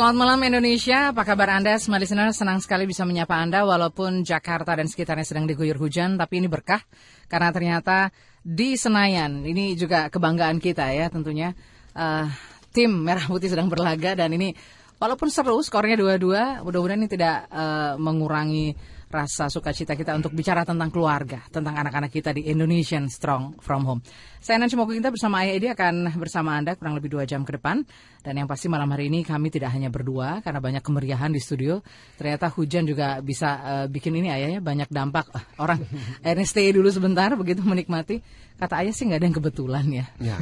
Selamat 0.00 0.16
malam 0.16 0.40
Indonesia, 0.48 1.12
apa 1.12 1.28
kabar 1.28 1.60
Anda? 1.60 1.76
Semua 1.76 2.00
listener 2.00 2.32
senang 2.32 2.56
sekali 2.64 2.88
bisa 2.88 3.04
menyapa 3.04 3.36
Anda 3.36 3.68
walaupun 3.68 4.24
Jakarta 4.24 4.72
dan 4.72 4.88
sekitarnya 4.88 5.28
sedang 5.28 5.44
diguyur 5.44 5.76
hujan, 5.76 6.16
tapi 6.16 6.40
ini 6.40 6.48
berkah 6.48 6.80
karena 7.28 7.52
ternyata 7.52 8.08
di 8.40 8.80
Senayan, 8.80 9.44
ini 9.44 9.76
juga 9.76 10.08
kebanggaan 10.08 10.56
kita 10.56 10.88
ya 10.96 11.12
tentunya, 11.12 11.52
uh, 11.92 12.24
tim 12.72 12.88
Merah 12.96 13.28
Putih 13.28 13.52
sedang 13.52 13.68
berlaga 13.68 14.16
dan 14.16 14.32
ini 14.32 14.56
walaupun 14.96 15.28
seru 15.28 15.60
skornya 15.60 16.00
dua-dua, 16.00 16.64
mudah-mudahan 16.64 17.04
ini 17.04 17.10
tidak 17.12 17.44
uh, 17.52 18.00
mengurangi 18.00 18.72
rasa 19.10 19.50
sukacita 19.50 19.98
kita 19.98 20.14
untuk 20.14 20.30
bicara 20.30 20.62
tentang 20.62 20.86
keluarga, 20.94 21.42
tentang 21.50 21.74
anak-anak 21.74 22.14
kita 22.14 22.30
di 22.30 22.46
Indonesian 22.46 23.10
Strong 23.10 23.58
From 23.58 23.82
Home. 23.82 24.00
Saya 24.38 24.62
Nancy 24.62 24.78
Mokuginta 24.78 25.10
bersama 25.10 25.42
Ayah 25.42 25.58
Edi 25.58 25.66
akan 25.66 26.14
bersama 26.14 26.54
Anda 26.54 26.78
kurang 26.78 26.94
lebih 26.94 27.10
dua 27.10 27.26
jam 27.26 27.42
ke 27.42 27.58
depan. 27.58 27.82
Dan 28.22 28.38
yang 28.38 28.46
pasti 28.46 28.70
malam 28.70 28.86
hari 28.94 29.10
ini 29.10 29.26
kami 29.26 29.50
tidak 29.50 29.74
hanya 29.74 29.90
berdua 29.90 30.38
karena 30.46 30.62
banyak 30.62 30.82
kemeriahan 30.86 31.34
di 31.34 31.42
studio. 31.42 31.82
Ternyata 32.14 32.54
hujan 32.54 32.86
juga 32.86 33.18
bisa 33.18 33.48
uh, 33.60 33.86
bikin 33.90 34.14
ini 34.14 34.30
ayahnya 34.30 34.62
banyak 34.62 34.86
dampak. 34.88 35.26
Uh, 35.34 35.44
orang 35.66 35.82
akhirnya 36.22 36.46
stay 36.46 36.70
dulu 36.70 36.86
sebentar 36.88 37.34
begitu 37.34 37.66
menikmati. 37.66 38.22
Kata 38.62 38.78
ayah 38.86 38.94
sih 38.94 39.10
nggak 39.10 39.18
ada 39.18 39.26
yang 39.26 39.36
kebetulan 39.42 39.84
ya. 39.90 40.06
Ya. 40.22 40.36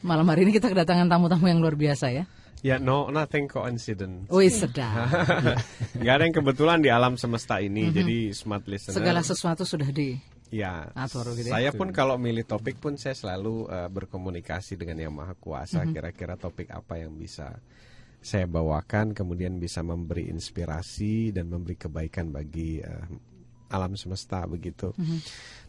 Malam 0.00 0.24
hari 0.32 0.48
ini 0.48 0.56
kita 0.56 0.72
kedatangan 0.72 1.12
tamu-tamu 1.12 1.52
yang 1.52 1.60
luar 1.60 1.76
biasa 1.76 2.08
ya. 2.08 2.24
Ya, 2.60 2.76
no, 2.76 3.08
nothing 3.08 3.48
coincidence. 3.48 4.28
Wih, 4.28 4.52
sedap. 4.52 5.08
Gak 6.04 6.14
ada 6.20 6.24
yang 6.28 6.36
kebetulan 6.36 6.84
di 6.84 6.92
alam 6.92 7.16
semesta 7.16 7.56
ini. 7.56 7.88
Jadi 7.88 8.36
smart 8.36 8.68
listener. 8.68 9.00
Segala 9.00 9.20
sesuatu 9.24 9.64
sudah 9.64 9.88
di 9.88 10.16
Ya, 10.50 10.90
Atur 10.98 11.30
gitu 11.38 11.46
ya. 11.46 11.62
saya 11.62 11.70
pun 11.70 11.94
kalau 11.94 12.18
milih 12.18 12.42
topik 12.42 12.82
pun 12.82 12.98
saya 12.98 13.14
selalu 13.14 13.70
uh, 13.70 13.86
berkomunikasi 13.86 14.74
dengan 14.74 14.98
yang 14.98 15.14
maha 15.14 15.38
kuasa. 15.38 15.86
Kira-kira 15.86 16.34
topik 16.34 16.74
apa 16.74 16.98
yang 16.98 17.14
bisa 17.14 17.54
saya 18.18 18.50
bawakan, 18.50 19.14
kemudian 19.14 19.62
bisa 19.62 19.86
memberi 19.86 20.26
inspirasi 20.26 21.30
dan 21.30 21.46
memberi 21.46 21.78
kebaikan 21.78 22.34
bagi 22.34 22.82
uh, 22.82 23.06
alam 23.70 23.94
semesta 23.94 24.42
begitu. 24.50 24.90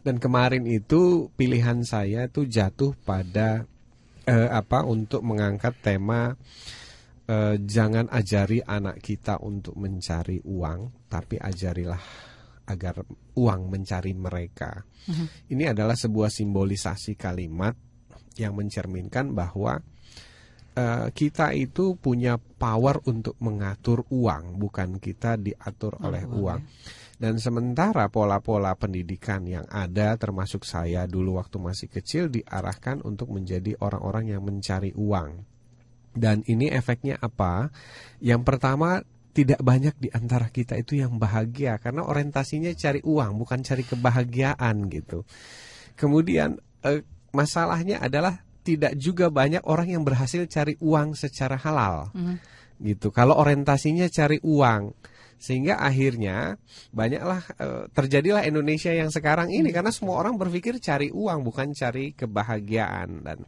Dan 0.02 0.18
kemarin 0.18 0.66
itu 0.66 1.30
pilihan 1.38 1.86
saya 1.86 2.26
tuh 2.26 2.50
jatuh 2.50 2.98
pada 3.06 3.62
eh, 4.26 4.50
apa 4.50 4.82
untuk 4.82 5.22
mengangkat 5.22 5.78
tema 5.78 6.34
eh, 7.28 7.56
jangan 7.58 8.10
ajari 8.10 8.62
anak 8.62 8.98
kita 9.02 9.38
untuk 9.42 9.78
mencari 9.78 10.42
uang, 10.42 11.08
tapi 11.10 11.38
ajarilah 11.38 12.02
agar 12.66 13.02
uang 13.36 13.60
mencari 13.68 14.14
mereka. 14.14 14.82
Ini 15.50 15.74
adalah 15.74 15.98
sebuah 15.98 16.30
simbolisasi 16.30 17.18
kalimat 17.18 17.74
yang 18.38 18.54
mencerminkan 18.56 19.34
bahwa 19.34 19.76
eh, 20.72 21.06
kita 21.12 21.52
itu 21.52 21.98
punya 21.98 22.38
power 22.38 23.02
untuk 23.10 23.36
mengatur 23.42 24.06
uang, 24.08 24.56
bukan 24.56 25.02
kita 25.02 25.36
diatur 25.36 25.98
oleh 26.00 26.24
uang. 26.24 26.62
Dan 27.22 27.38
sementara 27.38 28.10
pola-pola 28.10 28.74
pendidikan 28.74 29.46
yang 29.46 29.62
ada, 29.70 30.18
termasuk 30.18 30.66
saya 30.66 31.06
dulu 31.06 31.38
waktu 31.38 31.54
masih 31.62 31.86
kecil, 31.86 32.26
diarahkan 32.26 32.98
untuk 33.06 33.30
menjadi 33.30 33.78
orang-orang 33.78 34.34
yang 34.34 34.42
mencari 34.42 34.90
uang. 34.90 35.51
Dan 36.12 36.44
ini 36.44 36.68
efeknya 36.68 37.16
apa? 37.20 37.72
Yang 38.20 38.42
pertama, 38.44 39.00
tidak 39.32 39.64
banyak 39.64 39.96
di 39.96 40.12
antara 40.12 40.52
kita 40.52 40.76
itu 40.76 41.00
yang 41.00 41.16
bahagia 41.16 41.80
karena 41.80 42.04
orientasinya 42.04 42.68
cari 42.76 43.00
uang, 43.00 43.40
bukan 43.40 43.64
cari 43.64 43.84
kebahagiaan 43.88 44.92
gitu. 44.92 45.24
Kemudian 45.96 46.60
eh, 46.84 47.00
masalahnya 47.32 48.04
adalah 48.04 48.44
tidak 48.62 48.94
juga 49.00 49.32
banyak 49.32 49.64
orang 49.64 49.88
yang 49.96 50.04
berhasil 50.04 50.44
cari 50.46 50.76
uang 50.78 51.16
secara 51.16 51.56
halal. 51.58 52.12
Gitu. 52.78 53.10
Kalau 53.10 53.34
orientasinya 53.40 54.06
cari 54.12 54.38
uang, 54.44 54.94
sehingga 55.42 55.82
akhirnya 55.82 56.54
banyaklah 56.94 57.42
eh, 57.58 57.84
terjadilah 57.90 58.46
Indonesia 58.46 58.94
yang 58.94 59.10
sekarang 59.10 59.50
ini 59.50 59.74
karena 59.74 59.90
semua 59.90 60.22
orang 60.22 60.38
berpikir 60.38 60.78
cari 60.78 61.10
uang 61.10 61.42
bukan 61.42 61.74
cari 61.74 62.14
kebahagiaan 62.14 63.26
dan 63.26 63.42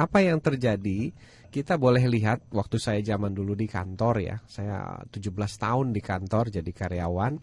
apa 0.00 0.24
yang 0.24 0.40
terjadi 0.40 1.12
kita 1.48 1.80
boleh 1.80 2.04
lihat 2.06 2.48
waktu 2.52 2.76
saya 2.76 3.00
zaman 3.00 3.32
dulu 3.32 3.56
di 3.56 3.66
kantor 3.66 4.14
ya 4.20 4.36
saya 4.44 5.00
17 5.08 5.32
tahun 5.34 5.86
di 5.90 6.00
kantor 6.04 6.52
jadi 6.52 6.70
karyawan 6.70 7.40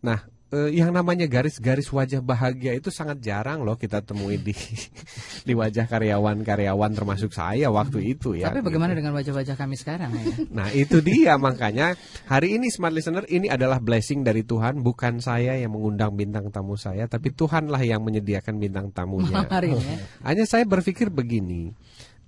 nah 0.00 0.24
eh, 0.50 0.70
yang 0.74 0.90
namanya 0.90 1.26
garis-garis 1.30 1.86
wajah 1.90 2.20
bahagia 2.20 2.74
itu 2.74 2.90
sangat 2.90 3.22
jarang 3.22 3.62
loh 3.62 3.78
kita 3.78 4.02
temui 4.02 4.36
di 4.38 4.54
di 5.48 5.52
wajah 5.54 5.86
karyawan-karyawan 5.86 6.90
termasuk 6.92 7.30
saya 7.30 7.70
waktu 7.70 8.18
itu 8.18 8.36
ya 8.36 8.50
Tapi 8.50 8.60
bagaimana 8.62 8.92
gitu. 8.92 9.00
dengan 9.02 9.12
wajah-wajah 9.16 9.54
kami 9.56 9.74
sekarang 9.78 10.10
ya? 10.12 10.24
Nah 10.58 10.68
itu 10.74 10.98
dia 11.00 11.38
makanya 11.38 11.94
hari 12.26 12.58
ini 12.58 12.68
smart 12.68 12.92
listener 12.92 13.24
ini 13.30 13.46
adalah 13.46 13.78
blessing 13.78 14.26
dari 14.26 14.42
Tuhan 14.42 14.82
bukan 14.82 15.22
saya 15.22 15.56
yang 15.56 15.72
mengundang 15.74 16.18
bintang 16.18 16.50
tamu 16.50 16.74
saya 16.74 17.06
tapi 17.06 17.30
Tuhanlah 17.30 17.80
yang 17.86 18.02
menyediakan 18.02 18.58
bintang 18.58 18.90
tamunya. 18.90 19.46
Hari 19.54 19.72
ini 19.72 19.84
ya. 19.84 19.96
Hanya 20.26 20.44
saya 20.44 20.66
berpikir 20.66 21.08
begini, 21.08 21.72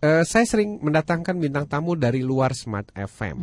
eh, 0.02 0.24
saya 0.26 0.44
sering 0.44 0.82
mendatangkan 0.82 1.38
bintang 1.38 1.70
tamu 1.70 1.94
dari 1.94 2.20
luar 2.20 2.52
smart 2.52 2.90
FM. 2.92 3.36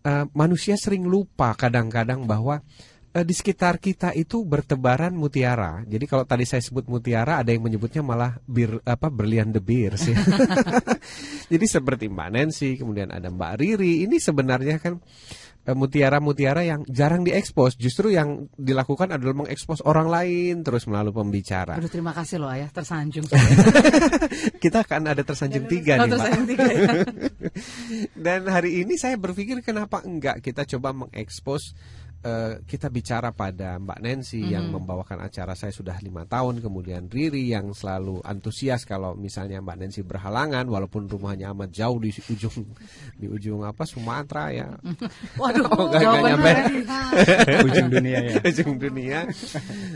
Eh, 0.00 0.24
manusia 0.32 0.80
sering 0.80 1.04
lupa 1.04 1.52
kadang-kadang 1.52 2.24
bahwa 2.24 2.60
eh, 3.12 3.24
di 3.24 3.34
sekitar 3.36 3.76
kita 3.76 4.16
itu 4.16 4.44
bertebaran 4.44 5.12
mutiara. 5.12 5.84
Jadi 5.84 6.04
kalau 6.08 6.24
tadi 6.24 6.48
saya 6.48 6.64
sebut 6.64 6.88
mutiara, 6.88 7.40
ada 7.40 7.52
yang 7.52 7.64
menyebutnya 7.64 8.00
malah 8.00 8.40
bir 8.48 8.80
apa 8.84 9.08
berlian 9.12 9.52
de 9.52 9.60
beers 9.60 10.06
ya. 10.12 10.16
Jadi 11.52 11.66
seperti 11.68 12.08
Mbak 12.08 12.28
Nancy, 12.32 12.80
kemudian 12.80 13.12
ada 13.12 13.28
Mbak 13.28 13.52
Riri. 13.60 14.08
Ini 14.08 14.16
sebenarnya 14.16 14.80
kan 14.80 15.00
mutiara-mutiara 15.68 16.64
yang 16.64 16.80
jarang 16.88 17.22
diekspos. 17.22 17.76
Justru 17.76 18.14
yang 18.16 18.48
dilakukan 18.56 19.12
adalah 19.12 19.44
mengekspos 19.44 19.84
orang 19.84 20.08
lain 20.08 20.64
terus 20.64 20.88
melalui 20.88 21.12
pembicara. 21.12 21.76
Aduh 21.76 21.92
terima 21.92 22.16
kasih 22.16 22.40
loh 22.40 22.48
ayah 22.48 22.72
tersanjung. 22.72 23.28
Kita 24.62 24.82
akan 24.84 25.12
ada 25.12 25.22
tersanjung 25.22 25.68
tiga 25.68 26.00
Oh, 26.00 26.06
nih, 26.08 26.12
tersanjung 26.16 26.46
tiga 26.48 26.64
ya. 26.70 26.88
Dan 28.24 28.48
hari 28.48 28.82
ini 28.82 28.96
saya 28.96 29.20
berpikir 29.20 29.60
kenapa 29.60 30.00
enggak 30.00 30.40
kita 30.40 30.64
coba 30.76 30.96
mengekspos 30.96 31.76
eh, 32.20 32.60
kita 32.64 32.92
bicara 32.92 33.32
pada 33.32 33.80
Mbak 33.80 33.98
Nancy 34.00 34.52
yang 34.52 34.68
membawakan 34.68 35.24
acara 35.24 35.56
saya 35.56 35.72
sudah 35.72 35.96
lima 36.04 36.28
tahun, 36.28 36.60
kemudian 36.60 37.08
Riri 37.08 37.48
yang 37.48 37.72
selalu 37.72 38.20
antusias 38.22 38.84
kalau 38.84 39.16
misalnya 39.16 39.60
Mbak 39.64 39.76
Nancy 39.80 40.00
berhalangan, 40.04 40.68
walaupun 40.68 41.08
rumahnya 41.08 41.52
amat 41.56 41.72
jauh 41.72 41.96
di 41.96 42.12
ujung 42.28 42.76
di 43.16 43.26
ujung 43.26 43.64
apa 43.64 43.88
Sumatera 43.88 44.52
ya, 44.52 44.68
Waduh, 45.40 45.64
Oh, 45.70 45.86
nggak 45.88 46.02
jawaban 46.02 46.30
nyampe. 46.34 46.52
ujung 47.70 47.88
dunia 47.88 48.18
ya. 48.20 48.34
ujung 48.50 48.72
dunia. 48.76 49.18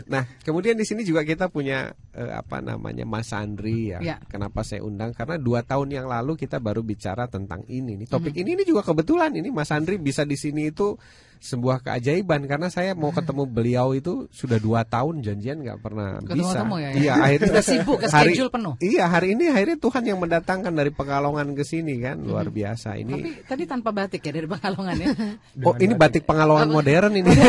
Nah, 0.09 0.23
kemudian 0.41 0.75
di 0.79 0.85
sini 0.87 1.05
juga 1.05 1.21
kita 1.21 1.51
punya 1.51 1.93
eh, 2.15 2.31
apa 2.33 2.61
namanya 2.63 3.03
Mas 3.05 3.29
Andri 3.31 3.91
ya. 3.93 3.99
Ya. 4.01 4.17
Kenapa 4.25 4.63
saya 4.65 4.81
undang? 4.81 5.11
Karena 5.13 5.35
dua 5.37 5.61
tahun 5.61 5.91
yang 5.93 6.07
lalu 6.07 6.39
kita 6.39 6.57
baru 6.57 6.81
bicara 6.81 7.27
tentang 7.27 7.61
ini. 7.67 7.99
Nih 7.99 8.07
topik 8.09 8.33
ini 8.33 8.55
ini 8.55 8.63
juga 8.63 8.81
kebetulan 8.81 9.35
ini 9.35 9.51
Mas 9.51 9.69
Andri 9.69 9.99
bisa 9.99 10.23
di 10.23 10.39
sini 10.39 10.71
itu 10.71 10.95
sebuah 11.37 11.81
keajaiban 11.81 12.45
karena 12.45 12.67
saya 12.67 12.93
mau 12.93 13.09
ketemu 13.09 13.43
beliau 13.45 13.91
itu 13.91 14.27
sudah 14.29 14.57
dua 14.57 14.83
tahun 14.83 15.19
janjian 15.19 15.61
nggak 15.61 15.79
pernah 15.79 16.19
Ketemu 16.19 16.41
bisa. 16.43 16.59
temu 16.59 16.75
ya, 16.75 16.89
ya? 16.89 16.93
Iya 16.95 17.13
akhirnya 17.25 17.47
Sudah 17.51 17.63
sibuk, 17.63 17.97
ke 17.97 18.07
hari- 18.07 18.33
schedule 18.33 18.51
penuh. 18.51 18.73
Iya 18.77 19.03
hari 19.05 19.27
ini 19.33 19.45
akhirnya 19.47 19.77
Tuhan 19.77 20.03
yang 20.03 20.19
mendatangkan 20.19 20.71
dari 20.71 20.91
Pekalongan 20.91 21.47
ke 21.53 21.63
sini 21.63 21.99
kan 21.99 22.17
luar 22.19 22.47
biasa 22.47 22.95
ini. 22.95 23.13
Tapi 23.13 23.29
tadi 23.45 23.63
tanpa 23.65 23.89
batik 23.89 24.21
ya 24.21 24.31
dari 24.31 24.47
Pekalongan 24.47 24.95
ya. 24.97 25.07
oh 25.67 25.75
ini 25.77 25.93
batik 25.93 26.23
Pekalongan 26.23 26.67
modern 26.67 27.11
ini. 27.15 27.31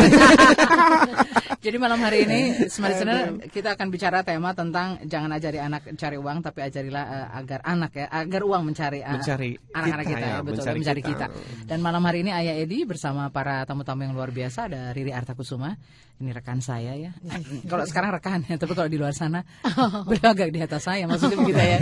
Jadi 1.57 1.77
malam 1.77 1.99
hari 1.99 2.23
ini 2.23 2.39
Smart 2.69 2.95
Listener 2.95 3.43
kita 3.49 3.75
akan 3.75 3.87
bicara 3.89 4.21
tema 4.21 4.53
tentang 4.53 5.01
jangan 5.03 5.33
ajari 5.33 5.57
anak 5.57 5.89
cari 5.97 6.15
uang 6.15 6.39
tapi 6.39 6.63
ajarilah 6.63 7.03
eh, 7.03 7.27
agar 7.33 7.59
anak 7.65 7.91
ya 7.91 8.05
agar 8.07 8.41
uang 8.45 8.61
mencari 8.63 9.01
eh, 9.01 9.09
Mencari 9.09 9.51
anak-anak 9.73 10.05
kita 10.05 10.15
kita, 10.15 10.21
ya, 10.21 10.31
ya, 10.31 10.39
betul 10.39 10.53
mencari 10.61 10.77
mencari 10.79 11.01
kita. 11.01 11.25
kita. 11.27 11.65
Dan 11.65 11.79
malam 11.81 12.03
hari 12.05 12.19
ini 12.23 12.31
Ayah 12.31 12.55
Edi 12.55 12.85
bersama 12.85 13.27
para 13.27 13.65
tamu-tamu 13.77 14.09
yang 14.09 14.17
luar 14.17 14.33
biasa 14.33 14.65
ada 14.65 14.89
Riri 14.89 15.13
Artakusuma. 15.13 15.77
Ini 16.17 16.33
rekan 16.33 16.57
saya 16.65 16.97
ya. 16.97 17.13
kalau 17.69 17.85
sekarang 17.85 18.09
rekan 18.09 18.41
ya, 18.49 18.57
tapi 18.61 18.73
kalau 18.73 18.89
di 18.89 18.97
luar 18.97 19.13
sana 19.13 19.45
beliau 20.09 20.33
agak 20.33 20.49
di 20.49 20.57
atas 20.65 20.89
saya 20.89 21.05
maksudnya 21.05 21.37
begitu 21.37 21.61
ya. 21.61 21.77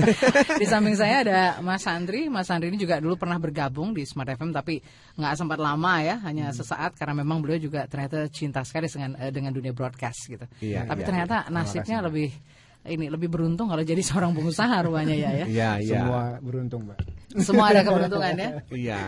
Di 0.60 0.66
samping 0.68 1.00
saya 1.00 1.24
ada 1.24 1.40
Mas 1.64 1.88
Andri. 1.88 2.28
Mas 2.28 2.52
Andri 2.52 2.68
ini 2.68 2.76
juga 2.76 3.00
dulu 3.00 3.16
pernah 3.16 3.40
bergabung 3.40 3.96
di 3.96 4.04
Smart 4.04 4.36
FM 4.36 4.52
tapi 4.52 4.84
nggak 5.16 5.34
sempat 5.40 5.56
lama 5.56 6.04
ya, 6.04 6.20
hanya 6.28 6.52
Hmm. 6.52 6.58
sesaat 6.60 7.00
karena 7.00 7.16
memang 7.24 7.40
beliau 7.40 7.64
juga 7.64 7.88
ternyata 7.88 8.28
cinta 8.28 8.60
sekali 8.68 8.92
dengan 8.92 9.16
eh, 9.16 9.32
dengan 9.32 9.56
dunia 9.56 9.72
broadcast 9.72 10.28
gitu. 10.28 10.44
Iya, 10.60 10.84
tapi 10.84 11.00
iya, 11.02 11.08
ternyata 11.08 11.36
nasibnya 11.48 12.04
lebih 12.04 12.28
ini 12.86 13.10
lebih 13.10 13.32
beruntung 13.34 13.66
kalau 13.72 13.82
jadi 13.82 13.98
seorang 14.04 14.36
pengusaha 14.36 14.84
rupanya 14.84 15.16
ya 15.16 15.32
ya. 15.42 15.46
Iya, 15.48 15.70
iya. 15.80 16.00
Semua 16.04 16.22
beruntung, 16.38 16.86
Mbak. 16.86 17.00
Semua 17.42 17.66
ada 17.74 17.82
keberuntungan 17.82 18.34
ya. 18.36 18.50
Iya. 18.70 19.00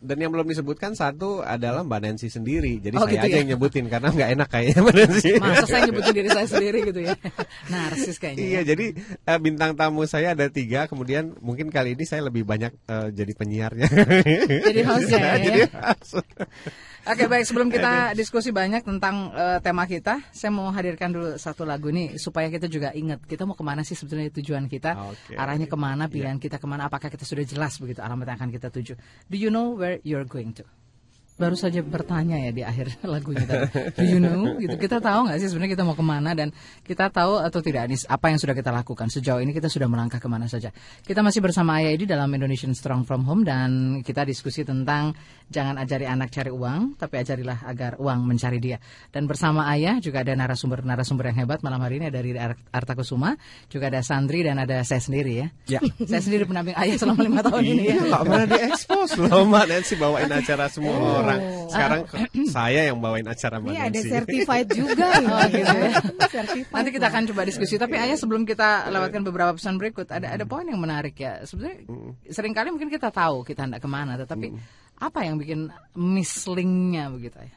Dan 0.00 0.16
yang 0.20 0.30
belum 0.32 0.46
disebutkan 0.46 0.92
satu 0.92 1.40
adalah 1.40 1.82
Mbak 1.82 2.00
Nancy 2.04 2.28
sendiri. 2.28 2.78
Jadi 2.78 2.96
Oh, 3.00 3.08
saya 3.08 3.16
gitu 3.16 3.26
aja 3.26 3.32
ya? 3.32 3.38
yang 3.40 3.48
nyebutin 3.56 3.86
karena 3.88 4.08
nggak 4.12 4.30
enak 4.36 4.48
kayaknya 4.48 4.78
Mbak 4.84 4.94
Nancy. 4.96 5.30
Masa 5.40 5.66
saya 5.66 5.82
nyebutin 5.88 6.14
diri 6.14 6.28
saya 6.30 6.46
sendiri 6.46 6.78
gitu 6.84 7.00
ya. 7.02 7.14
Narsis 7.72 8.16
kayaknya. 8.20 8.44
Iya, 8.44 8.60
ya. 8.60 8.60
jadi 8.74 8.86
eh, 9.02 9.38
bintang 9.40 9.72
tamu 9.74 10.04
saya 10.04 10.36
ada 10.36 10.46
tiga. 10.48 10.86
Kemudian 10.86 11.36
mungkin 11.40 11.72
kali 11.72 11.96
ini 11.96 12.04
saya 12.04 12.28
lebih 12.28 12.44
banyak 12.44 12.72
eh, 12.72 13.08
jadi 13.12 13.32
penyiarnya. 13.36 13.88
Jadi 14.66 14.80
hostnya 14.82 15.18
ya. 15.18 15.34
jadi 15.46 15.60
host. 15.70 16.24
Oke 17.06 17.30
baik 17.30 17.46
sebelum 17.46 17.70
kita 17.70 18.18
diskusi 18.18 18.50
banyak 18.50 18.82
tentang 18.82 19.30
eh, 19.30 19.62
tema 19.62 19.86
kita, 19.86 20.26
saya 20.34 20.50
mau 20.50 20.74
hadirkan 20.74 21.14
dulu 21.14 21.38
satu 21.38 21.62
lagu 21.62 21.94
nih 21.94 22.18
supaya 22.18 22.50
kita 22.50 22.66
juga 22.66 22.90
ingat 22.90 23.22
kita 23.22 23.46
mau 23.46 23.54
ke 23.54 23.62
mana 23.62 23.86
sih 23.86 23.94
sebetulnya 23.94 24.26
tujuan 24.34 24.66
kita, 24.66 25.14
Oke. 25.14 25.38
arahnya 25.38 25.70
ke 25.70 25.78
mana, 25.78 26.10
pilihan 26.10 26.34
kita 26.42 26.58
ke 26.58 26.66
mana, 26.66 26.90
apakah 26.90 27.06
kita 27.06 27.22
sudah 27.22 27.46
jelas 27.46 27.78
begitu 27.78 28.02
alamat 28.02 28.34
yang 28.34 28.36
akan 28.42 28.50
kita 28.50 28.68
tuju. 28.74 28.94
Do 29.30 29.38
you 29.38 29.54
know 29.54 29.78
where 29.78 29.85
you're 30.02 30.24
going 30.24 30.52
to? 30.54 30.64
Baru 31.36 31.52
saja 31.52 31.84
bertanya 31.84 32.40
ya 32.40 32.50
di 32.50 32.64
akhir 32.64 32.96
lagunya 33.12 33.44
tadi. 33.44 33.68
Do 33.92 34.02
you 34.04 34.18
know? 34.20 34.56
Gitu 34.56 34.76
kita 34.80 35.04
tahu 35.04 35.28
nggak 35.28 35.36
sih 35.36 35.48
sebenarnya 35.52 35.72
kita 35.76 35.84
mau 35.84 35.92
ke 35.92 36.04
mana 36.04 36.32
dan 36.32 36.48
kita 36.82 37.12
tahu 37.12 37.38
atau 37.44 37.60
tidak 37.60 37.92
nih 37.92 38.00
apa 38.08 38.26
yang 38.32 38.38
sudah 38.40 38.54
kita 38.56 38.72
lakukan 38.72 39.12
sejauh 39.12 39.44
ini 39.44 39.52
kita 39.52 39.68
sudah 39.68 39.84
melangkah 39.84 40.16
ke 40.16 40.28
mana 40.32 40.48
saja. 40.48 40.72
Kita 41.04 41.20
masih 41.20 41.44
bersama 41.44 41.76
Ayah 41.76 41.92
Edi 41.92 42.08
dalam 42.08 42.32
Indonesian 42.32 42.72
Strong 42.72 43.04
from 43.04 43.28
Home 43.28 43.44
dan 43.44 44.00
kita 44.00 44.24
diskusi 44.24 44.64
tentang 44.64 45.12
jangan 45.46 45.78
ajari 45.78 46.08
anak 46.08 46.32
cari 46.32 46.50
uang, 46.50 46.98
tapi 46.98 47.22
ajarilah 47.22 47.62
agar 47.68 48.00
uang 48.00 48.26
mencari 48.26 48.58
dia. 48.58 48.80
Dan 49.12 49.28
bersama 49.30 49.68
Ayah 49.68 50.00
juga 50.02 50.24
ada 50.24 50.34
narasumber-narasumber 50.34 51.30
yang 51.30 51.46
hebat 51.46 51.60
malam 51.62 51.78
hari 51.84 52.02
ini 52.02 52.10
dari 52.10 52.34
Ar- 52.34 52.58
Arta 52.72 52.96
Kusuma, 52.98 53.36
juga 53.70 53.92
ada 53.92 54.02
Sandri 54.02 54.42
dan 54.42 54.58
ada 54.58 54.82
saya 54.82 54.98
sendiri 55.04 55.44
ya. 55.44 55.46
Ya. 55.68 55.80
saya 56.10 56.22
sendiri 56.24 56.48
pendamping 56.48 56.74
Ayah 56.74 56.96
selama 56.98 57.20
lima 57.22 57.40
tahun 57.44 57.62
ini 57.62 57.82
ya. 57.86 57.94
Iya, 58.00 58.18
pernah 58.24 58.46
diekspos 58.48 59.10
loh 59.20 59.44
Mbak 59.46 59.64
Nancy 59.70 59.94
bawain 60.00 60.30
acara 60.32 60.66
semua 60.66 60.94
orang. 60.96 61.25
Sekarang 61.66 62.00
ke- 62.06 62.18
saya 62.46 62.80
yang 62.86 62.98
bawain 63.02 63.26
acara 63.26 63.58
Mbak 63.58 63.70
Ini 63.74 63.80
ada 63.90 64.00
certified 64.00 64.68
juga. 64.70 65.06
Oh, 65.26 65.42
gitu 65.50 65.74
ya. 65.74 65.90
certified. 66.38 66.74
Nanti 66.74 66.90
kita 66.94 67.06
akan 67.10 67.22
coba 67.34 67.42
diskusi. 67.42 67.74
Tapi 67.74 67.94
ayah 67.98 68.14
sebelum 68.14 68.46
kita 68.46 68.86
lewatkan 68.88 69.22
beberapa 69.26 69.52
pesan 69.54 69.76
berikut, 69.76 70.06
ada 70.10 70.30
ada 70.30 70.44
poin 70.46 70.64
yang 70.64 70.78
menarik 70.78 71.18
ya. 71.18 71.42
Sebenarnya 71.42 71.86
sering 72.30 72.54
kali 72.54 72.70
mungkin 72.70 72.88
kita 72.88 73.10
tahu 73.10 73.42
kita 73.42 73.66
hendak 73.66 73.82
ke 73.82 73.88
mana, 73.90 74.14
tetapi 74.16 74.54
apa 74.96 75.18
yang 75.26 75.36
bikin 75.36 75.68
mislingnya 75.92 77.10
begitu 77.10 77.36
ya? 77.36 77.52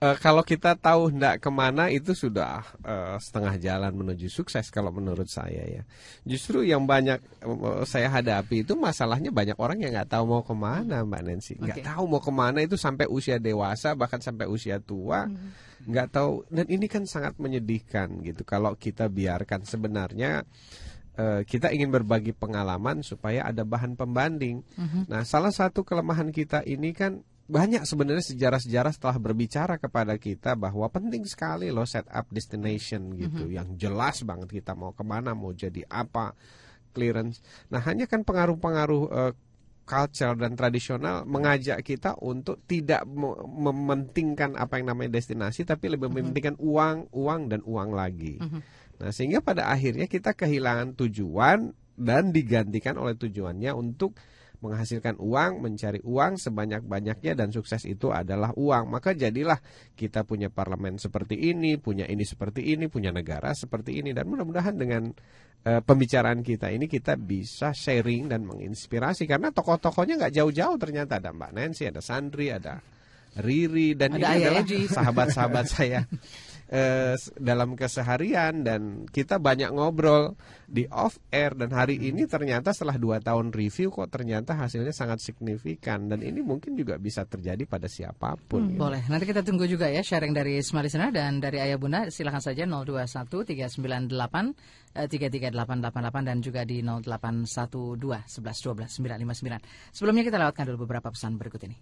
Eh, 0.00 0.16
kalau 0.16 0.40
kita 0.40 0.80
tahu 0.80 1.12
hendak 1.12 1.44
ke 1.44 1.52
mana 1.52 1.92
itu 1.92 2.16
sudah 2.16 2.64
eh, 2.88 3.20
setengah 3.20 3.60
jalan 3.60 3.92
menuju 3.92 4.32
sukses 4.32 4.72
kalau 4.72 4.88
menurut 4.88 5.28
saya 5.28 5.60
ya. 5.60 5.82
Justru 6.24 6.64
yang 6.64 6.88
banyak 6.88 7.20
eh, 7.20 7.84
saya 7.84 8.08
hadapi 8.08 8.64
itu 8.64 8.72
masalahnya 8.80 9.28
banyak 9.28 9.60
orang 9.60 9.84
yang 9.84 9.92
nggak 9.92 10.08
tahu 10.08 10.24
mau 10.24 10.40
ke 10.40 10.56
mana 10.56 11.04
Mbak 11.04 11.20
Nancy. 11.20 11.60
Nggak 11.60 11.84
Oke. 11.84 11.84
tahu 11.84 12.04
mau 12.08 12.22
ke 12.24 12.32
mana 12.32 12.64
itu 12.64 12.80
sampai 12.80 13.12
usia 13.12 13.36
dewasa 13.36 13.92
bahkan 13.92 14.24
sampai 14.24 14.48
usia 14.48 14.80
tua 14.80 15.28
nggak 15.84 16.08
tahu. 16.16 16.48
Dan 16.48 16.64
ini 16.72 16.88
kan 16.88 17.04
sangat 17.04 17.36
menyedihkan 17.36 18.24
gitu 18.24 18.40
kalau 18.48 18.72
kita 18.80 19.04
biarkan 19.12 19.68
sebenarnya 19.68 20.48
kita 21.20 21.68
ingin 21.68 21.92
berbagi 21.92 22.32
pengalaman 22.32 23.04
supaya 23.04 23.44
ada 23.44 23.60
bahan 23.60 23.92
pembanding. 23.92 24.64
Nah, 25.04 25.20
salah 25.28 25.52
satu 25.52 25.84
kelemahan 25.84 26.32
kita 26.32 26.64
ini 26.64 26.96
kan 26.96 27.20
banyak 27.50 27.82
sebenarnya 27.82 28.22
sejarah-sejarah 28.22 28.94
setelah 28.94 29.18
berbicara 29.18 29.74
kepada 29.82 30.14
kita 30.14 30.54
bahwa 30.54 30.86
penting 30.86 31.26
sekali 31.26 31.74
loh 31.74 31.82
set 31.82 32.06
up 32.06 32.30
destination 32.30 33.10
gitu, 33.18 33.50
yang 33.50 33.74
jelas 33.74 34.22
banget 34.22 34.62
kita 34.62 34.78
mau 34.78 34.94
ke 34.94 35.02
mana, 35.02 35.34
mau 35.34 35.50
jadi 35.50 35.82
apa, 35.90 36.38
clearance. 36.94 37.42
Nah, 37.68 37.82
hanya 37.82 38.06
kan 38.06 38.22
pengaruh-pengaruh 38.22 39.04
eh, 39.10 39.32
culture 39.82 40.38
dan 40.38 40.54
tradisional 40.54 41.26
mengajak 41.26 41.82
kita 41.82 42.14
untuk 42.22 42.62
tidak 42.70 43.02
me- 43.10 43.42
mementingkan 43.42 44.54
apa 44.54 44.78
yang 44.78 44.94
namanya 44.94 45.18
destinasi, 45.18 45.66
tapi 45.66 45.90
lebih 45.90 46.06
mementingkan 46.06 46.54
uang, 46.62 47.10
uang 47.10 47.40
dan 47.50 47.60
uang 47.66 47.90
lagi. 47.90 48.38
Nah, 49.02 49.10
sehingga 49.10 49.42
pada 49.42 49.66
akhirnya 49.66 50.06
kita 50.06 50.38
kehilangan 50.38 50.94
tujuan 50.94 51.74
dan 51.98 52.30
digantikan 52.30 52.96
oleh 53.02 53.18
tujuannya 53.18 53.74
untuk 53.74 54.14
menghasilkan 54.60 55.16
uang, 55.16 55.64
mencari 55.64 56.00
uang 56.04 56.36
sebanyak-banyaknya 56.36 57.32
dan 57.32 57.48
sukses 57.48 57.88
itu 57.88 58.12
adalah 58.12 58.52
uang. 58.56 58.92
Maka 58.92 59.16
jadilah 59.16 59.56
kita 59.96 60.24
punya 60.28 60.52
parlemen 60.52 61.00
seperti 61.00 61.36
ini, 61.52 61.80
punya 61.80 62.04
ini 62.04 62.24
seperti 62.24 62.72
ini, 62.76 62.92
punya 62.92 63.10
negara 63.12 63.56
seperti 63.56 64.00
ini 64.00 64.12
dan 64.12 64.28
mudah-mudahan 64.28 64.76
dengan 64.76 65.08
eh, 65.64 65.80
pembicaraan 65.80 66.44
kita 66.44 66.72
ini 66.72 66.88
kita 66.88 67.16
bisa 67.16 67.72
sharing 67.72 68.28
dan 68.28 68.44
menginspirasi 68.44 69.24
karena 69.24 69.52
tokoh-tokohnya 69.52 70.20
nggak 70.20 70.34
jauh-jauh 70.36 70.76
ternyata 70.76 71.20
ada 71.20 71.32
Mbak 71.32 71.52
Nancy, 71.56 71.88
ada 71.88 72.00
Sandri, 72.04 72.52
ada 72.52 72.80
Riri 73.38 73.94
dan 73.94 74.18
Ada 74.18 74.18
ini 74.18 74.24
Ayah 74.26 74.38
adalah 74.50 74.64
Edi. 74.66 74.80
sahabat-sahabat 74.90 75.66
saya 75.70 76.00
eh, 76.70 77.18
dalam 77.36 77.74
keseharian 77.74 78.62
dan 78.62 79.04
kita 79.10 79.42
banyak 79.42 79.74
ngobrol 79.74 80.38
di 80.70 80.86
off 80.86 81.18
air 81.34 81.58
dan 81.58 81.74
hari 81.74 81.98
ini 81.98 82.30
ternyata 82.30 82.70
setelah 82.70 82.94
dua 82.94 83.18
tahun 83.18 83.50
review 83.50 83.90
kok 83.90 84.06
ternyata 84.14 84.54
hasilnya 84.54 84.94
sangat 84.94 85.18
signifikan 85.18 86.06
dan 86.06 86.22
ini 86.22 86.46
mungkin 86.46 86.78
juga 86.78 86.94
bisa 86.96 87.26
terjadi 87.26 87.66
pada 87.66 87.90
siapa 87.90 88.38
pun. 88.38 88.70
gitu. 88.70 88.78
Boleh. 88.78 89.02
Nanti 89.10 89.26
kita 89.26 89.42
tunggu 89.42 89.66
juga 89.66 89.90
ya 89.90 90.00
sharing 90.00 90.30
dari 90.30 90.62
Smart 90.62 90.86
Listener 90.86 91.10
dan 91.10 91.42
dari 91.42 91.58
Ayah 91.58 91.76
Bunda. 91.76 92.06
Silahkan 92.08 92.40
saja 92.40 92.62
021 92.64 93.26
398 93.26 94.54
eh, 94.94 95.10
33888 95.10 96.28
dan 96.30 96.38
juga 96.38 96.62
di 96.62 96.86
0812 96.86 98.30
11 98.30 98.30
12 98.30 99.02
959. 99.02 99.90
Sebelumnya 99.90 100.22
kita 100.22 100.38
lewatkan 100.38 100.64
dulu 100.70 100.86
beberapa 100.86 101.10
pesan 101.10 101.34
berikut 101.34 101.66
ini. 101.66 101.76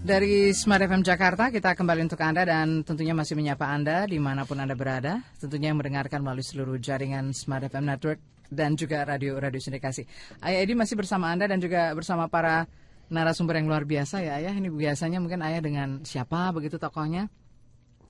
Dari 0.00 0.56
Smart 0.56 0.80
FM 0.80 1.04
Jakarta 1.04 1.52
kita 1.52 1.76
kembali 1.76 2.08
untuk 2.08 2.24
Anda 2.24 2.48
dan 2.48 2.80
tentunya 2.88 3.12
masih 3.12 3.36
menyapa 3.36 3.68
Anda 3.68 4.08
di 4.08 4.16
mana 4.16 4.48
pun 4.48 4.56
Anda 4.56 4.72
berada. 4.72 5.20
Tentunya 5.36 5.68
yang 5.68 5.76
mendengarkan 5.76 6.24
melalui 6.24 6.40
seluruh 6.40 6.80
jaringan 6.80 7.36
Smart 7.36 7.68
FM 7.68 7.84
Network 7.84 8.16
dan 8.48 8.80
juga 8.80 9.04
radio-radio 9.04 9.60
sindikasi. 9.60 10.08
Ayah 10.40 10.64
Edi 10.64 10.72
masih 10.72 10.96
bersama 10.96 11.28
Anda 11.28 11.52
dan 11.52 11.60
juga 11.60 11.92
bersama 11.92 12.32
para 12.32 12.64
narasumber 13.12 13.60
yang 13.60 13.68
luar 13.68 13.84
biasa 13.84 14.24
ya 14.24 14.40
Ayah. 14.40 14.56
Ini 14.56 14.72
biasanya 14.72 15.20
mungkin 15.20 15.44
Ayah 15.44 15.60
dengan 15.60 16.00
siapa 16.00 16.48
begitu 16.56 16.80
tokohnya? 16.80 17.28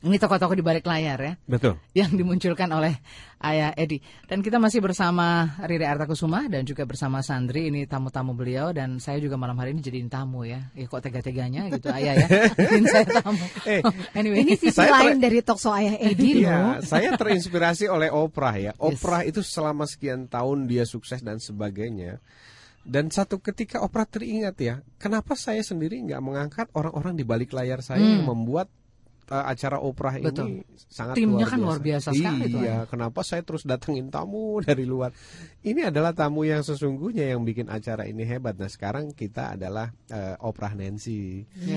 Ini 0.01 0.17
tokoh-tokoh 0.17 0.57
di 0.57 0.65
balik 0.65 0.89
layar 0.89 1.21
ya 1.21 1.33
Betul. 1.45 1.77
yang 1.93 2.17
dimunculkan 2.17 2.73
oleh 2.73 2.97
Ayah 3.37 3.77
Edi. 3.77 4.01
Dan 4.25 4.41
kita 4.41 4.57
masih 4.57 4.81
bersama 4.81 5.57
Riri 5.61 5.85
Artakusuma 5.85 6.49
dan 6.49 6.65
juga 6.65 6.89
bersama 6.89 7.21
Sandri. 7.21 7.69
Ini 7.69 7.85
tamu-tamu 7.85 8.33
beliau 8.33 8.73
dan 8.73 8.97
saya 8.97 9.21
juga 9.21 9.37
malam 9.37 9.61
hari 9.61 9.77
ini 9.77 9.85
jadiin 9.85 10.09
tamu 10.09 10.49
ya. 10.49 10.73
Ya 10.73 10.89
kok 10.89 11.05
tega-teganya 11.05 11.69
gitu 11.69 11.93
Ayah 11.93 12.17
ya. 12.17 12.29
Bikin 12.57 12.85
saya 12.89 13.05
tamu. 13.13 13.45
Eh, 13.69 13.85
anyway. 14.19 14.41
Ini 14.41 14.57
sisi 14.57 14.73
Saya 14.73 15.05
lain 15.05 15.21
dari 15.21 15.45
talk 15.45 15.61
show 15.61 15.77
ayah 15.77 15.93
Edi 16.01 16.41
loh. 16.41 16.49
Iya, 16.49 16.61
saya 16.81 17.13
terinspirasi 17.21 17.85
oleh 17.93 18.09
Oprah 18.09 18.57
ya. 18.57 18.73
Oprah 18.81 19.29
itu 19.29 19.45
selama 19.45 19.85
sekian 19.85 20.33
tahun 20.33 20.65
dia 20.65 20.89
sukses 20.89 21.21
dan 21.21 21.37
sebagainya. 21.45 22.25
Dan 22.89 23.13
satu 23.13 23.37
ketika 23.45 23.85
Oprah 23.85 24.09
teringat 24.09 24.57
ya, 24.57 24.81
kenapa 24.97 25.37
saya 25.37 25.61
sendiri 25.61 26.01
nggak 26.09 26.25
mengangkat 26.25 26.67
orang-orang 26.73 27.21
di 27.21 27.25
balik 27.29 27.53
layar 27.53 27.85
saya 27.85 28.01
yang 28.01 28.25
membuat 28.25 28.73
uh, 29.31 29.45
acara 29.47 29.79
Oprah 29.79 30.13
Hmm. 30.13 30.27
Betul. 30.27 30.47
ini 30.51 30.61
sangat 30.77 31.15
Timnya 31.15 31.47
luar 31.47 31.49
kan 31.49 31.59
luar 31.59 31.79
biasa 31.79 32.09
sekali 32.11 32.51
Iya, 32.53 32.85
kenapa 32.85 33.23
saya 33.23 33.41
terus 33.41 33.63
datengin 33.63 34.11
tamu 34.11 34.59
dari 34.67 34.85
luar? 34.85 35.15
Ini 35.61 35.89
adalah 35.89 36.11
tamu 36.11 36.43
yang 36.43 36.61
sesungguhnya 36.61 37.31
yang 37.31 37.45
bikin 37.45 37.69
acara 37.69 38.05
ini 38.05 38.25
hebat. 38.25 38.57
Nah, 38.57 38.67
sekarang 38.67 39.13
kita 39.13 39.55
adalah 39.55 39.93
uh, 40.09 40.35
Oprah 40.41 40.73
Nancy. 40.73 41.45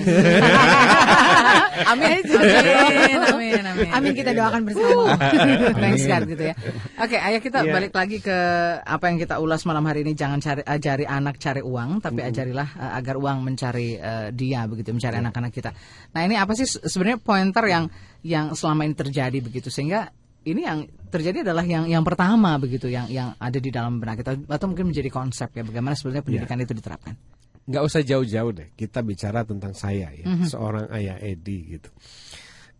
amin, 1.91 2.23
amin, 2.23 3.19
amin, 3.21 3.63
amin. 3.65 3.89
Amin 3.91 4.11
kita 4.13 4.31
doakan 4.31 4.61
bersama. 4.63 5.13
Thanks 5.83 6.05
God 6.05 6.23
gitu 6.25 6.43
ya. 6.43 6.55
Oke, 6.97 7.17
ayah 7.17 7.39
kita 7.39 7.59
Iya. 7.59 7.71
balik 7.71 7.93
lagi 7.93 8.17
ke 8.19 8.37
apa 8.79 9.05
yang 9.07 9.17
kita 9.17 9.37
ulas 9.37 9.63
malam 9.63 9.83
hari 9.83 10.01
ini. 10.01 10.13
Jangan 10.13 10.39
cari 10.39 10.61
ajari 10.63 11.05
anak 11.05 11.35
cari 11.37 11.61
uang, 11.61 11.99
tapi 11.99 12.19
ajarilah 12.21 12.69
uh, 12.75 12.91
agar 12.95 13.15
uang 13.15 13.43
mencari 13.43 13.95
uh, 13.95 14.31
dia 14.31 14.63
begitu, 14.65 14.91
mencari 14.91 15.19
anak-anak 15.19 15.51
kita. 15.51 15.69
Nah 16.11 16.21
ini 16.23 16.35
apa 16.35 16.53
sih 16.53 16.65
se- 16.65 16.81
sebenarnya 16.81 17.19
pointer 17.43 17.65
yang 17.67 17.85
yang 18.23 18.45
selama 18.55 18.87
ini 18.87 18.95
terjadi 18.95 19.37
begitu 19.43 19.67
sehingga 19.67 20.07
ini 20.47 20.63
yang 20.63 20.87
terjadi 21.11 21.43
adalah 21.43 21.63
yang 21.67 21.87
yang 21.87 22.03
pertama 22.07 22.55
begitu 22.55 22.87
yang 22.87 23.07
yang 23.11 23.35
ada 23.35 23.59
di 23.59 23.67
dalam 23.67 23.99
benak 23.99 24.23
kita 24.23 24.39
atau 24.47 24.65
mungkin 24.71 24.91
menjadi 24.91 25.11
konsep 25.11 25.51
ya 25.51 25.63
bagaimana 25.67 25.95
sebenarnya 25.95 26.23
pendidikan 26.23 26.59
itu 26.63 26.73
diterapkan. 26.75 27.15
nggak 27.63 27.83
usah 27.83 28.03
jauh-jauh 28.03 28.51
deh. 28.51 28.67
Kita 28.75 28.99
bicara 28.99 29.47
tentang 29.47 29.71
saya 29.71 30.11
ya, 30.11 30.27
seorang 30.51 30.91
ayah 30.99 31.15
Edi 31.15 31.79
gitu. 31.79 31.87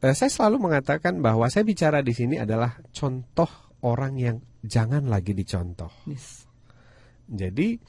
Eh, 0.03 0.11
saya 0.11 0.27
selalu 0.27 0.67
mengatakan 0.67 1.23
bahwa 1.23 1.47
saya 1.47 1.63
bicara 1.63 2.03
di 2.03 2.11
sini 2.11 2.35
adalah 2.35 2.75
contoh 2.91 3.47
orang 3.87 4.19
yang 4.19 4.43
jangan 4.59 5.07
lagi 5.07 5.31
dicontoh. 5.31 5.87
Yes. 6.03 6.43
Jadi 7.31 7.79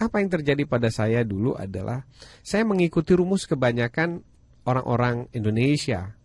apa 0.00 0.24
yang 0.24 0.32
terjadi 0.32 0.64
pada 0.64 0.88
saya 0.88 1.20
dulu 1.20 1.52
adalah 1.52 2.08
saya 2.40 2.64
mengikuti 2.64 3.12
rumus 3.12 3.44
kebanyakan 3.44 4.24
orang-orang 4.64 5.28
Indonesia 5.36 6.17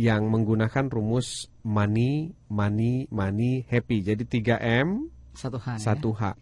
yang 0.00 0.32
menggunakan 0.32 0.88
rumus 0.88 1.52
money, 1.60 2.32
money, 2.48 3.04
money, 3.12 3.68
happy. 3.68 4.00
Jadi 4.00 4.24
3M, 4.24 5.12
Satu 5.36 5.60
hal. 5.60 5.76
satu 5.76 6.16
H. 6.16 6.32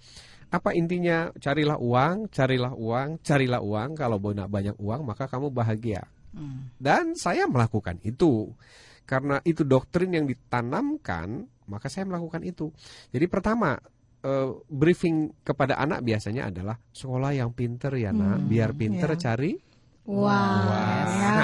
Apa 0.48 0.70
intinya? 0.78 1.34
Carilah 1.42 1.74
uang, 1.74 2.30
carilah 2.30 2.70
uang, 2.70 3.18
carilah 3.20 3.58
uang. 3.58 3.98
Kalau 3.98 4.22
banyak 4.22 4.46
banyak 4.46 4.76
uang, 4.78 5.02
maka 5.02 5.26
kamu 5.26 5.50
bahagia. 5.50 6.06
Hmm. 6.30 6.70
Dan 6.78 7.18
saya 7.18 7.50
melakukan 7.50 7.98
itu. 8.06 8.54
Karena 9.02 9.42
itu 9.42 9.66
doktrin 9.66 10.14
yang 10.14 10.30
ditanamkan, 10.30 11.42
maka 11.66 11.90
saya 11.90 12.06
melakukan 12.06 12.46
itu. 12.46 12.70
Jadi 13.10 13.26
pertama, 13.26 13.74
eh, 14.22 14.48
briefing 14.70 15.34
kepada 15.42 15.82
anak 15.82 16.06
biasanya 16.06 16.46
adalah 16.54 16.78
sekolah 16.94 17.34
yang 17.34 17.50
pinter 17.52 17.90
ya 17.98 18.14
nak, 18.14 18.46
biar 18.46 18.70
pinter 18.72 19.18
ya. 19.18 19.18
cari 19.18 19.52
Wah. 20.08 21.04
ya. 21.12 21.36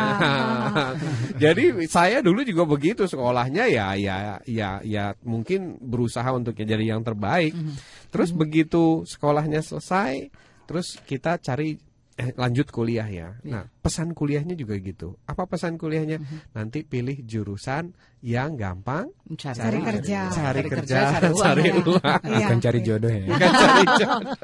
Jadi 1.42 1.84
saya 1.84 2.24
dulu 2.24 2.40
juga 2.40 2.64
begitu 2.64 3.04
sekolahnya 3.04 3.68
ya 3.68 3.92
ya 3.92 4.40
ya 4.48 4.80
ya 4.80 5.12
mungkin 5.20 5.76
berusaha 5.84 6.32
untuk 6.32 6.56
jadi 6.56 6.96
yang 6.96 7.04
terbaik. 7.04 7.52
Terus 8.08 8.32
begitu 8.32 9.04
sekolahnya 9.04 9.60
selesai, 9.60 10.32
terus 10.64 10.96
kita 11.04 11.36
cari 11.44 11.76
eh, 12.14 12.30
lanjut 12.34 12.70
kuliah 12.70 13.06
ya. 13.06 13.34
Nah, 13.42 13.66
pesan 13.82 14.14
kuliahnya 14.14 14.54
juga 14.54 14.78
gitu. 14.78 15.18
Apa 15.26 15.44
pesan 15.44 15.74
kuliahnya? 15.76 16.22
Nanti 16.54 16.86
pilih 16.86 17.20
jurusan 17.22 17.90
yang 18.24 18.56
gampang 18.56 19.12
Mencari, 19.28 19.56
Cari 19.60 19.78
kerja. 19.84 20.20
cari 20.32 20.60
Cari 20.64 20.70
kerja, 20.72 20.96
kerja, 20.96 21.12
cari 21.12 21.28
uang, 21.34 21.44
cari 21.44 21.62
ya. 21.64 21.74
uang. 21.76 22.20
Iya. 22.24 22.46
Bukan 22.48 22.58
cari 22.60 22.80
jodoh 22.80 23.12
ya. 23.12 23.24
Bukan 23.28 23.50
cari 23.52 23.82
jodoh. 24.00 24.34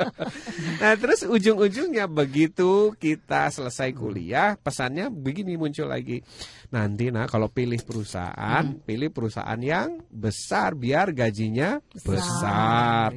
Nah 0.80 0.92
terus 0.96 1.20
ujung-ujungnya 1.24 2.04
begitu 2.08 2.70
kita 2.96 3.48
selesai 3.48 3.92
kuliah 3.92 4.56
pesannya 4.60 5.08
begini 5.08 5.56
muncul 5.56 5.88
lagi 5.88 6.20
nanti 6.70 7.10
nah 7.10 7.26
kalau 7.26 7.50
pilih 7.50 7.80
perusahaan 7.82 8.64
pilih 8.84 9.10
perusahaan 9.10 9.58
yang 9.60 10.00
besar 10.08 10.76
biar 10.78 11.10
gajinya 11.12 11.80
besar, 12.00 13.10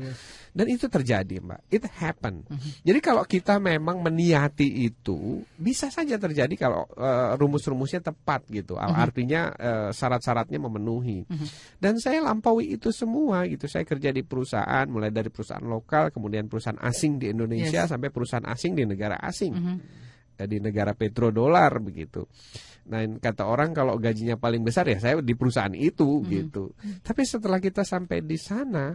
dan 0.54 0.70
itu 0.70 0.86
terjadi 0.86 1.42
mbak. 1.42 1.66
It 1.74 1.82
happen. 1.98 2.46
Jadi 2.86 3.00
kalau 3.02 3.26
kita 3.26 3.58
memang 3.58 4.06
meniati 4.06 4.86
itu 4.86 5.42
bisa 5.58 5.90
saja 5.90 6.22
terjadi 6.22 6.54
kalau 6.56 6.86
eh, 6.94 7.34
rumus-rumusnya 7.42 8.06
tepat 8.06 8.46
gitu. 8.54 8.78
Artinya 8.78 9.50
eh, 9.58 9.90
syarat-syaratnya 9.90 10.62
memenuhi. 10.62 11.26
Dan 11.82 11.98
saya 11.98 12.22
lampaui 12.22 12.78
itu 12.78 12.94
semua 12.94 13.50
gitu. 13.50 13.66
Saya 13.66 13.82
kerja 13.84 14.14
di 14.14 14.22
perusahaan 14.22 14.86
mulai 14.86 15.10
dari 15.10 15.34
perusahaan 15.34 15.66
lokal, 15.66 16.14
kemudian 16.14 16.46
perusahaan 16.46 16.78
asing 16.86 17.18
di 17.18 17.34
Indonesia 17.34 17.90
sampai 17.90 18.14
perusahaan 18.14 18.46
asing 18.46 18.78
di 18.78 18.86
negara 18.86 19.18
asing. 19.26 19.54
Eh, 20.38 20.46
Di 20.50 20.58
negara 20.62 20.94
petrodolar 20.98 21.78
begitu. 21.82 22.26
Nah, 22.84 23.06
kata 23.22 23.46
orang 23.48 23.72
kalau 23.72 23.96
gajinya 23.98 24.36
paling 24.36 24.62
besar 24.62 24.84
ya 24.90 24.98
saya 25.00 25.22
di 25.22 25.34
perusahaan 25.34 25.74
itu 25.74 26.22
gitu. 26.30 26.74
Tapi 27.02 27.22
setelah 27.26 27.62
kita 27.62 27.82
sampai 27.86 28.22
di 28.26 28.36
sana, 28.36 28.92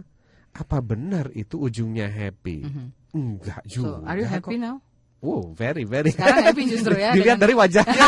apa 0.51 0.77
benar 0.81 1.29
itu 1.33 1.57
ujungnya 1.57 2.09
happy? 2.09 2.65
Enggak 3.11 3.61
juga. 3.65 4.01
So, 4.01 4.07
are 4.07 4.17
you 4.17 4.27
kok. 4.27 4.33
happy 4.39 4.57
now? 4.57 4.77
Wow, 5.19 5.51
very 5.51 5.83
very. 5.83 6.15
Sekarang 6.15 6.47
happy 6.47 6.63
justru 6.69 6.95
ya. 6.95 7.11
Dilihat 7.15 7.37
dengan- 7.37 7.41
dari 7.43 7.53
wajahnya. 7.57 8.07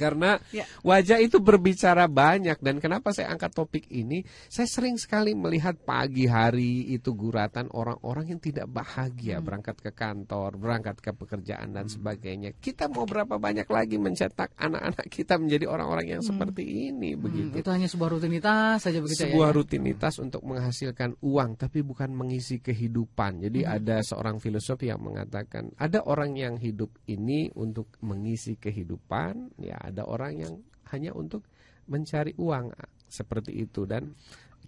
Karena 0.00 0.40
Ya. 0.48 0.64
wajah 0.80 1.20
itu 1.20 1.36
berbicara 1.36 2.08
banyak 2.08 2.56
dan 2.56 2.80
kenapa 2.80 3.12
saya 3.12 3.28
angkat 3.30 3.52
topik 3.52 3.84
ini? 3.92 4.24
Saya 4.48 4.64
sering 4.64 4.96
sekali 4.96 5.36
melihat 5.36 5.76
pagi 5.76 6.24
hari 6.24 6.88
itu 6.88 7.12
guratan 7.12 7.68
orang-orang 7.70 8.32
yang 8.32 8.40
tidak 8.40 8.64
bahagia 8.66 9.38
berangkat 9.38 9.76
ke 9.76 9.92
kantor, 9.92 10.56
berangkat 10.56 10.96
ke 10.98 11.12
pekerjaan 11.12 11.70
dan 11.70 11.84
sebagainya. 11.84 12.56
Kita 12.56 12.88
mau 12.88 13.04
berapa 13.04 13.36
banyak 13.36 13.68
lagi 13.68 14.00
mencetak 14.00 14.56
anak-anak 14.56 15.04
kita 15.06 15.36
menjadi 15.36 15.68
orang-orang 15.68 16.16
yang 16.16 16.22
seperti 16.22 16.88
ini 16.88 17.12
Hmm, 17.12 17.20
begitu. 17.20 17.54
itu 17.58 17.68
hanya 17.68 17.84
sebuah 17.84 18.10
rutinitas 18.10 18.80
saja 18.80 18.98
begitu 18.98 19.26
Sebuah 19.26 19.50
ya. 19.50 19.56
rutinitas 19.56 20.14
untuk 20.16 20.40
menghasilkan 20.40 21.18
uang, 21.20 21.58
tapi 21.58 21.82
bukan 21.82 22.08
mengisi 22.08 22.56
kehidupan. 22.58 23.42
Jadi 23.42 23.66
ada 23.66 23.98
seorang 24.00 24.38
filosof 24.38 24.78
yang 24.80 25.02
mengatakan 25.02 25.74
ada 25.76 26.00
orang 26.02 26.32
yang 26.32 26.54
hidup 26.56 26.94
ini 27.04 27.50
untuk 27.52 27.90
mengisi 28.00 28.54
kehidupan, 28.54 29.58
ya 29.58 29.74
ada 29.90 30.06
orang 30.06 30.32
yang 30.38 30.54
hanya 30.94 31.12
untuk 31.12 31.46
mencari 31.90 32.34
uang 32.38 32.70
seperti 33.10 33.66
itu 33.66 33.82
dan 33.84 34.14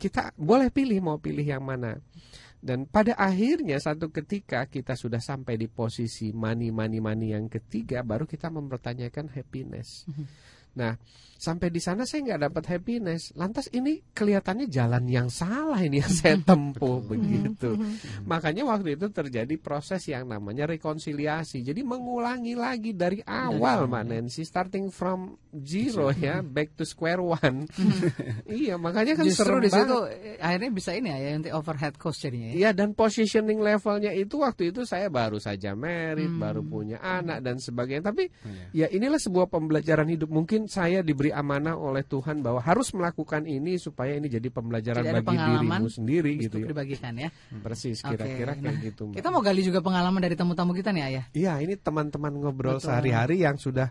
kita 0.02 0.35
boleh 0.35 0.75
pilih 0.75 0.99
mau 0.99 1.19
pilih 1.23 1.47
yang 1.47 1.62
mana. 1.62 1.95
Dan 2.62 2.87
pada 2.87 3.19
akhirnya 3.19 3.79
satu 3.83 4.14
ketika 4.14 4.71
kita 4.71 4.95
sudah 4.95 5.19
sampai 5.19 5.59
di 5.59 5.67
posisi 5.67 6.31
money 6.31 6.71
money 6.71 7.02
money 7.02 7.35
yang 7.35 7.50
ketiga, 7.50 8.07
baru 8.07 8.23
kita 8.26 8.50
mempertanyakan 8.50 9.31
happiness. 9.35 10.07
Nah, 10.79 10.97
sampai 11.42 11.75
di 11.75 11.82
sana 11.82 12.06
saya 12.06 12.22
nggak 12.30 12.42
dapat 12.46 12.64
happiness. 12.70 13.34
Lantas 13.34 13.66
ini 13.75 13.99
kelihatannya 14.14 14.70
jalan 14.70 15.11
yang 15.11 15.26
salah 15.26 15.82
ini 15.82 15.99
yang 15.99 16.14
saya 16.14 16.38
tempuh 16.54 17.02
begitu. 17.02 17.75
Makanya 18.22 18.62
waktu 18.62 18.94
itu 18.94 19.11
terjadi 19.11 19.58
proses 19.58 20.06
yang 20.06 20.30
namanya 20.30 20.70
rekonsiliasi. 20.70 21.66
Jadi 21.66 21.82
mengulangi 21.82 22.54
lagi 22.54 22.94
dari 22.94 23.18
awal, 23.26 23.90
Mbak 23.90 24.04
Nancy, 24.06 24.46
starting 24.46 24.94
from 24.94 25.34
zero 25.50 26.14
ya, 26.14 26.46
back 26.46 26.78
to 26.78 26.87
square 26.87 27.18
one. 27.18 27.66
iya, 28.46 28.78
makanya 28.78 29.18
kan 29.18 29.26
Justru 29.26 29.58
serem 29.58 29.66
di 29.66 29.70
situ 29.75 29.99
akhirnya 30.38 30.70
bisa 30.70 30.94
ini 30.94 31.11
ya, 31.11 31.18
yang 31.34 31.42
overhead 31.58 31.99
cost 31.99 32.22
jadinya 32.22 32.54
ya. 32.54 32.54
Iya 32.54 32.70
dan 32.70 32.94
positioning 32.94 33.58
levelnya 33.58 34.14
itu 34.14 34.38
waktu 34.38 34.70
itu 34.70 34.87
saya 34.87 35.11
baru 35.11 35.42
saja 35.42 35.75
married, 35.75 36.30
baru 36.38 36.62
punya 36.62 37.02
anak 37.02 37.42
dan 37.42 37.58
sebagainya. 37.58 38.14
Tapi 38.14 38.30
ya 38.70 38.87
inilah 38.87 39.18
sebuah 39.18 39.50
pembelajaran 39.50 40.06
hidup. 40.06 40.30
Mungkin 40.30 40.70
saya 40.70 41.02
diberi 41.02 41.31
amanah 41.32 41.74
oleh 41.74 42.04
Tuhan 42.04 42.38
bahwa 42.38 42.60
harus 42.60 42.92
melakukan 42.92 43.42
ini 43.42 43.74
supaya 43.74 44.14
ini 44.14 44.28
jadi 44.28 44.46
pembelajaran 44.46 45.02
Jadi 45.02 45.18
bagi 45.18 45.38
dirimu 45.40 45.88
sendiri 45.88 46.32
gitu 46.38 46.60
ya. 46.60 46.68
dibagikan 46.68 47.12
ya. 47.16 47.28
Persis 47.58 47.98
kira-kira 47.98 48.52
kayak 48.54 48.76
nah, 48.76 48.84
gitu. 48.84 49.02
Mbak. 49.08 49.16
Kita 49.18 49.28
mau 49.28 49.40
gali 49.40 49.60
juga 49.60 49.80
pengalaman 49.80 50.20
dari 50.20 50.36
tamu-tamu 50.36 50.70
kita 50.70 50.92
nih 50.92 51.02
Ayah. 51.02 51.24
Iya, 51.32 51.52
ini 51.58 51.74
teman-teman 51.74 52.32
ngobrol 52.36 52.78
sehari-hari 52.78 53.40
yang 53.40 53.56
sudah 53.56 53.88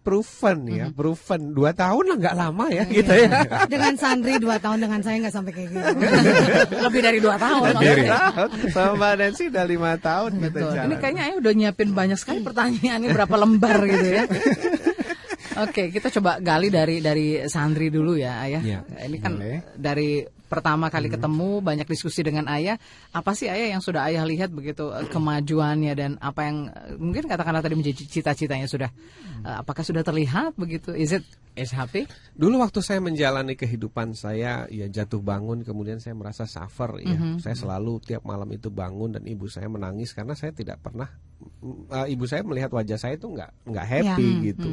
proven 0.00 0.64
ya, 0.64 0.88
Mm-hmm. 0.88 0.96
proven 0.96 1.52
dua 1.52 1.76
tahun 1.76 2.04
lah 2.08 2.16
nggak 2.16 2.36
lama 2.40 2.72
ya 2.72 2.88
Iya. 2.88 2.96
gitu 3.04 3.12
ya. 3.12 3.28
Dengan 3.76 3.94
Sandri 4.00 4.40
dua 4.40 4.56
tahun 4.56 4.80
dengan 4.80 5.04
saya 5.04 5.20
nggak 5.20 5.34
sampai 5.36 5.52
kayak 5.52 5.68
gitu. 5.76 5.88
Lebih 6.88 7.00
dari 7.04 7.18
dua 7.20 7.36
tahun. 7.36 7.68
Dua 7.68 7.84
maksudnya. 7.84 8.12
tahun. 8.32 8.48
Sama 8.72 8.92
Mbak 8.96 9.12
Nancy 9.20 9.44
udah 9.52 9.64
lima 9.68 9.92
tahun 10.00 10.30
jalan. 10.40 10.84
Ini 10.88 10.94
kayaknya 10.96 11.22
Ayah 11.28 11.36
udah 11.36 11.52
nyiapin 11.52 11.90
banyak 11.92 12.16
sekali 12.16 12.40
pertanyaan 12.40 13.00
ini 13.04 13.12
berapa 13.12 13.36
lembar 13.36 13.76
gitu 13.84 14.08
ya. 14.08 14.24
Oke, 15.68 15.92
kita 15.92 16.08
coba 16.20 16.40
gali 16.40 16.72
dari 16.72 17.04
dari 17.04 17.44
Sandri 17.44 17.92
dulu 17.92 18.16
ya, 18.16 18.40
Ayah. 18.40 18.62
Iya, 18.62 18.80
Ini 18.86 19.18
kan 19.20 19.32
boleh. 19.36 19.60
dari 19.76 20.24
pertama 20.50 20.90
kali 20.90 21.06
ketemu 21.06 21.62
banyak 21.62 21.86
diskusi 21.86 22.26
dengan 22.26 22.50
Ayah. 22.50 22.74
Apa 23.14 23.38
sih 23.38 23.46
Ayah 23.46 23.78
yang 23.78 23.82
sudah 23.84 24.10
Ayah 24.10 24.26
lihat 24.26 24.50
begitu 24.50 24.90
eh, 24.90 25.06
kemajuannya 25.06 25.92
dan 25.94 26.10
apa 26.18 26.50
yang 26.50 26.56
eh, 26.74 26.98
mungkin 26.98 27.30
katakanlah 27.30 27.62
tadi 27.62 27.78
menjadi 27.78 28.02
cita-citanya 28.02 28.66
sudah 28.66 28.90
eh, 29.46 29.56
apakah 29.62 29.86
sudah 29.86 30.02
terlihat 30.02 30.58
begitu? 30.58 30.90
Is 30.90 31.14
it 31.14 31.22
is 31.54 31.70
happy? 31.70 32.10
Dulu 32.34 32.66
waktu 32.66 32.82
saya 32.82 32.98
menjalani 32.98 33.54
kehidupan 33.54 34.18
saya 34.18 34.66
ya 34.66 34.90
jatuh 34.90 35.22
bangun 35.22 35.62
kemudian 35.62 36.02
saya 36.02 36.18
merasa 36.18 36.50
suffer 36.50 36.98
ya. 36.98 37.38
Saya 37.38 37.54
selalu 37.54 38.02
tiap 38.02 38.26
malam 38.26 38.50
itu 38.50 38.74
bangun 38.74 39.14
dan 39.14 39.22
ibu 39.30 39.46
saya 39.46 39.70
menangis 39.70 40.10
karena 40.10 40.34
saya 40.34 40.50
tidak 40.50 40.82
pernah 40.82 41.06
uh, 41.94 42.06
ibu 42.10 42.26
saya 42.26 42.42
melihat 42.42 42.74
wajah 42.74 42.98
saya 42.98 43.14
itu 43.14 43.30
nggak 43.30 43.70
nggak 43.70 43.86
happy 43.86 44.28
gitu. 44.50 44.70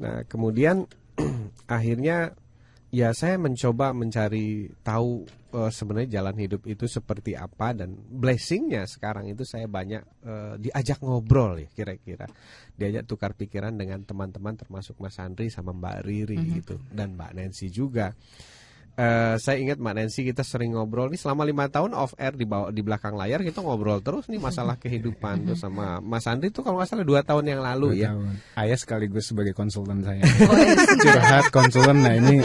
Nah, 0.00 0.24
kemudian 0.28 0.84
akhirnya 1.76 2.36
ya 2.92 3.10
saya 3.12 3.36
mencoba 3.36 3.90
mencari 3.92 4.70
tahu 4.80 5.26
eh, 5.52 5.70
sebenarnya 5.72 6.20
jalan 6.20 6.36
hidup 6.38 6.62
itu 6.64 6.86
seperti 6.86 7.34
apa 7.34 7.74
dan 7.74 7.92
blessingnya 7.96 8.86
sekarang 8.86 9.28
itu 9.28 9.42
saya 9.42 9.66
banyak 9.66 10.02
eh, 10.24 10.54
diajak 10.60 11.02
ngobrol 11.02 11.60
ya 11.60 11.68
kira-kira. 11.72 12.28
Diajak 12.76 13.08
tukar 13.08 13.32
pikiran 13.32 13.74
dengan 13.74 14.04
teman-teman 14.04 14.56
termasuk 14.56 15.00
Mas 15.00 15.16
Andri 15.16 15.48
sama 15.48 15.72
Mbak 15.72 15.98
Riri 16.04 16.38
gitu 16.60 16.76
dan 16.92 17.16
Mbak 17.16 17.32
Nancy 17.36 17.72
juga 17.72 18.12
eh, 18.96 19.34
saya 19.36 19.56
ingat 19.56 19.76
Mbak 19.76 19.94
Nancy 19.94 20.24
kita 20.24 20.40
sering 20.40 20.72
ngobrol 20.72 21.06
nih 21.06 21.16
selama 21.16 21.42
lima 21.42 21.66
tahun 21.66 21.92
off 21.92 22.16
air 22.16 22.32
di 22.32 22.42
bawah 22.42 22.68
di 22.68 22.80
belakang 22.80 23.12
layar 23.12 23.40
kita 23.40 23.60
ngobrol 23.60 24.00
terus 24.00 24.26
nih 24.26 24.36
masalah 24.36 24.74
kehidupan 24.74 25.44
terus 25.44 25.60
sama 25.60 26.00
Mas 26.00 26.24
Andri 26.24 26.48
tuh 26.48 26.60
kalau 26.60 26.76
nggak 26.76 26.88
salah 26.88 27.04
dua 27.04 27.20
tahun 27.20 27.44
yang 27.46 27.60
lalu 27.60 27.92
Dua 27.92 27.98
ya. 27.98 28.08
tahun. 28.10 28.26
Ayah 28.56 28.76
sekaligus 28.76 29.24
sebagai 29.26 29.52
konsultan 29.52 30.00
saya. 30.00 30.24
Curhat 31.02 31.46
konsultan, 31.50 31.96
nah 31.98 32.14
ini 32.14 32.40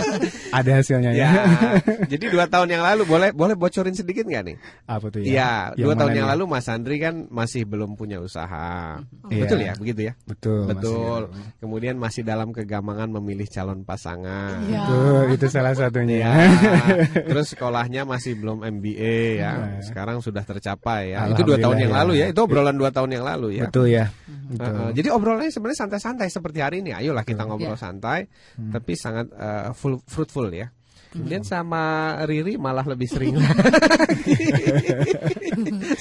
ada 0.49 0.71
hasilnya 0.75 1.11
ya. 1.11 1.19
Ya, 1.21 1.31
jadi 2.11 2.25
dua 2.27 2.45
tahun 2.45 2.67
yang 2.69 2.83
lalu 2.83 3.03
boleh 3.05 3.29
boleh 3.31 3.55
bocorin 3.55 3.93
sedikit 3.93 4.23
nggak 4.23 4.43
nih? 4.43 4.55
Apa 4.85 5.07
tuh 5.07 5.21
Iya, 5.21 5.71
ya? 5.71 5.77
dua 5.77 5.93
tahun 5.93 6.11
yang 6.13 6.27
nih? 6.27 6.33
lalu 6.35 6.43
Mas 6.45 6.67
Andri 6.67 6.97
kan 6.97 7.27
masih 7.27 7.63
belum 7.63 7.93
punya 7.93 8.19
usaha, 8.19 8.99
Iya. 9.29 9.39
betul 9.39 9.59
ya, 9.61 9.73
begitu 9.75 10.01
ya? 10.03 10.13
Betul. 10.23 10.67
Betul. 10.67 11.21
Rio. 11.27 11.55
Kemudian 11.57 11.95
masih 11.95 12.21
dalam 12.21 12.51
kegamangan 12.51 13.07
memilih 13.11 13.47
calon 13.47 13.81
pasangan. 13.81 14.59
Iya. 14.65 14.81
Betul, 14.81 15.23
itu 15.31 15.45
salah 15.47 15.73
satunya. 15.73 16.17
Ya, 16.21 16.33
terus 17.29 17.47
sekolahnya 17.53 18.01
masih 18.03 18.37
belum 18.37 18.63
MBA 18.63 19.41
ya. 19.41 19.51
Nah. 19.53 19.81
Sekarang 19.83 20.17
sudah 20.19 20.41
tercapai 20.41 21.13
ya. 21.13 21.29
Itu 21.29 21.41
dua 21.43 21.57
tahun 21.57 21.77
yang 21.81 21.91
Alhamdulillah 21.93 22.01
lalu 22.05 22.13
ya. 22.13 22.25
ya. 22.27 22.33
Itu 22.33 22.41
obrolan 22.45 22.75
dua 22.77 22.89
tahun 22.89 23.09
yang 23.13 23.25
lalu 23.25 23.47
ya. 23.61 23.63
Betul 23.69 23.85
ya. 23.89 24.05
Betul. 24.51 24.73
uh, 24.75 24.91
jadi 24.91 25.07
obrolannya 25.15 25.51
sebenarnya 25.51 25.79
santai-santai 25.87 26.27
seperti 26.27 26.59
hari 26.59 26.83
ini. 26.83 26.91
Ayolah 26.91 27.23
kita 27.23 27.47
ngobrol 27.47 27.79
santai, 27.79 28.27
Hmm. 28.51 28.71
tapi 28.73 28.93
sangat 28.99 29.31
uh, 29.31 29.71
full, 29.71 30.03
fruitful 30.03 30.51
ya. 30.51 30.67
Kemudian 31.11 31.43
sama 31.43 32.15
Riri 32.23 32.55
malah 32.55 32.87
lebih 32.87 33.03
sering 33.03 33.35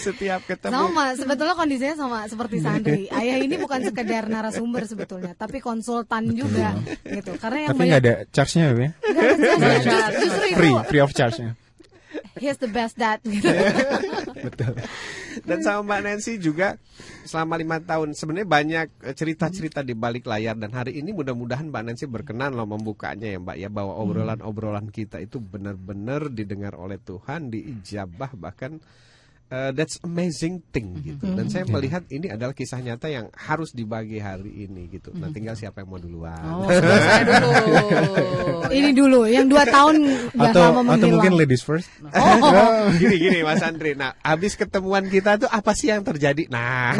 Setiap 0.06 0.46
ketemu. 0.46 0.70
Sama, 0.70 1.18
sebetulnya 1.18 1.54
kondisinya 1.58 1.96
sama 1.98 2.30
seperti 2.30 2.62
Sandri. 2.62 3.10
Ayah 3.10 3.42
ini 3.42 3.58
bukan 3.58 3.82
sekedar 3.90 4.30
narasumber 4.30 4.86
sebetulnya, 4.86 5.34
tapi 5.34 5.58
konsultan 5.58 6.30
juga 6.30 6.78
gitu. 7.02 7.34
Karena 7.42 7.66
yang 7.66 7.70
Tapi 7.74 7.82
nggak 7.90 8.02
ada 8.06 8.14
charge-nya 8.30 8.64
ya? 8.70 8.90
Nggak 9.02 9.66
ada 9.66 9.80
charge. 9.82 10.16
Free, 10.54 10.76
free 10.86 11.02
of 11.02 11.10
charge-nya. 11.10 11.58
he's 12.38 12.58
the 12.58 12.68
best 12.68 12.96
dad 12.98 13.20
gitu. 13.22 13.50
Betul. 14.46 14.74
Dan 15.48 15.58
sama 15.62 15.80
Mbak 15.86 16.00
Nancy 16.04 16.40
juga 16.40 16.74
selama 17.24 17.54
lima 17.60 17.78
tahun 17.78 18.16
sebenarnya 18.16 18.48
banyak 18.48 18.86
eh, 19.06 19.14
cerita-cerita 19.14 19.84
di 19.84 19.94
balik 19.94 20.26
layar 20.26 20.58
dan 20.58 20.72
hari 20.74 20.98
ini 20.98 21.14
mudah-mudahan 21.14 21.70
Mbak 21.70 21.82
Nancy 21.86 22.06
berkenan 22.10 22.56
loh 22.56 22.66
membukanya 22.66 23.28
ya 23.30 23.38
Mbak 23.38 23.56
ya 23.60 23.68
bahwa 23.70 23.94
obrolan-obrolan 24.00 24.88
kita 24.90 25.22
itu 25.22 25.38
benar-benar 25.38 26.32
didengar 26.32 26.74
oleh 26.74 26.98
Tuhan, 26.98 27.52
diijabah 27.52 28.34
bahkan 28.34 28.80
eh, 29.50 29.70
that's 29.74 29.98
amazing 30.06 30.62
thing 30.70 30.94
gitu. 31.02 31.26
Dan 31.26 31.50
saya 31.50 31.66
melihat 31.66 32.06
ini 32.08 32.30
adalah 32.30 32.54
kisah 32.54 32.78
nyata 32.78 33.10
yang 33.10 33.28
harus 33.34 33.74
dibagi 33.74 34.22
hari 34.22 34.70
ini 34.70 34.86
gitu. 34.88 35.10
Nah 35.12 35.28
tinggal 35.34 35.58
siapa 35.58 35.82
yang 35.82 35.90
mau 35.90 36.00
duluan. 36.00 36.38
Oh, 36.40 36.70
saya 36.70 37.22
dulu. 37.26 37.50
Ini 38.70 38.90
dulu 38.94 39.20
yang 39.26 39.50
dua 39.50 39.66
tahun 39.66 40.06
Atau, 40.38 40.62
atau 40.86 41.08
mungkin 41.10 41.34
ladies 41.34 41.66
first. 41.66 41.90
Oh, 42.20 42.90
gini 43.00 43.16
gini 43.16 43.38
Mas 43.42 43.62
Andri. 43.64 43.96
Nah, 43.96 44.14
habis 44.20 44.54
ketemuan 44.54 45.08
kita 45.08 45.40
tuh 45.40 45.50
apa 45.50 45.72
sih 45.74 45.90
yang 45.90 46.04
terjadi? 46.04 46.46
Nah, 46.52 46.92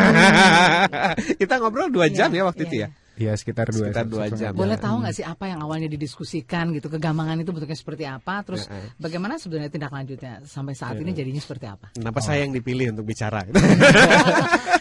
kita 1.36 1.60
ngobrol 1.60 1.92
dua 1.92 2.08
jam 2.08 2.32
ya 2.32 2.46
waktu 2.46 2.66
iya, 2.66 2.68
itu 2.68 2.76
ya. 2.86 2.88
Iya 3.20 3.36
sekitar 3.36 3.68
dua 3.68 3.92
Sekitar 3.92 4.04
dua 4.08 4.24
jam. 4.32 4.56
Boleh 4.56 4.80
tahu 4.80 5.04
nggak 5.04 5.14
sih 5.14 5.24
apa 5.28 5.44
yang 5.52 5.60
awalnya 5.60 5.92
didiskusikan 5.92 6.72
gitu 6.72 6.88
kegamangan 6.88 7.36
itu 7.44 7.52
bentuknya 7.52 7.76
seperti 7.76 8.08
apa 8.08 8.40
terus 8.40 8.64
Ya, 8.64 8.80
eh. 8.80 8.88
bagaimana 8.96 9.36
sebenarnya 9.36 9.68
tindak 9.68 9.92
lanjutnya 9.92 10.40
sampai 10.48 10.72
saat 10.72 10.96
ini 10.96 11.12
jadinya 11.12 11.42
seperti 11.42 11.66
apa? 11.68 11.92
Kenapa 11.92 12.18
saya 12.24 12.48
yang 12.48 12.56
dipilih 12.56 12.96
untuk 12.96 13.04
bicara? 13.04 13.44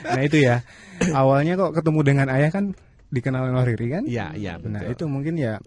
Nah 0.10 0.25
itu 0.25 0.41
ya. 0.41 0.65
Awalnya 1.13 1.53
kok 1.53 1.75
ketemu 1.75 2.00
dengan 2.01 2.27
ayah 2.34 2.50
kan 2.50 2.74
dikenal 3.10 3.51
oleh 3.51 3.74
Riri 3.74 3.88
kan? 3.93 4.03
Iya, 4.05 4.34
iya 4.34 4.53
Nah 4.62 4.86
itu 4.89 5.05
mungkin 5.05 5.38
ya 5.38 5.58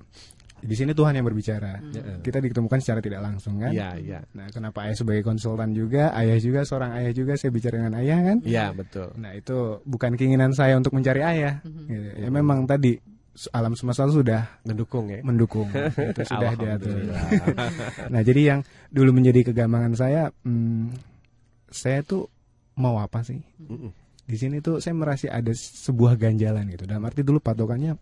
di 0.62 0.74
sini 0.78 0.94
Tuhan 0.94 1.18
yang 1.18 1.26
berbicara. 1.26 1.82
Kita 2.22 2.38
ditemukan 2.38 2.78
secara 2.78 3.02
tidak 3.02 3.20
langsung 3.20 3.58
kan? 3.58 3.74
Iya, 3.74 3.98
iya. 3.98 4.20
Nah 4.38 4.46
kenapa 4.48 4.86
ayah 4.86 4.94
sebagai 4.94 5.26
konsultan 5.26 5.74
juga, 5.74 6.14
ayah 6.14 6.38
juga 6.38 6.62
seorang 6.62 6.94
ayah 7.02 7.12
juga 7.12 7.34
saya 7.34 7.50
bicara 7.50 7.82
dengan 7.82 7.98
ayah 7.98 8.18
kan? 8.22 8.38
Iya, 8.46 8.66
betul. 8.70 9.10
Nah 9.18 9.34
itu 9.34 9.82
bukan 9.82 10.14
keinginan 10.14 10.54
saya 10.54 10.78
untuk 10.78 10.94
mencari 10.94 11.20
ayah. 11.20 11.58
Gitu. 11.66 12.22
Ya 12.22 12.30
memang 12.30 12.62
tadi 12.64 12.94
alam 13.50 13.72
semesta 13.72 14.04
sudah 14.12 14.60
Mendukung 14.68 15.08
ya. 15.08 15.24
mendukung 15.24 15.64
itu 15.72 16.20
sudah 16.22 16.52
diatur. 16.60 16.92
Alhamdulillah. 17.00 17.24
nah 18.12 18.20
jadi 18.20 18.40
yang 18.54 18.60
dulu 18.92 19.10
menjadi 19.16 19.50
kegamangan 19.50 19.96
saya, 19.96 20.28
hmm, 20.44 20.92
saya 21.72 22.04
tuh 22.04 22.28
mau 22.76 23.00
apa 23.00 23.24
sih? 23.24 23.40
Mm-mm. 23.66 23.88
Di 24.28 24.36
sini 24.38 24.60
tuh 24.60 24.78
saya 24.84 24.92
merasa 24.94 25.32
ada 25.32 25.50
sebuah 25.50 26.20
ganjalan 26.20 26.68
gitu. 26.70 26.84
Dalam 26.84 27.02
arti 27.08 27.24
dulu 27.24 27.40
patokannya 27.40 27.96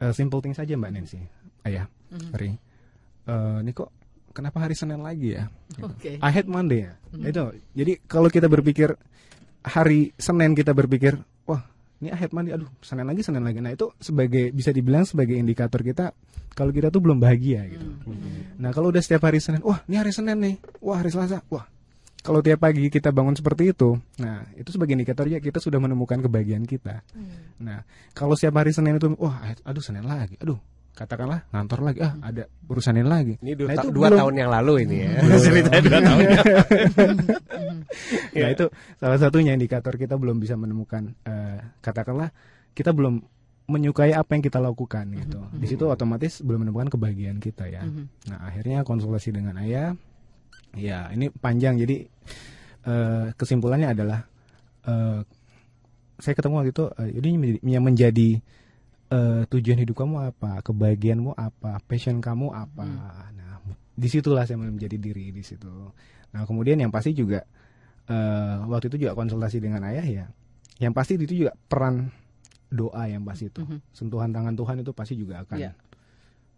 eh, 0.00 0.12
simple 0.14 0.38
thing 0.38 0.54
saja 0.54 0.78
Mbak 0.78 0.90
Nancy, 0.94 1.18
ayah, 1.64 1.88
Ri. 2.36 2.54
Eh, 3.24 3.56
ini 3.64 3.70
kok 3.72 3.88
kenapa 4.36 4.64
hari 4.64 4.76
Senin 4.76 5.00
lagi 5.00 5.38
ya? 5.38 5.48
Gitu. 5.72 5.86
Oke. 5.86 6.10
I 6.20 6.30
hate 6.30 6.50
Monday 6.50 6.90
ya. 6.90 6.92
Itu. 7.16 7.56
Jadi 7.72 7.92
kalau 8.04 8.28
kita 8.28 8.46
berpikir 8.50 8.92
hari 9.64 10.12
Senin 10.20 10.52
kita 10.52 10.76
berpikir, 10.76 11.16
wah 11.48 11.64
ini 12.04 12.12
I 12.12 12.18
hate 12.20 12.36
Monday, 12.36 12.52
aduh 12.52 12.68
Senin 12.84 13.08
lagi 13.08 13.24
Senin 13.24 13.40
lagi. 13.40 13.64
Nah 13.64 13.72
itu 13.72 13.88
sebagai 13.96 14.52
bisa 14.52 14.74
dibilang 14.76 15.08
sebagai 15.08 15.40
indikator 15.40 15.80
kita 15.80 16.12
kalau 16.52 16.70
kita 16.70 16.92
tuh 16.92 17.00
belum 17.00 17.18
bahagia 17.18 17.64
gitu. 17.66 17.86
Nah 18.60 18.70
kalau 18.76 18.92
udah 18.92 19.00
setiap 19.00 19.24
hari 19.24 19.40
Senin, 19.40 19.64
wah 19.64 19.80
ini 19.88 19.96
hari 19.96 20.12
Senin 20.12 20.36
nih, 20.38 20.54
wah 20.84 21.00
hari 21.00 21.10
Selasa, 21.10 21.40
wah 21.48 21.64
kalau 22.20 22.40
tiap 22.40 22.64
pagi 22.64 22.88
kita 22.88 23.12
bangun 23.12 23.36
seperti 23.36 23.72
itu, 23.72 24.00
nah 24.16 24.44
itu 24.56 24.72
sebagai 24.72 24.96
indikator 24.96 25.28
ya 25.28 25.44
kita 25.44 25.60
sudah 25.60 25.76
menemukan 25.76 26.20
kebahagiaan 26.24 26.64
kita. 26.64 27.04
Nah 27.60 27.84
kalau 28.12 28.36
setiap 28.36 28.60
hari 28.60 28.72
Senin 28.72 28.96
itu, 28.96 29.12
wah 29.16 29.40
aduh 29.64 29.82
Senin 29.84 30.04
lagi, 30.04 30.36
aduh 30.40 30.56
katakanlah 30.94 31.42
ngantor 31.50 31.80
lagi, 31.82 31.98
ah 32.00 32.14
ada 32.22 32.46
urusanin 32.64 33.04
lagi. 33.04 33.34
Ini 33.42 33.52
dua, 33.54 33.66
Nah, 33.68 33.74
itu 33.76 33.88
dua 33.90 34.06
belum- 34.08 34.20
tahun 34.22 34.34
yang 34.38 34.50
lalu 34.50 34.72
ini 34.86 34.96
ya. 35.02 35.10
Cerita 35.44 35.70
dua 35.82 35.98
tahun 36.00 36.20
yang 36.22 36.34
lalu. 36.38 36.54
Nah 38.34 38.50
itu 38.50 38.66
salah 38.98 39.18
satunya 39.18 39.54
indikator 39.54 39.94
kita 39.94 40.18
belum 40.18 40.38
bisa 40.38 40.54
menemukan 40.54 41.14
eh, 41.22 41.58
katakanlah 41.78 42.34
kita 42.72 42.90
belum 42.90 43.22
menyukai 43.64 44.12
apa 44.12 44.34
yang 44.34 44.42
kita 44.42 44.58
lakukan 44.58 45.08
gitu. 45.14 45.38
Di 45.54 45.66
situ 45.66 45.86
otomatis 45.86 46.42
belum 46.42 46.66
menemukan 46.66 46.90
kebahagiaan 46.90 47.38
kita 47.38 47.64
ya. 47.66 47.86
Nah 48.28 48.38
akhirnya 48.44 48.82
konsultasi 48.82 49.30
dengan 49.30 49.56
ayah, 49.58 49.94
ya 50.74 51.08
ini 51.10 51.30
panjang 51.30 51.78
jadi 51.78 52.04
eh, 52.84 53.26
kesimpulannya 53.34 53.94
adalah 53.94 54.26
eh, 54.84 55.20
saya 56.14 56.34
ketemu 56.34 56.54
waktu 56.60 56.72
itu 56.72 56.84
eh, 56.98 57.10
ini 57.14 57.30
menjadi, 57.38 57.58
yang 57.64 57.84
menjadi 57.84 58.28
eh, 59.14 59.42
tujuan 59.46 59.78
hidup 59.78 59.96
kamu 60.02 60.34
apa, 60.34 60.58
kebahagiaanmu 60.66 61.38
apa, 61.38 61.78
passion 61.86 62.18
kamu 62.18 62.50
apa. 62.50 62.86
Nah 63.30 63.54
di 63.94 64.08
situlah 64.10 64.42
saya 64.42 64.58
menjadi 64.58 64.98
diri 64.98 65.30
di 65.30 65.42
situ. 65.46 65.70
Nah 66.34 66.42
kemudian 66.42 66.82
yang 66.82 66.90
pasti 66.90 67.14
juga 67.14 67.46
eh, 68.10 68.56
waktu 68.66 68.90
itu 68.90 69.06
juga 69.06 69.14
konsultasi 69.14 69.62
dengan 69.62 69.86
ayah 69.86 70.04
ya. 70.04 70.26
Yang 70.82 70.92
pasti 70.98 71.12
itu 71.14 71.46
juga 71.46 71.54
peran 71.70 72.10
doa 72.74 73.06
yang 73.06 73.22
pasti 73.22 73.46
itu. 73.46 73.62
Sentuhan 73.94 74.34
tangan 74.34 74.58
Tuhan 74.58 74.82
itu 74.82 74.90
pasti 74.90 75.14
juga 75.14 75.46
akan. 75.46 75.58
Iya. 75.62 75.72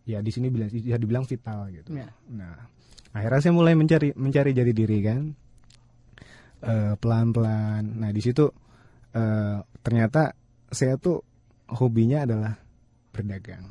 Ya 0.07 0.19
di 0.25 0.31
sini 0.33 0.49
bisa 0.49 0.97
dibilang 0.97 1.29
vital 1.29 1.69
gitu. 1.69 1.93
Iya. 1.93 2.09
Nah 2.33 2.57
akhirnya 3.13 3.41
saya 3.45 3.53
mulai 3.53 3.77
mencari 3.77 4.17
mencari 4.17 4.51
jadi 4.57 4.73
diri 4.73 4.99
kan. 5.05 5.21
Eh, 6.65 6.95
pelan-pelan. 6.97 8.01
Nah 8.01 8.11
di 8.17 8.25
situ 8.25 8.49
eh, 9.13 9.61
ternyata 9.85 10.33
saya 10.73 10.97
tuh 10.97 11.21
hobinya 11.69 12.23
adalah 12.23 12.53
berdagang. 13.11 13.65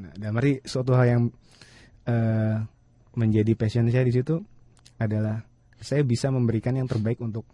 Nah 0.00 0.12
dalam 0.14 0.34
arti 0.36 0.58
suatu 0.62 0.92
hal 0.92 1.06
yang 1.06 1.22
eh, 2.04 2.56
menjadi 3.14 3.52
passion 3.54 3.86
saya 3.88 4.02
di 4.02 4.12
situ 4.12 4.42
adalah 4.96 5.42
saya 5.78 6.02
bisa 6.02 6.28
memberikan 6.28 6.74
yang 6.74 6.86
terbaik 6.86 7.20
untuk 7.20 7.44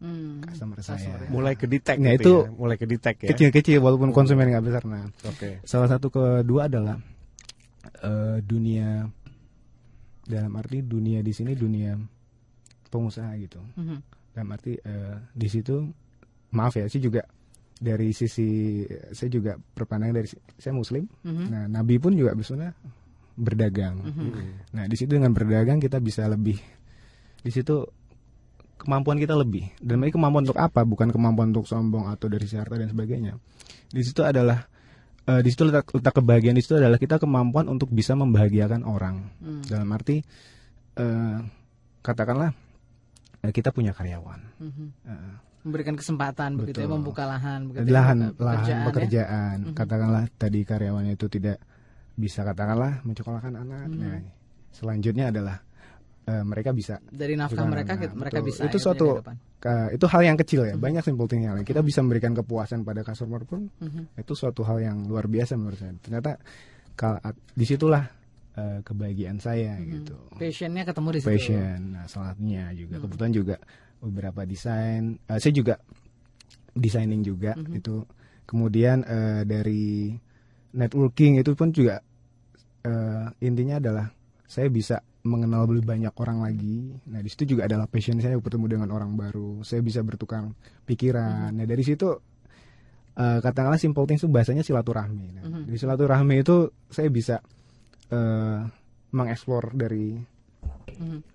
Hmm. 0.00 0.40
customer 0.40 0.80
saya. 0.80 1.28
Mulai 1.28 1.60
ke 1.60 1.68
detect 1.68 2.00
Nah, 2.00 2.16
gitu 2.16 2.24
itu 2.24 2.34
ya. 2.40 2.50
mulai 2.56 2.76
ke 2.80 2.88
detect 2.88 3.20
ya. 3.20 3.28
Kecil-kecil 3.36 3.84
walaupun 3.84 4.16
konsumen 4.16 4.48
nggak 4.48 4.64
besar. 4.64 4.82
Nah, 4.88 5.04
Oke. 5.28 5.60
salah 5.68 5.92
satu 5.92 6.08
kedua 6.08 6.72
adalah 6.72 6.96
eh, 8.00 8.40
dunia 8.40 9.04
dalam 10.24 10.52
arti 10.56 10.80
dunia 10.80 11.20
di 11.20 11.36
sini 11.36 11.52
dunia 11.52 12.00
pengusaha 12.88 13.28
gitu. 13.36 13.60
Mhm. 13.76 13.98
Dalam 14.32 14.48
arti 14.48 14.72
eh, 14.74 15.16
di 15.36 15.48
situ 15.52 15.84
maaf 16.50 16.72
ya, 16.74 16.88
saya 16.88 17.02
juga 17.04 17.20
dari 17.80 18.12
sisi 18.12 18.84
saya 19.10 19.30
juga 19.32 19.56
berpandang 19.56 20.12
dari 20.12 20.28
saya 20.60 20.76
muslim. 20.76 21.08
Mhm. 21.24 21.44
Nah, 21.48 21.64
Nabi 21.80 21.96
pun 21.96 22.12
juga 22.12 22.36
biasanya 22.36 22.76
berdagang. 23.40 24.04
Nah, 24.76 24.84
di 24.84 24.96
situ 25.00 25.16
dengan 25.16 25.32
berdagang 25.32 25.80
kita 25.80 25.96
bisa 25.96 26.28
lebih 26.28 26.60
di 27.40 27.50
situ 27.50 27.88
kemampuan 28.80 29.20
kita 29.20 29.36
lebih. 29.36 29.68
Dan 29.80 30.00
ini 30.04 30.12
kemampuan 30.12 30.44
untuk 30.48 30.60
apa? 30.60 30.84
Bukan 30.84 31.12
kemampuan 31.12 31.52
untuk 31.52 31.68
sombong 31.68 32.08
atau 32.08 32.28
dari 32.28 32.44
harta 32.48 32.76
dan 32.80 32.88
sebagainya. 32.88 33.36
Di 33.92 34.02
situ 34.04 34.24
adalah 34.24 34.64
eh, 35.28 35.40
di 35.44 35.48
situ 35.52 35.68
letak, 35.68 35.92
letak 35.92 36.14
kebahagiaan 36.20 36.56
di 36.56 36.64
situ 36.64 36.80
adalah 36.80 36.96
kita 36.96 37.20
kemampuan 37.20 37.68
untuk 37.68 37.92
bisa 37.92 38.16
membahagiakan 38.16 38.84
orang. 38.84 39.28
Hmm. 39.40 39.64
Dalam 39.64 39.88
arti 39.92 40.20
eh, 40.96 41.38
katakanlah 42.00 42.52
eh, 43.44 43.52
kita 43.52 43.72
punya 43.72 43.92
karyawan. 43.92 44.40
Mhm. 44.60 44.86
Eh, 45.04 45.34
Memberikan 45.60 45.92
kesempatan 45.92 46.56
begitu 46.56 46.80
ya 46.80 46.88
Betul. 46.88 46.96
membuka 46.96 47.22
lahan 47.24 47.60
begitu 47.68 47.84
ya, 47.84 47.94
lahan 47.94 48.16
buka 48.30 48.40
lahan 48.40 48.56
pekerjaan 48.56 48.80
ya. 48.80 48.86
pekerjaan. 48.88 49.56
Katakanlah 49.72 50.24
tadi 50.34 50.60
karyawannya 50.62 51.12
itu 51.14 51.26
tidak 51.28 51.56
bisa 52.14 52.40
katakanlah 52.42 53.00
mencekolahkan 53.02 53.54
anak. 53.54 53.84
Mhm. 53.86 53.96
nah 53.96 54.18
selanjutnya 54.70 55.28
adalah 55.28 55.56
eh, 56.22 56.44
mereka 56.44 56.70
bisa 56.70 57.00
Dari 57.04 57.34
nafkah 57.34 57.64
mereka 57.64 57.92
nah, 57.92 58.00
kita- 58.02 58.14
mereka 58.14 58.38
betul. 58.38 58.48
bisa 58.48 58.60
itu 58.62 58.76
ya, 58.76 58.82
suatu 58.82 59.06
ka- 59.58 59.90
itu 59.90 60.04
hal 60.06 60.22
yang 60.22 60.36
kecil 60.36 60.60
ya 60.62 60.74
banyak 60.76 61.02
simple 61.02 61.26
thing 61.26 61.42
yang 61.42 61.54
lain 61.54 61.64
kita 61.64 61.80
bisa 61.80 62.00
memberikan 62.00 62.32
kepuasan 62.32 62.80
pada 62.80 63.00
customer 63.02 63.40
pun 63.42 63.66
Mhm. 63.74 64.16
itu 64.16 64.32
suatu 64.32 64.62
hal 64.62 64.78
yang 64.78 64.96
luar 65.04 65.26
biasa 65.26 65.56
menurut 65.56 65.76
saya. 65.76 65.92
Ternyata 65.98 66.36
kal- 66.94 67.20
di 67.50 67.64
situlah 67.64 68.04
eh, 68.52 68.78
kebahagiaan 68.80 69.36
saya 69.36 69.76
gitu. 69.80 70.12
Passionnya 70.32 70.82
ketemu 70.82 71.08
di 71.10 71.18
situ. 71.18 71.28
fashion 71.28 71.78
nah 71.90 72.04
salah 72.04 72.30
satunya 72.30 72.68
juga. 72.72 72.96
Kebetulan 72.98 73.32
juga 73.32 73.56
beberapa 74.00 74.42
desain 74.48 75.20
eh, 75.28 75.38
saya 75.38 75.52
juga 75.54 75.74
designing 76.74 77.22
juga 77.24 77.54
itu. 77.70 78.02
Kemudian 78.48 79.06
eh, 79.06 79.42
dari 79.46 80.10
networking 80.74 81.38
itu 81.38 81.54
pun 81.54 81.70
juga 81.70 82.02
eh, 82.82 83.26
intinya 83.46 83.78
adalah 83.78 84.06
saya 84.50 84.66
bisa 84.66 84.98
mengenal 85.22 85.68
lebih 85.68 85.84
banyak 85.84 86.14
orang 86.16 86.38
lagi. 86.40 86.96
Nah 87.12 87.20
di 87.20 87.28
situ 87.28 87.54
juga 87.56 87.68
adalah 87.68 87.86
passion 87.86 88.18
saya 88.18 88.40
bertemu 88.40 88.66
dengan 88.66 88.88
orang 88.90 89.14
baru. 89.14 89.60
Saya 89.62 89.84
bisa 89.84 90.00
bertukar 90.00 90.48
pikiran. 90.88 91.52
Nah 91.52 91.66
dari 91.68 91.84
situ 91.84 92.08
eh, 93.14 93.38
katakanlah 93.44 93.78
simple 93.78 94.08
things 94.08 94.24
itu 94.24 94.30
bahasanya 94.32 94.64
silaturahmi. 94.64 95.26
Nah, 95.36 95.42
dari 95.68 95.78
silaturahmi 95.78 96.34
itu 96.40 96.72
saya 96.88 97.08
bisa 97.12 97.36
eh, 98.10 98.58
mengeksplor 99.12 99.76
dari 99.76 100.16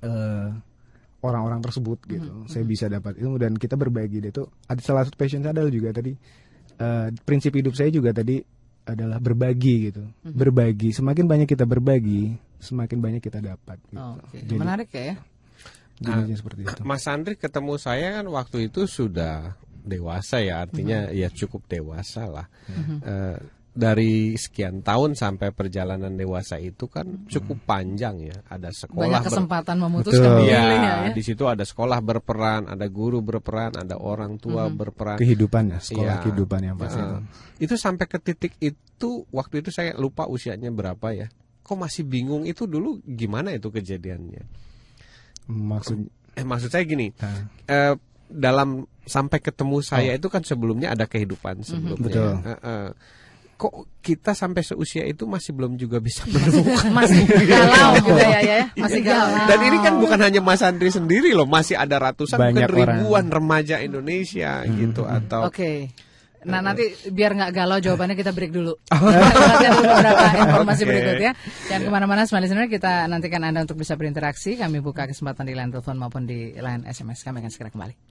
eh, 0.02 0.50
orang-orang 1.26 1.60
tersebut 1.60 2.00
gitu. 2.06 2.46
Saya 2.46 2.64
bisa 2.64 2.86
dapat 2.86 3.18
ilmu 3.18 3.36
dan 3.36 3.54
kita 3.54 3.74
berbagi 3.74 4.22
itu. 4.22 4.44
Ada 4.66 4.82
salah 4.82 5.02
satu 5.04 5.16
passion 5.16 5.42
saya 5.42 5.52
adalah 5.52 5.70
juga 5.70 5.90
tadi 5.92 6.14
eh, 6.76 7.08
prinsip 7.22 7.52
hidup 7.52 7.74
saya 7.74 7.90
juga 7.90 8.12
tadi 8.12 8.40
adalah 8.86 9.18
berbagi 9.18 9.90
gitu. 9.90 10.04
Berbagi. 10.22 10.94
Semakin 10.94 11.26
banyak 11.26 11.48
kita 11.48 11.66
berbagi, 11.66 12.38
semakin 12.60 12.98
banyak 13.02 13.22
kita 13.22 13.42
dapat. 13.42 13.82
Gitu. 13.90 13.98
Oh, 13.98 14.16
Oke, 14.22 14.46
Jadi 14.46 14.54
menarik 14.56 14.90
ya. 14.94 15.18
jadinya 15.98 16.36
seperti 16.36 16.62
itu. 16.68 16.82
Mas 16.84 17.08
Andri 17.08 17.34
ketemu 17.34 17.74
saya 17.76 18.20
kan 18.20 18.26
waktu 18.28 18.68
itu 18.68 18.84
sudah 18.86 19.56
dewasa 19.86 20.42
ya 20.42 20.66
artinya 20.66 21.08
Mhm. 21.08 21.14
ya 21.14 21.28
cukup 21.30 21.62
dewasa 21.70 22.26
lah 22.26 22.46
Eh, 23.06 23.38
dari 23.76 24.40
sekian 24.40 24.80
tahun 24.80 25.20
sampai 25.20 25.52
perjalanan 25.52 26.16
dewasa 26.16 26.56
itu 26.58 26.88
kan 26.88 27.28
cukup 27.28 27.60
panjang 27.68 28.24
ya 28.24 28.40
ada 28.48 28.72
sekolah. 28.72 29.04
Banyak 29.04 29.20
ber- 29.20 29.28
kesempatan 29.28 29.76
memutuskan 29.84 30.32
Betul. 30.40 30.48
Iya, 30.48 30.64
ya. 30.64 30.76
ya. 30.80 31.12
di 31.12 31.20
situ 31.20 31.44
ada 31.44 31.68
sekolah 31.68 32.00
berperan, 32.00 32.72
ada 32.72 32.88
guru 32.88 33.20
berperan, 33.20 33.76
ada 33.76 34.00
orang 34.00 34.40
tua 34.40 34.72
Mhm. 34.72 34.80
berperan. 34.80 35.18
Kehidupan 35.20 35.76
ya, 35.76 35.80
sekolah 35.84 36.16
Iya. 36.18 36.24
kehidupan 36.24 36.60
yang 36.64 36.80
pasti. 36.80 37.04
Heeh. 37.04 37.20
Itu 37.60 37.76
sampai 37.76 38.08
ke 38.08 38.18
titik 38.18 38.56
itu 38.58 39.10
waktu 39.30 39.60
itu 39.60 39.76
saya 39.76 39.92
lupa 39.94 40.24
usianya 40.24 40.72
berapa 40.72 41.12
ya. 41.12 41.28
Kok 41.60 41.76
masih 41.76 42.08
bingung 42.08 42.48
itu 42.48 42.64
dulu 42.64 43.04
gimana 43.04 43.52
itu 43.52 43.68
kejadiannya? 43.68 44.48
Maksud 45.46 46.00
Eh 46.32 46.44
maksud 46.44 46.68
saya 46.68 46.84
gini, 46.84 47.16
nah, 47.16 47.48
eh, 47.64 47.96
dalam 48.28 48.84
sampai 49.02 49.40
ketemu 49.40 49.80
saya 49.80 50.20
itu 50.20 50.28
kan 50.28 50.44
sebelumnya 50.44 50.92
ada 50.92 51.08
kehidupan 51.08 51.64
sebelumnya. 51.64 51.96
Oh. 51.96 52.04
Betul. 52.04 52.32
Heeh. 52.44 52.86
Kok 53.56 54.04
kita 54.04 54.36
sampai 54.36 54.68
seusia 54.68 55.08
itu 55.08 55.24
masih 55.24 55.56
belum 55.56 55.80
juga 55.80 56.04
bisa 56.04 56.28
menemukan 56.32 56.92
Masih 56.92 57.24
galau 57.48 57.96
gitu 58.04 58.20
ya, 58.20 58.40
ya, 58.44 58.56
ya. 58.62 58.68
Masih 58.76 59.00
galau. 59.00 59.48
Dan 59.48 59.60
ini 59.64 59.78
kan 59.80 59.94
bukan 59.96 60.20
hanya 60.20 60.44
Mas 60.44 60.60
Andri 60.60 60.92
sendiri 60.92 61.32
loh, 61.32 61.48
masih 61.48 61.80
ada 61.80 61.96
ratusan 61.96 62.36
Banyak 62.36 62.68
mungkin 62.68 62.84
orang. 62.84 62.98
ribuan 63.00 63.26
remaja 63.32 63.80
Indonesia 63.80 64.60
gitu 64.68 65.08
atau 65.08 65.48
Oke. 65.48 65.96
Nah 66.46 66.62
nanti 66.62 66.86
biar 67.10 67.34
nggak 67.34 67.52
galau 67.58 67.82
jawabannya 67.82 68.14
kita 68.14 68.30
break 68.30 68.54
dulu. 68.54 68.78
Kita 68.86 69.68
dulu 69.74 69.84
beberapa 69.90 70.24
informasi 70.46 70.82
Oke. 70.86 70.90
berikut 70.94 71.18
ya. 71.18 71.32
Jangan 71.74 71.82
ke 71.82 71.90
mana-mana 71.90 72.22
semua 72.30 72.46
listener 72.46 72.70
kita 72.70 73.10
nantikan 73.10 73.42
Anda 73.42 73.66
untuk 73.66 73.82
bisa 73.82 73.98
berinteraksi. 73.98 74.54
Kami 74.54 74.78
buka 74.78 75.10
kesempatan 75.10 75.50
di 75.50 75.58
line 75.58 75.74
telepon 75.74 75.98
maupun 75.98 76.30
di 76.30 76.54
line 76.54 76.86
SMS. 76.86 77.26
Kami 77.26 77.42
akan 77.42 77.50
segera 77.50 77.74
kembali. 77.74 78.05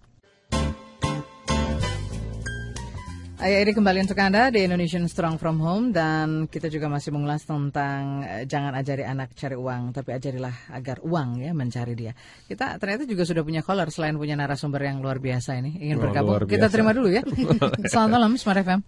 Ayo 3.44 3.60
ini 3.60 3.76
kembali 3.76 4.08
untuk 4.08 4.16
Anda 4.16 4.48
di 4.48 4.64
Indonesian 4.64 5.04
Strong 5.04 5.36
From 5.36 5.60
Home 5.60 5.92
dan 5.92 6.48
kita 6.48 6.72
juga 6.72 6.88
masih 6.88 7.12
mengulas 7.12 7.44
tentang 7.44 8.24
eh, 8.24 8.48
jangan 8.48 8.72
ajari 8.72 9.04
anak 9.04 9.36
cari 9.36 9.52
uang 9.52 9.92
tapi 9.92 10.16
ajarilah 10.16 10.72
agar 10.72 11.04
uang 11.04 11.44
ya 11.44 11.52
mencari 11.52 11.92
dia. 11.92 12.16
Kita 12.48 12.80
ternyata 12.80 13.04
juga 13.04 13.28
sudah 13.28 13.44
punya 13.44 13.60
caller 13.60 13.92
selain 13.92 14.16
punya 14.16 14.32
narasumber 14.32 14.88
yang 14.88 15.04
luar 15.04 15.20
biasa 15.20 15.60
ini 15.60 15.76
ingin 15.76 16.00
bergabung. 16.00 16.40
luar 16.40 16.48
Kita 16.48 16.72
terima 16.72 16.96
dulu 16.96 17.12
ya. 17.12 17.20
Selamat 17.92 18.16
malam 18.16 18.32
Smart 18.40 18.64
FM. 18.64 18.80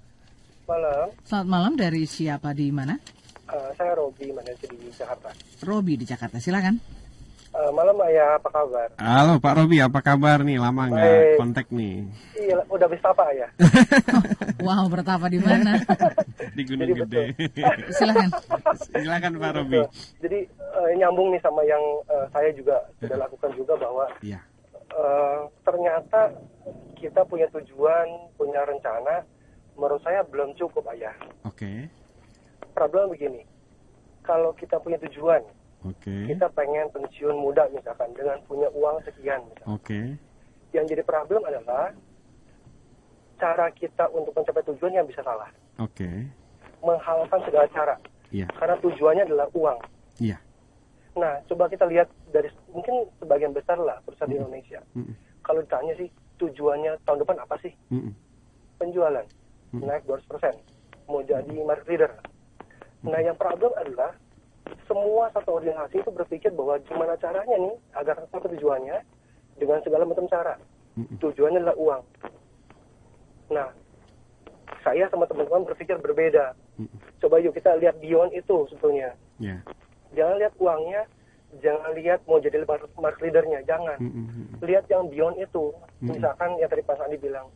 Malam, 0.64 1.06
Selamat 1.28 1.48
malam 1.52 1.72
dari 1.76 2.08
siapa 2.08 2.56
di 2.56 2.72
mana? 2.72 2.96
eh, 3.52 3.70
saya 3.76 3.92
Robi 3.92 4.32
manajer 4.32 4.72
di 4.72 4.88
Jakarta. 4.88 5.36
Robi 5.68 6.00
di 6.00 6.08
Jakarta. 6.08 6.40
Silakan. 6.40 6.95
Eh, 7.56 7.72
malam 7.72 7.96
Ayah, 8.04 8.36
apa 8.36 8.52
kabar? 8.52 8.88
Halo 9.00 9.40
Pak 9.40 9.54
Robi, 9.56 9.80
apa 9.80 10.04
kabar 10.04 10.44
nih? 10.44 10.60
Lama 10.60 10.92
nggak 10.92 11.40
kontak 11.40 11.72
nih 11.72 12.04
Iya, 12.36 12.60
udah 12.68 12.84
bisa 12.84 13.08
apa 13.16 13.32
Ayah? 13.32 13.48
Wow, 14.66 14.92
bertapa 14.92 15.24
di 15.32 15.40
mana? 15.40 15.80
di 16.56 16.62
Jadi 16.68 16.92
betul. 16.92 17.24
Silakan. 17.96 18.28
Silakan 18.92 19.32
Pak 19.40 19.52
Robi. 19.56 19.80
Jadi 20.20 20.44
eh, 20.52 20.90
nyambung 21.00 21.32
nih 21.32 21.40
sama 21.40 21.64
yang 21.64 21.80
eh, 22.12 22.26
saya 22.28 22.52
juga 22.52 22.76
sudah 23.00 23.16
lakukan 23.24 23.50
juga 23.56 23.72
bahwa 23.80 24.04
Iya. 24.20 24.40
eh, 24.92 25.40
ternyata 25.64 26.36
kita 27.00 27.24
punya 27.24 27.48
tujuan, 27.56 28.04
punya 28.36 28.68
rencana. 28.68 29.24
Menurut 29.80 30.04
saya 30.04 30.20
belum 30.28 30.52
cukup 30.60 30.92
Ayah. 30.92 31.16
Oke. 31.48 31.88
Problem 32.76 33.16
begini, 33.16 33.48
kalau 34.20 34.52
kita 34.52 34.76
punya 34.76 35.00
tujuan, 35.08 35.40
Oke. 35.86 36.14
kita 36.26 36.50
pengen 36.50 36.90
pensiun 36.90 37.36
muda 37.36 37.70
misalkan 37.70 38.10
dengan 38.12 38.38
punya 38.44 38.66
uang 38.70 38.98
sekian. 39.02 39.38
Oke. 39.64 40.18
Yang 40.74 40.84
jadi 40.92 41.02
problem 41.02 41.42
adalah 41.42 41.94
cara 43.36 43.68
kita 43.70 44.08
untuk 44.10 44.32
mencapai 44.32 44.64
tujuan 44.66 44.92
yang 44.94 45.06
bisa 45.06 45.22
salah. 45.22 45.48
Oke. 45.78 46.08
menghalalkan 46.76 47.40
segala 47.42 47.66
cara 47.68 47.96
Iya. 48.30 48.46
karena 48.52 48.76
tujuannya 48.78 49.24
adalah 49.26 49.48
uang. 49.52 49.78
Iya. 50.18 50.38
Nah, 51.16 51.40
coba 51.48 51.66
kita 51.66 51.88
lihat 51.88 52.06
dari 52.28 52.46
mungkin 52.68 53.08
sebagian 53.16 53.50
besar 53.50 53.80
lah 53.80 53.98
perusahaan 54.04 54.28
di 54.28 54.36
Indonesia. 54.36 54.78
Mm-mm. 54.92 55.16
Kalau 55.40 55.64
ditanya 55.64 55.96
sih 55.96 56.08
tujuannya 56.36 57.00
tahun 57.02 57.24
depan 57.24 57.40
apa 57.40 57.56
sih? 57.58 57.72
Mm-mm. 57.88 58.12
Penjualan 58.76 59.24
naik 59.72 60.04
200%, 60.04 60.52
mau 61.08 61.24
jadi 61.24 61.48
market 61.64 61.88
leader. 61.88 62.12
Nah, 63.02 63.18
yang 63.18 63.34
problem 63.34 63.72
adalah 63.74 64.14
semua 64.86 65.30
satu 65.34 65.58
organisasi 65.58 66.02
itu 66.02 66.10
berpikir 66.10 66.50
bahwa 66.54 66.78
gimana 66.86 67.14
caranya 67.18 67.56
nih 67.58 67.76
agar 67.98 68.22
sampai 68.30 68.50
tujuannya 68.56 68.96
dengan 69.58 69.78
segala 69.82 70.04
macam 70.06 70.26
cara. 70.30 70.54
Tujuannya 70.96 71.60
adalah 71.60 71.76
uang. 71.76 72.02
Nah, 73.52 73.68
saya 74.80 75.04
sama 75.12 75.28
teman-teman 75.28 75.66
berpikir 75.68 75.98
berbeda. 76.00 76.56
Coba 77.20 77.42
yuk 77.42 77.54
kita 77.54 77.76
lihat 77.78 77.98
beyond 78.00 78.32
itu 78.32 78.66
sebetulnya. 78.70 79.12
Iya. 79.42 79.60
Jangan 80.14 80.36
lihat 80.40 80.54
uangnya, 80.56 81.02
jangan 81.60 81.90
lihat 81.98 82.20
mau 82.24 82.38
jadi 82.38 82.62
market 82.96 83.20
leadernya, 83.20 83.60
jangan. 83.66 83.98
Lihat 84.62 84.86
yang 84.88 85.10
beyond 85.10 85.36
itu. 85.36 85.74
Misalkan 86.00 86.56
yang 86.56 86.70
tadi 86.70 86.82
Pak 86.86 86.96
Sandi 86.96 87.18
bilang, 87.20 87.50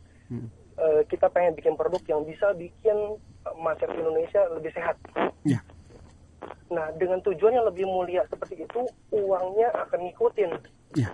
eh, 0.77 1.01
kita 1.09 1.31
pengen 1.31 1.57
bikin 1.57 1.73
produk 1.79 2.01
yang 2.05 2.21
bisa 2.27 2.53
bikin 2.53 3.17
eh, 3.17 3.55
masyarakat 3.57 3.97
Indonesia 3.97 4.41
lebih 4.53 4.71
sehat. 4.75 4.95
Iya. 5.47 5.61
Nah, 6.71 6.87
dengan 6.97 7.19
tujuan 7.21 7.53
yang 7.53 7.67
lebih 7.67 7.85
mulia 7.85 8.23
seperti 8.31 8.63
itu, 8.63 8.81
uangnya 9.11 9.69
akan 9.75 9.99
ngikutin. 10.07 10.51
Iya. 10.97 11.11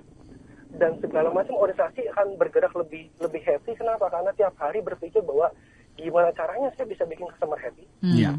Dan 0.77 0.99
segala 1.01 1.31
macam 1.31 1.57
organisasi 1.57 2.05
akan 2.13 2.37
bergerak 2.37 2.71
lebih 2.75 3.09
lebih 3.23 3.41
happy. 3.43 3.73
Kenapa? 3.73 4.11
Karena 4.11 4.31
tiap 4.35 4.53
hari 4.59 4.83
berpikir 4.83 5.23
bahwa 5.23 5.49
gimana 5.97 6.29
caranya 6.37 6.69
saya 6.77 6.85
bisa 6.85 7.03
bikin 7.09 7.25
customer 7.33 7.57
happy. 7.57 7.85
Hmm. 8.03 8.15
Iya. 8.15 8.31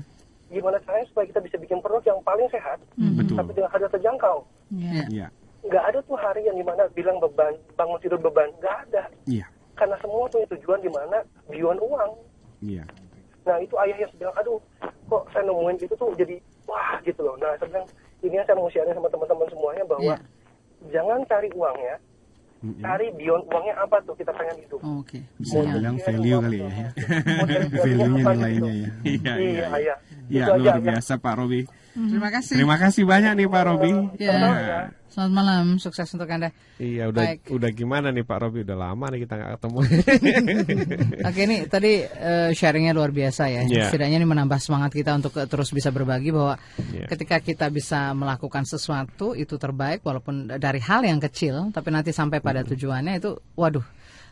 Gimana 0.48 0.80
caranya 0.86 1.06
supaya 1.10 1.26
kita 1.28 1.40
bisa 1.44 1.56
bikin 1.60 1.82
produk 1.84 2.00
yang 2.08 2.20
paling 2.24 2.48
sehat, 2.48 2.80
Betul. 2.96 3.36
tapi 3.36 3.50
dengan 3.52 3.68
harga 3.68 3.88
terjangkau. 3.92 4.38
Ya. 4.72 5.04
Iya. 5.10 5.26
Nggak 5.66 5.84
ada 5.92 5.98
tuh 6.08 6.16
hari 6.16 6.48
yang 6.48 6.56
di 6.56 6.64
mana 6.64 6.88
bilang 6.96 7.20
beban, 7.20 7.52
bangun 7.76 8.00
tidur 8.00 8.16
beban. 8.16 8.48
Nggak 8.56 8.76
ada. 8.88 9.02
Iya. 9.28 9.44
Karena 9.76 9.96
semua 10.00 10.24
punya 10.30 10.48
tujuan 10.56 10.80
di 10.80 10.88
mana 10.88 11.20
beyond 11.52 11.80
uang. 11.84 12.12
Iya. 12.64 12.84
Nah 13.48 13.56
itu 13.58 13.74
ayah 13.80 13.96
yang 13.98 14.12
bilang, 14.14 14.36
aduh 14.36 14.60
kok 15.08 15.22
saya 15.32 15.42
nemuin 15.42 15.80
itu 15.80 15.94
tuh 15.94 16.12
jadi 16.14 16.36
wah 16.64 17.00
gitu 17.00 17.20
loh. 17.22 17.34
Nah 17.34 17.56
saya 17.56 17.66
bilang, 17.66 17.86
ini 18.20 18.36
yang 18.36 18.44
saya 18.44 18.56
mau 18.56 18.68
sharing 18.68 18.92
sama 18.92 19.08
teman-teman 19.08 19.48
semuanya 19.48 19.82
bahwa 19.82 20.04
Iya. 20.04 20.16
jangan 20.90 21.18
cari 21.24 21.48
uangnya, 21.50 21.94
cari 22.78 23.06
beyond 23.14 23.44
uangnya 23.46 23.74
apa 23.78 23.96
tuh 24.02 24.14
kita 24.14 24.30
pengen 24.30 24.56
itu. 24.60 24.76
Oke. 24.76 25.18
Bisa 25.38 25.58
Mau 25.58 25.72
bilang 25.72 25.96
value 25.96 26.28
uang 26.28 26.44
kali 26.44 26.58
ya. 26.58 26.68
ya. 26.68 26.88
Value-nya 27.72 28.20
apa 28.20 28.32
nilainya 28.34 28.58
gitu. 28.58 28.68
ya. 28.68 28.90
Iya, 29.02 29.32
Iya, 29.32 29.66
iya. 29.72 29.94
Iya, 30.28 30.44
Itu 30.44 30.52
aja, 30.52 30.60
luar 30.60 30.78
biasa 30.84 31.12
Pak 31.16 31.34
Robi. 31.34 31.60
Terima 31.98 32.28
kasih. 32.30 32.54
Terima 32.54 32.76
kasih 32.76 33.02
banyak 33.02 33.32
nih 33.34 33.48
Pak 33.48 33.62
Robi. 33.64 33.90
Ya. 34.20 34.92
Selamat 35.08 35.32
malam, 35.32 35.64
sukses 35.80 36.04
untuk 36.12 36.28
Anda. 36.28 36.52
Iya 36.76 37.08
udah 37.08 37.40
Baik. 37.40 37.48
udah 37.48 37.70
gimana 37.72 38.12
nih 38.12 38.28
Pak 38.28 38.38
Robi 38.44 38.60
udah 38.60 38.76
lama 38.76 39.08
nih 39.08 39.24
kita 39.24 39.34
nggak 39.40 39.50
ketemu. 39.56 39.78
Oke 41.32 41.40
ini 41.48 41.56
tadi 41.64 41.92
eh, 42.04 42.50
sharingnya 42.52 42.92
luar 42.92 43.08
biasa 43.08 43.48
ya. 43.48 43.62
Iya. 43.64 43.88
Setidaknya 43.88 44.20
ini 44.20 44.28
menambah 44.28 44.60
semangat 44.60 44.92
kita 44.92 45.16
untuk 45.16 45.32
terus 45.48 45.72
bisa 45.72 45.88
berbagi 45.88 46.28
bahwa 46.28 46.60
Iya. 46.92 47.08
ketika 47.08 47.40
kita 47.40 47.72
bisa 47.72 48.12
melakukan 48.12 48.68
sesuatu 48.68 49.32
itu 49.32 49.56
terbaik 49.56 50.04
walaupun 50.04 50.52
dari 50.60 50.78
hal 50.84 51.00
yang 51.02 51.18
kecil 51.18 51.72
tapi 51.72 51.88
nanti 51.88 52.12
sampai 52.12 52.44
pada 52.44 52.60
tujuannya 52.62 53.16
itu 53.16 53.32
waduh 53.56 53.82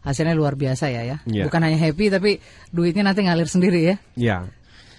hasilnya 0.05 0.37
luar 0.37 0.55
biasa 0.55 0.93
ya 0.93 1.03
ya. 1.03 1.17
Iya. 1.25 1.49
Bukan 1.49 1.61
hanya 1.67 1.81
happy 1.81 2.13
tapi 2.13 2.31
duitnya 2.69 3.11
nanti 3.11 3.25
ngalir 3.25 3.49
sendiri 3.49 3.81
ya. 3.81 3.97
Ya. 4.15 4.39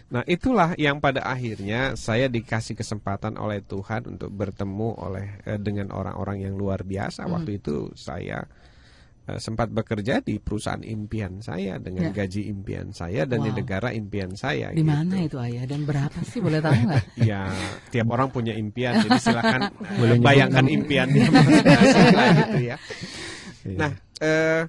Nah, 0.08 0.24
itulah 0.24 0.72
yang 0.80 1.04
pada 1.04 1.20
akhirnya 1.28 2.00
saya 2.00 2.32
dikasih 2.32 2.80
kesempatan 2.80 3.36
oleh 3.36 3.60
Tuhan 3.60 4.08
untuk 4.15 4.32
bertemu 4.32 4.89
oleh 5.04 5.28
eh, 5.43 5.60
dengan 5.60 5.91
orang-orang 5.91 6.48
yang 6.48 6.56
luar 6.56 6.88
biasa. 6.88 7.28
Waktu 7.28 7.60
itu 7.60 7.91
saya 7.91 8.39
eh, 9.28 9.39
sempat 9.43 9.67
bekerja 9.67 10.24
di 10.24 10.39
perusahaan 10.39 10.80
impian 10.80 11.43
saya 11.43 11.76
dengan 11.76 12.15
Ya. 12.15 12.24
gaji 12.24 12.48
impian 12.48 12.96
saya 12.96 13.28
dan 13.28 13.43
di 13.43 13.52
Wow. 13.52 13.60
negara 13.60 13.91
impian 13.91 14.32
saya. 14.39 14.72
Di 14.72 14.80
gitu. 14.80 14.88
mana 14.88 15.20
itu 15.20 15.36
ayah 15.43 15.67
dan 15.67 15.84
berapa 15.84 16.20
sih 16.24 16.39
boleh 16.39 16.63
tahu 16.63 16.72
nggak? 16.88 17.04
Ya, 17.28 17.52
tiap 17.91 18.08
orang 18.08 18.32
punya 18.32 18.56
impian, 18.56 18.96
jadi 19.04 19.20
silakan 19.20 19.76
Boleh 20.00 20.24
bayangkan 20.24 20.63
impiannya 20.63 21.28
gitu 22.39 22.60
ya. 22.63 22.76
Iya. 23.67 23.76
Nah, 23.76 23.91
eh, 24.24 24.63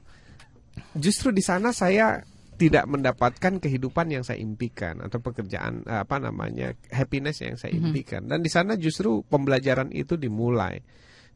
justru 0.99 1.31
di 1.31 1.47
sana 1.47 1.71
saya 1.71 2.19
tidak 2.59 2.91
mendapatkan 2.91 3.63
kehidupan 3.63 4.11
yang 4.11 4.27
saya 4.27 4.43
impikan 4.43 4.99
atau 4.99 5.23
pekerjaan 5.23 5.87
eh, 5.87 6.03
apa 6.03 6.19
namanya 6.19 6.75
happiness 6.91 7.39
yang 7.41 7.55
saya 7.55 7.79
impikan. 7.79 8.27
Dan 8.27 8.43
di 8.43 8.51
sana 8.51 8.75
justru 8.75 9.23
pembelajaran 9.23 9.95
itu 9.95 10.19
dimulai, 10.19 10.83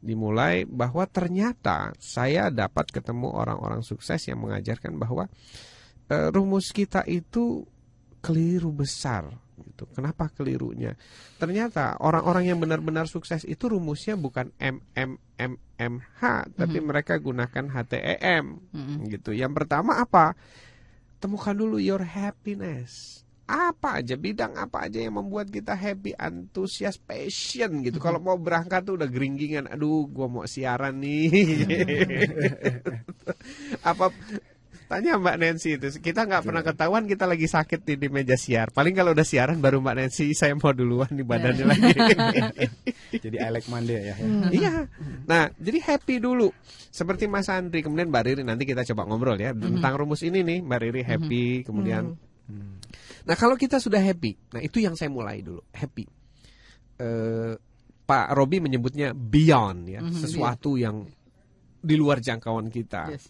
dimulai 0.03 0.67
bahwa 0.67 1.07
ternyata 1.07 1.95
saya 2.03 2.51
dapat 2.51 2.91
ketemu 2.91 3.31
orang-orang 3.31 3.87
sukses 3.87 4.19
yang 4.27 4.43
mengajarkan 4.43 4.99
bahwa 4.99 5.31
eh, 6.11 6.29
rumus 6.35 6.75
kita 6.75 7.07
itu 7.07 7.63
keliru 8.19 8.75
besar. 8.75 9.31
Gitu. 9.63 9.87
Kenapa 9.95 10.27
kelirunya? 10.35 10.99
Ternyata 11.39 12.03
orang-orang 12.03 12.51
yang 12.51 12.59
benar-benar 12.59 13.07
sukses 13.07 13.47
itu 13.47 13.71
rumusnya 13.71 14.19
bukan 14.19 14.51
M 14.59 14.83
M 14.99 15.15
M 15.39 15.55
M 15.79 15.95
H, 16.19 16.51
tapi 16.59 16.83
mereka 16.83 17.15
gunakan 17.23 17.71
HTEM. 17.71 18.45
Gitu. 19.07 19.31
Yang 19.39 19.53
pertama 19.55 20.03
apa? 20.03 20.35
Temukan 21.23 21.55
dulu 21.55 21.79
your 21.79 22.03
happiness. 22.03 23.23
Apa 23.47 24.03
aja 24.03 24.19
bidang 24.19 24.59
apa 24.59 24.91
aja 24.91 24.99
yang 24.99 25.23
membuat 25.23 25.55
kita 25.55 25.79
happy, 25.79 26.19
antusias, 26.19 26.99
passion 26.99 27.87
gitu. 27.87 28.03
Kalau 28.03 28.19
mau 28.19 28.35
berangkat 28.35 28.83
tuh 28.83 28.99
udah 28.99 29.07
geringgingan, 29.07 29.71
aduh 29.71 30.11
gua 30.11 30.27
mau 30.27 30.43
siaran 30.51 30.99
nih. 30.99 31.31
apa 33.91 34.11
Tanya 34.93 35.17
Mbak 35.17 35.37
Nancy 35.41 35.81
itu. 35.81 35.89
Kita 36.05 36.29
nggak 36.29 36.45
pernah 36.45 36.61
ketahuan 36.61 37.09
kita 37.09 37.25
lagi 37.25 37.49
sakit 37.49 37.81
di, 37.81 37.97
di 37.97 38.13
meja 38.13 38.37
siar. 38.37 38.69
Paling 38.77 38.93
kalau 38.93 39.17
udah 39.17 39.25
siaran 39.25 39.57
baru 39.57 39.81
Mbak 39.81 39.97
Nancy 39.97 40.37
saya 40.37 40.53
mau 40.53 40.69
duluan 40.77 41.09
di 41.09 41.25
badannya 41.25 41.65
lagi. 41.65 41.97
Jadi 43.25 43.41
I 43.41 43.49
like 43.49 43.65
Monday 43.73 44.13
ya. 44.13 44.15
Iya. 44.53 44.75
Nah, 45.25 45.49
jadi 45.57 45.81
happy 45.81 46.21
dulu. 46.21 46.53
Seperti 46.93 47.25
Mas 47.25 47.49
Andri, 47.49 47.81
kemudian 47.81 48.13
Mbak 48.13 48.23
Riri 48.25 48.43
nanti 48.45 48.69
kita 48.69 48.85
coba 48.93 49.09
ngobrol 49.09 49.41
ya 49.41 49.57
tentang 49.57 49.97
rumus 49.97 50.21
ini 50.25 50.45
nih. 50.45 50.61
Mbak 50.61 50.81
Riri 50.85 51.03
happy, 51.05 51.45
kemudian 51.65 52.13
Nah, 53.23 53.37
kalau 53.39 53.55
kita 53.57 53.81
sudah 53.81 54.03
happy. 54.03 54.37
Nah, 54.53 54.61
itu 54.61 54.83
yang 54.83 54.93
saya 54.99 55.09
mulai 55.09 55.41
dulu, 55.41 55.65
happy. 55.73 56.05
Eh 57.01 57.55
Pak 58.03 58.35
Robi 58.35 58.59
menyebutnya 58.61 59.15
beyond 59.17 59.89
ya, 59.89 60.05
sesuatu 60.05 60.77
yang 60.77 61.07
di 61.83 61.95
luar 61.99 62.23
jangkauan 62.23 62.71
kita. 62.71 63.11
Yes. 63.11 63.27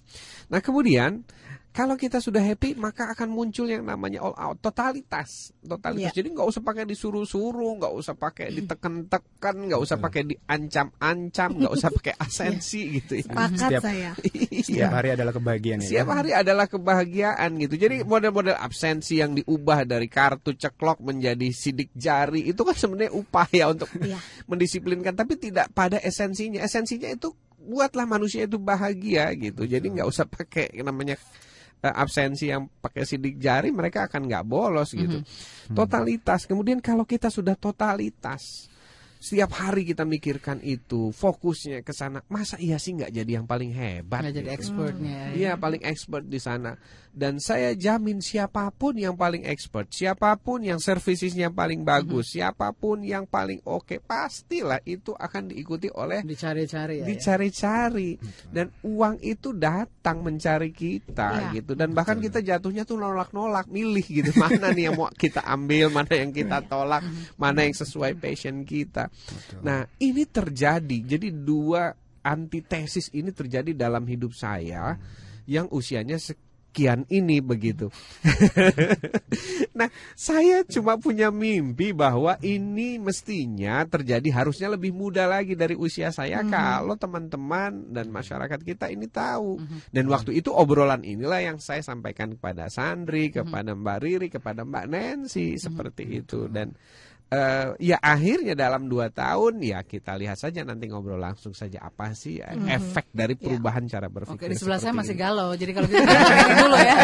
Nah, 0.53 0.61
kemudian 0.61 1.25
kalau 1.73 1.97
kita 1.97 2.21
sudah 2.21 2.39
happy, 2.39 2.77
maka 2.77 3.09
akan 3.11 3.33
muncul 3.33 3.65
yang 3.65 3.83
namanya 3.83 4.21
all 4.21 4.37
out, 4.37 4.61
totalitas, 4.61 5.57
totalitas. 5.59 6.13
Jadi 6.13 6.29
nggak 6.31 6.45
usah 6.45 6.61
pakai 6.61 6.85
disuruh-suruh, 6.85 7.81
nggak 7.81 7.93
usah 7.97 8.13
pakai 8.13 8.53
ditekan-tekan, 8.53 9.57
nggak 9.67 9.81
usah 9.81 9.97
pakai 9.97 10.29
diancam-ancam, 10.29 11.49
nggak 11.57 11.73
usah 11.73 11.89
pakai 11.91 12.15
asensi 12.17 13.01
gitu 13.01 13.17
ya. 13.19 13.25
Sepakat 13.25 13.59
Setiap- 13.59 13.83
saya. 13.83 14.11
Iya. 14.53 14.69
Setiap 14.69 14.93
hari 14.95 15.09
adalah 15.11 15.33
kebahagiaan 15.33 15.79
ya. 15.81 15.89
Setiap 15.89 16.09
hari 16.13 16.31
adalah 16.31 16.67
kebahagiaan 16.69 17.51
gitu. 17.59 17.75
Jadi 17.75 17.97
model-model 18.05 18.55
absensi 18.55 19.19
yang 19.19 19.33
diubah 19.33 19.83
dari 19.83 20.07
kartu 20.07 20.53
ceklok 20.55 21.01
menjadi 21.01 21.49
sidik 21.51 21.91
jari 21.97 22.47
itu 22.47 22.61
kan 22.63 22.77
sebenarnya 22.77 23.11
upaya 23.11 23.73
untuk 23.73 23.89
Iya. 23.99 24.21
mendisiplinkan, 24.47 25.17
tapi 25.17 25.35
tidak 25.35 25.73
pada 25.73 25.97
esensinya. 25.99 26.61
Esensinya 26.61 27.09
itu 27.09 27.33
buatlah 27.59 28.05
manusia 28.05 28.45
itu 28.45 28.61
bahagia 28.61 29.33
gitu. 29.35 29.65
Jadi 29.65 29.87
nggak 29.89 30.07
usah 30.07 30.29
pakai 30.29 30.69
yang 30.77 30.93
namanya 30.93 31.17
absensi 31.83 32.47
yang 32.47 32.71
pakai 32.71 33.03
sidik 33.03 33.43
jari, 33.43 33.75
mereka 33.75 34.07
akan 34.07 34.31
nggak 34.31 34.47
bolos 34.47 34.95
gitu. 34.95 35.19
Totalitas. 35.75 36.47
Kemudian 36.47 36.79
kalau 36.79 37.03
kita 37.03 37.27
sudah 37.27 37.59
totalitas, 37.59 38.71
setiap 39.23 39.55
hari 39.55 39.87
kita 39.87 40.03
mikirkan 40.03 40.59
itu, 40.67 41.15
fokusnya 41.15 41.87
ke 41.87 41.95
sana. 41.95 42.27
Masa 42.27 42.59
iya 42.59 42.75
sih 42.83 42.99
nggak 42.99 43.15
jadi 43.15 43.39
yang 43.39 43.47
paling 43.47 43.71
hebat? 43.71 44.27
Nggak 44.27 44.35
jadi 44.43 44.49
gitu? 44.51 44.57
expertnya. 44.59 45.19
ya. 45.31 45.35
Iya 45.39 45.53
paling 45.55 45.83
expert 45.87 46.27
di 46.27 46.43
sana 46.43 46.75
dan 47.13 47.37
saya 47.37 47.77
jamin 47.77 48.25
siapa 48.25 48.73
pun 48.73 48.97
yang 48.97 49.13
paling 49.21 49.45
expert, 49.45 49.93
siapa 49.93 50.33
pun 50.41 50.65
yang 50.65 50.81
servisisnya 50.81 51.53
paling 51.53 51.85
bagus, 51.85 52.33
siapa 52.33 52.73
pun 52.73 53.05
yang 53.05 53.29
paling 53.29 53.61
oke, 53.69 54.01
pastilah 54.01 54.81
itu 54.89 55.13
akan 55.13 55.53
diikuti 55.53 55.93
oleh 55.93 56.25
Dicari-cari 56.25 57.05
ya. 57.05 57.05
ya. 57.05 57.07
dicari-cari 57.13 58.17
dan 58.49 58.73
uang 58.81 59.21
itu 59.21 59.53
datang 59.53 60.25
mencari 60.25 60.73
kita 60.73 61.53
Iya. 61.53 61.61
gitu 61.61 61.77
dan 61.77 61.93
bahkan 61.93 62.17
kita 62.17 62.41
jatuhnya 62.41 62.89
tuh 62.89 62.97
nolak-nolak 62.97 63.69
milih 63.69 64.01
gitu 64.09 64.33
mana 64.41 64.73
nih 64.73 64.89
yang 64.89 64.97
mau 64.97 65.13
kita 65.13 65.45
ambil 65.45 65.93
mana 65.93 66.17
yang 66.17 66.33
kita 66.33 66.65
tolak 66.65 67.05
mana 67.37 67.69
yang 67.69 67.77
sesuai 67.77 68.17
passion 68.17 68.65
kita 68.65 69.12
nah 69.65 69.87
ini 70.01 70.25
terjadi. 70.29 70.99
Jadi 71.17 71.29
dua 71.31 71.93
antitesis 72.23 73.11
ini 73.13 73.35
terjadi 73.35 73.75
dalam 73.75 74.07
hidup 74.07 74.31
saya 74.33 74.95
yang 75.45 75.67
usianya 75.75 76.17
sekian 76.23 77.05
ini 77.11 77.43
begitu. 77.43 77.91
Nah, 79.73 79.89
saya 80.13 80.69
cuma 80.69 81.01
punya 81.01 81.33
mimpi 81.33 81.97
bahwa 81.97 82.37
ini 82.45 83.01
mestinya 83.01 83.81
terjadi 83.89 84.29
harusnya 84.29 84.69
lebih 84.69 84.93
muda 84.93 85.25
lagi 85.25 85.57
dari 85.57 85.73
usia 85.73 86.13
saya. 86.13 86.45
Kalau 86.45 86.93
teman-teman 87.01 87.89
dan 87.89 88.13
masyarakat 88.13 88.61
kita 88.61 88.93
ini 88.93 89.09
tahu. 89.09 89.57
Dan 89.89 90.13
waktu 90.13 90.37
itu 90.37 90.53
obrolan 90.53 91.09
inilah 91.09 91.41
yang 91.41 91.57
saya 91.57 91.81
sampaikan 91.81 92.37
kepada 92.37 92.69
Sandri, 92.69 93.33
kepada 93.33 93.73
Mbak 93.73 93.99
Riri, 94.05 94.29
kepada 94.29 94.63
Mbak 94.69 94.87
Nancy 94.93 95.57
seperti 95.57 96.21
itu. 96.21 96.53
Dan 96.53 96.77
eh, 97.33 97.73
ya 97.81 97.97
akhirnya 97.97 98.53
dalam 98.53 98.93
dua 98.93 99.09
tahun 99.09 99.65
ya 99.65 99.81
kita 99.81 100.21
lihat 100.21 100.37
saja 100.37 100.69
nanti 100.69 100.85
ngobrol 100.93 101.17
langsung 101.17 101.57
saja 101.57 101.81
apa 101.81 102.13
sih 102.13 102.45
eh, 102.45 102.53
efek 102.69 103.09
dari 103.17 103.41
perubahan 103.41 103.89
cara 103.89 104.13
berpikir. 104.13 104.37
Oke, 104.37 104.53
di 104.53 104.61
sebelah 104.61 104.77
saya 104.77 104.93
masih 104.93 105.17
ini. 105.17 105.25
galau. 105.25 105.57
Jadi 105.57 105.73
kalau 105.73 105.89
kita 105.89 106.05
keririn 106.05 106.57
dulu 106.61 106.77
ya. 106.77 106.97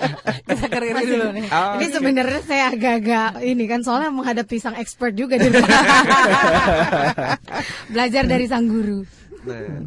kita 0.50 0.66
keririn 0.66 1.06
dulu 1.06 1.26
nih. 1.38 1.44
Oh, 1.54 1.78
Ini 1.78 1.86
oke. 1.86 1.94
sebenarnya 1.94 2.40
saya 2.42 2.64
agak-agak 2.74 3.30
ini 3.46 3.64
kan 3.70 3.80
soalnya 3.86 4.10
menghadapi 4.10 4.58
sang 4.58 4.74
expert 4.74 5.14
juga 5.14 5.38
di. 5.38 5.54
Belajar 7.94 8.26
dari 8.26 8.50
sang 8.50 8.66
guru. 8.66 9.06
Nah, 9.46 9.86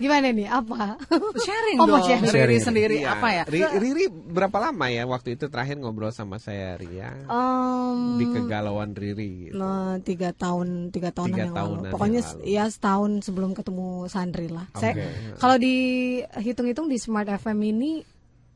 Gimana 0.00 0.26
nih? 0.30 0.48
Apa? 0.48 0.96
Sharing 1.36 1.76
Oh, 1.76 1.84
mau 1.84 2.00
dong. 2.00 2.08
sharing. 2.08 2.24
Riri 2.24 2.32
Sharing. 2.32 2.60
sendiri 2.62 2.96
Iya. 2.98 3.12
apa 3.14 3.28
ya? 3.30 3.42
Ri- 3.44 3.74
Riri 3.76 4.04
berapa 4.08 4.56
lama 4.58 4.88
ya 4.88 5.04
waktu 5.04 5.36
itu 5.36 5.46
terakhir 5.46 5.76
ngobrol 5.76 6.08
sama 6.08 6.36
saya 6.36 6.74
Ria 6.74 7.12
Em, 7.22 8.16
di 8.16 8.24
kegalauan 8.26 8.92
Riri. 8.92 9.30
Gitu. 9.46 9.54
Nah, 9.54 10.00
tiga 10.00 10.32
tahun 10.32 10.88
tiga 10.88 11.10
tahunan 11.10 11.30
Tiga 11.30 11.44
yang 11.44 11.52
tahunan 11.52 11.80
lalu. 11.82 11.92
Pokoknya 11.92 12.20
yang 12.22 12.32
lalu. 12.34 12.48
ya 12.48 12.64
setahun 12.66 13.10
sebelum 13.22 13.50
ketemu 13.52 13.88
Sandri 14.06 14.48
lah. 14.48 14.64
Saya 14.72 14.92
Oke. 14.94 15.04
kalau 15.36 15.56
dihitung-hitung 15.56 16.86
di 16.86 16.96
Smart 16.96 17.28
FM 17.28 17.60
ini, 17.62 18.00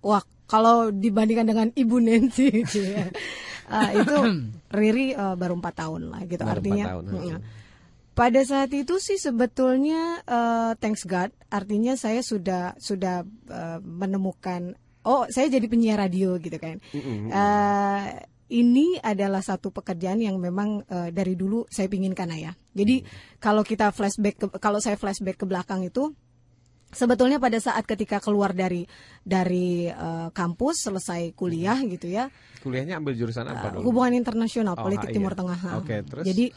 wah 0.00 0.20
kalau 0.44 0.88
dibandingkan 0.88 1.44
dengan 1.44 1.68
Ibu 1.70 1.96
Nancy 1.98 2.64
gitu 2.64 2.80
ya, 2.90 3.08
eh, 3.66 3.90
itu 3.94 4.16
Riri 4.74 5.12
eh, 5.12 5.34
baru 5.34 5.54
empat 5.54 5.74
tahun 5.78 6.08
lah 6.08 6.24
gitu 6.24 6.40
Baru 6.40 6.52
artinya. 6.54 6.84
tahun, 6.90 7.04
mm, 7.04 7.12
hmm. 7.12 7.40
Pada 8.14 8.40
saat 8.46 8.70
itu 8.70 9.02
sih 9.02 9.18
sebetulnya 9.18 10.22
eh, 10.22 10.72
thanks 10.78 11.02
God, 11.02 11.34
artinya 11.50 11.98
saya 11.98 12.22
sudah 12.22 12.78
sudah 12.78 13.26
eh, 13.50 13.78
menemukan 13.82 14.78
oh 15.04 15.28
saya 15.28 15.50
jadi 15.52 15.66
penyiar 15.68 15.98
radio 16.00 16.38
gitu 16.38 16.56
kan. 16.56 16.78
Eh, 16.94 18.02
ini 18.54 19.00
adalah 19.00 19.40
satu 19.42 19.74
pekerjaan 19.74 20.20
yang 20.22 20.36
memang 20.38 20.84
eh, 20.86 21.10
dari 21.10 21.34
dulu 21.34 21.66
saya 21.66 21.90
pinginkan 21.90 22.30
ayah. 22.32 22.54
Jadi 22.70 23.02
kalau 23.42 23.66
kita 23.66 23.90
flashback 23.90 24.36
ke, 24.38 24.46
kalau 24.62 24.78
saya 24.78 24.94
flashback 24.94 25.40
ke 25.40 25.46
belakang 25.48 25.82
itu 25.82 26.14
sebetulnya 26.94 27.42
pada 27.42 27.58
saat 27.58 27.84
ketika 27.84 28.22
keluar 28.22 28.54
dari 28.54 28.86
dari 29.20 29.90
uh, 29.90 30.30
kampus 30.30 30.88
selesai 30.88 31.34
kuliah 31.34 31.76
gitu 31.82 32.08
ya 32.08 32.30
kuliahnya 32.64 32.96
ambil 32.96 33.12
jurusan 33.12 33.44
uh, 33.44 33.52
apa 33.52 33.76
dulu? 33.76 33.92
hubungan 33.92 34.16
internasional 34.16 34.72
Oh, 34.74 34.88
politik 34.88 35.12
iya. 35.12 35.14
Timur 35.20 35.36
Tengah 35.36 35.60
Oke, 35.84 36.00
terus? 36.02 36.24
jadi 36.24 36.50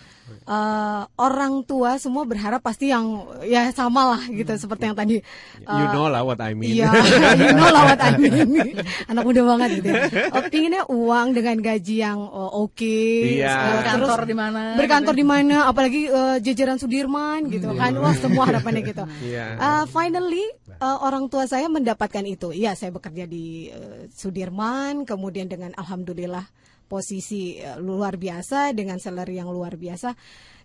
uh, 0.47 1.04
orang 1.19 1.67
tua 1.67 2.00
semua 2.00 2.23
berharap 2.23 2.63
pasti 2.63 2.89
yang 2.89 3.28
ya 3.43 3.67
sama 3.76 4.15
lah 4.15 4.21
gitu 4.32 4.50
seperti 4.56 4.88
yang 4.88 4.95
tadi 4.97 5.19
you 5.60 5.86
uh, 5.86 5.91
know 5.91 6.08
lah 6.08 6.23
what 6.23 6.39
I 6.39 6.56
mean. 6.56 6.76
Iya, 6.80 6.91
you 7.41 7.52
know 7.56 7.69
lah 7.71 7.93
what 7.93 8.02
I 8.02 8.15
mean. 8.19 8.80
Anak 9.12 9.23
muda 9.23 9.41
banget 9.43 9.69
gitu. 9.82 9.89
Ya. 9.91 10.32
Oh, 10.32 10.43
pinginnya 10.47 10.84
uang 10.88 11.28
dengan 11.34 11.58
gaji 11.60 11.95
yang 12.04 12.19
oh, 12.19 12.67
oke. 12.67 13.00
Iya. 13.39 13.54
uh, 13.56 13.71
Berkantor 13.80 14.08
terus 14.19 14.30
di 14.30 14.36
mana? 14.38 14.62
Berkantor 14.76 15.15
di 15.15 15.26
mana? 15.26 15.56
Apalagi 15.71 16.02
uh, 16.12 16.38
jajaran 16.43 16.78
Sudirman 16.78 17.47
gitu 17.50 17.71
kan. 17.73 17.91
Wah, 17.97 18.15
semua 18.15 18.43
harapannya 18.47 18.82
gitu. 18.86 19.04
Iya. 19.23 19.45
Uh, 19.58 19.84
finally 20.28 20.46
uh, 20.84 21.00
orang 21.08 21.32
tua 21.32 21.48
saya 21.48 21.72
mendapatkan 21.72 22.26
itu. 22.28 22.52
Iya, 22.52 22.76
saya 22.76 22.92
bekerja 22.92 23.24
di 23.26 23.72
uh, 23.72 24.12
Sudirman, 24.12 25.08
kemudian 25.08 25.48
dengan 25.48 25.72
alhamdulillah 25.80 26.44
posisi 26.88 27.60
uh, 27.63 27.80
luar 27.80 28.20
biasa 28.20 28.76
dengan 28.76 29.00
salary 29.00 29.40
yang 29.40 29.50
luar 29.52 29.80
biasa. 29.80 30.13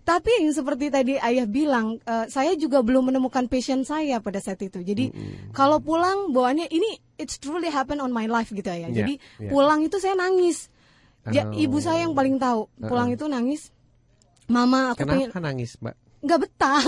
Tapi 0.03 0.43
yang 0.43 0.51
seperti 0.51 0.91
tadi 0.91 1.15
ayah 1.15 1.47
bilang, 1.47 1.95
uh, 2.03 2.27
saya 2.27 2.59
juga 2.59 2.83
belum 2.83 3.07
menemukan 3.07 3.47
passion 3.47 3.87
saya 3.87 4.19
pada 4.19 4.43
saat 4.43 4.59
itu. 4.59 4.83
Jadi 4.83 5.15
kalau 5.55 5.79
pulang 5.79 6.35
bawaannya 6.35 6.67
ini 6.67 6.99
it's 7.15 7.39
truly 7.39 7.71
happen 7.71 8.03
on 8.03 8.11
my 8.11 8.27
life 8.27 8.51
gitu 8.51 8.67
ya. 8.67 8.91
Iya, 8.91 8.91
Jadi 8.91 9.13
iya. 9.39 9.47
pulang 9.47 9.79
itu 9.87 9.95
saya 10.03 10.19
nangis. 10.19 10.67
Oh. 11.23 11.31
ibu 11.55 11.79
saya 11.79 12.03
yang 12.03 12.11
paling 12.11 12.35
tahu. 12.35 12.67
Pulang 12.83 13.15
itu 13.15 13.23
nangis. 13.31 13.71
Mama 14.51 14.91
aku 14.91 15.07
pengen 15.07 15.31
Kenapa 15.31 15.39
nangis, 15.39 15.79
Mbak? 15.79 15.95
Nggak 16.23 16.39
betah. 16.39 16.79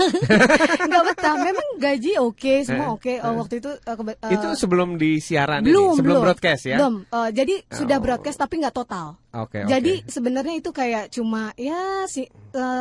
Nggak 0.88 1.04
betah. 1.06 1.34
Memang 1.36 1.68
gaji 1.76 2.16
oke 2.16 2.54
semua 2.64 2.88
oke. 2.90 3.12
Eh, 3.12 3.32
waktu 3.36 3.54
itu 3.60 3.68
eh, 3.68 3.94
kebe- 3.94 4.16
eh, 4.16 4.32
itu 4.32 4.48
sebelum 4.54 4.96
di 4.96 5.18
siaran 5.18 5.60
belum 5.60 5.92
ini, 5.92 5.96
sebelum 5.96 6.14
belum. 6.16 6.24
broadcast 6.24 6.62
ya? 6.64 6.76
belum. 6.80 6.94
Eh, 7.04 7.28
jadi 7.30 7.54
sudah 7.68 7.96
Oh. 7.96 8.02
broadcast 8.02 8.38
tapi 8.38 8.54
nggak 8.58 8.72
total 8.72 9.20
Oke, 9.38 9.58
oke. 9.58 9.68
jadi 9.68 9.92
sebenarnya 10.02 10.54
itu 10.56 10.70
kayak 10.70 11.10
cuma 11.10 11.52
ya 11.54 11.76
si 12.04 12.24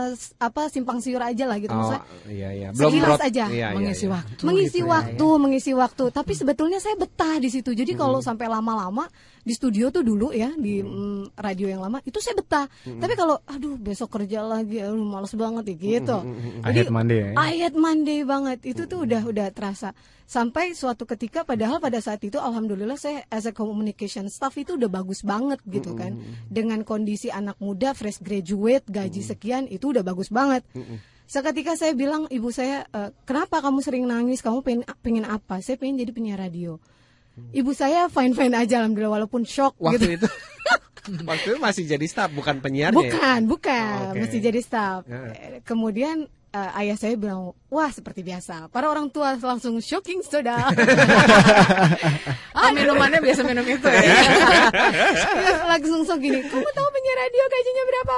s- 0.09 0.31
apa 0.37 0.67
simpang 0.67 0.97
siur 0.97 1.19
aja 1.19 1.43
lah 1.43 1.57
gitu 1.57 1.69
Oh, 1.69 1.83
maksudnya 1.83 2.01
iya 2.25 2.49
iya. 2.49 2.67
Belum 2.71 2.89
Sekilas 2.89 3.09
broad- 3.11 3.25
aja, 3.25 3.45
iya, 3.45 3.51
iya, 3.51 3.67
mengisi 3.71 4.05
iya. 4.05 4.13
waktu. 4.13 4.41
mengisi 4.41 4.71
gitu 4.71 4.79
ya, 4.79 4.89
waktu, 4.89 5.27
mengisi 5.35 5.71
waktu. 5.73 6.03
Tapi 6.09 6.31
sebetulnya 6.31 6.79
saya 6.79 6.95
betah 6.95 7.35
di 7.35 7.49
situ. 7.49 7.71
Jadi 7.71 7.91
kalau 7.93 8.19
sampai 8.19 8.47
lama-lama 8.47 9.03
di 9.41 9.51
studio 9.51 9.89
tuh 9.89 10.01
dulu 10.01 10.31
ya 10.31 10.49
di 10.55 10.79
mm, 10.79 11.35
radio 11.35 11.67
yang 11.67 11.79
lama 11.79 11.99
itu 12.01 12.17
saya 12.17 12.33
betah. 12.33 12.65
Tapi 12.81 13.13
kalau 13.13 13.35
aduh 13.43 13.75
besok 13.75 14.09
kerja 14.13 14.39
lagi, 14.41 14.79
aduh 14.79 14.95
males 14.97 15.33
banget 15.33 15.63
ya 15.67 15.75
gitu. 15.99 16.17
I 16.61 16.71
hate 16.71 16.89
Monday 16.89 17.19
ya. 17.19 17.29
I 17.35 17.53
hate 17.59 17.75
Monday 17.75 18.19
banget. 18.23 18.63
Itu 18.63 18.85
tuh 18.85 19.03
udah 19.03 19.21
udah 19.21 19.47
terasa. 19.49 19.91
Sampai 20.25 20.73
suatu 20.73 21.05
ketika 21.05 21.45
padahal 21.45 21.77
pada 21.77 22.01
saat 22.01 22.17
itu 22.19 22.39
alhamdulillah 22.39 22.97
saya 22.97 23.21
as 23.29 23.45
a 23.45 23.53
communication 23.53 24.25
staff 24.25 24.55
itu 24.55 24.73
udah 24.73 24.89
bagus 24.89 25.21
banget 25.21 25.61
gitu 25.63 25.93
kan. 25.93 26.17
Dengan 26.45 26.81
kondisi 26.81 27.27
anak 27.27 27.58
muda 27.58 27.91
fresh 27.91 28.19
graduate 28.19 28.86
gaji 28.86 29.21
sekian 29.21 29.65
itu 29.65 29.89
udah 29.89 30.01
bagus 30.01 30.29
banget. 30.29 30.62
Seketika 31.25 31.73
saya 31.73 31.91
bilang 31.91 32.29
ibu 32.29 32.49
saya, 32.49 32.86
"E, 32.88 33.10
kenapa 33.23 33.58
kamu 33.58 33.81
sering 33.81 34.05
nangis? 34.05 34.39
Kamu 34.39 34.62
pengen, 34.62 34.86
pengen 35.01 35.25
apa? 35.25 35.58
Saya 35.58 35.73
pengen 35.75 35.97
jadi 35.97 36.12
penyiar 36.12 36.38
radio. 36.38 36.77
Ibu 37.51 37.73
saya 37.73 38.08
fine 38.08 38.31
fine 38.31 38.53
aja 38.53 38.79
alhamdulillah 38.79 39.25
walaupun 39.25 39.41
shock 39.43 39.73
gitu. 39.75 39.89
Waktu 39.91 40.08
itu 40.15 40.27
Waktu 41.27 41.47
itu 41.51 41.60
masih 41.60 41.84
jadi 41.86 42.05
staff 42.05 42.29
bukan 42.29 42.62
penyiarnya. 42.62 42.93
ya? 42.95 43.12
Bukan, 43.12 43.39
bukan, 43.45 43.93
Oh, 44.01 44.10
oke. 44.13 44.19
mesti 44.21 44.38
jadi 44.39 44.60
staff. 44.60 45.05
Eh, 45.05 45.62
Kemudian 45.62 46.25
eh, 46.55 46.79
ayah 46.79 46.95
saya 46.95 47.19
bilang, 47.19 47.51
wah 47.67 47.91
seperti 47.91 48.23
biasa. 48.23 48.71
Para 48.71 48.87
orang 48.87 49.11
tua 49.11 49.35
langsung 49.35 49.75
shocking 49.83 50.23
sudah. 50.23 50.71
Oh, 52.55 52.71
minumannya 52.71 53.19
biasa 53.19 53.43
minum 53.43 53.67
itu 53.67 53.83
ya. 53.83 54.01
Langsung 55.75 56.07
sok 56.07 56.23
gini, 56.23 56.39
kamu 56.39 56.69
tahu 56.71 56.87
penyiar 56.87 57.17
radio 57.27 57.43
gajinya 57.51 57.83
berapa? 57.83 58.13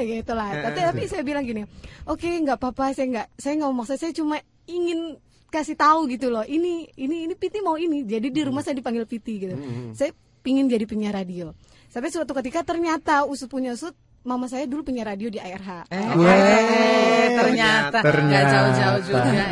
Gitu 0.00 0.32
lah. 0.32 0.50
Tapi, 0.64 0.78
tapi 0.80 1.02
saya 1.12 1.22
bilang 1.22 1.44
gini, 1.44 1.68
oke 2.08 2.24
nggak 2.24 2.56
apa-apa, 2.56 2.96
saya 2.96 3.06
nggak, 3.12 3.26
saya 3.36 3.52
nggak 3.60 3.68
mau 3.68 3.84
maksa, 3.84 4.00
saya 4.00 4.16
cuma 4.16 4.40
ingin 4.64 5.20
kasih 5.52 5.76
tahu 5.76 6.08
gitu 6.08 6.32
loh. 6.32 6.40
Ini, 6.40 6.88
ini, 6.96 7.28
ini 7.28 7.34
Piti 7.36 7.60
mau 7.60 7.76
ini. 7.76 8.08
Jadi 8.08 8.32
di 8.32 8.40
rumah 8.42 8.64
saya 8.64 8.72
dipanggil 8.80 9.04
Piti 9.04 9.44
gitu. 9.44 9.54
Saya 9.92 10.16
pingin 10.40 10.72
jadi 10.72 10.88
penyiar 10.88 11.12
radio. 11.12 11.52
Sampai 11.92 12.08
suatu 12.08 12.32
ketika 12.32 12.64
ternyata 12.64 13.28
usut 13.28 13.52
punya 13.52 13.76
usut, 13.76 13.92
mama 14.22 14.46
saya 14.46 14.64
dulu 14.64 14.82
penyiar 14.82 15.10
radio 15.10 15.26
di 15.26 15.36
ARH. 15.36 15.90
Eh, 15.90 16.06
ternyata 17.34 17.98
nggak 17.98 18.04
Ternyata. 18.04 18.48
jauh-jauh 18.48 19.00
juga 19.02 19.20
ya. 19.26 19.46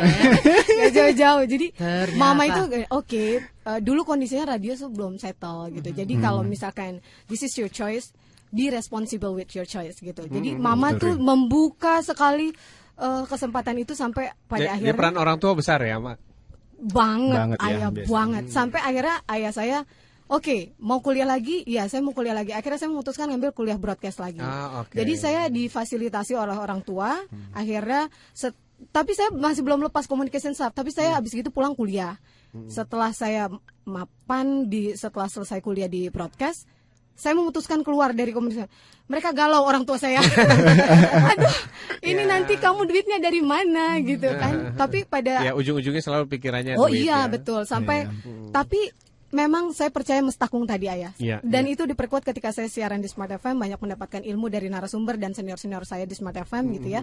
Gak 0.79 0.91
jauh-jauh. 0.91 1.43
Jadi 1.45 1.67
Ternyata. 1.73 2.17
mama 2.17 2.43
itu 2.45 2.61
eh, 2.73 2.87
oke. 2.87 3.25
eh, 3.41 3.79
dulu 3.79 4.01
kondisinya 4.01 4.55
radio 4.55 4.71
tuh 4.73 4.87
belum 4.87 5.15
settle 5.15 5.69
gitu. 5.73 5.89
Jadi 5.93 6.13
kalau 6.17 6.41
misalkan 6.41 6.97
this 7.27 7.41
is 7.41 7.53
your 7.55 7.67
choice, 7.67 8.15
be 8.49 8.67
responsible 8.67 9.31
with 9.31 9.51
your 9.51 9.65
choice 9.65 9.97
gitu. 9.97 10.23
Jadi 10.23 10.55
mama 10.55 10.95
tuh 10.95 11.15
membuka 11.15 11.99
sekali 11.99 12.51
eh, 12.97 13.23
kesempatan 13.25 13.75
itu 13.77 13.91
sampai 13.91 14.31
pada 14.45 14.61
Ya, 14.61 14.67
ya, 14.67 14.71
akhirnya 14.77 14.95
peran 14.95 15.15
orang 15.15 15.37
tua 15.37 15.51
besar 15.51 15.79
ya, 15.81 15.97
Mak. 15.97 16.17
banget, 16.81 17.37
Banget 17.37 17.57
ya, 17.59 17.67
ayah 17.67 17.89
biasanya. 17.91 18.09
banget. 18.09 18.43
Sampai 18.49 18.79
akhirnya 18.81 19.15
ayah 19.27 19.51
saya 19.51 19.77
Oke, 20.31 20.71
mau 20.79 21.03
kuliah 21.03 21.27
lagi? 21.27 21.67
Iya, 21.67 21.91
saya 21.91 21.99
mau 21.99 22.15
kuliah 22.15 22.31
lagi. 22.31 22.55
Akhirnya 22.55 22.79
saya 22.79 22.87
memutuskan 22.87 23.27
ngambil 23.27 23.51
kuliah 23.51 23.75
broadcast 23.75 24.23
lagi. 24.23 24.39
Ah, 24.39 24.79
oke. 24.79 24.95
Jadi 24.95 25.13
saya 25.13 25.51
difasilitasi 25.51 26.33
oleh 26.33 26.55
orang 26.55 26.79
tua. 26.79 27.19
Akhirnya, 27.51 28.07
set- 28.31 28.55
tapi 28.89 29.11
saya 29.11 29.27
masih 29.29 29.59
belum 29.61 29.83
lepas 29.83 30.07
communication 30.07 30.55
staff. 30.55 30.71
Tapi 30.71 30.87
saya 30.89 31.19
habis 31.19 31.35
gitu 31.35 31.51
pulang 31.51 31.75
kuliah. 31.75 32.15
Setelah 32.67 33.11
saya 33.11 33.51
mapan 33.83 34.67
di 34.67 34.95
setelah 34.95 35.27
selesai 35.27 35.59
kuliah 35.59 35.91
di 35.91 36.07
broadcast, 36.07 36.63
saya 37.11 37.35
memutuskan 37.35 37.83
keluar 37.83 38.15
dari 38.15 38.31
communication. 38.31 38.71
Mereka 39.07 39.35
galau 39.35 39.67
orang 39.67 39.83
tua 39.83 39.99
saya. 39.99 40.23
Aduh, 41.35 41.55
ini 42.01 42.23
nanti 42.23 42.55
kamu 42.55 42.87
duitnya 42.87 43.19
dari 43.19 43.43
mana 43.43 43.99
gitu 43.99 44.31
kan? 44.31 44.79
Tapi 44.79 45.03
pada 45.03 45.43
Ya 45.43 45.51
ujung-ujungnya 45.51 45.99
selalu 45.99 46.31
pikirannya 46.31 46.79
Oh 46.79 46.87
duit 46.87 47.03
iya 47.03 47.27
ya. 47.27 47.31
betul 47.31 47.67
sampai 47.67 48.07
tapi 48.49 48.79
memang 49.31 49.71
saya 49.71 49.89
percaya 49.89 50.19
mestakung 50.19 50.63
tadi 50.63 50.85
ayah. 50.85 51.11
Iya, 51.15 51.39
dan 51.41 51.65
itu 51.65 51.83
diperkuat 51.83 52.21
ketika 52.21 52.51
saya 52.51 52.67
siaran 52.67 52.99
di 52.99 53.07
Smart 53.07 53.31
FM 53.31 53.57
banyak 53.57 53.79
mendapatkan 53.79 54.21
ilmu 54.21 54.47
dari 54.47 54.67
narasumber 54.67 55.15
dan 55.15 55.31
senior 55.31 55.55
senior 55.55 55.83
saya 55.83 56.03
di 56.03 56.13
Smart 56.13 56.35
FM 56.37 56.71
gitu 56.75 56.87
ya. 56.91 57.01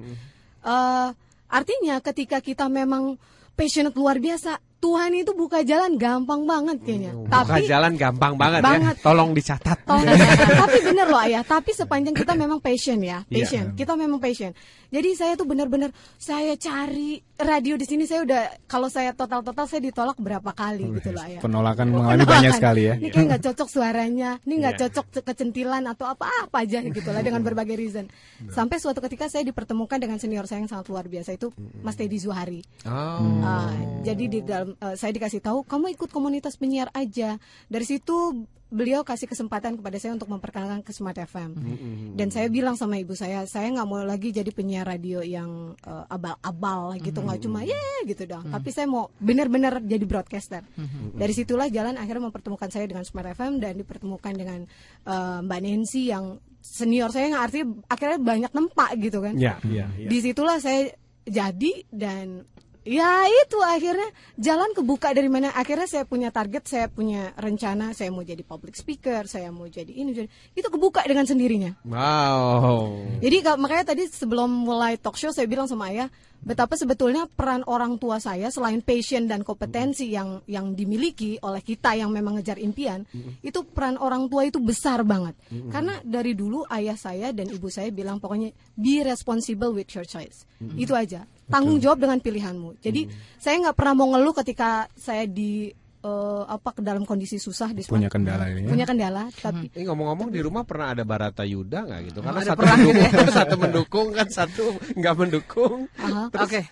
Eh, 0.58 1.08
artinya 1.48 1.96
ketika 1.98 2.38
kita 2.38 2.68
memang 2.68 3.16
passionate 3.54 3.96
luar 3.96 4.18
biasa 4.18 4.54
Tuhan 4.78 5.10
itu 5.10 5.34
buka 5.34 5.66
jalan 5.66 5.98
gampang 5.98 6.46
banget 6.46 6.78
kayaknya. 6.86 7.10
Buka 7.10 7.42
tapi 7.42 7.66
jalan 7.66 7.98
gampang 7.98 8.38
banget, 8.38 8.62
Banget. 8.62 8.94
ya. 8.94 9.02
Tolong 9.02 9.34
dicatat. 9.34 9.78
Tolong 9.82 10.06
tapi 10.62 10.78
bener 10.86 11.06
loh 11.10 11.18
ayah. 11.18 11.42
Tapi 11.42 11.74
sepanjang 11.74 12.14
kita 12.14 12.38
memang 12.38 12.62
passion 12.62 13.02
ya 13.02 13.26
Iya. 13.26 13.42
passion. 13.42 13.64
Kita 13.74 13.98
memang 13.98 14.22
passion. 14.22 14.54
Jadi 14.94 15.08
saya 15.18 15.34
tuh 15.34 15.50
benar-benar 15.50 15.90
saya 16.14 16.54
cari 16.54 17.18
radio 17.40 17.74
di 17.74 17.84
sini 17.84 18.02
saya 18.02 18.22
udah 18.22 18.42
kalau 18.66 18.86
saya 18.86 19.10
total 19.12 19.40
total 19.40 19.64
saya 19.64 19.78
ditolak 19.80 20.16
berapa 20.16 20.50
kali 20.50 20.90
gitu 20.92 21.10
loh 21.10 21.22
ayah 21.22 21.38
Penolakan 21.38 21.86
mengalami 21.88 22.24
banyak 22.24 22.52
sekali 22.52 22.82
ya. 22.84 22.94
ini 22.94 23.08
kayak 23.08 23.26
nggak 23.28 23.42
cocok 23.44 23.68
suaranya 23.68 24.30
ini 24.42 24.54
nggak 24.56 24.74
Iya. 24.74 24.80
cocok 24.84 25.06
ce- 25.08 25.24
kecentilan 25.24 25.82
atau 25.86 26.06
apa 26.08 26.26
apa 26.40 26.56
aja 26.58 26.82
gitu 26.82 27.06
lah 27.06 27.20
dengan 27.20 27.40
berbagai 27.40 27.74
reason 27.74 28.10
sampai 28.48 28.76
suatu 28.76 28.98
ketika 29.00 29.26
saya 29.26 29.42
dipertemukan 29.42 29.96
dengan 29.96 30.16
senior 30.16 30.44
saya 30.44 30.58
yang 30.58 30.68
sangat 30.68 30.86
luar 30.86 31.06
biasa 31.06 31.30
itu 31.32 31.54
Mas 31.78 31.94
Teddy 31.94 32.18
Zuhari 32.18 32.60
Oh. 32.82 33.22
Ah, 33.40 33.70
jadi 34.00 34.24
di 34.26 34.38
dalam 34.40 34.74
eh, 34.74 34.94
saya 34.94 35.10
dikasih 35.10 35.38
tahu 35.38 35.62
kamu 35.62 35.94
ikut 35.94 36.08
komunitas 36.08 36.54
penyiar 36.54 36.90
aja. 36.90 37.38
Dari 37.64 37.84
situ 37.84 38.44
beliau 38.68 39.00
kasih 39.00 39.24
kesempatan 39.24 39.80
kepada 39.80 39.96
saya 39.96 40.12
untuk 40.12 40.28
memperkenalkan 40.28 40.84
ke 40.84 40.92
Smart 40.92 41.16
FM. 41.16 41.56
Dan 42.14 42.28
saya 42.28 42.52
bilang 42.52 42.76
sama 42.76 43.00
ibu 43.00 43.16
saya, 43.16 43.48
saya 43.48 43.72
nggak 43.72 43.88
mau 43.88 44.04
lagi 44.04 44.28
jadi 44.28 44.48
penyiar 44.52 44.84
radio 44.84 45.24
yang 45.24 45.72
eh, 45.80 46.04
abal-abal 46.12 46.96
gitu, 47.00 47.24
nggak 47.24 47.40
cuma 47.48 47.64
ya 47.64 47.80
gitu 48.04 48.28
dong. 48.28 48.44
Tapi 48.48 48.68
saya 48.68 48.84
mau 48.84 49.08
benar-benar 49.18 49.80
jadi 49.80 50.04
broadcaster. 50.04 50.62
Dari 51.16 51.32
situlah 51.32 51.72
jalan 51.72 51.96
akhirnya 51.96 52.28
mempertemukan 52.28 52.68
saya 52.68 52.84
dengan 52.84 53.04
Smart 53.08 53.32
FM 53.32 53.60
dan 53.60 53.80
dipertemukan 53.80 54.32
dengan 54.36 54.60
eh, 55.08 55.38
Mbak 55.42 55.60
Nancy 55.64 56.12
yang 56.12 56.36
senior 56.58 57.08
saya 57.08 57.32
yang 57.32 57.40
artinya 57.40 57.66
akhirnya 57.88 58.18
banyak 58.20 58.52
nempak 58.52 58.90
gitu 58.98 59.22
kan 59.22 59.38
Ya, 59.38 59.56
ya, 59.62 59.86
ya. 59.94 60.08
di 60.10 60.18
situlah 60.20 60.58
saya 60.58 60.90
jadi 61.24 61.86
dan 61.88 62.44
ya 62.88 63.28
itu 63.28 63.58
akhirnya 63.60 64.08
jalan 64.40 64.72
kebuka 64.72 65.12
dari 65.12 65.28
mana 65.28 65.52
akhirnya 65.52 65.84
saya 65.84 66.08
punya 66.08 66.32
target 66.32 66.64
saya 66.64 66.86
punya 66.88 67.36
rencana 67.36 67.92
saya 67.92 68.08
mau 68.08 68.24
jadi 68.24 68.40
public 68.40 68.80
speaker 68.80 69.28
saya 69.28 69.52
mau 69.52 69.68
jadi 69.68 69.92
ini 69.92 70.16
jadi 70.16 70.28
itu 70.56 70.68
kebuka 70.72 71.04
dengan 71.04 71.28
sendirinya 71.28 71.76
Wow. 71.84 73.20
jadi 73.20 73.44
makanya 73.60 73.92
tadi 73.92 74.08
sebelum 74.08 74.48
mulai 74.48 74.96
talk 74.96 75.20
show 75.20 75.28
saya 75.36 75.44
bilang 75.44 75.68
sama 75.68 75.92
ayah 75.92 76.08
betapa 76.38 76.78
sebetulnya 76.78 77.26
peran 77.28 77.66
orang 77.66 77.98
tua 77.98 78.22
saya 78.22 78.48
selain 78.48 78.80
passion 78.80 79.26
dan 79.26 79.42
kompetensi 79.42 80.10
yang 80.10 80.40
yang 80.46 80.72
dimiliki 80.72 81.36
oleh 81.42 81.60
kita 81.60 81.98
yang 81.98 82.10
memang 82.14 82.38
ngejar 82.38 82.58
impian, 82.62 83.04
itu 83.42 83.64
peran 83.66 83.98
orang 83.98 84.30
tua 84.30 84.46
itu 84.46 84.62
besar 84.62 85.02
banget. 85.02 85.34
Karena 85.70 85.98
dari 86.02 86.32
dulu 86.32 86.64
ayah 86.70 86.96
saya 86.96 87.34
dan 87.34 87.50
ibu 87.50 87.68
saya 87.68 87.90
bilang 87.92 88.22
pokoknya 88.22 88.54
be 88.78 89.02
responsible 89.02 89.74
with 89.74 89.90
your 89.92 90.06
choice. 90.06 90.46
Itu 90.78 90.94
aja. 90.94 91.26
Tanggung 91.48 91.80
jawab 91.80 92.04
dengan 92.04 92.20
pilihanmu. 92.20 92.82
Jadi 92.84 93.08
saya 93.40 93.56
nggak 93.68 93.76
pernah 93.76 93.94
mau 93.96 94.08
ngeluh 94.12 94.36
ketika 94.36 94.86
saya 94.92 95.24
di 95.24 95.72
eh, 96.08 96.42
apa 96.48 96.72
ke 96.72 96.80
dalam 96.80 97.04
kondisi 97.04 97.36
susah 97.36 97.76
di 97.76 97.84
Punya 97.84 98.08
kendala 98.08 98.48
ini 98.48 98.64
ya. 98.64 98.70
punya 98.72 98.86
kendala 98.88 99.28
tapi 99.36 99.68
Ini 99.76 99.84
ngomong-ngomong 99.84 100.32
di 100.32 100.40
rumah 100.40 100.64
pernah 100.64 100.96
ada 100.96 101.04
Barata 101.04 101.44
Yuda 101.44 101.84
nggak 101.84 102.00
gitu? 102.08 102.18
Karena 102.24 102.40
ada 102.40 102.48
satu 102.48 102.60
perang 102.64 102.78
gitu 102.80 102.88
mendukung, 102.96 103.28
satu 103.38 103.54
mendukung 103.60 104.06
kan 104.16 104.28
satu 104.32 104.64
nggak 104.96 105.14
mendukung. 105.14 105.78
aha. 106.00 106.24
Oke. 106.40 106.62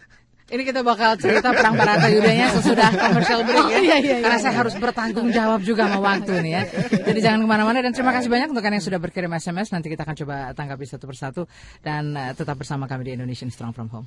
Ini 0.46 0.62
kita 0.62 0.86
bakal 0.86 1.18
cerita 1.18 1.50
perang 1.50 1.74
Barata 1.74 2.06
Yudanya 2.06 2.46
sesudah 2.54 2.94
commercial 2.94 3.42
break 3.42 3.66
ya. 3.66 3.66
Oh, 3.66 3.82
iya, 3.82 3.96
iya, 3.98 3.98
iya, 3.98 4.16
Karena 4.22 4.38
iya. 4.38 4.44
saya 4.46 4.54
harus 4.54 4.78
bertanggung 4.78 5.34
jawab 5.34 5.58
juga 5.66 5.90
sama 5.90 5.98
waktu 5.98 6.38
nih 6.38 6.52
ya. 6.54 6.62
Jadi 7.02 7.18
jangan 7.18 7.42
ke 7.42 7.48
mana-mana 7.50 7.82
dan 7.82 7.90
terima 7.90 8.14
kasih 8.14 8.30
banyak 8.30 8.54
untuk 8.54 8.62
kalian 8.62 8.78
yang 8.78 8.86
sudah 8.86 9.02
berkirim 9.02 9.34
SMS. 9.34 9.74
Nanti 9.74 9.90
kita 9.90 10.06
akan 10.06 10.14
coba 10.14 10.54
tanggapi 10.54 10.86
satu 10.86 11.04
persatu 11.10 11.42
dan 11.82 12.14
eh, 12.14 12.30
tetap 12.38 12.54
bersama 12.54 12.86
kami 12.86 13.10
di 13.10 13.12
Indonesian 13.18 13.50
Strong 13.50 13.74
From 13.74 13.90
Home. 13.90 14.06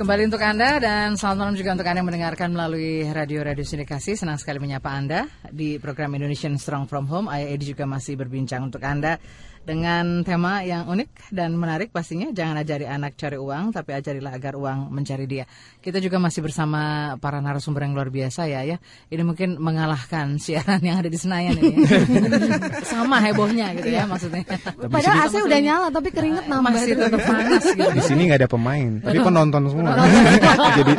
Kembali 0.00 0.32
untuk 0.32 0.40
Anda 0.40 0.80
dan 0.80 1.12
selamat 1.12 1.36
malam 1.36 1.56
juga 1.60 1.76
untuk 1.76 1.84
Anda 1.84 2.00
yang 2.00 2.08
mendengarkan 2.08 2.48
melalui 2.56 3.04
radio-radio 3.04 3.60
sindikasi. 3.60 4.16
Senang 4.16 4.40
sekali 4.40 4.56
menyapa 4.56 4.88
Anda 4.88 5.28
di 5.52 5.76
program 5.76 6.16
Indonesian 6.16 6.56
Strong 6.56 6.88
From 6.88 7.04
Home. 7.12 7.28
Ayah 7.28 7.52
Edi 7.52 7.76
juga 7.76 7.84
masih 7.84 8.16
berbincang 8.16 8.64
untuk 8.64 8.80
Anda 8.80 9.20
dengan 9.60 10.24
tema 10.24 10.64
yang 10.64 10.88
unik 10.88 11.30
dan 11.30 11.52
menarik 11.54 11.92
pastinya. 11.92 12.32
Jangan 12.32 12.56
ajari 12.64 12.88
anak 12.88 13.14
cari 13.20 13.36
uang, 13.36 13.76
tapi 13.76 13.92
ajarilah 13.92 14.32
agar 14.32 14.56
uang 14.56 14.88
mencari 14.88 15.28
dia. 15.28 15.44
Kita 15.80 16.00
juga 16.00 16.16
masih 16.16 16.40
bersama 16.40 17.14
para 17.20 17.44
narasumber 17.44 17.84
yang 17.84 17.92
luar 17.92 18.08
biasa 18.08 18.48
ya. 18.48 18.64
ya. 18.64 18.76
Ini 19.12 19.22
mungkin 19.22 19.60
mengalahkan 19.60 20.40
siaran 20.40 20.80
yang 20.80 21.00
ada 21.00 21.12
di 21.12 21.18
Senayan 21.20 21.60
ini. 21.60 21.76
Ya. 21.86 22.00
Sama 22.92 23.20
hebohnya 23.20 23.76
gitu 23.76 23.88
ya 23.92 24.08
maksudnya. 24.08 24.42
padahal 24.90 25.28
AC 25.28 25.34
udah 25.44 25.60
nyala 25.60 25.88
tapi 25.92 26.08
keringet 26.10 26.44
nambah 26.48 26.72
Masih 26.72 26.96
tetap 26.96 27.22
panas 27.22 27.64
gitu. 27.68 27.90
Di 27.94 28.02
sini 28.02 28.22
nggak 28.32 28.40
ada 28.44 28.50
pemain, 28.50 28.90
tapi 29.04 29.18
penonton 29.20 29.62
semua. 29.68 29.92
Jadi 30.80 30.92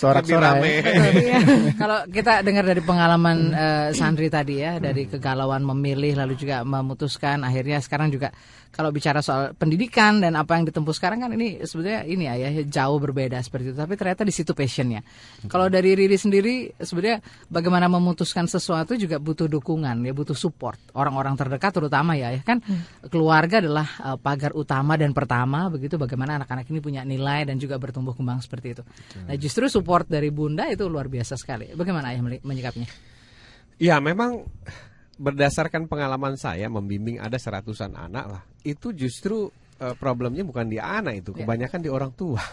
sorak-sorai. 0.00 0.42
rame. 0.42 0.72
Kalau 1.76 1.98
kita 2.08 2.40
dengar 2.40 2.64
dari 2.64 2.82
pengalaman 2.82 3.36
eh, 3.52 3.88
Sandri 3.92 4.28
tadi 4.32 4.64
ya, 4.64 4.80
dari 4.80 5.04
kegalauan 5.08 5.62
memilih 5.64 6.16
lalu 6.16 6.34
juga 6.36 6.64
memutuskan 6.64 7.44
akhirnya 7.44 7.78
sekarang 7.80 8.05
juga 8.10 8.32
kalau 8.76 8.92
bicara 8.92 9.24
soal 9.24 9.56
pendidikan 9.56 10.20
dan 10.20 10.36
apa 10.36 10.52
yang 10.60 10.68
ditempuh 10.68 10.92
sekarang 10.92 11.24
kan 11.24 11.32
ini 11.32 11.64
sebetulnya 11.64 12.04
ini 12.04 12.28
ya, 12.28 12.36
ya 12.36 12.60
jauh 12.68 13.00
berbeda 13.00 13.40
seperti 13.40 13.72
itu. 13.72 13.76
Tapi 13.80 13.96
ternyata 13.96 14.20
di 14.20 14.34
situ 14.36 14.52
passionnya. 14.52 15.00
Kalau 15.48 15.72
dari 15.72 15.96
Riri 15.96 16.20
sendiri 16.20 16.76
sebenarnya 16.76 17.24
bagaimana 17.48 17.88
memutuskan 17.88 18.44
sesuatu 18.44 18.92
juga 19.00 19.16
butuh 19.16 19.48
dukungan 19.48 20.04
ya, 20.04 20.12
butuh 20.12 20.36
support 20.36 20.76
orang-orang 20.92 21.40
terdekat 21.40 21.72
terutama 21.72 22.20
ya, 22.20 22.36
ya 22.36 22.44
kan 22.44 22.60
keluarga 23.08 23.64
adalah 23.64 23.88
eh, 24.12 24.18
pagar 24.20 24.52
utama 24.52 25.00
dan 25.00 25.16
pertama 25.16 25.72
begitu 25.72 25.96
bagaimana 25.96 26.36
anak-anak 26.36 26.68
ini 26.68 26.80
punya 26.84 27.00
nilai 27.00 27.48
dan 27.48 27.56
juga 27.56 27.80
bertumbuh 27.80 28.12
kembang 28.12 28.44
seperti 28.44 28.76
itu. 28.76 28.82
Nah 29.24 29.36
justru 29.40 29.72
support 29.72 30.04
dari 30.04 30.28
bunda 30.28 30.68
itu 30.68 30.84
luar 30.84 31.08
biasa 31.08 31.40
sekali. 31.40 31.72
Bagaimana 31.72 32.12
ayah 32.12 32.20
menyikapinya? 32.20 32.92
Ya 33.80 34.00
memang 34.04 34.44
berdasarkan 35.16 35.88
pengalaman 35.88 36.36
saya 36.36 36.68
membimbing 36.68 37.16
ada 37.20 37.40
seratusan 37.40 37.96
anak 37.96 38.26
lah. 38.28 38.42
Itu 38.62 38.92
justru 38.92 39.48
eh, 39.76 39.94
problemnya 39.94 40.42
bukan 40.42 40.66
di 40.66 40.76
anak 40.76 41.20
itu, 41.20 41.30
Ya. 41.32 41.44
kebanyakan 41.44 41.80
di 41.80 41.90
orang 41.90 42.12
tua. 42.12 42.40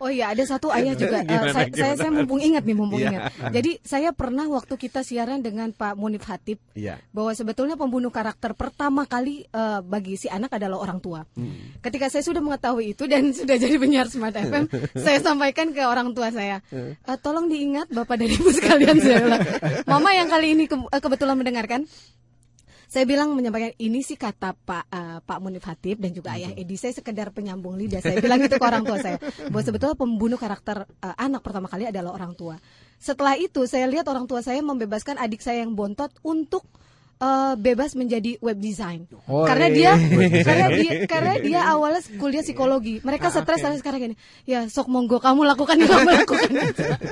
Oh 0.00 0.08
iya, 0.08 0.32
ada 0.32 0.40
satu 0.48 0.72
ayah 0.72 0.96
juga. 0.96 1.20
Eh, 1.20 1.28
Gimana, 1.28 1.52
saya, 1.52 1.68
saya, 1.76 1.92
saya 1.92 2.08
mumpung 2.08 2.40
ingat 2.40 2.64
nih, 2.64 2.72
mumpung 2.72 3.04
Iya. 3.04 3.10
ingat. 3.12 3.22
Jadi 3.52 3.84
saya 3.84 4.16
pernah 4.16 4.48
waktu 4.48 4.80
kita 4.80 5.04
siaran 5.04 5.44
dengan 5.44 5.76
Pak 5.76 5.92
Munif 5.92 6.24
Hatip 6.24 6.56
Iya. 6.72 6.96
bahwa 7.12 7.36
sebetulnya 7.36 7.76
pembunuh 7.76 8.08
karakter 8.08 8.56
pertama 8.56 9.04
kali 9.04 9.44
eh, 9.44 9.80
bagi 9.84 10.16
si 10.16 10.32
anak 10.32 10.56
adalah 10.56 10.80
orang 10.80 11.04
tua. 11.04 11.28
Ketika 11.84 12.08
saya 12.08 12.24
sudah 12.24 12.40
mengetahui 12.40 12.96
itu 12.96 13.04
dan 13.04 13.28
sudah 13.36 13.60
jadi 13.60 13.76
penyiar 13.76 14.08
Smart 14.08 14.32
FM, 14.32 14.72
saya 15.04 15.20
sampaikan 15.20 15.68
ke 15.68 15.84
orang 15.84 16.16
tua 16.16 16.32
saya, 16.32 16.64
"Eh, 16.72 16.96
tolong 17.20 17.52
diingat 17.52 17.92
bapak 17.92 18.24
dan 18.24 18.32
ibu 18.32 18.48
sekalian 18.48 18.96
saya. 18.96 19.36
Mama 19.84 20.16
yang 20.16 20.32
kali 20.32 20.56
ini 20.56 20.64
ke- 20.64 20.80
kebetulan 20.96 21.36
mendengarkan, 21.36 21.84
saya 22.90 23.06
bilang 23.06 23.38
menyampaikan 23.38 23.70
ini 23.78 24.02
sih 24.02 24.18
kata 24.18 24.50
Pak 24.50 24.84
eh, 24.90 25.18
Pak 25.22 25.38
Munif 25.38 25.62
Hatip 25.62 26.02
dan 26.02 26.10
juga 26.10 26.34
Ayah 26.34 26.50
Edi. 26.58 26.74
Saya 26.74 26.90
sekedar 26.90 27.30
penyambung 27.30 27.78
lidah. 27.78 28.02
Saya 28.02 28.18
bilang 28.18 28.42
itu 28.42 28.58
ke 28.58 28.66
orang 28.66 28.82
tua 28.82 28.98
saya. 28.98 29.22
Bahwa 29.46 29.62
sebetulnya 29.62 29.94
pembunuh 29.94 30.34
karakter 30.34 30.90
eh, 30.98 31.14
anak 31.22 31.46
pertama 31.46 31.70
kali 31.70 31.86
adalah 31.86 32.10
orang 32.10 32.34
tua. 32.34 32.58
Setelah 32.98 33.38
itu 33.38 33.62
saya 33.70 33.86
lihat 33.86 34.10
orang 34.10 34.26
tua 34.26 34.42
saya 34.42 34.58
membebaskan 34.58 35.22
adik 35.22 35.38
saya 35.38 35.62
yang 35.62 35.78
bontot 35.78 36.10
untuk 36.26 36.66
eh, 37.20 37.54
bebas 37.60 37.92
menjadi 37.94 38.40
web 38.40 38.56
design. 38.56 39.04
Hore. 39.28 39.46
karena 39.46 39.68
dia 39.68 39.92
karena 40.42 40.66
dia 40.72 40.92
karena 41.04 41.34
dia 41.46 41.60
awalnya 41.68 42.00
kuliah 42.16 42.40
psikologi. 42.40 43.04
Mereka 43.04 43.28
stres 43.28 43.60
sampai 43.60 43.78
sekarang 43.78 44.00
gini 44.10 44.16
ya 44.48 44.66
sok 44.66 44.88
monggo 44.88 45.20
kamu 45.20 45.44
lakukan 45.44 45.76
kamu 45.76 46.10
lakukan. 46.24 46.50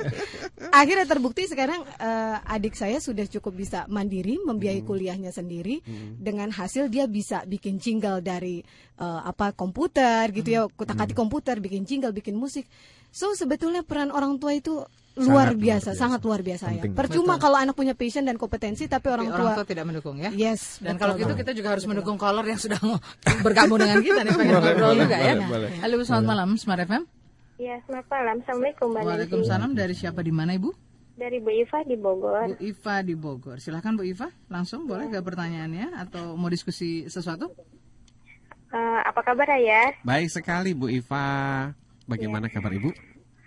Akhirnya 0.79 1.05
terbukti 1.07 1.47
sekarang 1.47 1.85
eh, 1.85 2.37
adik 2.51 2.73
saya 2.75 2.97
sudah 2.99 3.29
cukup 3.29 3.55
bisa 3.61 3.85
mandiri 3.87 4.41
membiayai 4.41 4.83
kuliahnya 4.83 5.31
sendiri. 5.31 5.81
Dengan 6.19 6.51
hasil 6.51 6.89
dia 6.89 7.05
bisa 7.05 7.45
bikin 7.45 7.77
jingle 7.79 8.19
dari 8.19 8.59
eh, 8.99 9.21
apa 9.23 9.53
komputer 9.53 10.33
gitu 10.33 10.49
ya 10.49 10.61
kutak-atik 10.67 11.15
komputer 11.15 11.61
bikin 11.63 11.85
jingle 11.85 12.11
bikin 12.11 12.35
musik. 12.35 12.65
So 13.09 13.33
sebetulnya 13.33 13.81
peran 13.81 14.13
orang 14.13 14.37
tua 14.37 14.53
itu 14.53 14.85
luar 15.15 15.19
Sangat 15.19 15.25
luar 15.25 15.49
biasa, 15.57 15.89
biasa. 15.89 15.89
sangat 15.97 16.21
luar 16.21 16.41
biasa 16.41 16.65
ya 16.69 16.73
Penting. 16.79 16.93
percuma 16.93 17.33
Betul. 17.35 17.43
kalau 17.43 17.57
anak 17.57 17.75
punya 17.75 17.93
passion 17.93 18.23
dan 18.23 18.35
kompetensi 18.35 18.85
tapi 18.85 19.07
orang, 19.09 19.27
Tapi 19.27 19.35
orang 19.35 19.55
tua 19.57 19.65
tidak 19.65 19.85
mendukung 19.85 20.15
ya. 20.15 20.29
yes 20.31 20.77
Dan 20.77 20.95
betul 20.95 21.01
kalau 21.01 21.13
gitu 21.17 21.33
kita 21.35 21.51
juga 21.51 21.69
harus 21.73 21.85
mendukung 21.85 22.15
caller 22.15 22.45
yang 22.45 22.57
sudah 22.57 22.79
bergabung 23.41 23.77
dengan 23.77 23.99
kita 23.99 24.21
nih 24.21 24.33
pengen 24.33 24.53
Boleh, 24.55 24.75
boleh, 24.77 25.03
juga 25.03 25.17
ya. 25.17 25.33
boleh, 25.35 25.47
boleh. 25.49 25.69
Halo 25.81 25.93
selamat 26.01 26.25
malam 26.25 26.49
Smart 26.55 26.81
FM. 26.83 27.03
Ya, 27.59 27.75
selamat 27.83 28.07
malam. 28.07 28.35
Assalamualaikum 28.39 28.87
Mbak. 28.87 29.01
Waalaikumsalam 29.03 29.69
dari 29.75 29.91
siapa 29.91 30.23
di 30.23 30.31
mana 30.31 30.55
Ibu? 30.55 30.71
Dari 31.19 31.43
Bu 31.43 31.51
Iva 31.51 31.83
di 31.83 31.99
Bogor. 31.99 32.47
Bu 32.47 32.63
Iva 32.63 32.95
di 33.03 33.11
Bogor. 33.11 33.57
Silahkan 33.59 33.91
Bu 33.91 34.07
Iva, 34.07 34.31
langsung 34.47 34.87
boleh 34.87 35.11
ke 35.11 35.19
pertanyaannya 35.19 35.91
atau 35.99 36.39
mau 36.39 36.47
diskusi 36.47 37.03
sesuatu? 37.05 37.51
Eh, 38.71 38.99
apa 39.03 39.19
kabar 39.19 39.59
ya? 39.59 39.91
Baik 40.07 40.31
sekali 40.31 40.71
Bu 40.71 40.87
Iva. 40.87 41.67
Bagaimana 42.07 42.47
kabar 42.47 42.71
Ibu? 42.71 42.95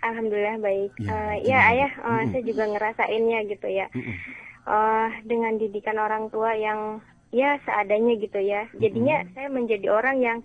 Alhamdulillah 0.03 0.59
baik. 0.59 0.91
Ya, 0.99 1.07
gimana, 1.07 1.33
ya 1.47 1.59
ayah, 1.71 1.91
eh, 1.95 2.21
saya 2.35 2.43
juga 2.43 2.63
ngerasainnya 2.67 3.39
gitu 3.47 3.67
ya. 3.71 3.87
Eh, 4.63 5.09
dengan 5.27 5.55
didikan 5.59 5.99
orang 5.99 6.27
tua 6.31 6.55
yang 6.55 6.99
ya 7.31 7.59
seadanya 7.63 8.19
gitu 8.19 8.39
ya. 8.39 8.67
Jadinya 8.77 9.23
saya 9.31 9.47
menjadi 9.47 9.87
orang 9.91 10.19
yang 10.19 10.37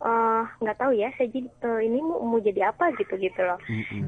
eh, 0.00 0.42
nggak 0.60 0.78
tahu 0.80 0.92
ya. 0.96 1.08
Saya 1.16 1.32
jadi 1.32 1.48
eh, 1.48 1.80
ini 1.88 1.98
mau, 2.04 2.20
mau 2.20 2.40
jadi 2.40 2.72
apa 2.72 2.92
gitu 3.00 3.16
gitu 3.16 3.40
loh. 3.40 3.56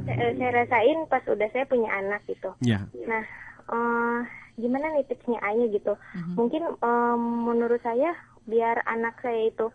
Saya, 0.05 0.36
saya 0.36 0.51
rasain 0.64 1.09
pas 1.09 1.24
udah 1.24 1.49
saya 1.53 1.64
punya 1.64 1.88
anak 1.93 2.20
gitu. 2.28 2.53
Ya. 2.64 2.84
Nah, 3.09 3.24
eh, 3.72 4.18
gimana 4.61 4.93
nih 4.93 5.09
tipsnya 5.09 5.40
Ayah 5.40 5.68
gitu? 5.72 5.97
Mungkin 6.36 6.62
eh, 6.68 7.16
menurut 7.49 7.80
saya 7.80 8.12
biar 8.45 8.84
anak 8.84 9.20
saya 9.24 9.49
itu 9.49 9.72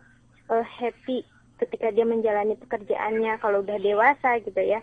eh, 0.50 0.66
happy 0.78 1.26
ketika 1.58 1.90
dia 1.90 2.06
menjalani 2.06 2.54
pekerjaannya 2.54 3.42
kalau 3.42 3.66
udah 3.66 3.78
dewasa 3.82 4.38
gitu 4.42 4.62
ya. 4.62 4.78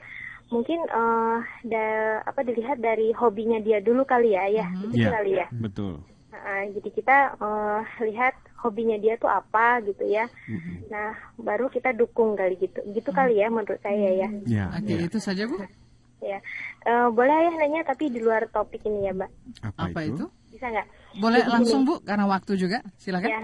Mungkin 0.54 0.80
eh, 0.86 1.38
da, 1.66 1.86
apa 2.22 2.42
dilihat 2.46 2.78
dari 2.78 3.12
hobinya 3.18 3.58
dia 3.58 3.82
dulu 3.82 4.06
kali 4.06 4.38
ya, 4.38 4.46
ya. 4.50 4.66
Gitu 4.86 5.08
kali 5.10 5.32
ya. 5.42 5.48
betul. 5.50 6.00
Nah, 6.32 6.62
jadi 6.70 6.90
kita 6.94 7.18
eh, 7.42 7.80
lihat 8.12 8.36
hobinya 8.62 8.98
dia 8.98 9.18
tuh 9.18 9.30
apa 9.30 9.82
gitu 9.86 10.06
ya. 10.06 10.30
Nah, 10.90 11.18
baru 11.42 11.70
kita 11.70 11.94
dukung 11.98 12.38
kali 12.38 12.62
gitu. 12.62 12.80
Gitu 12.94 13.10
kali 13.10 13.42
ya 13.42 13.50
menurut 13.50 13.82
saya 13.82 14.10
ya. 14.26 14.28
Ya. 14.46 14.66
Oke, 14.78 14.94
itu 15.10 15.18
saja 15.18 15.46
Bu. 15.50 15.58
Ya. 16.26 16.42
Eh, 16.88 17.08
boleh 17.14 17.38
ya 17.38 17.52
nanya 17.54 17.86
tapi 17.86 18.10
di 18.10 18.18
luar 18.18 18.50
topik 18.50 18.82
ini 18.90 19.06
ya, 19.06 19.14
Mbak. 19.14 19.30
Apa 19.78 20.00
itu? 20.10 20.26
Bisa 20.50 20.74
nggak? 20.74 20.88
Boleh 21.22 21.46
Jadi 21.46 21.54
langsung 21.54 21.82
gini. 21.86 21.90
Bu 21.92 21.96
karena 22.02 22.26
waktu 22.26 22.52
juga. 22.58 22.80
Silakan. 22.98 23.30
Ya, 23.30 23.40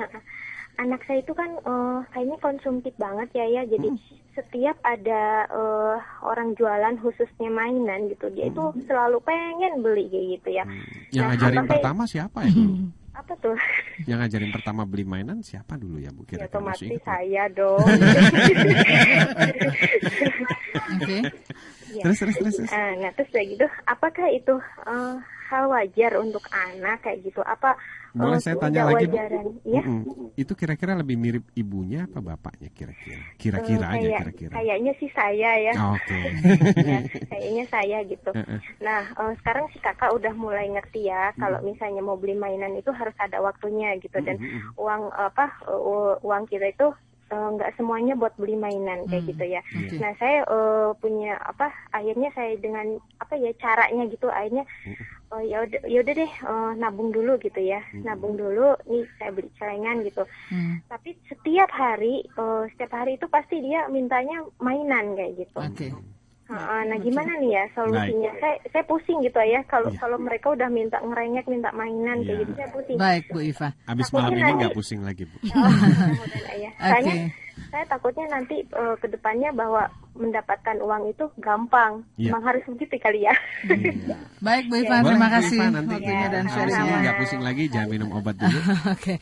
anak 0.82 1.02
saya 1.04 1.22
itu 1.22 1.32
kan 1.32 1.50
eh, 1.56 2.00
kayaknya 2.10 2.38
konsumtif 2.40 2.94
banget 2.96 3.30
ya 3.32 3.46
ya. 3.46 3.62
Jadi 3.64 3.90
setiap 4.32 4.78
ada 4.82 5.24
eh, 5.46 5.96
orang 6.22 6.54
jualan 6.54 6.98
khususnya 6.98 7.48
mainan 7.48 8.08
gitu, 8.08 8.28
dia 8.30 8.48
itu 8.48 8.64
selalu 8.84 9.22
pengen 9.22 9.80
beli 9.80 10.06
kayak 10.08 10.26
gitu 10.36 10.50
ya. 10.52 10.66
Yang 11.10 11.22
Nah, 11.22 11.30
ngajarin 11.30 11.54
apa 11.54 11.62
kayak- 11.62 11.72
pertama 11.78 12.04
siapa 12.06 12.40
ya 12.44 12.52
dulu? 12.52 12.76
Apa 13.12 13.36
tuh? 13.38 13.54
Yang 14.08 14.18
ngajarin 14.24 14.52
pertama 14.52 14.82
beli 14.82 15.04
mainan 15.04 15.44
siapa 15.44 15.76
dulu 15.76 16.00
ya 16.00 16.10
Bu? 16.10 16.24
Ya, 16.24 16.28
Kira-kira 16.42 16.48
otomatis 16.50 16.88
nggak? 16.90 17.04
saya 17.04 17.44
dong. 17.60 17.86
Oke. 20.96 21.18
Ya. 21.92 22.08
Terus 22.08 22.24
terus 22.24 22.36
terus. 22.40 22.56
terus. 22.56 22.72
Eh, 22.72 22.92
nah 23.04 23.12
terus 23.12 23.28
kayak 23.30 23.48
gitu, 23.52 23.66
apakah 23.84 24.24
itu 24.32 24.56
eh, 24.88 25.16
hal 25.52 25.68
wajar 25.68 26.16
untuk 26.16 26.40
anak 26.48 27.04
kayak 27.04 27.20
gitu? 27.22 27.44
Apa 27.44 27.76
Boleh 28.12 28.38
eh, 28.38 28.44
saya 28.44 28.56
tanya 28.58 28.82
lagi. 28.86 29.06
Ya, 29.64 29.82
Mm-mm. 29.82 30.34
Itu 30.34 30.52
kira-kira 30.52 30.94
lebih 30.94 31.16
mirip 31.16 31.46
ibunya 31.54 32.04
apa 32.04 32.20
bapaknya 32.20 32.68
kira-kira? 32.70 33.24
Kira-kira 33.36 33.86
eh, 33.86 33.94
aja 33.94 34.00
kayak- 34.02 34.20
kira-kira. 34.20 34.54
Kayaknya 34.54 34.94
sih 35.00 35.10
saya 35.12 35.52
ya. 35.58 35.74
Oke. 35.90 36.20
ya, 36.92 37.00
kayaknya 37.26 37.64
saya 37.68 37.98
gitu. 38.04 38.30
Nah, 38.80 39.02
eh, 39.08 39.34
sekarang 39.38 39.66
si 39.70 39.78
kakak 39.78 40.12
udah 40.12 40.34
mulai 40.34 40.68
ngerti 40.68 41.08
ya 41.08 41.32
Hmm. 41.32 41.40
kalau 41.40 41.60
misalnya 41.62 42.02
mau 42.02 42.16
beli 42.16 42.34
mainan 42.34 42.74
itu 42.74 42.92
harus 42.92 43.16
ada 43.18 43.40
waktunya 43.40 43.96
gitu 43.98 44.20
dan 44.20 44.36
uang 44.76 45.08
apa 45.12 45.48
uang 46.22 46.44
kita 46.46 46.68
itu 46.68 46.88
eh, 47.28 47.48
nggak 47.50 47.74
semuanya 47.74 48.12
buat 48.14 48.36
beli 48.36 48.54
mainan 48.54 49.08
kayak 49.08 49.24
Hmm, 49.24 49.32
gitu 49.32 49.46
ya. 49.48 49.62
oke. 49.64 49.96
Nah, 49.98 50.12
saya 50.16 50.44
eh, 50.44 50.90
punya 50.98 51.40
apa 51.40 51.68
akhirnya 51.90 52.28
saya 52.32 52.54
dengan 52.56 52.88
apa 53.18 53.34
ya 53.36 53.52
caranya 53.56 54.04
gitu 54.06 54.28
akhirnya 54.28 54.68
oh 55.32 55.42
ya 55.42 55.58
udah 55.62 55.82
ya 55.86 56.00
udah 56.00 56.14
deh 56.14 56.32
eh, 56.32 56.72
nabung 56.76 57.10
dulu 57.10 57.36
gitu 57.38 57.58
ya. 57.58 57.80
Nabung 57.98 58.36
dulu 58.36 58.76
nih 58.86 59.08
saya 59.16 59.32
beli 59.32 59.50
celengan 59.56 60.04
gitu. 60.04 60.24
Hmm, 60.48 60.84
Tapi 60.86 61.16
setiap 61.26 61.70
hari 61.70 62.22
eh, 62.22 62.64
setiap 62.70 62.92
hari 62.94 63.16
itu 63.16 63.26
pasti 63.28 63.60
dia 63.60 63.88
mintanya 63.88 64.44
mainan 64.58 65.16
kayak 65.16 65.34
gitu. 65.38 65.58
Oke. 65.58 65.88
Heeh, 66.46 66.82
nah 66.84 67.00
gimana 67.00 67.32
nih 67.40 67.52
ya 67.54 67.64
solusinya? 67.72 68.32
Saya 68.38 68.56
saya 68.68 68.84
pusing 68.84 69.24
gitu 69.24 69.40
ya 69.40 69.64
kalau 69.66 69.88
Iya. 69.88 69.96
kalau 69.98 70.20
mereka 70.20 70.52
udah 70.52 70.68
minta 70.68 71.00
ngerengek, 71.00 71.48
minta 71.48 71.72
mainan 71.72 72.22
kayak 72.22 72.28
Iya. 72.28 72.42
gitu 72.42 72.52
saya 72.54 72.70
pusing. 72.70 72.98
Baik 73.00 73.24
Bu 73.28 73.40
Iva. 73.40 73.70
Abis 73.88 74.06
Takutnya 74.06 74.20
malam 74.20 74.32
ini 74.32 74.42
nanti- 74.44 74.60
nggak 74.60 74.76
pusing 74.76 75.00
lagi, 75.00 75.24
Bu. 75.24 75.36
Oh, 75.40 75.40
ya. 76.60 76.70
Oke. 76.70 76.84
Soalnya 76.84 77.16
saya 77.72 77.86
takutnya 77.88 78.26
nanti 78.28 78.56
eh, 78.62 78.96
ke 79.00 79.08
depannya 79.08 79.50
bahwa 79.54 79.88
mendapatkan 80.12 80.78
uang 80.78 81.10
itu 81.10 81.26
gampang. 81.38 82.04
Iya. 82.16 82.30
Emang 82.30 82.44
harus 82.44 82.64
begitu 82.68 82.96
kali 82.98 83.24
ya. 83.24 83.34
Baik 84.46 84.68
Bu 84.68 84.76
Iva, 84.76 85.00
Boleh, 85.00 85.14
terima 85.14 85.30
kasih 85.30 85.58
Iva, 85.58 85.68
nanti 85.70 85.94
waktunya 85.96 86.28
dan 86.28 86.34
Ya, 86.34 86.42
ini 86.42 86.52
sharingnya. 86.52 86.98
nggak 87.00 87.16
pusing 87.22 87.42
lagi, 87.42 87.64
jangan 87.70 87.88
minum 87.88 88.10
obat 88.12 88.36
dulu. 88.36 88.60
Oke, 88.98 89.14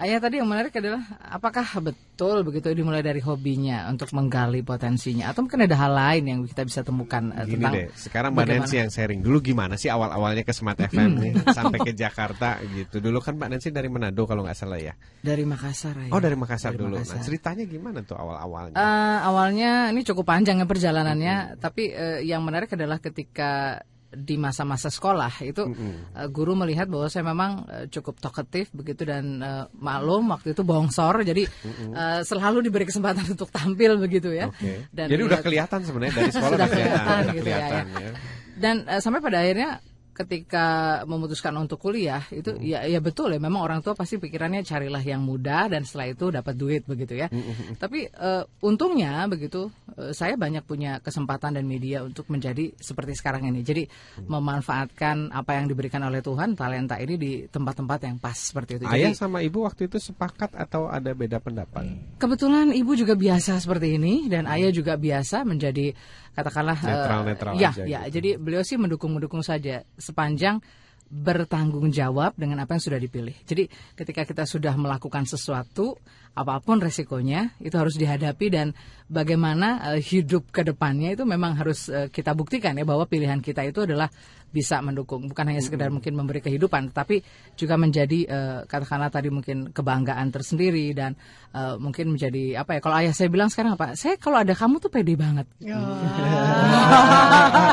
ayah 0.00 0.18
tadi 0.18 0.34
yang 0.40 0.48
menarik 0.48 0.72
adalah 0.72 1.02
apakah 1.20 1.66
betul 1.78 2.40
begitu 2.42 2.72
dimulai 2.72 3.04
dari 3.04 3.20
hobinya 3.20 3.84
untuk 3.86 4.08
menggali 4.10 4.64
potensinya 4.64 5.28
atau 5.28 5.44
mungkin 5.44 5.60
ada 5.62 5.76
hal 5.76 5.92
lain 5.92 6.22
yang 6.24 6.38
kita 6.42 6.62
bisa 6.64 6.80
temukan 6.80 7.36
eh, 7.36 7.44
Gini 7.44 7.60
tentang 7.60 7.74
deh, 7.76 7.86
sekarang 7.92 8.30
Mbak? 8.32 8.46
Nancy 8.48 8.76
yang 8.80 8.88
sharing 8.88 9.20
dulu 9.20 9.38
gimana 9.38 9.76
sih 9.76 9.92
awal-awalnya 9.92 10.40
ke 10.40 10.56
Smart 10.56 10.80
FM 10.80 11.10
nih 11.20 11.32
sampai 11.56 11.78
ke 11.78 11.92
Jakarta 11.92 12.56
gitu. 12.64 12.98
Dulu 12.98 13.20
kan 13.20 13.36
Mbak 13.36 13.48
Nancy 13.52 13.68
dari 13.68 13.92
Manado 13.92 14.24
kalau 14.24 14.40
nggak 14.42 14.56
salah 14.56 14.80
ya. 14.80 14.96
dari 15.20 15.44
Makassar 15.44 15.94
ayah. 16.00 16.10
Oh 16.10 16.18
dari 16.18 16.34
Makassar 16.34 16.72
Dari 16.72 16.80
dulu. 16.80 16.96
Makassar. 16.96 17.20
Nah 17.20 17.22
ceritanya 17.22 17.64
gimana 17.68 17.98
tuh 18.00 18.16
awal-awalnya? 18.16 18.74
Eh, 18.74 19.18
awalnya 19.22 19.70
ini 19.92 20.00
cukup 20.02 20.31
panjang 20.32 20.64
ya 20.64 20.66
perjalanannya, 20.66 21.36
tapi 21.60 21.92
eh, 21.92 22.24
yang 22.24 22.40
menarik 22.40 22.72
adalah 22.72 22.96
ketika 22.96 23.84
di 24.12 24.36
masa-masa 24.36 24.92
sekolah 24.92 25.40
itu 25.40 25.72
eh, 25.72 26.28
guru 26.28 26.52
melihat 26.52 26.88
bahwa 26.88 27.08
saya 27.08 27.24
memang 27.24 27.64
eh, 27.68 27.86
cukup 27.92 28.20
talkative 28.20 28.68
begitu 28.72 29.04
dan 29.04 29.40
eh, 29.40 29.64
maklum 29.76 30.32
waktu 30.32 30.56
itu 30.56 30.64
bongsor. 30.64 31.20
Jadi 31.20 31.44
eh, 31.92 32.20
selalu 32.24 32.64
diberi 32.64 32.88
kesempatan 32.88 33.28
untuk 33.28 33.52
tampil 33.52 34.00
begitu 34.00 34.32
ya. 34.32 34.48
Oke. 34.48 34.88
Dan 34.88 35.12
Jadi 35.12 35.22
udah 35.28 35.40
ya, 35.40 35.44
kelihatan 35.44 35.80
sebenarnya 35.84 36.14
dari 36.16 36.30
sekolah 36.36 36.48
Sudah 36.48 36.56
udah 36.56 36.68
kelihatan, 36.68 36.96
kelihatan 36.96 37.36
gitu 37.36 37.48
ya, 37.48 37.58
kelihatan 37.60 37.84
ya. 37.92 38.12
Dan 38.56 38.74
eh, 38.88 39.00
sampai 39.00 39.20
pada 39.20 39.36
akhirnya 39.44 39.70
ketika 40.12 41.00
memutuskan 41.08 41.56
untuk 41.56 41.80
kuliah 41.80 42.20
itu 42.28 42.52
ya 42.60 42.84
ya 42.84 43.00
betul 43.00 43.32
ya 43.32 43.40
memang 43.40 43.64
orang 43.64 43.80
tua 43.80 43.96
pasti 43.96 44.20
pikirannya 44.20 44.60
carilah 44.60 45.00
yang 45.00 45.24
mudah 45.24 45.72
dan 45.72 45.88
setelah 45.88 46.12
itu 46.12 46.28
dapat 46.28 46.54
duit 46.54 46.82
begitu 46.84 47.16
ya. 47.16 47.32
Tapi 47.80 48.12
eh, 48.12 48.44
untungnya 48.60 49.24
begitu 49.24 49.72
eh, 49.96 50.12
saya 50.12 50.36
banyak 50.36 50.68
punya 50.68 51.00
kesempatan 51.00 51.56
dan 51.56 51.64
media 51.64 52.04
untuk 52.04 52.28
menjadi 52.28 52.76
seperti 52.76 53.16
sekarang 53.16 53.48
ini. 53.48 53.64
Jadi 53.64 53.88
memanfaatkan 54.28 55.32
apa 55.32 55.56
yang 55.56 55.66
diberikan 55.66 56.04
oleh 56.04 56.20
Tuhan 56.20 56.54
talenta 56.54 57.00
ini 57.00 57.14
di 57.16 57.32
tempat-tempat 57.48 57.98
yang 58.04 58.16
pas 58.20 58.36
seperti 58.36 58.78
itu. 58.78 58.84
Ayah 58.84 59.10
Jadi 59.10 59.16
sama 59.16 59.40
ibu 59.40 59.64
waktu 59.64 59.88
itu 59.88 59.96
sepakat 59.96 60.52
atau 60.52 60.92
ada 60.92 61.16
beda 61.16 61.40
pendapat? 61.40 61.84
kebetulan 62.20 62.70
ibu 62.70 62.92
juga 62.94 63.18
biasa 63.18 63.58
seperti 63.58 63.98
ini 63.98 64.30
dan 64.30 64.46
ayah 64.46 64.70
juga 64.70 64.94
biasa 64.94 65.42
menjadi 65.42 65.94
katakanlah 66.32 66.78
eh, 66.80 66.88
Netral-netral 66.88 67.52
ya 67.56 67.70
aja 67.70 67.82
ya 67.84 68.00
gitu. 68.08 68.20
jadi 68.20 68.30
beliau 68.40 68.62
sih 68.64 68.80
mendukung 68.80 69.12
mendukung 69.12 69.44
saja 69.44 69.84
sepanjang 70.00 70.64
bertanggung 71.12 71.92
jawab 71.92 72.32
dengan 72.40 72.64
apa 72.64 72.72
yang 72.72 72.82
sudah 72.88 72.96
dipilih. 72.96 73.36
Jadi 73.44 73.68
ketika 73.92 74.24
kita 74.24 74.48
sudah 74.48 74.72
melakukan 74.80 75.28
sesuatu 75.28 76.00
apa 76.32 76.56
pun 76.64 76.80
resikonya 76.80 77.52
itu 77.60 77.76
harus 77.76 78.00
dihadapi 78.00 78.48
dan 78.48 78.72
bagaimana 79.12 79.92
eh, 79.92 80.00
hidup 80.00 80.48
ke 80.48 80.64
depannya 80.64 81.12
itu 81.12 81.28
memang 81.28 81.52
harus 81.60 81.92
eh, 81.92 82.08
kita 82.08 82.32
buktikan 82.32 82.72
ya 82.80 82.88
bahwa 82.88 83.04
pilihan 83.04 83.44
kita 83.44 83.60
itu 83.68 83.84
adalah 83.84 84.08
bisa 84.52 84.84
mendukung 84.84 85.24
bukan 85.26 85.48
hanya 85.48 85.64
sekedar 85.64 85.88
mungkin 85.88 86.12
memberi 86.12 86.44
kehidupan 86.44 86.92
tetapi 86.92 87.24
juga 87.56 87.80
menjadi 87.80 88.20
eh, 88.28 88.58
katakanlah 88.68 89.08
tadi 89.08 89.32
mungkin 89.32 89.72
kebanggaan 89.72 90.28
tersendiri 90.28 90.92
dan 90.92 91.16
eh, 91.56 91.74
mungkin 91.80 92.12
menjadi 92.12 92.60
apa 92.60 92.76
ya 92.76 92.80
kalau 92.84 92.96
ayah 93.00 93.16
saya 93.16 93.32
bilang 93.32 93.48
sekarang 93.48 93.74
apa 93.74 93.96
saya 93.96 94.20
kalau 94.20 94.36
ada 94.36 94.52
kamu 94.52 94.76
tuh 94.78 94.92
pede 94.92 95.16
banget 95.16 95.48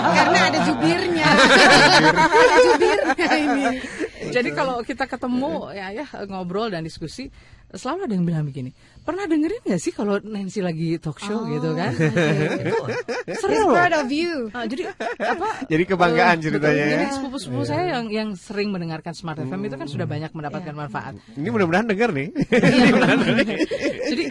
Karena 0.10 0.40
ada 0.50 0.60
jubirnya. 0.66 1.28
ada 2.26 2.56
jubirnya 2.64 3.30
ini. 3.40 3.66
Jadi 4.30 4.50
kalau 4.54 4.82
kita 4.86 5.10
ketemu 5.10 5.74
ya 5.74 5.88
ya 5.94 6.06
ngobrol 6.30 6.70
dan 6.70 6.86
diskusi 6.86 7.30
selalu 7.74 8.10
ada 8.10 8.14
yang 8.14 8.26
bilang 8.26 8.46
begini. 8.46 8.72
Pernah 9.10 9.26
dengerin 9.26 9.62
nggak 9.66 9.82
sih 9.82 9.90
kalau 9.90 10.22
Nancy 10.22 10.62
lagi 10.62 11.02
talk 11.02 11.18
show 11.18 11.42
gitu 11.50 11.74
kan? 11.74 11.98
Itu 12.62 12.78
He's 13.26 13.42
seru 13.42 13.58
loh. 13.58 13.74
proud 13.74 13.94
of 13.98 14.10
you. 14.14 14.54
Ah, 14.54 14.70
jadi 14.70 14.94
apa? 15.18 15.66
Jadi 15.66 15.84
kebanggaan 15.90 16.38
eh, 16.38 16.42
ceritanya 16.46 16.78
betul. 16.78 16.86
ya. 16.86 16.94
Jadi 16.94 17.06
sepupu-sepupu 17.18 17.64
saya 17.66 17.84
yang 17.98 18.06
yang 18.14 18.30
sering 18.38 18.70
mendengarkan 18.70 19.18
Smart 19.18 19.42
FM 19.42 19.66
itu 19.66 19.82
kan 19.82 19.90
sudah 19.90 20.06
banyak 20.06 20.30
mendapatkan 20.30 20.78
manfaat. 20.78 21.18
Ini 21.34 21.50
mudah-mudahan 21.50 21.90
denger 21.90 22.10
nih. 22.14 22.28
Jadi 24.14 24.24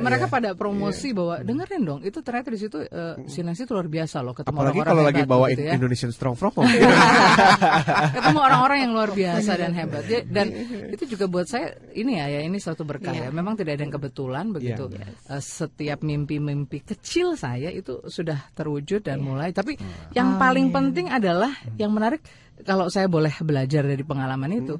mereka 0.00 0.32
pada 0.32 0.56
promosi 0.56 1.12
bahwa 1.12 1.44
dengerin 1.44 1.82
dong. 1.84 2.00
Itu 2.00 2.24
ternyata 2.24 2.48
di 2.48 2.64
situ 2.64 2.80
eh, 2.80 3.20
si 3.28 3.44
Nancy 3.44 3.68
itu 3.68 3.76
luar 3.76 3.92
biasa 3.92 4.24
loh 4.24 4.32
ketemu 4.32 4.56
Apalagi 4.56 4.80
orang-orang 4.80 4.88
kalau 4.88 5.04
lagi 5.04 5.20
hebat 5.20 5.32
bawain 5.36 5.52
gitu 5.52 5.68
ya. 5.68 5.72
Indonesian 5.76 6.10
Strong 6.16 6.36
From 6.40 6.52
ketemu 8.16 8.40
orang-orang 8.40 8.78
yang 8.88 8.92
luar 8.96 9.12
biasa 9.12 9.52
dan 9.60 9.76
hebat 9.76 10.06
Ya, 10.08 10.20
dan 10.24 10.52
itu 10.92 11.16
juga 11.16 11.28
buat 11.28 11.48
saya 11.48 11.76
ini 11.96 12.20
ya 12.20 12.28
ya 12.28 12.40
ini 12.44 12.60
suatu 12.60 12.84
berkah 12.84 13.12
ya 13.12 13.32
memang 13.32 13.56
tidak 13.56 13.80
ada 13.80 13.82
yang 13.88 13.92
kebetulan 13.92 14.13
begitu 14.14 14.86
Eh, 15.26 15.42
setiap 15.42 15.98
mimpi-mimpi 16.00 16.86
kecil 16.86 17.34
saya 17.34 17.68
itu 17.68 17.98
sudah 18.06 18.54
terwujud 18.54 19.02
dan 19.02 19.18
mulai 19.18 19.50
tapi 19.50 19.74
yang 20.12 20.38
paling 20.38 20.70
penting 20.70 21.10
adalah 21.10 21.50
yang 21.74 21.90
menarik 21.90 22.22
kalau 22.62 22.86
saya 22.86 23.10
boleh 23.10 23.34
belajar 23.42 23.82
dari 23.82 24.06
pengalaman 24.06 24.54
itu 24.54 24.78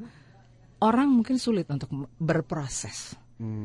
orang 0.78 1.10
mungkin 1.10 1.36
sulit 1.36 1.66
untuk 1.66 1.90
berproses 2.16 3.18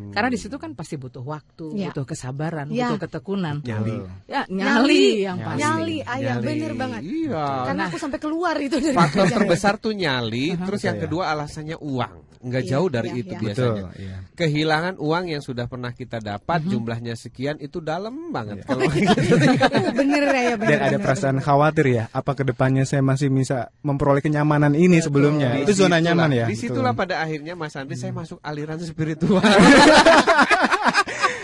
karena 0.10 0.34
di 0.34 0.40
situ 0.42 0.58
kan 0.58 0.74
pasti 0.74 0.98
butuh 0.98 1.22
waktu, 1.22 1.78
Ya. 1.78 1.94
butuh 1.94 2.02
kesabaran, 2.02 2.74
Ya. 2.74 2.90
butuh 2.90 3.06
ketekunan. 3.06 3.62
Nyali. 3.62 4.02
Ya, 4.26 4.42
nyali, 4.50 5.22
yang 5.22 5.38
pasti. 5.38 5.62
Nyali, 5.62 5.98
ayah 6.02 6.36
Nyali. 6.42 6.46
bener 6.50 6.72
banget. 6.74 7.02
Iya. 7.06 7.46
Karena 7.70 7.84
aku 7.86 7.98
sampai 8.02 8.18
keluar 8.20 8.58
itu 8.58 8.82
dari 8.82 8.98
Faktor 8.98 9.30
terbesar 9.30 9.78
tuh 9.78 9.94
nyali, 9.94 10.58
terus 10.58 10.82
yang 10.82 10.98
Iya. 10.98 11.04
kedua 11.06 11.24
alasannya 11.32 11.78
uang. 11.78 12.14
Nggak 12.40 12.64
Iya, 12.64 12.72
jauh 12.72 12.88
dari 12.88 13.10
iya, 13.10 13.20
itu 13.20 13.30
iya. 13.30 13.42
biasanya. 13.42 13.84
Betul, 13.84 14.00
iya. 14.00 14.16
Kehilangan 14.32 14.96
uang 14.96 15.26
yang 15.28 15.42
sudah 15.42 15.66
pernah 15.66 15.92
kita 15.92 16.18
dapat 16.18 16.64
jumlahnya 16.64 17.12
sekian 17.14 17.60
itu 17.60 17.80
dalam 17.80 18.32
banget 18.32 18.64
kalau 18.64 18.88
Oh, 18.88 19.92
bener 20.00 20.24
ya, 20.26 20.56
bener. 20.56 20.72
Dan 20.72 20.80
ada 20.80 20.90
bener, 20.94 21.04
perasaan 21.04 21.38
khawatir 21.38 21.86
ya, 21.90 22.04
apa 22.10 22.32
ke 22.34 22.44
depannya 22.44 22.84
saya 22.84 23.00
masih 23.02 23.28
bisa 23.28 23.76
memperoleh 23.80 24.20
kenyamanan 24.20 24.72
ini 24.72 24.98
sebelumnya? 24.98 25.60
Itu 25.60 25.76
zona 25.76 26.00
nyaman 26.00 26.32
ya. 26.32 26.46
Di 26.46 26.56
situlah 26.56 26.92
Betul. 26.92 27.12
pada 27.12 27.16
akhirnya 27.20 27.54
Mas 27.54 27.76
Andri 27.76 27.94
saya 27.94 28.12
masuk 28.12 28.40
aliran 28.40 28.80
spiritual. 28.80 29.44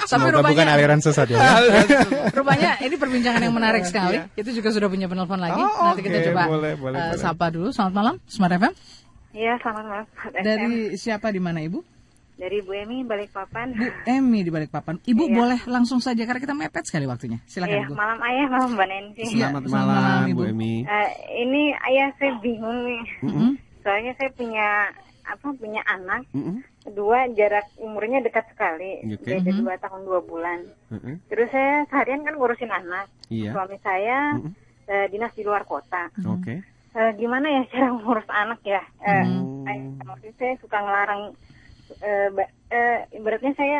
Tapi 0.05 0.07
Semoga 0.07 0.37
rupanya- 0.37 0.51
bukan 0.53 0.67
aliran 0.69 0.99
sesat 1.01 1.27
ya. 1.27 1.37
Rupanya 2.37 2.77
ini 2.79 2.93
perbincangan 2.93 3.41
yang 3.41 3.51
menarik 3.51 3.83
sekali. 3.83 4.21
Itu 4.33 4.53
juga 4.53 4.69
sudah 4.69 4.85
punya 4.85 5.09
penelpon 5.09 5.41
lagi. 5.41 5.57
Iya. 5.57 5.65
Oh, 5.67 5.91
Nanti 5.91 6.01
kita 6.03 6.17
oke. 6.19 6.27
coba 6.29 6.41
Boleh, 6.45 6.73
boleh, 6.77 6.95
eh, 6.95 7.05
boleh. 7.09 7.17
sapa 7.17 7.45
dulu. 7.49 7.67
Selamat 7.73 7.93
malam, 7.95 8.15
Smart 8.23 8.53
FM. 8.53 8.73
Iya, 9.35 9.59
selamat 9.59 9.83
malam. 9.83 10.05
Dari 10.33 10.95
siapa 10.95 11.27
di 11.29 11.39
mana 11.39 11.59
Ibu? 11.59 11.79
dari 12.35 12.59
Bu 12.59 12.75
Emi 12.75 12.99
Balikpapan. 13.07 13.71
Bu 13.71 13.87
Emi 14.05 14.43
di 14.43 14.51
Balikpapan. 14.51 14.99
Ibu 14.99 15.23
Iya. 15.23 15.35
boleh 15.39 15.59
langsung 15.71 16.03
saja 16.03 16.19
karena 16.27 16.43
kita 16.43 16.51
mepet 16.51 16.83
sekali 16.83 17.07
waktunya. 17.07 17.39
Iya, 17.39 17.47
Silakan 17.47 17.79
Ibu. 17.87 17.93
malam 17.95 18.19
ayah, 18.21 18.47
malam 18.51 18.69
Mbak 18.75 18.87
Nancy. 18.91 19.23
Selamat 19.25 19.61
selamat 19.63 19.71
malam 19.71 19.87
malam, 19.95 20.19
Bu 20.19 20.31
Ibu. 20.35 20.41
Emi. 20.51 20.73
Eh, 20.83 21.09
ini 21.39 21.61
ayah 21.71 22.11
saya 22.19 22.35
bingung 22.43 22.79
nih. 22.83 23.03
Mm-mm. 23.23 23.51
Soalnya 23.79 24.11
saya 24.19 24.29
punya 24.35 24.67
apa 25.25 25.47
punya 25.55 25.81
anak, 25.87 26.21
Mm-mm. 26.35 26.59
kedua 26.83 27.17
jarak 27.33 27.65
umurnya 27.79 28.19
dekat 28.19 28.45
sekali, 28.51 28.99
Oke. 29.09 29.31
beda 29.31 29.51
dua 29.55 29.73
tahun 29.79 30.01
dua 30.03 30.19
bulan. 30.21 30.59
Mm-mm. 30.91 31.15
Terus 31.31 31.47
saya 31.49 31.87
seharian 31.87 32.27
kan 32.27 32.35
ngurusin 32.35 32.69
anak. 32.69 33.07
Iya. 33.31 33.55
Suami 33.55 33.79
saya 33.79 34.35
eh, 34.91 35.07
dinas 35.07 35.31
di 35.31 35.43
luar 35.47 35.63
kota. 35.63 36.11
Oke. 36.27 36.74
Eh, 36.95 37.11
gimana 37.19 37.47
ya 37.51 37.61
cara 37.71 37.87
ngurus 37.91 38.29
anak 38.31 38.59
ya? 38.63 38.79
Eh, 39.03 39.23
Hmm. 39.27 39.43
maksudnya 40.07 40.33
saya 40.39 40.53
suka 40.63 40.77
ngelarang, 40.79 41.23
ba- 42.31 42.53
eh, 42.71 42.97
ibaratnya 43.11 43.51
saya 43.59 43.79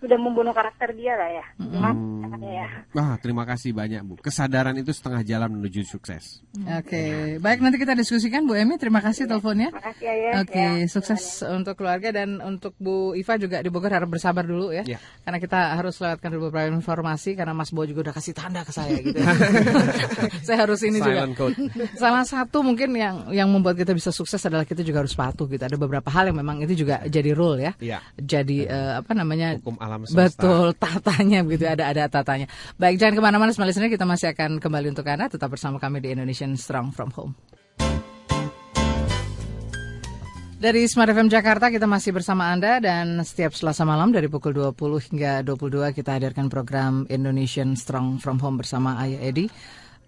sudah 0.00 0.18
membunuh 0.18 0.54
karakter 0.54 0.92
dia 0.96 1.14
lah 1.14 1.30
ya. 1.30 1.44
Maaf, 1.60 1.96
ya. 2.40 2.66
Wah, 2.94 3.14
terima 3.18 3.44
kasih 3.48 3.74
banyak 3.74 4.00
Bu. 4.04 4.14
Kesadaran 4.20 4.76
itu 4.78 4.90
setengah 4.94 5.22
jalan 5.26 5.58
menuju 5.58 5.84
sukses. 5.86 6.44
Oke, 6.54 7.36
baik 7.40 7.58
nanti 7.64 7.80
kita 7.80 7.96
diskusikan 7.96 8.46
Bu 8.46 8.54
Emi. 8.54 8.78
Terima 8.78 9.00
kasih 9.00 9.26
teleponnya. 9.26 9.74
Makasih 9.74 10.06
ya. 10.06 10.32
Oke, 10.42 10.66
ya. 10.84 10.86
sukses 10.90 11.42
untuk 11.44 11.78
keluarga 11.78 12.10
dan 12.14 12.38
untuk 12.42 12.74
Bu 12.78 13.14
Iva 13.14 13.34
juga 13.38 13.60
di 13.60 13.70
Bogor 13.70 13.92
harap 13.92 14.10
bersabar 14.10 14.44
dulu 14.46 14.70
ya. 14.74 14.84
Ya. 14.86 14.98
Karena 15.22 15.38
kita 15.40 15.78
harus 15.78 15.96
lewatkan 15.98 16.28
dulu 16.34 16.50
beberapa 16.50 16.70
informasi 16.74 17.34
karena 17.38 17.54
Mas 17.56 17.70
Bo 17.70 17.86
juga 17.86 18.10
udah 18.10 18.14
kasih 18.14 18.34
tanda 18.36 18.62
ke 18.62 18.72
saya 18.74 18.98
gitu. 19.00 19.18
saya 20.46 20.58
harus 20.66 20.80
ini 20.84 20.98
Silent 21.00 21.34
juga. 21.34 21.50
code. 21.50 21.56
Salah 22.02 22.24
satu 22.26 22.62
mungkin 22.66 22.94
yang 22.94 23.30
yang 23.30 23.48
membuat 23.50 23.78
kita 23.78 23.94
bisa 23.94 24.10
sukses 24.10 24.40
adalah 24.46 24.66
kita 24.66 24.82
juga 24.82 25.02
harus 25.06 25.14
patuh 25.14 25.46
gitu. 25.50 25.62
Ada 25.62 25.78
beberapa 25.78 26.08
hal 26.10 26.30
yang 26.30 26.38
memang 26.38 26.62
itu 26.62 26.84
juga 26.86 27.02
jadi 27.06 27.30
rule 27.34 27.58
ya. 27.62 27.72
Iya. 27.78 27.98
Jadi 28.18 28.66
eh, 28.66 28.92
apa 29.00 29.12
namanya? 29.14 29.58
Hukum 29.60 29.78
alam 29.78 29.93
semesta. 30.02 30.42
Betul, 30.42 30.66
tatanya 30.74 31.46
begitu 31.46 31.70
ada 31.70 31.86
ada 31.86 32.10
tatanya. 32.10 32.50
Baik, 32.74 32.98
jangan 32.98 33.14
ke 33.14 33.22
mana-mana, 33.22 33.50
listener, 33.54 33.86
kita 33.86 34.02
masih 34.02 34.34
akan 34.34 34.58
kembali 34.58 34.90
untuk 34.90 35.06
anda. 35.06 35.30
Tetap 35.30 35.46
bersama 35.54 35.78
kami 35.78 36.02
di 36.02 36.10
Indonesian 36.10 36.58
Strong 36.58 36.90
from 36.90 37.14
Home. 37.14 37.38
Dari 40.64 40.88
Smart 40.88 41.12
FM 41.12 41.28
Jakarta 41.28 41.68
kita 41.68 41.84
masih 41.84 42.16
bersama 42.16 42.48
Anda 42.48 42.80
dan 42.80 43.20
setiap 43.20 43.52
Selasa 43.52 43.84
malam 43.84 44.16
dari 44.16 44.32
pukul 44.32 44.56
20 44.56 45.12
hingga 45.12 45.44
22 45.44 45.92
kita 45.92 46.16
hadirkan 46.16 46.48
program 46.48 47.04
Indonesian 47.12 47.76
Strong 47.76 48.24
from 48.24 48.40
Home 48.40 48.56
bersama 48.56 48.96
Ayah 48.96 49.28
Edi, 49.28 49.44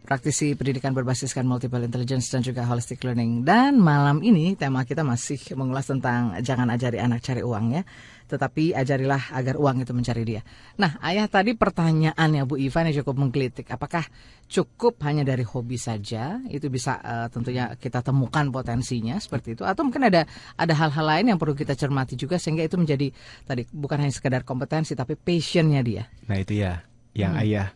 praktisi 0.07 0.55
pendidikan 0.55 0.95
berbasiskan 0.95 1.43
multiple 1.43 1.83
intelligence 1.83 2.31
dan 2.31 2.41
juga 2.47 2.63
holistic 2.63 3.03
learning. 3.03 3.43
Dan 3.43 3.83
malam 3.83 4.23
ini 4.23 4.55
tema 4.55 4.87
kita 4.87 5.03
masih 5.03 5.37
mengulas 5.59 5.91
tentang 5.91 6.39
jangan 6.41 6.71
ajari 6.71 7.03
anak 7.03 7.21
cari 7.27 7.43
uang 7.43 7.75
ya, 7.75 7.83
tetapi 8.31 8.73
ajarilah 8.73 9.35
agar 9.35 9.59
uang 9.59 9.83
itu 9.83 9.91
mencari 9.91 10.23
dia. 10.23 10.47
Nah, 10.79 11.03
Ayah 11.03 11.27
tadi 11.27 11.59
pertanyaannya 11.59 12.47
Bu 12.47 12.55
Ivan 12.55 12.89
yang 12.89 13.03
cukup 13.03 13.19
menggelitik, 13.19 13.67
apakah 13.69 14.07
cukup 14.47 15.03
hanya 15.03 15.27
dari 15.27 15.43
hobi 15.43 15.75
saja 15.75 16.39
itu 16.47 16.71
bisa 16.71 17.03
eh, 17.03 17.27
tentunya 17.35 17.75
kita 17.75 17.99
temukan 18.07 18.47
potensinya 18.55 19.19
seperti 19.19 19.59
itu 19.59 19.67
atau 19.67 19.83
mungkin 19.83 20.07
ada 20.07 20.23
ada 20.55 20.75
hal-hal 20.79 21.03
lain 21.03 21.35
yang 21.35 21.39
perlu 21.43 21.59
kita 21.59 21.75
cermati 21.75 22.15
juga 22.15 22.39
sehingga 22.39 22.63
itu 22.63 22.79
menjadi 22.79 23.11
tadi 23.43 23.67
bukan 23.75 24.07
hanya 24.07 24.15
sekedar 24.15 24.47
kompetensi 24.47 24.95
tapi 24.95 25.19
passionnya 25.19 25.83
dia. 25.83 26.07
Nah 26.31 26.39
itu 26.39 26.63
ya 26.63 26.87
yang 27.11 27.35
ayah 27.43 27.75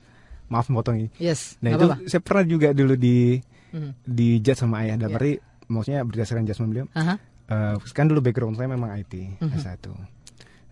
maaf 0.51 0.67
motong 0.69 0.99
ini. 0.99 1.09
Yes. 1.17 1.55
Nah 1.59 1.73
itu 1.73 1.87
apa-apa. 1.87 2.05
saya 2.05 2.21
pernah 2.21 2.45
juga 2.45 2.69
dulu 2.71 2.95
di 2.95 3.39
Mhm. 3.71 3.91
di 4.03 4.29
judge 4.39 4.59
sama 4.59 4.83
ayah 4.83 4.99
dan 4.99 5.09
berarti 5.09 5.39
maksudnya 5.65 6.03
berdasarkan 6.03 6.43
judgement 6.43 6.71
beliau. 6.71 6.87
Aha. 6.93 7.15
eh, 7.47 7.75
kan 7.91 8.07
dulu 8.07 8.19
background 8.21 8.55
saya 8.55 8.67
memang 8.67 8.91
IT 8.93 9.15
Mhm. 9.39 9.55
S1. 9.57 9.91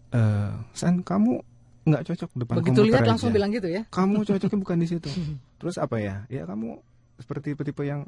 Eh, 0.08 0.52
San 0.72 1.02
kamu 1.02 1.42
nggak 1.84 2.02
cocok 2.04 2.30
depan 2.36 2.54
Begitu 2.58 2.70
komputer 2.76 2.92
lihat 2.92 3.06
langsung 3.06 3.30
aja. 3.30 3.36
bilang 3.38 3.50
gitu 3.50 3.68
ya. 3.68 3.82
kamu 3.88 4.14
cocoknya 4.22 4.58
bukan 4.58 4.76
di 4.76 4.86
situ. 4.86 5.08
Terus 5.56 5.76
apa 5.76 5.96
ya? 5.98 6.14
Ya 6.26 6.42
kamu 6.44 6.78
seperti 7.16 7.54
tipe 7.54 7.82
yang 7.82 8.04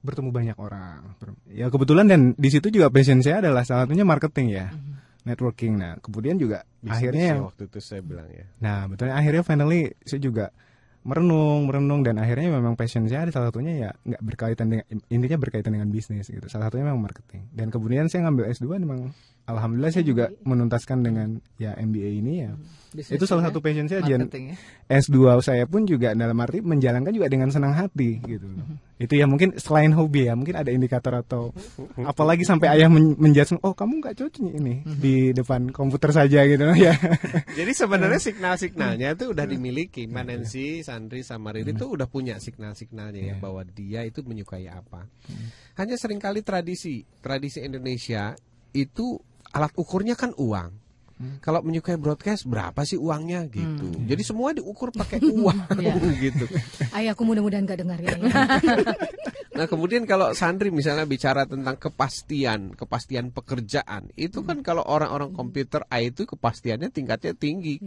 bertemu 0.00 0.30
banyak 0.30 0.56
orang. 0.56 1.16
Ya 1.48 1.66
kebetulan 1.66 2.06
dan 2.06 2.20
di 2.34 2.48
situ 2.48 2.68
juga 2.68 2.88
passion 2.88 3.20
saya 3.20 3.40
adalah 3.40 3.62
salah 3.62 3.84
satunya 3.84 4.04
marketing 4.04 4.52
ya, 4.52 4.66
networking. 5.22 5.74
Nah 5.74 5.96
kemudian 5.98 6.36
juga 6.36 6.62
Bisnis 6.78 6.94
akhirnya 6.94 7.24
ya 7.24 7.32
yang 7.34 7.44
waktu 7.44 7.62
itu 7.66 7.78
saya 7.80 8.00
bilang 8.00 8.28
ya. 8.28 8.44
Nah, 8.58 8.84
betulnya 8.86 9.14
akhirnya 9.14 9.42
finally 9.42 9.80
saya 10.00 10.20
juga 10.20 10.44
merenung, 11.04 11.68
merenung 11.68 12.00
dan 12.00 12.16
akhirnya 12.16 12.48
memang 12.56 12.80
passion 12.80 13.04
saya 13.04 13.28
ada 13.28 13.32
salah 13.32 13.52
satunya 13.52 13.72
ya 13.76 13.90
nggak 13.92 14.22
berkaitan 14.24 14.72
dengan 14.72 14.84
intinya 15.12 15.36
berkaitan 15.36 15.72
dengan 15.76 15.88
bisnis 15.92 16.32
gitu. 16.32 16.48
Salah 16.48 16.72
satunya 16.72 16.88
memang 16.88 17.04
marketing. 17.04 17.44
Dan 17.52 17.68
kemudian 17.68 18.08
saya 18.08 18.24
ngambil 18.24 18.48
S2 18.56 18.80
memang 18.80 19.12
alhamdulillah 19.44 19.92
saya 19.92 20.04
juga 20.06 20.32
menuntaskan 20.44 21.04
dengan 21.04 21.28
ya 21.60 21.76
MBA 21.76 22.10
ini 22.24 22.32
ya. 22.48 22.52
Bisnis 22.94 23.18
Itu 23.18 23.26
salah 23.26 23.50
satu 23.50 23.58
passion 23.58 23.90
saya 23.90 24.06
dan 24.06 24.30
ya. 24.30 24.54
S2 24.86 25.42
saya 25.42 25.66
pun 25.66 25.82
juga 25.82 26.14
dalam 26.14 26.38
arti 26.38 26.62
menjalankan 26.62 27.10
juga 27.10 27.26
dengan 27.26 27.50
senang 27.50 27.74
hati 27.74 28.22
gitu. 28.22 28.46
Itu 29.02 29.18
ya 29.18 29.26
mungkin 29.26 29.58
selain 29.58 29.90
hobi 29.90 30.30
ya, 30.30 30.38
mungkin 30.38 30.54
ada 30.54 30.70
indikator 30.70 31.18
atau 31.18 31.50
apalagi 32.06 32.46
sampai 32.46 32.70
ayah 32.78 32.86
men 32.86 33.18
menjudge, 33.18 33.58
oh 33.66 33.74
kamu 33.74 33.98
nggak 33.98 34.14
cocok 34.14 34.38
nih 34.46 34.54
ini 34.62 34.74
di 34.86 35.14
depan 35.34 35.74
komputer 35.74 36.14
saja 36.14 36.46
gitu 36.46 36.70
ya. 36.78 36.94
Jadi 37.58 37.72
sebenarnya 37.74 38.22
signal-signalnya 38.22 39.18
itu 39.18 39.34
udah 39.34 39.42
dimiliki. 39.50 40.06
Mbak 40.06 40.24
Nancy, 40.30 40.86
Sandri, 40.86 41.26
sama 41.26 41.50
Riri 41.50 41.74
itu 41.74 41.90
udah 41.90 42.06
punya 42.06 42.38
signal-signalnya 42.38 43.34
ya 43.34 43.36
bahwa 43.42 43.66
dia 43.66 44.06
itu 44.06 44.22
menyukai 44.22 44.70
apa. 44.70 45.10
Hanya 45.74 45.98
sering 45.98 46.22
kali 46.22 46.46
tradisi, 46.46 47.02
tradisi 47.18 47.58
Indonesia 47.58 48.38
itu 48.70 49.18
alat 49.54 49.72
ukurnya 49.78 50.18
kan 50.18 50.34
uang. 50.34 50.82
Kalau 51.38 51.62
menyukai 51.62 51.94
broadcast 51.94 52.42
berapa 52.44 52.82
sih 52.82 52.98
uangnya 52.98 53.46
gitu. 53.46 53.86
Jadi 54.02 54.22
semua 54.26 54.50
diukur 54.50 54.90
pakai 54.90 55.22
uang 55.38 55.70
gitu. 56.18 56.44
Ayahku 56.90 57.22
mudah-mudahan 57.22 57.64
gak 57.64 57.80
dengar 57.86 57.98
ya. 58.02 58.18
Nah 59.54 59.70
kemudian 59.70 60.02
kalau 60.02 60.34
Sandri 60.34 60.74
misalnya 60.74 61.06
bicara 61.06 61.46
tentang 61.46 61.78
kepastian, 61.78 62.74
kepastian 62.74 63.30
pekerjaan, 63.30 64.10
itu 64.18 64.42
kan 64.42 64.66
kalau 64.66 64.82
orang-orang 64.82 65.30
komputer 65.30 65.86
IT 65.94 66.26
kepastiannya 66.26 66.90
tingkatnya 66.90 67.38
tinggi. 67.38 67.78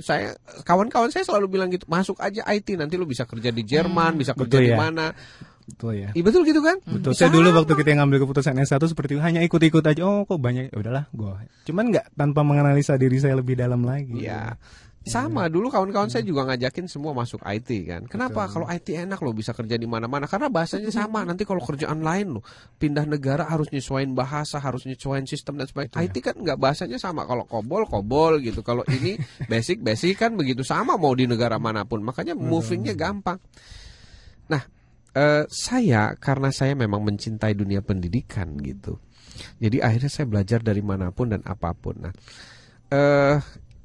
Saya 0.00 0.32
kawan-kawan 0.64 1.12
saya 1.12 1.28
selalu 1.28 1.60
bilang 1.60 1.68
gitu, 1.68 1.84
masuk 1.92 2.16
aja 2.24 2.40
IT 2.48 2.72
nanti 2.72 2.96
lu 2.96 3.04
bisa 3.04 3.28
kerja 3.28 3.52
di 3.52 3.68
Jerman, 3.68 4.16
bisa 4.16 4.32
kerja 4.32 4.48
Betul 4.48 4.64
di 4.64 4.72
ya. 4.72 5.12
Betul 5.70 5.92
ya. 6.02 6.10
Iya 6.12 6.22
betul 6.26 6.42
gitu 6.42 6.60
kan? 6.60 6.76
Betul. 6.82 7.12
Saya 7.14 7.30
dulu 7.30 7.48
waktu 7.54 7.72
kita 7.78 7.96
ngambil 7.96 8.18
keputusan 8.26 8.58
S1 8.58 8.82
seperti 8.90 9.16
itu 9.16 9.22
hanya 9.22 9.40
ikut-ikut 9.46 9.84
aja. 9.86 10.02
Oh, 10.02 10.26
kok 10.26 10.42
banyak. 10.42 10.74
Ya 10.74 10.76
udahlah, 10.76 11.04
gua. 11.14 11.46
Cuman 11.64 11.94
nggak 11.94 12.18
tanpa 12.18 12.42
menganalisa 12.42 12.98
diri 12.98 13.22
saya 13.22 13.38
lebih 13.38 13.54
dalam 13.54 13.86
lagi. 13.86 14.26
Iya. 14.26 14.58
Sama 15.00 15.48
dulu 15.48 15.72
kawan-kawan 15.72 16.12
saya 16.12 16.20
juga 16.20 16.44
ngajakin 16.44 16.84
semua 16.84 17.16
masuk 17.16 17.40
IT 17.40 17.88
kan. 17.88 18.04
Kenapa? 18.04 18.52
Kalau 18.52 18.68
IT 18.68 18.92
enak 18.92 19.16
loh 19.24 19.32
bisa 19.32 19.56
kerja 19.56 19.80
di 19.80 19.88
mana-mana 19.88 20.28
karena 20.28 20.52
bahasanya 20.52 20.92
sama. 20.92 21.24
Nanti 21.24 21.48
kalau 21.48 21.64
kerjaan 21.64 22.04
lain 22.04 22.36
loh 22.36 22.44
pindah 22.76 23.08
negara 23.08 23.48
harus 23.48 23.72
nyesuaiin 23.72 24.12
bahasa, 24.12 24.60
harus 24.60 24.84
nyesuaiin 24.84 25.24
sistem 25.24 25.56
dan 25.56 25.72
sebagainya. 25.72 26.04
IT 26.04 26.20
kan 26.20 26.36
nggak 26.36 26.60
bahasanya 26.60 27.00
sama. 27.00 27.24
Kalau 27.24 27.48
kobol 27.48 27.88
kobol 27.88 28.44
gitu. 28.44 28.60
Kalau 28.60 28.84
ini 28.92 29.16
basic 29.52 29.80
basic 29.80 30.20
kan 30.20 30.36
begitu 30.36 30.60
sama 30.68 31.00
mau 31.00 31.16
di 31.16 31.24
negara 31.24 31.56
mana 31.56 31.88
pun. 31.88 32.04
Makanya 32.04 32.36
movingnya 32.36 32.92
gampang. 32.92 33.40
Eh, 35.10 35.44
saya 35.50 36.14
karena 36.14 36.54
saya 36.54 36.78
memang 36.78 37.02
mencintai 37.02 37.58
dunia 37.58 37.82
pendidikan 37.82 38.54
gitu. 38.62 39.02
Jadi 39.58 39.82
akhirnya 39.82 40.10
saya 40.12 40.26
belajar 40.30 40.60
dari 40.62 40.82
mana 40.84 41.10
pun 41.10 41.34
dan 41.34 41.42
apa 41.42 41.74
pun. 41.74 41.98
Nah, 41.98 42.14
eh 42.94 43.38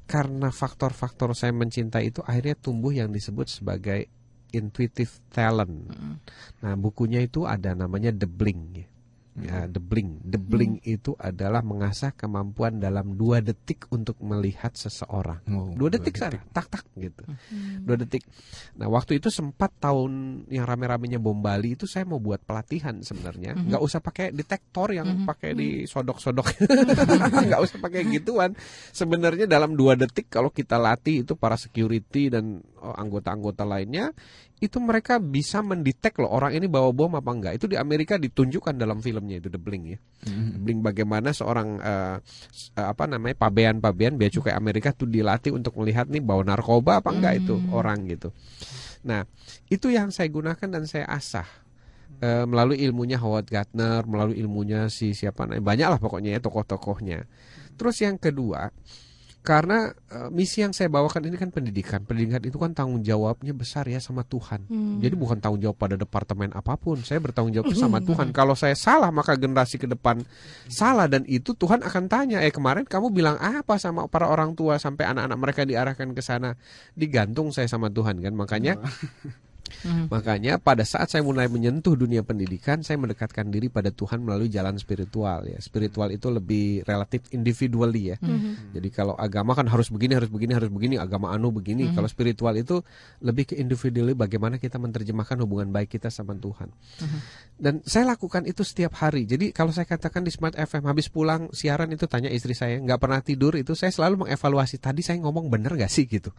karena 0.06 0.54
faktor-faktor 0.54 1.34
saya 1.34 1.50
mencintai 1.50 2.14
itu 2.14 2.22
akhirnya 2.22 2.54
tumbuh 2.54 2.94
yang 2.94 3.10
disebut 3.10 3.50
sebagai 3.50 4.06
intuitive 4.54 5.18
talent. 5.34 5.90
Nah, 6.62 6.74
bukunya 6.78 7.26
itu 7.26 7.42
ada 7.42 7.74
namanya 7.74 8.14
The 8.14 8.30
Blink. 8.30 8.86
Ya. 9.40 9.68
The 9.68 9.82
Blink. 9.82 10.24
The 10.24 10.40
Blink 10.40 10.84
itu 10.88 11.12
adalah 11.20 11.60
mengasah 11.60 12.16
kemampuan 12.16 12.80
dalam 12.80 13.16
dua 13.16 13.44
detik 13.44 13.88
untuk 13.92 14.16
melihat 14.24 14.72
seseorang. 14.72 15.44
Oh, 15.52 15.72
dua 15.76 15.92
detik 15.92 16.16
sana, 16.16 16.40
tak 16.50 16.72
tak 16.72 16.84
gitu. 16.96 17.22
Dua 17.84 17.96
detik. 18.00 18.24
Nah, 18.80 18.88
waktu 18.88 19.20
itu 19.20 19.28
sempat 19.28 19.72
tahun 19.76 20.44
yang 20.48 20.64
rame-ramenya 20.64 21.20
bom 21.20 21.38
Bali 21.38 21.76
itu 21.76 21.84
saya 21.84 22.08
mau 22.08 22.20
buat 22.22 22.40
pelatihan 22.42 23.00
sebenarnya. 23.04 23.56
Nggak 23.56 23.82
usah 23.82 24.00
pakai 24.00 24.32
detektor 24.32 24.92
yang 24.96 25.28
pakai 25.28 25.52
di 25.52 25.84
sodok-sodok. 25.84 26.46
Nggak 27.48 27.60
usah 27.60 27.78
pakai 27.80 28.08
gituan. 28.08 28.56
Sebenarnya 28.90 29.44
dalam 29.44 29.76
dua 29.76 29.98
detik 29.98 30.32
kalau 30.32 30.48
kita 30.48 30.80
latih 30.80 31.26
itu 31.26 31.36
para 31.36 31.60
security 31.60 32.32
dan 32.32 32.64
oh, 32.80 32.94
anggota-anggota 32.96 33.68
lainnya 33.68 34.12
itu 34.56 34.80
mereka 34.80 35.20
bisa 35.20 35.60
mendetek 35.60 36.16
loh 36.16 36.32
orang 36.32 36.56
ini 36.56 36.64
bawa 36.64 36.88
bom 36.88 37.12
apa 37.12 37.28
enggak. 37.28 37.52
Itu 37.60 37.68
di 37.68 37.76
Amerika 37.76 38.16
ditunjukkan 38.16 38.80
dalam 38.80 39.04
filmnya 39.04 39.36
itu 39.36 39.52
The 39.52 39.60
Blink 39.60 39.84
ya. 39.84 39.98
The 40.24 40.60
Blink 40.60 40.80
bagaimana 40.80 41.36
seorang 41.36 41.76
eh, 41.76 42.16
apa 42.80 43.04
namanya 43.04 43.36
pabean-pabean 43.36 44.16
bea 44.16 44.32
cukai 44.32 44.56
Amerika 44.56 44.96
tuh 44.96 45.12
dilatih 45.12 45.52
untuk 45.52 45.76
melihat 45.76 46.08
nih 46.08 46.24
bawa 46.24 46.56
narkoba 46.56 47.04
apa 47.04 47.12
enggak 47.12 47.44
itu 47.44 47.60
orang 47.68 48.08
gitu. 48.08 48.32
Nah, 49.04 49.28
itu 49.68 49.92
yang 49.92 50.08
saya 50.08 50.32
gunakan 50.32 50.68
dan 50.72 50.88
saya 50.88 51.04
asah. 51.12 51.46
Eh, 52.16 52.48
melalui 52.48 52.80
ilmunya 52.80 53.20
Howard 53.20 53.52
Gardner, 53.52 54.08
melalui 54.08 54.40
ilmunya 54.40 54.88
si 54.88 55.12
siapa 55.12 55.44
banyak 55.44 55.84
lah 55.84 56.00
pokoknya 56.00 56.32
ya 56.32 56.40
tokoh-tokohnya. 56.40 57.28
Terus 57.76 58.00
yang 58.00 58.16
kedua, 58.16 58.72
karena 59.46 59.94
eh, 60.10 60.26
misi 60.34 60.58
yang 60.58 60.74
saya 60.74 60.90
bawakan 60.90 61.30
ini 61.30 61.38
kan 61.38 61.54
pendidikan. 61.54 62.02
Pendidikan 62.02 62.42
itu 62.42 62.58
kan 62.58 62.74
tanggung 62.74 62.98
jawabnya 63.06 63.54
besar 63.54 63.86
ya 63.86 64.02
sama 64.02 64.26
Tuhan. 64.26 64.66
Jadi 64.98 65.14
bukan 65.14 65.38
tanggung 65.38 65.62
jawab 65.62 65.78
pada 65.78 65.94
departemen 65.94 66.50
apa 66.50 66.74
pun. 66.74 66.98
Saya 67.06 67.22
bertanggung 67.22 67.54
jawab 67.54 67.70
sama 67.78 68.02
Tuhan. 68.02 68.34
Kalau 68.34 68.58
saya 68.58 68.74
salah 68.74 69.14
maka 69.14 69.38
generasi 69.38 69.78
ke 69.78 69.86
depan 69.86 70.18
salah 70.66 71.06
dan 71.06 71.22
itu 71.30 71.54
Tuhan 71.54 71.86
akan 71.86 72.10
tanya, 72.10 72.42
"Eh 72.42 72.50
kemarin 72.50 72.82
kamu 72.82 73.14
bilang 73.14 73.38
apa 73.38 73.78
sama 73.78 74.10
para 74.10 74.26
orang 74.26 74.58
tua 74.58 74.82
sampai 74.82 75.06
anak-anak 75.14 75.38
mereka 75.38 75.62
diarahkan 75.62 76.10
ke 76.10 76.22
sana?" 76.26 76.58
Digantung 76.98 77.54
saya 77.54 77.70
sama 77.70 77.86
Tuhan 77.86 78.18
kan. 78.18 78.34
Makanya 78.34 78.82
Mhm. 79.84 80.12
Makanya 80.12 80.58
pada 80.62 80.82
saat 80.86 81.10
saya 81.12 81.22
mulai 81.22 81.50
menyentuh 81.50 81.94
dunia 81.94 82.22
pendidikan, 82.22 82.80
saya 82.82 82.96
mendekatkan 82.96 83.48
diri 83.50 83.68
pada 83.68 83.92
Tuhan 83.92 84.22
melalui 84.22 84.50
jalan 84.50 84.76
spiritual 84.78 85.46
ya. 85.46 85.58
Spiritual 85.58 86.12
itu 86.14 86.30
lebih 86.30 86.86
relatif 86.86 87.26
individually 87.32 88.14
ya. 88.14 88.16
Jadi 88.72 88.88
kalau 88.92 89.14
agama 89.16 89.52
kan 89.52 89.66
harus 89.68 89.92
begini, 89.92 90.16
harus 90.16 90.30
begini, 90.30 90.52
harus 90.56 90.70
begini, 90.70 90.96
agama 90.96 91.32
anu 91.32 91.52
begini. 91.52 91.90
Kalau 91.94 92.08
spiritual 92.10 92.54
itu 92.56 92.82
lebih 93.22 93.52
ke 93.52 93.54
individually 93.56 94.12
bagaimana 94.12 94.56
kita 94.60 94.76
menerjemahkan 94.80 95.36
hubungan 95.42 95.70
baik 95.70 95.98
kita 95.98 96.08
sama 96.08 96.36
Tuhan. 96.36 96.70
Dan 97.56 97.80
saya 97.88 98.12
lakukan 98.12 98.44
itu 98.44 98.60
setiap 98.60 99.00
hari. 99.00 99.24
Jadi 99.24 99.50
kalau 99.50 99.72
saya 99.72 99.88
katakan 99.88 100.20
di 100.20 100.32
Smart 100.32 100.52
FM 100.56 100.84
habis 100.88 101.08
pulang 101.08 101.48
siaran 101.56 101.88
itu 101.88 102.04
tanya 102.04 102.28
istri 102.28 102.52
saya 102.52 102.76
nggak 102.76 103.00
pernah 103.00 103.20
tidur 103.24 103.56
itu 103.56 103.72
saya 103.72 103.88
selalu 103.88 104.28
mengevaluasi 104.28 104.76
tadi 104.76 105.00
saya 105.00 105.16
ngomong 105.24 105.48
bener 105.48 105.72
gak 105.74 105.88
sih 105.88 106.04
gitu. 106.04 106.30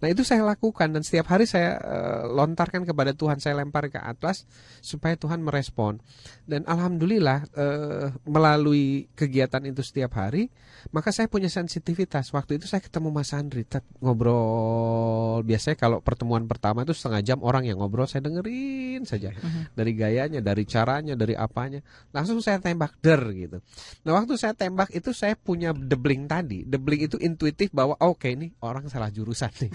Nah 0.00 0.08
itu 0.08 0.24
saya 0.24 0.44
lakukan 0.44 0.96
dan 0.96 1.04
setiap 1.04 1.28
hari 1.28 1.44
saya 1.44 1.76
eh, 1.76 2.22
lontarkan 2.60 2.84
kepada 2.84 3.16
Tuhan, 3.16 3.40
saya 3.40 3.56
lempar 3.56 3.88
ke 3.88 3.96
atas 3.96 4.44
supaya 4.84 5.16
Tuhan 5.16 5.40
merespon. 5.40 5.96
Dan 6.44 6.68
alhamdulillah 6.68 7.48
eh, 7.56 8.12
melalui 8.28 9.08
kegiatan 9.16 9.64
itu 9.64 9.80
setiap 9.80 10.20
hari, 10.20 10.52
maka 10.92 11.08
saya 11.08 11.24
punya 11.32 11.48
sensitivitas. 11.48 12.28
Waktu 12.36 12.60
itu 12.60 12.68
saya 12.68 12.84
ketemu 12.84 13.08
Mas 13.08 13.32
Andri, 13.32 13.64
ngobrol. 14.04 15.40
Biasanya 15.40 15.80
kalau 15.80 16.04
pertemuan 16.04 16.44
pertama 16.44 16.84
itu 16.84 16.92
setengah 16.92 17.24
jam 17.24 17.38
orang 17.40 17.64
yang 17.64 17.80
ngobrol 17.80 18.04
saya 18.04 18.28
dengerin 18.28 19.08
saja 19.08 19.32
dari 19.72 19.96
gayanya, 19.96 20.44
dari 20.44 20.68
caranya, 20.68 21.16
dari 21.16 21.32
apanya. 21.32 21.80
Langsung 22.12 22.44
saya 22.44 22.60
tembak 22.60 23.00
der 23.00 23.24
gitu. 23.32 23.64
Nah 24.04 24.20
waktu 24.20 24.36
saya 24.36 24.52
tembak 24.52 24.92
itu 24.92 25.16
saya 25.16 25.32
punya 25.32 25.72
debling 25.72 26.28
tadi. 26.28 26.68
Debling 26.68 27.08
itu 27.08 27.16
intuitif 27.24 27.72
bahwa 27.72 27.96
oke 28.04 28.28
ini 28.28 28.52
orang 28.60 28.84
salah 28.92 29.08
jurusan 29.08 29.48
nih. 29.64 29.72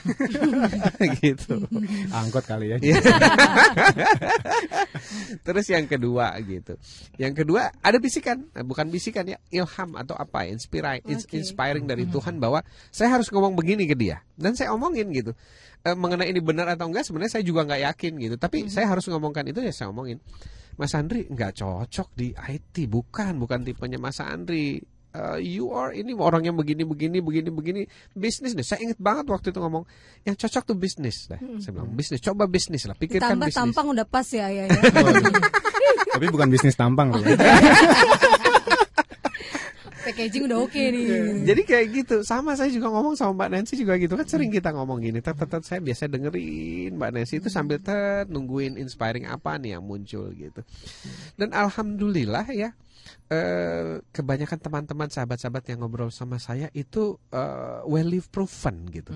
gitu. 1.26 1.66
Angkot 2.22 2.46
kali 2.46 2.75
ya. 2.75 2.75
Iya. 2.78 2.96
Terus 5.46 5.66
yang 5.70 5.86
kedua 5.86 6.36
gitu. 6.42 6.74
Yang 7.16 7.34
kedua 7.44 7.72
ada 7.80 7.98
bisikan, 7.98 8.48
Nah, 8.52 8.64
bukan 8.64 8.88
bisikan 8.90 9.26
ya, 9.26 9.38
ilham 9.50 9.96
atau 9.96 10.16
apa, 10.16 10.48
inspira, 10.48 10.98
ins- 11.04 11.28
Oke. 11.28 11.40
inspiring 11.40 11.86
dari 11.86 12.06
Tuhan 12.08 12.40
bahwa 12.40 12.62
saya 12.90 13.16
harus 13.16 13.30
ngomong 13.30 13.56
begini 13.56 13.86
ke 13.86 13.96
dia 13.96 14.22
dan 14.36 14.54
saya 14.54 14.74
omongin 14.74 15.10
gitu. 15.12 15.32
Eh, 15.86 15.94
mengenai 15.94 16.30
ini 16.30 16.42
benar 16.42 16.66
atau 16.74 16.90
enggak 16.90 17.06
sebenarnya 17.06 17.38
saya 17.38 17.44
juga 17.46 17.62
nggak 17.64 17.82
yakin 17.94 18.14
gitu, 18.18 18.36
tapi 18.42 18.66
saya 18.68 18.90
harus 18.90 19.06
ngomongkan 19.06 19.46
itu 19.46 19.62
ya 19.62 19.70
saya 19.70 19.94
omongin. 19.94 20.18
Mas 20.76 20.92
Andri 20.92 21.24
nggak 21.30 21.64
cocok 21.64 22.10
di 22.20 22.36
IT, 22.36 22.92
bukan, 22.92 23.40
bukan 23.40 23.64
tipenya 23.64 23.96
Mas 23.96 24.20
Andri. 24.20 24.84
Eh, 25.16 25.56
you 25.56 25.72
are 25.72 25.96
ini 25.96 26.12
orang 26.12 26.44
yang 26.44 26.60
begini 26.60 26.84
begini 26.84 27.24
begini 27.24 27.48
begini 27.48 27.82
bisnis 28.12 28.52
nih 28.52 28.68
saya 28.68 28.84
inget 28.84 29.00
banget 29.00 29.32
waktu 29.32 29.56
itu 29.56 29.64
ngomong 29.64 29.88
yang 30.28 30.36
cocok 30.36 30.64
tuh 30.68 30.76
bisnis 30.76 31.32
dah 31.32 31.40
saya 31.64 31.72
bilang 31.72 31.96
bisnis 31.96 32.20
coba 32.20 32.52
bisnis 32.52 32.84
lah 32.84 33.00
pikirkan 33.00 33.40
Ditambah 33.40 33.48
bisnis 33.48 33.64
tampang 33.64 33.86
udah 33.96 34.04
pas 34.04 34.28
ya 34.28 34.52
ya. 34.52 34.68
ya. 34.68 34.76
Tapi 36.16 36.26
bukan 36.32 36.48
bisnis 36.52 36.76
tampang 36.76 37.16
loh. 37.16 37.24
ya. 37.24 37.32
Packaging 40.16 40.48
udah 40.48 40.64
oke 40.64 40.80
nih. 40.80 41.44
Jadi 41.44 41.62
kayak 41.68 41.86
gitu, 41.92 42.16
sama 42.24 42.56
saya 42.56 42.72
juga 42.72 42.88
ngomong 42.88 43.20
sama 43.20 43.36
Mbak 43.36 43.50
Nancy 43.52 43.76
juga 43.76 44.00
gitu 44.00 44.16
kan 44.16 44.24
sering 44.24 44.48
kita 44.48 44.72
ngomong 44.72 45.04
gini. 45.04 45.20
Tet, 45.20 45.36
tet, 45.36 45.60
saya 45.68 45.84
biasa 45.84 46.08
dengerin 46.08 46.96
Mbak 46.96 47.12
Nancy 47.12 47.44
itu 47.44 47.52
sambil 47.52 47.84
tet 47.84 48.32
nungguin 48.32 48.80
inspiring 48.80 49.28
apa 49.28 49.60
nih 49.60 49.76
yang 49.76 49.84
muncul 49.84 50.32
gitu. 50.32 50.64
Dan 51.36 51.52
alhamdulillah 51.52 52.48
ya 52.56 52.72
eh, 53.28 54.00
kebanyakan 54.16 54.60
teman-teman 54.64 55.12
sahabat-sahabat 55.12 55.68
yang 55.76 55.84
ngobrol 55.84 56.08
sama 56.16 56.40
saya 56.40 56.72
itu 56.72 57.20
eh, 57.36 57.84
well 57.84 58.08
live 58.08 58.32
proven 58.32 58.88
gitu. 58.96 59.12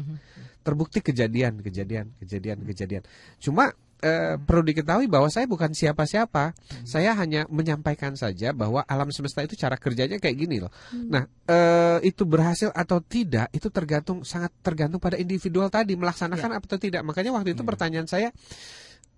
Terbukti 0.68 1.00
kejadian, 1.00 1.64
kejadian, 1.64 2.12
kejadian, 2.20 2.60
kejadian. 2.68 3.04
Cuma 3.40 3.72
eh, 4.00 4.36
perlu 4.40 4.64
diketahui 4.64 5.08
bahwa 5.12 5.28
saya 5.28 5.46
bukan 5.46 5.72
siapa-siapa. 5.72 6.56
Saya 6.88 7.16
hanya 7.16 7.46
menyampaikan 7.52 8.16
saja 8.16 8.56
bahwa 8.56 8.84
alam 8.88 9.12
semesta 9.12 9.44
itu 9.44 9.56
cara 9.60 9.76
kerjanya 9.76 10.18
kayak 10.18 10.36
gini 10.36 10.64
loh. 10.64 10.72
Nah, 10.96 11.28
eh, 11.48 12.00
itu 12.08 12.24
berhasil 12.24 12.72
atau 12.72 13.04
tidak 13.04 13.52
itu 13.52 13.68
tergantung 13.70 14.24
sangat 14.24 14.52
tergantung 14.64 15.00
pada 15.00 15.20
individual 15.20 15.68
tadi 15.68 15.96
melaksanakan 16.00 16.60
apa 16.60 16.66
atau 16.66 16.80
tidak. 16.80 17.02
Makanya 17.04 17.36
waktu 17.36 17.56
itu 17.56 17.64
pertanyaan 17.68 18.08
saya 18.08 18.32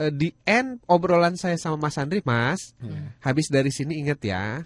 eh, 0.02 0.12
di 0.14 0.34
end 0.46 0.82
obrolan 0.90 1.38
saya 1.38 1.58
sama 1.62 1.78
Mas 1.78 1.98
Andri, 2.02 2.26
Mas, 2.26 2.74
habis 3.22 3.48
dari 3.50 3.70
sini 3.70 4.02
ingat 4.02 4.20
ya, 4.26 4.66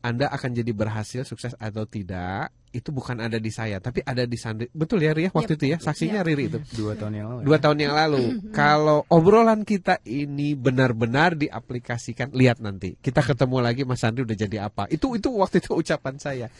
Anda 0.00 0.32
akan 0.32 0.56
jadi 0.56 0.72
berhasil 0.72 1.28
sukses 1.28 1.52
atau 1.60 1.84
tidak 1.84 2.48
itu 2.70 2.94
bukan 2.94 3.18
ada 3.18 3.38
di 3.42 3.50
saya, 3.50 3.82
tapi 3.82 4.02
ada 4.06 4.22
di 4.22 4.38
Sandri. 4.38 4.70
Betul 4.70 5.02
ya 5.02 5.10
Ria 5.10 5.30
waktu 5.34 5.58
itu 5.58 5.66
ya, 5.74 5.78
saksinya 5.82 6.22
Riri 6.22 6.46
itu. 6.46 6.58
Dua 6.78 6.94
tahun 6.94 7.18
yang 7.18 7.26
lalu. 7.30 7.40
Dua 7.42 7.58
tahun 7.58 7.78
yang 7.82 7.94
lalu. 7.94 8.22
Kalau 8.58 9.02
obrolan 9.10 9.66
kita 9.66 9.98
ini 10.06 10.54
benar-benar 10.54 11.34
diaplikasikan, 11.34 12.30
lihat 12.30 12.62
nanti. 12.62 12.94
Kita 12.98 13.26
ketemu 13.26 13.56
lagi 13.58 13.82
Mas 13.82 14.06
Andri 14.06 14.22
udah 14.22 14.38
jadi 14.38 14.56
apa. 14.70 14.86
Itu 14.86 15.18
itu 15.18 15.28
waktu 15.34 15.58
itu 15.58 15.74
ucapan 15.74 16.14
saya. 16.22 16.46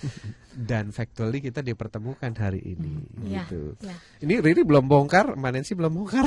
Dan 0.51 0.91
factually 0.91 1.39
kita 1.39 1.63
dipertemukan 1.63 2.35
hari 2.35 2.75
ini. 2.75 3.07
Iya, 3.23 3.47
gitu. 3.47 3.79
iya. 3.87 3.95
Ini 4.19 4.43
Riri 4.43 4.67
belum 4.67 4.91
bongkar, 4.91 5.39
Nancy 5.39 5.79
belum 5.79 5.95
bongkar. 5.95 6.27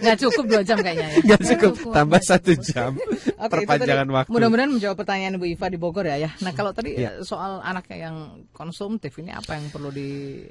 Nggak 0.00 0.16
cukup 0.22 0.44
dua 0.46 0.62
jam 0.62 0.78
kayaknya 0.78 1.06
ya. 1.10 1.18
Nggak 1.26 1.40
cukup, 1.50 1.72
tambah 1.90 2.20
satu 2.22 2.54
jam. 2.62 2.94
Itu 2.94 3.34
Perpanjangan 3.34 4.06
tadi 4.06 4.16
waktu. 4.16 4.30
Mudah-mudahan 4.30 4.70
menjawab 4.70 4.96
pertanyaan 4.96 5.34
Bu 5.36 5.46
Iva 5.50 5.66
di 5.66 5.78
Bogor 5.82 6.06
ya. 6.06 6.16
ya. 6.16 6.30
Nah 6.40 6.52
kalau 6.54 6.70
tadi 6.70 6.94
Iya. 6.94 7.20
eh, 7.20 7.26
soal 7.26 7.58
anaknya 7.60 7.96
yang 8.04 8.46
konsumtif? 8.52 9.16
Ini 9.16 9.32
apa 9.32 9.56
yang 9.56 9.72
perlu 9.72 9.88
di 9.88 10.44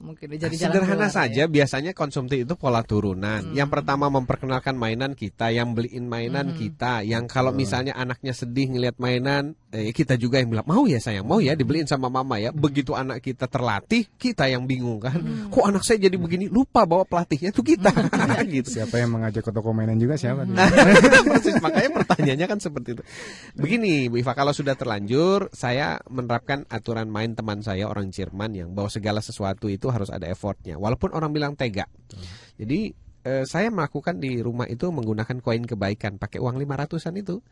mungkin 0.00 0.36
jadi 0.36 0.52
jalan 0.52 0.74
Sederhana 0.74 1.08
keluar, 1.08 1.16
saja, 1.16 1.44
ya? 1.44 1.50
biasanya 1.50 1.92
konsumtif 1.92 2.42
itu 2.44 2.54
pola 2.58 2.82
turunan. 2.82 3.54
Yang 3.54 3.70
pertama 3.72 4.10
memperkenalkan 4.10 4.74
mainan 4.74 5.14
kita, 5.14 5.50
yang 5.54 5.72
beliin 5.72 6.06
mainan 6.06 6.54
kita, 6.54 7.06
yang 7.06 7.26
kalau 7.26 7.50
misalnya 7.54 7.94
anaknya 7.94 8.32
sedih 8.32 8.74
ngelihat 8.74 8.96
mainan, 8.98 9.54
eh, 9.70 9.92
kita 9.92 10.16
juga 10.16 10.40
yang 10.40 10.48
bilang 10.48 10.66
mau 10.66 10.84
ya 10.88 10.98
sayang, 10.98 11.28
mau 11.28 11.38
ya 11.38 11.52
dibeliin 11.52 11.86
sama 11.86 12.08
mama 12.08 12.40
ya. 12.40 12.50
Begitu 12.50 12.96
anak 12.96 13.20
kita 13.20 13.46
terlatih, 13.46 14.08
kita 14.16 14.48
yang 14.48 14.64
bingung 14.64 14.98
kan. 14.98 15.18
Kok 15.52 15.64
anak 15.68 15.82
saya 15.84 16.08
jadi 16.08 16.16
begini? 16.16 16.48
Lupa 16.48 16.88
bawa 16.88 17.04
pelatihnya 17.04 17.52
itu 17.52 17.62
kita. 17.62 17.92
gitu. 18.56 18.68
Siapa 18.80 18.96
yang 18.98 19.14
mengajak 19.16 19.42
ke 19.44 19.50
toko 19.52 19.70
mainan 19.76 20.00
juga 20.00 20.16
siapa? 20.16 20.48
tuh? 20.48 20.56
Persis, 21.30 21.56
makanya 21.60 21.90
pertanyaannya 22.02 22.46
kan 22.48 22.58
seperti 22.58 22.88
itu. 22.96 23.02
Begini, 23.58 24.08
Bu 24.08 24.22
Iva, 24.22 24.32
kalau 24.32 24.56
sudah 24.56 24.74
terlanjur, 24.78 25.52
saya 25.52 26.00
menerapkan 26.08 26.64
aturan 26.70 27.10
main 27.10 27.36
teman 27.36 27.60
saya 27.60 27.88
orang 27.90 28.08
Jerman 28.08 28.52
yang 28.56 28.68
bahwa 28.72 28.88
segala 28.88 29.20
sesuatu 29.20 29.68
itu 29.76 29.92
harus 29.92 30.08
ada 30.08 30.24
effortnya, 30.26 30.80
walaupun 30.80 31.12
orang 31.12 31.30
bilang 31.30 31.52
tega. 31.52 31.84
Jadi 32.56 32.96
eh, 33.26 33.44
saya 33.44 33.74
melakukan 33.74 34.22
di 34.22 34.38
rumah 34.38 34.70
itu 34.70 34.86
menggunakan 34.88 35.42
koin 35.42 35.66
kebaikan, 35.66 36.16
pakai 36.16 36.38
uang 36.38 36.62
500-an 36.62 37.14
itu. 37.18 37.42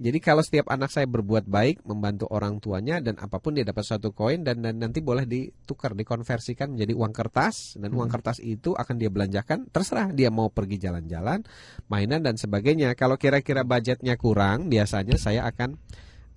Jadi 0.00 0.18
kalau 0.24 0.40
setiap 0.40 0.72
anak 0.72 0.88
saya 0.88 1.04
berbuat 1.04 1.44
baik, 1.44 1.84
membantu 1.84 2.26
orang 2.32 2.56
tuanya 2.64 2.98
dan 3.04 3.20
apa 3.20 3.36
pun 3.36 3.52
dia 3.52 3.62
dapat 3.62 3.84
suatu 3.84 4.16
koin 4.16 4.40
dan, 4.40 4.64
dan 4.64 4.80
nanti 4.80 5.04
boleh 5.04 5.28
ditukar, 5.28 5.92
dikonversikan 5.92 6.72
menjadi 6.72 6.96
uang 6.96 7.12
kertas 7.12 7.76
dan 7.76 7.92
uang 7.92 8.08
kertas 8.08 8.40
itu 8.40 8.72
akan 8.72 8.96
dia 8.96 9.12
belanjakan. 9.12 9.68
Terserah 9.68 10.16
dia 10.16 10.32
mau 10.32 10.48
pergi 10.48 10.80
jalan-jalan, 10.80 11.44
mainan 11.92 12.24
dan 12.24 12.40
sebagainya. 12.40 12.96
Kalau 12.96 13.20
kira-kira 13.20 13.68
budgetnya 13.68 14.16
kurang, 14.16 14.72
biasanya 14.72 15.20
saya 15.20 15.44
akan 15.44 15.76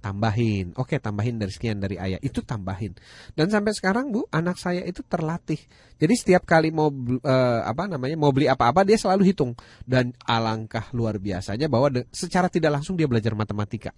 tambahin. 0.01 0.73
Oke, 0.75 0.97
tambahin 0.97 1.37
dari 1.37 1.53
sekian 1.53 1.77
dari 1.77 1.95
ayah. 2.01 2.17
Itu 2.19 2.41
tambahin. 2.41 2.97
Dan 3.37 3.53
sampai 3.53 3.71
sekarang 3.77 4.09
Bu, 4.09 4.25
anak 4.33 4.57
saya 4.57 4.81
itu 4.81 5.05
terlatih. 5.05 5.61
Jadi 6.01 6.13
setiap 6.17 6.43
kali 6.43 6.73
mau 6.73 6.89
eh, 7.21 7.61
apa 7.61 7.85
namanya? 7.85 8.17
mau 8.17 8.33
beli 8.33 8.49
apa-apa 8.49 8.81
dia 8.81 8.97
selalu 8.97 9.31
hitung 9.31 9.53
dan 9.85 10.11
alangkah 10.25 10.89
luar 10.91 11.21
biasanya 11.21 11.69
bahwa 11.69 12.03
secara 12.09 12.49
tidak 12.49 12.81
langsung 12.81 12.97
dia 12.97 13.05
belajar 13.05 13.37
matematika. 13.37 13.93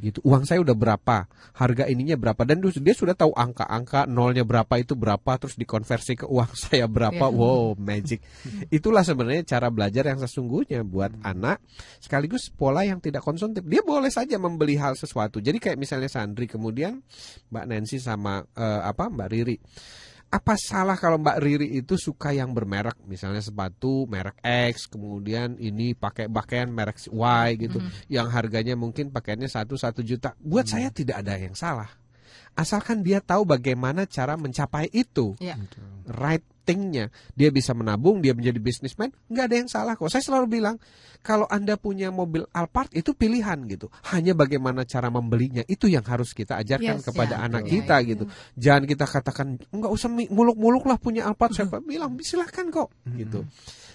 Gitu. 0.00 0.18
Uang 0.24 0.48
saya 0.48 0.64
udah 0.64 0.72
berapa, 0.72 1.28
harga 1.52 1.84
ininya 1.84 2.16
berapa 2.16 2.48
dan 2.48 2.64
dia 2.64 2.96
sudah 2.96 3.12
tahu 3.12 3.36
angka-angka 3.36 4.08
nolnya 4.08 4.40
berapa 4.40 4.80
itu 4.80 4.96
berapa 4.96 5.36
terus 5.36 5.60
dikonversi 5.60 6.24
ke 6.24 6.26
uang 6.26 6.50
saya 6.64 6.88
berapa. 6.88 7.28
Iya. 7.28 7.36
Wow, 7.36 7.76
magic. 7.76 8.24
Itulah 8.72 9.04
sebenarnya 9.04 9.44
cara 9.44 9.68
belajar 9.68 10.08
yang 10.08 10.18
sesungguhnya 10.20 10.80
buat 10.80 11.12
anak 11.20 11.60
sekaligus 12.00 12.48
pola 12.48 12.88
yang 12.88 13.04
tidak 13.04 13.20
konsumtif. 13.20 13.60
Dia 13.68 13.84
boleh 13.84 14.08
saja 14.08 14.40
membeli 14.40 14.80
hal 14.80 14.96
sesuatu. 14.96 15.44
Jadi 15.44 15.60
kayak 15.60 15.76
misalnya 15.76 16.08
Sandri 16.08 16.48
kemudian 16.48 17.04
Mbak 17.52 17.64
Nancy 17.68 18.00
sama 18.00 18.40
eh, 18.56 18.80
apa 18.80 19.12
Mbak 19.12 19.28
Riri. 19.28 19.56
Apa 20.30 20.54
salah 20.54 20.94
kalau 20.94 21.18
Mbak 21.18 21.38
Riri 21.42 21.68
itu 21.82 21.98
suka 21.98 22.30
yang 22.30 22.54
bermerek, 22.54 23.02
misalnya 23.02 23.42
sepatu 23.42 24.06
merek 24.06 24.38
X, 24.46 24.86
kemudian 24.86 25.58
ini 25.58 25.98
pakai 25.98 26.30
pakaian 26.30 26.70
merek 26.70 27.02
Y 27.10 27.48
gitu, 27.58 27.82
yang 28.06 28.30
harganya 28.30 28.78
mungkin 28.78 29.10
pakaiannya 29.10 29.50
satu 29.50 29.74
satu 29.74 30.06
juta. 30.06 30.38
Buat 30.38 30.70
saya 30.70 30.94
tidak 30.94 31.26
ada 31.26 31.34
yang 31.34 31.58
salah, 31.58 31.90
asalkan 32.54 33.02
dia 33.02 33.18
tahu 33.18 33.42
bagaimana 33.42 34.06
cara 34.06 34.38
mencapai 34.38 34.86
itu, 34.94 35.34
Iya. 35.42 35.58
right 36.06 36.46
thingnya, 36.64 37.08
dia 37.34 37.48
bisa 37.50 37.72
menabung, 37.72 38.20
dia 38.20 38.36
menjadi 38.36 38.60
bisnismen, 38.60 39.10
nggak 39.30 39.44
ada 39.50 39.56
yang 39.56 39.68
salah 39.70 39.94
kok. 39.96 40.08
Saya 40.12 40.22
selalu 40.22 40.60
bilang, 40.60 40.76
kalau 41.20 41.44
Anda 41.48 41.76
punya 41.76 42.08
mobil 42.08 42.48
Alphard 42.56 42.92
itu 42.96 43.12
pilihan 43.12 43.60
gitu. 43.68 43.92
Hanya 44.08 44.32
bagaimana 44.32 44.88
cara 44.88 45.12
membelinya 45.12 45.60
itu 45.68 45.88
yang 45.88 46.04
harus 46.08 46.32
kita 46.32 46.56
ajarkan 46.64 47.00
Yes, 47.00 47.04
kepada 47.04 47.36
ya, 47.36 47.44
anak 47.44 47.68
ya, 47.68 47.70
kita 47.76 47.96
gitu. 48.08 48.24
Jangan 48.56 48.84
kita 48.88 49.04
katakan 49.04 49.46
nggak 49.60 49.92
usah 49.92 50.08
muluk-muluk 50.08 50.88
lah 50.88 50.96
punya 50.96 51.28
Alphard. 51.28 51.52
Siapa 51.52 51.84
bilang 51.90 52.16
silahkan 52.24 52.72
kok 52.72 52.88
gitu. 53.04 53.44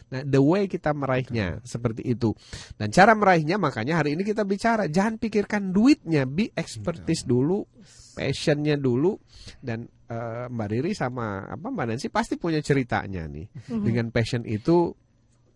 Nah, 0.06 0.22
the 0.22 0.38
way 0.38 0.70
kita 0.70 0.94
meraihnya 0.94 1.66
seperti 1.66 2.06
itu. 2.06 2.38
Dan 2.78 2.94
cara 2.94 3.18
meraihnya 3.18 3.58
makanya 3.58 4.06
hari 4.06 4.14
ini 4.14 4.22
kita 4.22 4.46
bicara, 4.46 4.86
jangan 4.86 5.18
pikirkan 5.18 5.74
duitnya, 5.74 6.30
be 6.30 6.54
expertise 6.54 7.26
dulu, 7.26 7.66
passionnya 8.14 8.78
dulu 8.78 9.18
dan 9.66 9.90
eh, 10.06 10.46
Mbak 10.48 10.68
Riri 10.70 10.92
sama 10.94 11.46
apa 11.46 11.68
Mbak 11.68 11.86
Nancy 11.88 12.08
pasti 12.10 12.36
punya 12.36 12.60
ceritanya 12.60 13.26
nih. 13.26 13.46
Dengan 13.68 14.10
passion 14.10 14.44
itu 14.44 14.94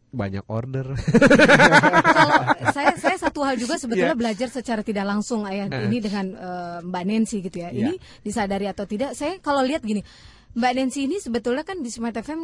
banyak 0.09 0.41
order. 0.49 0.89
Kalau 2.17 2.33
saya 2.73 2.93
saya 2.97 3.17
satu 3.21 3.45
hal 3.45 3.55
juga 3.55 3.77
sebetulnya 3.77 4.17
Iya. 4.17 4.21
belajar 4.21 4.49
secara 4.49 4.81
tidak 4.81 5.05
langsung 5.05 5.45
ayah 5.45 5.69
Eh. 5.69 5.85
ini 5.85 6.01
dengan 6.01 6.25
eh, 6.33 6.77
Mbak 6.81 7.03
Nancy 7.05 7.45
gitu 7.45 7.61
ya. 7.61 7.69
Iya. 7.69 7.89
Ini 7.89 7.93
disadari 8.25 8.65
atau 8.65 8.89
tidak? 8.89 9.13
Saya 9.13 9.37
kalau 9.37 9.61
lihat 9.61 9.85
gini, 9.85 10.01
Mbak 10.49 10.71
Nancy 10.73 11.05
ini 11.05 11.21
sebetulnya 11.21 11.61
kan 11.61 11.77
di 11.79 11.93
Smart 11.93 12.17
FM 12.17 12.41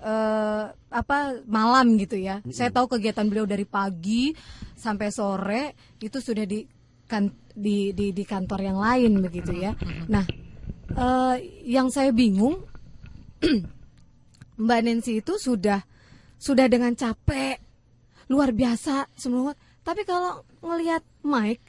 eh, 0.00 0.64
apa 0.72 1.18
malam 1.44 2.00
gitu 2.00 2.16
ya. 2.16 2.40
Saya 2.48 2.72
tahu 2.72 2.88
kegiatan 2.88 3.28
beliau 3.28 3.44
dari 3.44 3.68
pagi 3.68 4.32
sampai 4.72 5.12
sore 5.12 5.62
itu 6.00 6.16
sudah 6.16 6.48
di 6.48 6.64
kan 7.04 7.28
di 7.52 7.92
di, 7.92 8.16
di 8.16 8.24
kantor 8.24 8.60
yang 8.64 8.78
lain 8.80 9.20
begitu 9.20 9.52
ya. 9.52 9.76
Nah, 10.08 10.24
eh, 10.96 11.36
yang 11.66 11.88
saya 11.88 12.10
bingung 12.12 12.60
Mbak 14.62 14.80
Nancy 14.84 15.18
itu 15.24 15.34
sudah 15.40 15.82
sudah 16.38 16.66
dengan 16.66 16.94
capek 16.94 17.58
luar 18.30 18.50
biasa 18.54 19.10
semua. 19.14 19.54
Tapi 19.82 20.06
kalau 20.06 20.46
ngelihat 20.62 21.02
Mike, 21.26 21.62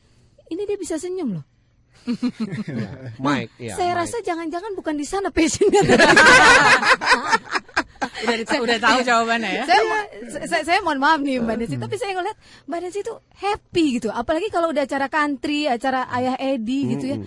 ini 0.54 0.64
dia 0.70 0.78
bisa 0.78 1.02
senyum 1.02 1.42
loh. 1.42 1.46
Mike, 3.26 3.54
ya. 3.58 3.74
saya 3.80 3.96
Mike. 3.96 4.00
rasa 4.06 4.18
jangan-jangan 4.22 4.72
bukan 4.78 4.96
di 4.98 5.06
sana 5.08 5.30
passionnya. 5.34 5.82
Udah, 8.24 8.36
dita- 8.40 8.60
udah 8.64 8.80
tahu 8.80 9.00
jawabannya 9.04 9.52
ya. 9.52 9.64
saya, 9.68 9.84
saya, 10.48 10.64
saya 10.64 10.80
mohon 10.84 11.00
maaf 11.00 11.20
nih 11.24 11.40
Mbak 11.44 11.56
Desi, 11.60 11.76
tapi 11.80 11.96
saya 12.00 12.16
ngeliat 12.16 12.36
Mbak 12.68 12.80
Desi 12.84 13.00
itu 13.04 13.14
happy 13.36 13.86
gitu. 14.00 14.08
Apalagi 14.12 14.48
kalau 14.48 14.72
udah 14.72 14.84
acara 14.84 15.08
country, 15.12 15.68
acara 15.68 16.08
Ayah 16.12 16.36
Edi 16.40 16.80
gitu 16.96 17.06
ya. 17.16 17.18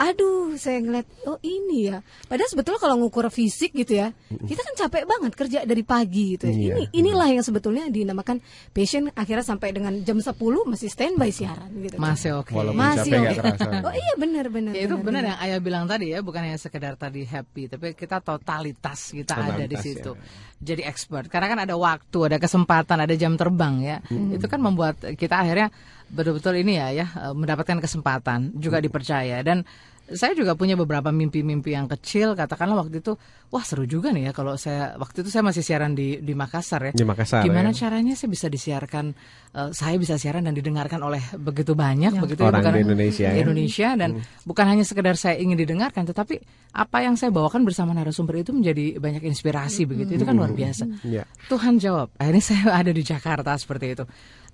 Aduh, 0.00 0.56
saya 0.56 0.80
ngeliat, 0.80 1.04
oh 1.28 1.36
ini 1.44 1.92
ya. 1.92 2.00
Padahal 2.24 2.48
sebetulnya 2.48 2.80
kalau 2.80 2.96
ngukur 2.96 3.28
fisik 3.28 3.76
gitu 3.76 4.00
ya, 4.00 4.16
kita 4.32 4.56
kan 4.64 4.74
capek 4.80 5.04
banget 5.04 5.32
kerja 5.36 5.58
dari 5.68 5.84
pagi 5.84 6.40
gitu. 6.40 6.48
ya. 6.48 6.56
Iya. 6.56 6.72
Ini 6.72 6.84
inilah 6.96 7.28
yang 7.28 7.44
sebetulnya 7.44 7.84
dinamakan 7.92 8.40
passion. 8.72 9.12
Akhirnya 9.12 9.44
sampai 9.44 9.76
dengan 9.76 10.00
jam 10.00 10.16
10 10.16 10.32
masih 10.64 10.88
standby 10.88 11.28
siaran 11.28 11.68
gitu. 11.84 12.00
Masih 12.00 12.32
oke. 12.40 12.56
Walaupun 12.56 12.80
Masih 12.80 13.12
oke. 13.12 13.34
terasa. 13.36 13.68
Oh 13.90 13.92
iya 13.92 14.14
benar 14.16 14.46
benar. 14.48 14.72
Ya 14.72 14.88
itu 14.88 14.96
benar 14.96 15.22
yang 15.24 15.38
ayah 15.44 15.58
bilang 15.60 15.84
tadi 15.84 16.16
ya, 16.16 16.24
bukan 16.24 16.48
hanya 16.48 16.56
sekedar 16.56 16.96
tadi 16.96 17.28
happy, 17.28 17.68
tapi 17.68 17.92
kita 17.92 18.24
totalitas 18.24 19.12
kita 19.12 19.36
ada 19.36 19.68
di 19.68 19.76
Totalitas, 19.76 19.84
situ. 19.84 20.12
ya. 20.16 20.24
Jadi 20.60 20.82
expert. 20.88 21.28
Karena 21.28 21.46
kan 21.52 21.58
ada 21.60 21.76
waktu, 21.76 22.18
ada 22.24 22.38
kesempatan, 22.40 23.04
ada 23.04 23.14
jam 23.20 23.36
terbang 23.36 23.74
ya. 23.84 23.96
Itu 24.08 24.48
kan 24.48 24.64
membuat 24.64 24.96
kita 25.12 25.44
akhirnya 25.44 25.68
betul-betul 26.10 26.58
ini 26.58 26.74
ya 26.74 26.88
ya 26.90 27.06
eh, 27.06 27.34
mendapatkan 27.36 27.78
kesempatan, 27.78 28.56
juga 28.58 28.80
dipercaya 28.80 29.44
dan 29.44 29.62
saya 30.10 30.32
juga 30.34 30.58
punya 30.58 30.74
beberapa 30.74 31.14
mimpi-mimpi 31.14 31.74
yang 31.74 31.86
kecil. 31.86 32.34
Katakanlah 32.34 32.86
waktu 32.86 32.98
itu 33.02 33.14
wah 33.50 33.62
seru 33.62 33.86
juga 33.86 34.10
nih 34.10 34.30
ya 34.30 34.32
kalau 34.34 34.54
saya 34.54 34.94
waktu 34.98 35.22
itu 35.22 35.30
saya 35.30 35.42
masih 35.46 35.62
siaran 35.62 35.94
di 35.94 36.18
di 36.18 36.32
Makassar 36.34 36.90
ya. 36.90 36.92
Di 36.94 37.06
Makassar, 37.06 37.46
gimana 37.46 37.70
ya. 37.70 37.86
caranya 37.86 38.14
saya 38.18 38.30
bisa 38.30 38.46
disiarkan 38.50 39.14
eh, 39.54 39.70
saya 39.70 39.96
bisa 39.98 40.18
siaran 40.18 40.46
dan 40.46 40.54
didengarkan 40.54 40.98
oleh 41.02 41.22
begitu 41.38 41.78
banyak 41.78 42.18
begitu 42.18 42.42
ya, 42.42 42.50
Orang 42.50 42.62
bukan 42.62 42.74
di 42.74 42.82
Indonesia, 42.82 43.26
di 43.30 43.38
ya. 43.38 43.42
Indonesia. 43.42 43.88
Dan 43.94 44.10
bukan 44.46 44.64
hanya 44.66 44.84
sekedar 44.86 45.14
saya 45.14 45.38
ingin 45.38 45.58
didengarkan 45.58 46.02
tetapi 46.06 46.42
apa 46.74 46.98
yang 47.02 47.14
saya 47.14 47.30
bawakan 47.30 47.62
bersama 47.66 47.94
narasumber 47.94 48.42
itu 48.42 48.50
menjadi 48.50 48.98
banyak 48.98 49.22
inspirasi 49.26 49.86
begitu. 49.86 50.18
Itu 50.18 50.26
kan 50.26 50.34
luar 50.34 50.50
biasa. 50.50 51.06
Iya. 51.06 51.26
Tuhan 51.46 51.78
jawab. 51.78 52.14
Akhirnya 52.18 52.44
saya 52.50 52.62
ada 52.74 52.90
di 52.90 53.02
Jakarta 53.06 53.54
seperti 53.54 53.86
itu. 53.94 54.04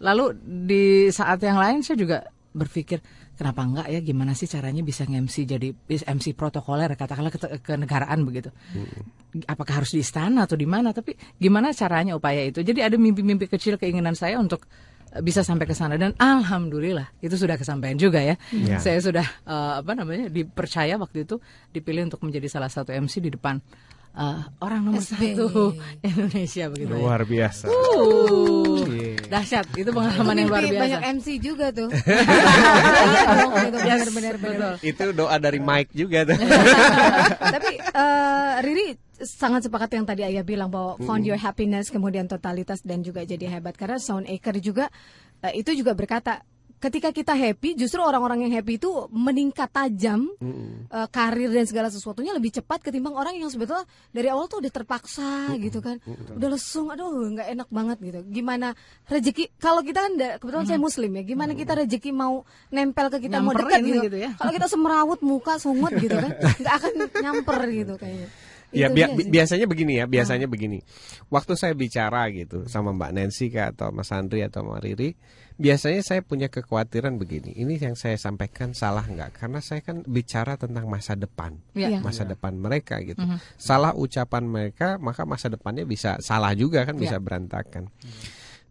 Lalu 0.04 0.36
di 0.68 1.08
saat 1.08 1.40
yang 1.40 1.56
lain 1.56 1.80
saya 1.80 1.96
juga 1.96 2.18
berpikir 2.56 3.04
kenapa 3.36 3.60
enggak 3.62 3.86
ya? 3.92 4.00
Gimana 4.00 4.32
sih 4.32 4.48
caranya 4.48 4.82
bisa 4.82 5.04
nge-MC 5.04 5.36
jadi 5.44 5.68
MC 5.86 6.32
protokoler 6.32 6.90
katakanlah 6.96 7.30
ke, 7.30 7.38
kenegaraan 7.60 8.24
begitu? 8.24 8.50
Apakah 9.46 9.84
harus 9.84 9.92
di 9.92 10.00
istana 10.00 10.48
atau 10.48 10.56
di 10.56 10.64
mana? 10.64 10.96
Tapi 10.96 11.12
gimana 11.36 11.70
caranya 11.76 12.16
upaya 12.16 12.48
itu? 12.48 12.64
Jadi 12.64 12.80
ada 12.80 12.96
mimpi-mimpi 12.96 13.46
kecil 13.46 13.76
keinginan 13.76 14.16
saya 14.16 14.40
untuk 14.40 14.64
eh, 15.12 15.20
bisa 15.20 15.44
sampai 15.44 15.68
ke 15.68 15.76
sana. 15.76 16.00
Dan 16.00 16.16
alhamdulillah 16.16 17.20
itu 17.20 17.36
sudah 17.36 17.60
kesampaian 17.60 18.00
juga 18.00 18.24
ya. 18.24 18.34
Ya. 18.50 18.80
saya 18.80 18.98
sudah 18.98 19.26
eh, 19.44 19.72
apa 19.84 19.92
namanya 19.92 20.32
dipercaya 20.32 20.96
waktu 20.96 21.28
itu 21.28 21.36
dipilih 21.70 22.08
untuk 22.08 22.24
menjadi 22.24 22.48
salah 22.48 22.72
satu 22.72 22.96
MC 22.96 23.20
di 23.20 23.30
depan 23.36 23.60
eh, 24.16 24.40
orang 24.64 24.80
nomor 24.82 25.02
SBY. 25.04 25.36
satu 25.36 25.46
Indonesia 26.08 26.64
begitu 26.72 26.92
ya. 26.92 27.00
Luar 27.00 27.22
biasa. 27.28 27.64
Uh, 27.68 28.82
dahsyat 29.28 29.66
itu 29.76 29.90
pengalaman 29.92 30.34
yang 30.40 30.48
luar 30.48 30.64
biasa 30.64 30.82
banyak 30.82 31.00
MC 31.20 31.26
juga 31.38 31.66
tuh. 31.70 31.88
Iya 33.56 34.02
benar 34.02 34.08
benar 34.10 34.34
benar. 34.40 34.72
Itu 34.82 35.04
doa 35.14 35.36
dari 35.38 35.60
Mike 35.62 35.94
juga 35.94 36.26
tuh. 36.26 36.38
Tapi 37.54 37.72
eh, 37.78 38.52
Riri 38.62 38.88
sangat 39.22 39.68
sepakat 39.68 39.96
yang 39.96 40.04
tadi 40.04 40.22
Ayah 40.26 40.44
bilang 40.44 40.68
bahwa 40.68 41.00
found 41.06 41.24
your 41.24 41.40
happiness 41.40 41.88
kemudian 41.88 42.28
totalitas 42.28 42.84
dan 42.84 43.00
juga 43.00 43.24
jadi 43.24 43.48
hebat 43.58 43.78
karena 43.78 43.96
Sound 43.96 44.28
Acre 44.28 44.60
juga 44.60 44.92
eh, 45.40 45.60
itu 45.60 45.72
juga 45.72 45.96
berkata 45.96 46.44
ketika 46.76 47.08
kita 47.08 47.32
happy 47.32 47.72
justru 47.74 47.98
orang-orang 47.98 48.46
yang 48.46 48.52
happy 48.52 48.76
itu 48.76 48.88
meningkat 49.08 49.72
tajam 49.72 50.28
eh, 50.38 51.08
karir 51.08 51.48
dan 51.48 51.64
segala 51.64 51.88
sesuatunya 51.88 52.30
lebih 52.30 52.52
cepat 52.52 52.84
ketimbang 52.84 53.16
orang 53.16 53.34
yang 53.34 53.48
sebetulnya 53.48 53.82
dari 54.10 54.28
awal 54.28 54.46
tuh 54.46 54.60
udah 54.60 54.68
terpaksa 54.68 55.56
gitu 55.56 55.80
kan. 55.80 55.96
Udah 56.36 56.48
lesung 56.52 56.92
aduh 56.92 57.08
nggak 57.08 57.48
enak 57.52 57.68
banget 57.68 57.98
gitu. 58.00 58.20
Gimana 58.28 58.76
rezeki 59.08 59.56
kalau 59.56 59.80
kita 59.80 60.04
kan 60.04 60.12
kebetulan 60.36 60.66
saya 60.66 60.78
muslim 60.78 61.10
ya 61.16 61.22
gimana 61.24 61.52
kita 61.52 61.72
rezeki 61.74 62.10
mau 62.12 62.44
nempel 62.68 63.08
ke 63.08 63.24
kita 63.24 63.40
mau 63.40 63.52
dekat 63.52 63.80
Nyamperin 63.80 63.94
gitu, 63.96 64.06
gitu 64.12 64.18
ya. 64.20 64.30
kalau 64.36 64.52
kita 64.52 64.66
semerawut 64.68 65.20
muka 65.24 65.56
sungut 65.56 65.92
gitu 65.96 66.14
kan 66.14 66.32
nggak 66.60 66.74
akan 66.76 66.92
nyamper 67.20 67.58
gitu 67.72 67.94
kayaknya. 67.96 68.28
Ya 68.74 68.90
bi- 68.90 69.30
biasanya 69.30 69.64
begini 69.64 69.96
ya, 69.96 70.04
biasanya 70.04 70.50
begini. 70.50 70.82
Waktu 71.30 71.54
saya 71.54 71.72
bicara 71.72 72.28
gitu 72.34 72.66
sama 72.66 72.90
Mbak 72.92 73.10
Nancy 73.14 73.46
kah 73.48 73.70
atau 73.72 73.94
Mas 73.94 74.10
Andri 74.10 74.42
atau 74.42 74.66
Mbak 74.66 74.80
Riri, 74.82 75.14
biasanya 75.56 76.00
saya 76.04 76.20
punya 76.20 76.52
kekhawatiran 76.52 77.16
begini. 77.16 77.56
Ini 77.56 77.80
yang 77.80 77.96
saya 77.96 78.20
sampaikan 78.20 78.76
salah 78.76 79.04
nggak? 79.04 79.40
Karena 79.40 79.60
saya 79.64 79.80
kan 79.80 80.04
bicara 80.04 80.60
tentang 80.60 80.84
masa 80.88 81.16
depan, 81.16 81.56
Iya. 81.72 82.00
masa 82.04 82.28
depan 82.28 82.56
mereka 82.56 83.00
gitu. 83.00 83.20
Salah 83.56 83.96
ucapan 83.96 84.44
mereka, 84.44 85.00
maka 85.00 85.24
masa 85.24 85.48
depannya 85.48 85.88
bisa 85.88 86.20
salah 86.20 86.52
juga 86.52 86.84
kan, 86.84 86.96
bisa 86.96 87.16
berantakan. 87.16 87.88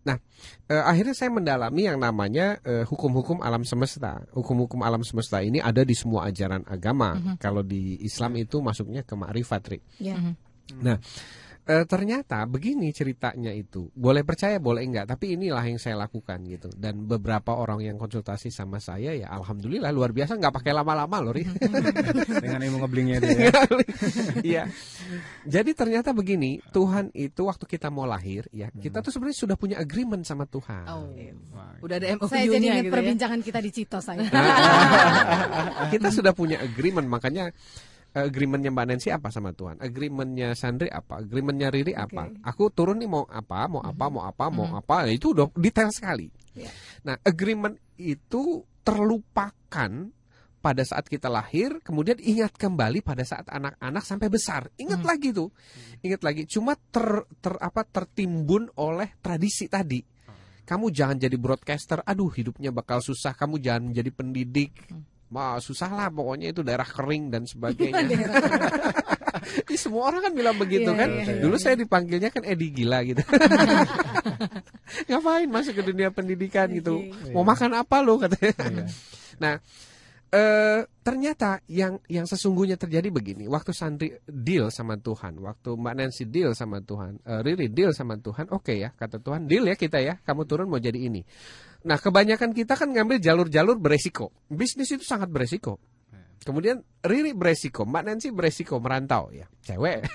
Nah, 0.06 0.22
eh, 0.70 0.84
akhirnya 0.86 1.18
saya 1.18 1.34
mendalami 1.34 1.90
yang 1.90 1.98
namanya 1.98 2.62
eh, 2.62 2.86
hukum-hukum 2.86 3.42
alam 3.42 3.66
semesta. 3.66 4.22
Hukum-hukum 4.38 4.86
alam 4.86 5.02
semesta 5.02 5.42
ini 5.42 5.58
ada 5.58 5.82
di 5.82 5.98
semua 5.98 6.30
ajaran 6.30 6.62
agama. 6.70 7.18
Kalau 7.42 7.66
di 7.66 7.98
Islam 8.06 8.38
itu 8.38 8.62
masuknya 8.62 9.02
ke 9.02 9.18
ma'rifat, 9.18 9.62
Ri. 9.74 9.80
Ya. 9.98 10.14
Nah, 10.78 11.02
eh, 11.66 11.86
ternyata 11.86 12.46
begini 12.46 12.94
ceritanya 12.94 13.52
itu. 13.52 13.90
Boleh 13.94 14.22
percaya, 14.22 14.58
boleh 14.62 14.86
enggak, 14.86 15.10
tapi 15.10 15.36
inilah 15.36 15.62
yang 15.66 15.82
saya 15.82 15.98
lakukan 15.98 16.42
gitu. 16.46 16.70
Dan 16.74 17.10
beberapa 17.10 17.58
orang 17.58 17.82
yang 17.82 17.98
konsultasi 17.98 18.54
sama 18.54 18.78
saya 18.78 19.14
ya 19.18 19.28
alhamdulillah 19.34 19.90
luar 19.90 20.14
biasa 20.14 20.38
nggak 20.38 20.54
pakai 20.62 20.72
lama-lama 20.72 21.18
loh, 21.22 21.34
dengan 22.44 22.62
ilmu 22.62 22.78
ngeblingnya 22.86 23.16
itu 23.20 23.30
ya. 23.34 23.54
Iya. 24.42 24.64
Jadi 25.46 25.72
ternyata 25.78 26.10
begini, 26.14 26.62
Tuhan 26.74 27.14
itu 27.14 27.46
waktu 27.46 27.66
kita 27.66 27.90
mau 27.90 28.06
lahir 28.06 28.46
ya, 28.54 28.70
kita 28.74 29.02
tuh 29.02 29.14
sebenarnya 29.14 29.38
sudah 29.38 29.56
punya 29.58 29.78
agreement 29.82 30.24
sama 30.26 30.46
Tuhan. 30.50 30.86
Oh. 30.90 31.10
Udah 31.82 32.02
ada 32.02 32.08
MOU-nya 32.18 32.30
Saya 32.30 32.46
jadi 32.50 32.66
ingat 32.66 32.78
gitu 32.82 32.90
ya. 32.90 32.94
perbincangan 32.94 33.40
kita 33.46 33.60
di 33.62 33.72
Cito 33.74 34.00
saya. 34.02 34.26
kita 35.94 36.08
sudah 36.10 36.34
punya 36.34 36.58
agreement 36.62 37.06
makanya 37.06 37.54
agreementnya 38.16 38.72
Mbak 38.72 38.86
Nancy 38.88 39.10
apa 39.12 39.28
sama 39.28 39.52
Tuhan? 39.52 39.84
Agreementnya 39.84 40.56
Sandri 40.56 40.88
apa? 40.88 41.20
Agreementnya 41.20 41.68
Riri 41.68 41.92
apa? 41.92 42.32
Oke. 42.32 42.40
aku 42.48 42.64
turun 42.72 43.04
nih 43.04 43.10
mau 43.12 43.28
apa 43.28 43.68
mau 43.68 43.84
apa 43.84 44.06
mau 44.08 44.24
apa 44.24 44.46
mau 44.48 44.68
apa. 44.72 45.12
Itu 45.12 45.36
udah 45.36 45.52
detail 45.60 45.92
sekali. 45.92 46.32
Ya. 46.56 46.72
nah 47.04 47.20
agreement 47.28 47.76
itu 48.00 48.64
terlupakan 48.80 49.92
pada 50.64 50.82
saat 50.88 51.06
kita 51.12 51.28
lahir 51.28 51.84
kemudian 51.84 52.16
ingat 52.18 52.56
kembali 52.56 53.04
pada 53.04 53.28
saat 53.28 53.46
anak-anak 53.52 54.04
sampai 54.08 54.32
besar. 54.32 54.72
Ingat 54.80 55.04
lagi 55.04 55.36
tuh. 55.36 55.52
Ingat 56.00 56.22
lagi 56.24 56.48
cuma 56.48 56.80
ter, 56.80 57.28
ter 57.44 57.54
apa 57.60 57.84
tertimbun 57.84 58.72
oleh 58.80 59.14
tradisi 59.20 59.68
tadi. 59.68 60.00
Kamu 60.66 60.90
jangan 60.90 61.22
jadi 61.22 61.38
broadcaster 61.38 62.02
aduh 62.02 62.32
hidupnya 62.34 62.74
bakal 62.74 62.98
susah. 62.98 63.38
Kamu 63.38 63.62
jangan 63.62 63.94
menjadi 63.94 64.10
pendidik 64.10 64.74
Wah 65.34 65.58
susah 65.58 65.90
lah 65.90 66.08
pokoknya 66.14 66.54
itu 66.54 66.62
daerah 66.62 66.86
kering 66.86 67.34
dan 67.34 67.50
sebagainya 67.50 68.06
Ini 69.46 69.78
semua 69.84 70.10
orang 70.10 70.30
kan 70.30 70.34
bilang 70.34 70.56
begitu 70.58 70.90
Iya, 70.90 71.00
kan. 71.06 71.10
iya, 71.12 71.24
iya. 71.28 71.42
Dulu 71.44 71.56
saya 71.60 71.76
dipanggilnya 71.78 72.30
kan 72.32 72.44
Edi 72.46 72.72
gila 72.72 73.04
gitu. 73.04 73.22
Ngapain 75.10 75.50
masuk 75.50 75.74
ke 75.76 75.84
dunia 75.86 76.10
pendidikan 76.10 76.70
gitu? 76.72 77.02
Mau 77.34 77.44
makan 77.44 77.78
apa 77.78 78.00
lo 78.02 78.18
katanya. 78.22 78.86
Nah, 79.42 79.60
eh 80.34 80.82
ternyata 81.06 81.62
yang 81.70 82.02
yang 82.10 82.26
sesungguhnya 82.26 82.76
terjadi 82.76 83.08
begini. 83.14 83.46
Waktu 83.46 83.72
Sandri 83.72 84.18
deal 84.26 84.74
sama 84.74 84.98
Tuhan, 84.98 85.38
waktu 85.42 85.78
Mbak 85.78 85.96
Nancy 85.96 86.26
deal 86.26 86.58
sama 86.58 86.82
Tuhan, 86.82 87.22
eh, 87.22 87.42
Riri 87.46 87.70
deal 87.70 87.94
sama 87.94 88.18
Tuhan, 88.18 88.50
oke 88.50 88.74
ya 88.74 88.90
kata 88.94 89.22
Tuhan, 89.22 89.46
deal 89.46 89.70
ya 89.70 89.76
kita 89.78 90.02
ya, 90.02 90.18
kamu 90.26 90.50
turun 90.50 90.68
mau 90.68 90.82
jadi 90.82 90.98
ini. 90.98 91.22
Nah, 91.86 92.02
kebanyakan 92.02 92.50
kita 92.58 92.74
kan 92.74 92.90
ngambil 92.90 93.22
jalur-jalur 93.22 93.78
beresiko. 93.78 94.34
Bisnis 94.50 94.90
itu 94.90 95.06
sangat 95.06 95.30
beresiko. 95.30 95.78
Kemudian 96.46 96.82
Riri 97.02 97.34
beresiko, 97.34 97.86
Mbak 97.86 98.04
Nancy 98.06 98.30
beresiko 98.30 98.78
merantau 98.78 99.34
ya, 99.34 99.50
cewek. 99.66 100.06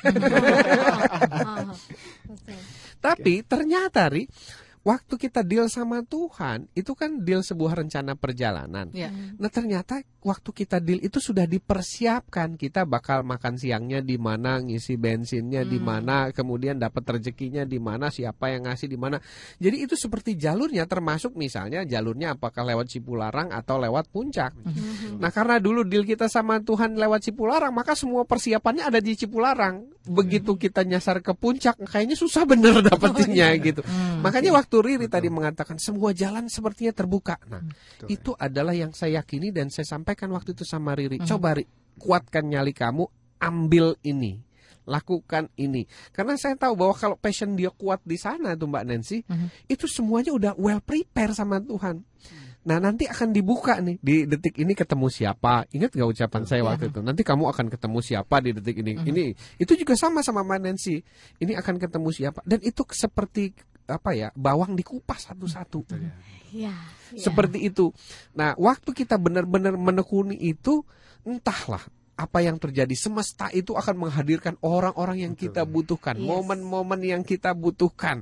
Tapi 3.05 3.43
ternyata 3.43 4.07
Ri, 4.13 4.29
waktu 4.81 5.15
kita 5.21 5.45
deal 5.45 5.69
sama 5.69 6.01
Tuhan, 6.01 6.65
itu 6.73 6.97
kan 6.97 7.21
deal 7.21 7.45
sebuah 7.45 7.85
rencana 7.85 8.17
perjalanan. 8.17 8.89
Ya. 8.97 9.13
Nah 9.13 9.53
ternyata 9.53 10.01
waktu 10.25 10.51
kita 10.53 10.81
deal 10.81 11.01
itu 11.05 11.21
sudah 11.21 11.45
dipersiapkan 11.45 12.57
kita 12.57 12.89
bakal 12.89 13.21
makan 13.21 13.61
siangnya 13.61 14.01
di 14.01 14.17
mana, 14.17 14.61
ngisi 14.61 14.97
bensinnya 14.97 15.69
di 15.69 15.77
mana, 15.77 16.33
kemudian 16.33 16.81
dapat 16.81 17.21
rezekinya 17.21 17.69
di 17.69 17.77
mana, 17.77 18.09
siapa 18.09 18.53
yang 18.53 18.65
ngasih 18.69 18.89
di 18.89 18.97
mana. 18.97 19.21
Jadi 19.61 19.85
itu 19.85 19.95
seperti 19.97 20.41
jalurnya 20.41 20.89
termasuk 20.89 21.37
misalnya 21.37 21.85
jalurnya 21.85 22.37
apakah 22.37 22.65
lewat 22.65 22.89
Cipularang 22.91 23.53
atau 23.53 23.77
lewat 23.77 24.09
Puncak. 24.09 24.57
Nah 25.21 25.29
karena 25.29 25.61
dulu 25.61 25.85
deal 25.85 26.09
kita 26.09 26.27
sama 26.33 26.65
Tuhan 26.65 26.97
lewat 26.97 27.29
Cipularang, 27.29 27.73
maka 27.73 27.93
semua 27.93 28.25
persiapannya 28.25 28.89
ada 28.89 29.01
di 29.01 29.13
Cipularang. 29.13 29.85
Begitu 30.09 30.57
kita 30.57 30.89
nyasar 30.89 31.21
ke 31.21 31.37
Puncak, 31.37 31.77
kayaknya 31.85 32.17
susah 32.17 32.49
bener 32.49 32.81
dapetinnya 32.89 33.53
gitu. 33.61 33.85
Makanya 34.25 34.57
waktu 34.57 34.70
Riri 34.79 35.11
tadi 35.11 35.27
mengatakan 35.27 35.83
semua 35.83 36.15
jalan 36.15 36.47
sepertinya 36.47 36.95
terbuka. 36.95 37.43
Nah 37.51 37.67
itu 38.07 38.31
adalah 38.39 38.71
yang 38.71 38.95
saya 38.95 39.19
yakini 39.19 39.51
dan 39.51 39.67
saya 39.75 39.99
sampaikan 39.99 40.31
waktu 40.31 40.55
itu 40.55 40.63
sama 40.63 40.95
Riri. 40.95 41.19
Coba 41.27 41.59
Ri, 41.59 41.67
kuatkan 41.99 42.47
nyali 42.47 42.71
kamu, 42.71 43.11
ambil 43.43 43.99
ini. 44.07 44.39
Lakukan 44.87 45.51
ini. 45.59 45.87
Karena 46.11 46.35
saya 46.39 46.55
tahu 46.55 46.75
bahwa 46.79 46.95
kalau 46.95 47.17
passion 47.19 47.55
dia 47.59 47.71
kuat 47.71 48.03
di 48.03 48.19
sana 48.19 48.55
tuh 48.55 48.71
Mbak 48.71 48.85
Nancy, 48.87 49.23
itu 49.67 49.91
semuanya 49.91 50.31
udah 50.31 50.53
well 50.55 50.79
prepare 50.79 51.35
sama 51.35 51.59
Tuhan. 51.59 52.07
Nah 52.61 52.77
nanti 52.77 53.09
akan 53.09 53.33
dibuka 53.33 53.81
nih 53.81 53.97
di 54.05 54.29
detik 54.29 54.61
ini 54.61 54.77
ketemu 54.77 55.09
siapa. 55.09 55.65
Ingat 55.73 55.97
gak 55.97 56.09
ucapan 56.13 56.43
saya 56.45 56.61
waktu 56.67 56.93
itu? 56.93 57.01
Nanti 57.01 57.23
kamu 57.25 57.49
akan 57.49 57.67
ketemu 57.73 57.99
siapa 58.05 58.37
di 58.45 58.51
detik 58.53 58.85
ini. 58.85 59.01
Ini 59.01 59.25
itu 59.57 59.73
juga 59.81 59.97
sama 59.97 60.21
sama 60.21 60.45
Mbak 60.45 60.61
Nancy. 60.61 61.01
Ini 61.41 61.57
akan 61.57 61.81
ketemu 61.81 62.09
siapa. 62.13 62.41
Dan 62.45 62.61
itu 62.61 62.85
seperti 62.93 63.57
apa 63.91 64.15
ya 64.15 64.31
bawang 64.39 64.79
dikupas 64.79 65.27
satu-satu. 65.27 65.85
Ya. 66.55 66.75
Seperti 67.15 67.67
itu. 67.67 67.91
Nah, 68.35 68.55
waktu 68.59 68.91
kita 68.95 69.19
benar-benar 69.19 69.75
menekuni 69.75 70.39
itu, 70.39 70.83
entahlah 71.27 71.83
apa 72.21 72.45
yang 72.45 72.61
terjadi. 72.61 72.93
Semesta 72.93 73.49
itu 73.49 73.73
akan 73.73 74.07
menghadirkan 74.09 74.61
orang-orang 74.61 75.25
yang 75.25 75.35
kita 75.35 75.65
butuhkan, 75.65 76.21
Yes. 76.21 76.29
momen-momen 76.29 77.01
yang 77.01 77.23
kita 77.25 77.57
butuhkan. 77.57 78.21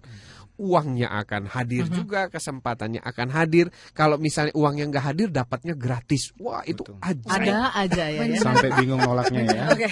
Uangnya 0.59 1.09
akan 1.23 1.47
hadir 1.47 1.87
juga, 1.87 2.27
kesempatannya 2.27 2.99
akan 3.01 3.29
hadir. 3.31 3.71
Kalau 3.95 4.19
misalnya 4.19 4.51
uangnya 4.59 4.91
nggak 4.91 5.05
hadir, 5.15 5.29
dapatnya 5.31 5.79
gratis. 5.79 6.35
Wah, 6.43 6.67
itu 6.67 6.83
ajaib. 6.99 7.31
Ada 7.31 7.71
aja 7.79 8.05
ya. 8.11 8.21
ya. 8.27 8.39
Sampai 8.47 8.75
bingung 8.75 8.99
nolaknya 8.99 9.43
ya. 9.47 9.63
Oke, 9.71 9.87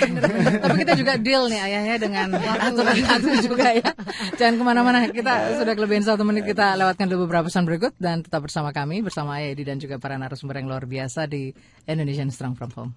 tapi 0.59 0.77
kita 0.83 0.93
juga 0.99 1.15
deal 1.17 1.47
nih 1.47 1.61
ayahnya 1.63 1.97
dengan 2.03 2.29
aturan-aturan 2.37 3.39
juga 3.47 3.69
ya. 3.71 3.91
Jangan 4.35 4.55
ke 4.59 4.65
mana-mana, 4.67 4.99
kita 5.09 5.63
sudah 5.63 5.75
kelebihan 5.79 6.03
satu 6.03 6.27
menit 6.27 6.45
kita 6.51 6.75
lewatkan 6.75 7.07
dulu 7.07 7.31
beberapa 7.31 7.47
pesan 7.47 7.63
berikut 7.63 7.95
dan 7.97 8.27
tetap 8.27 8.43
bersama 8.43 8.75
kami 8.75 9.07
bersama 9.07 9.39
Ayah 9.39 9.55
Edi 9.55 9.63
dan 9.63 9.79
juga 9.79 10.03
para 10.03 10.19
narasumber 10.19 10.59
yang 10.59 10.69
luar 10.69 10.85
biasa 10.85 11.31
di 11.31 11.55
Indonesian 11.87 12.29
Strong 12.35 12.55
From 12.59 12.73
Home. 12.75 12.93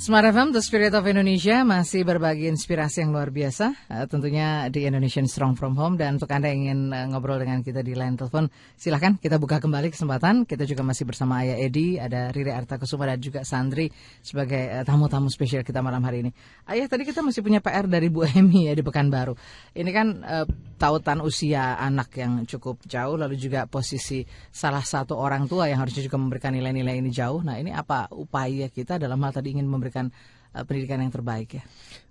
Smart 0.00 0.24
FM, 0.24 0.56
The 0.56 0.64
Spirit 0.64 0.96
of 0.96 1.04
Indonesia 1.04 1.60
masih 1.60 2.08
berbagi 2.08 2.48
inspirasi 2.48 3.04
yang 3.04 3.12
luar 3.12 3.28
biasa 3.28 3.76
eh, 3.92 4.08
tentunya 4.08 4.64
di 4.72 4.88
Indonesian 4.88 5.28
Strong 5.28 5.60
From 5.60 5.76
Home. 5.76 6.00
Dan 6.00 6.16
untuk 6.16 6.32
Anda 6.32 6.48
yang 6.48 6.64
ingin 6.64 6.80
eh, 6.88 7.04
ngobrol 7.12 7.36
dengan 7.36 7.60
kita 7.60 7.84
di 7.84 7.92
line 7.92 8.16
telepon 8.16 8.48
silahkan 8.80 9.20
kita 9.20 9.36
buka 9.36 9.60
kembali 9.60 9.92
kesempatan. 9.92 10.48
Kita 10.48 10.64
juga 10.64 10.88
masih 10.88 11.04
bersama 11.04 11.44
Ayah 11.44 11.60
Edi 11.60 12.00
ada 12.00 12.32
Riri 12.32 12.48
Arta 12.48 12.80
Kusuma 12.80 13.12
dan 13.12 13.20
juga 13.20 13.44
Sandri 13.44 13.92
sebagai 14.24 14.80
eh, 14.80 14.84
tamu-tamu 14.88 15.28
spesial 15.28 15.60
kita 15.60 15.84
malam 15.84 16.00
hari 16.00 16.24
ini. 16.24 16.32
Ayah 16.64 16.88
tadi 16.88 17.04
kita 17.04 17.20
masih 17.20 17.44
punya 17.44 17.60
PR 17.60 17.84
dari 17.84 18.08
Bu 18.08 18.24
Emi 18.24 18.72
ya 18.72 18.74
di 18.76 18.80
Pekanbaru. 18.80 19.36
Ini 19.76 19.90
kan 19.92 20.06
eh, 20.24 20.48
tautan 20.80 21.20
usia 21.20 21.76
anak 21.76 22.16
yang 22.16 22.48
cukup 22.48 22.80
jauh 22.88 23.20
lalu 23.20 23.36
juga 23.36 23.68
posisi 23.68 24.24
salah 24.48 24.80
satu 24.80 25.12
orang 25.12 25.44
tua 25.44 25.68
yang 25.68 25.84
harusnya 25.84 26.08
juga 26.08 26.16
memberikan 26.16 26.56
nilai-nilai 26.56 27.04
ini 27.04 27.12
jauh. 27.12 27.44
Nah 27.44 27.60
ini 27.60 27.68
apa 27.68 28.08
upaya 28.16 28.72
kita 28.72 28.96
dalam 28.96 29.20
hal 29.20 29.36
tadi 29.36 29.52
ingin 29.52 29.68
memberikan 29.68 29.89
eh, 29.94 30.64
pendidikan 30.64 31.02
yang 31.02 31.12
terbaik 31.12 31.60
ya 31.60 31.64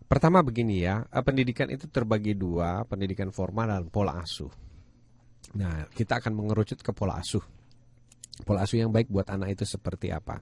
Pertama 0.10 0.42
begini 0.42 0.82
ya, 0.82 1.06
eh, 1.06 1.22
pendidikan 1.22 1.70
itu 1.70 1.86
terbagi 1.86 2.34
dua, 2.34 2.82
pendidikan 2.90 3.30
formal 3.30 3.70
dan 3.70 3.86
pola 3.94 4.18
asuh. 4.18 4.50
Nah, 5.54 5.86
kita 5.94 6.18
akan 6.18 6.34
mengerucut 6.34 6.82
ke 6.82 6.90
pola 6.90 7.22
asuh. 7.22 7.46
Pola 8.42 8.66
asuh 8.66 8.82
yang 8.82 8.90
baik 8.90 9.06
buat 9.06 9.30
anak 9.30 9.54
itu 9.54 9.70
seperti 9.70 10.10
apa? 10.10 10.42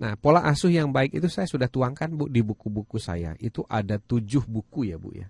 Nah, 0.00 0.16
pola 0.16 0.48
asuh 0.48 0.72
yang 0.72 0.96
baik 0.96 1.12
itu 1.12 1.28
saya 1.28 1.44
sudah 1.44 1.68
tuangkan 1.68 2.08
bu 2.08 2.32
di 2.32 2.40
buku-buku 2.40 2.96
saya. 2.96 3.36
Itu 3.36 3.68
ada 3.68 4.00
tujuh 4.00 4.48
buku 4.48 4.88
ya 4.88 4.96
bu 4.96 5.12
ya. 5.12 5.28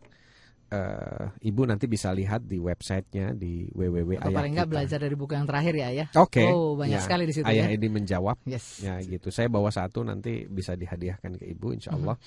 Eh, 0.66 1.46
ibu 1.46 1.62
nanti 1.62 1.86
bisa 1.86 2.10
lihat 2.10 2.42
di 2.42 2.58
websitenya 2.58 3.38
di 3.38 3.70
www 3.70 4.18
atau 4.18 4.34
paling 4.34 4.50
nggak 4.50 4.66
belajar 4.66 4.98
dari 4.98 5.14
buku 5.14 5.38
yang 5.38 5.46
terakhir 5.46 5.78
ya 5.78 5.86
Ayah 5.94 6.08
Oke. 6.18 6.42
oh 6.42 6.74
banyak 6.74 6.98
Ya, 6.98 7.06
sekali 7.06 7.22
di 7.22 7.38
situ 7.38 7.46
Ayah 7.46 7.70
ya 7.70 7.78
Edi 7.78 7.86
menjawab. 7.86 8.34
yes 8.50 8.82
Ya 8.82 8.98
gitu. 8.98 9.30
Saya 9.30 9.46
bawa 9.46 9.70
satu 9.70 10.02
nanti 10.02 10.42
bisa 10.50 10.74
dihadiahkan 10.74 11.38
ke 11.38 11.46
ibu, 11.54 11.70
insya 11.70 11.94
Allah. 11.94 12.18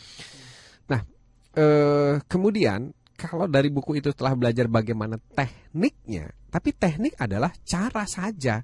Nah, 0.87 1.01
eh, 1.51 2.15
kemudian 2.31 2.95
kalau 3.19 3.51
dari 3.51 3.67
buku 3.67 3.99
itu 3.99 4.15
telah 4.15 4.31
belajar 4.39 4.71
bagaimana 4.71 5.19
tekniknya, 5.35 6.31
tapi 6.47 6.71
teknik 6.71 7.19
adalah 7.19 7.51
cara 7.67 8.07
saja, 8.07 8.63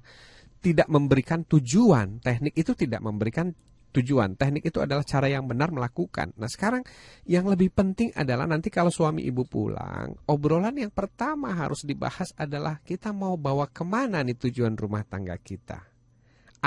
tidak 0.64 0.88
memberikan 0.88 1.44
tujuan. 1.44 2.24
Teknik 2.24 2.56
itu 2.56 2.72
tidak 2.72 3.04
memberikan 3.04 3.52
tujuan. 3.96 4.36
Teknik 4.36 4.68
itu 4.68 4.78
adalah 4.84 5.02
cara 5.02 5.26
yang 5.32 5.48
benar 5.48 5.72
melakukan. 5.72 6.36
Nah, 6.36 6.48
sekarang 6.48 6.84
yang 7.24 7.48
lebih 7.48 7.72
penting 7.72 8.12
adalah 8.12 8.44
nanti 8.44 8.68
kalau 8.68 8.92
suami 8.92 9.24
ibu 9.24 9.48
pulang, 9.48 10.12
obrolan 10.28 10.76
yang 10.76 10.92
pertama 10.92 11.56
harus 11.56 11.82
dibahas 11.82 12.36
adalah 12.36 12.84
kita 12.84 13.10
mau 13.16 13.40
bawa 13.40 13.66
ke 13.72 13.82
mana 13.82 14.20
nih 14.20 14.36
tujuan 14.36 14.76
rumah 14.76 15.02
tangga 15.02 15.34
kita 15.40 15.96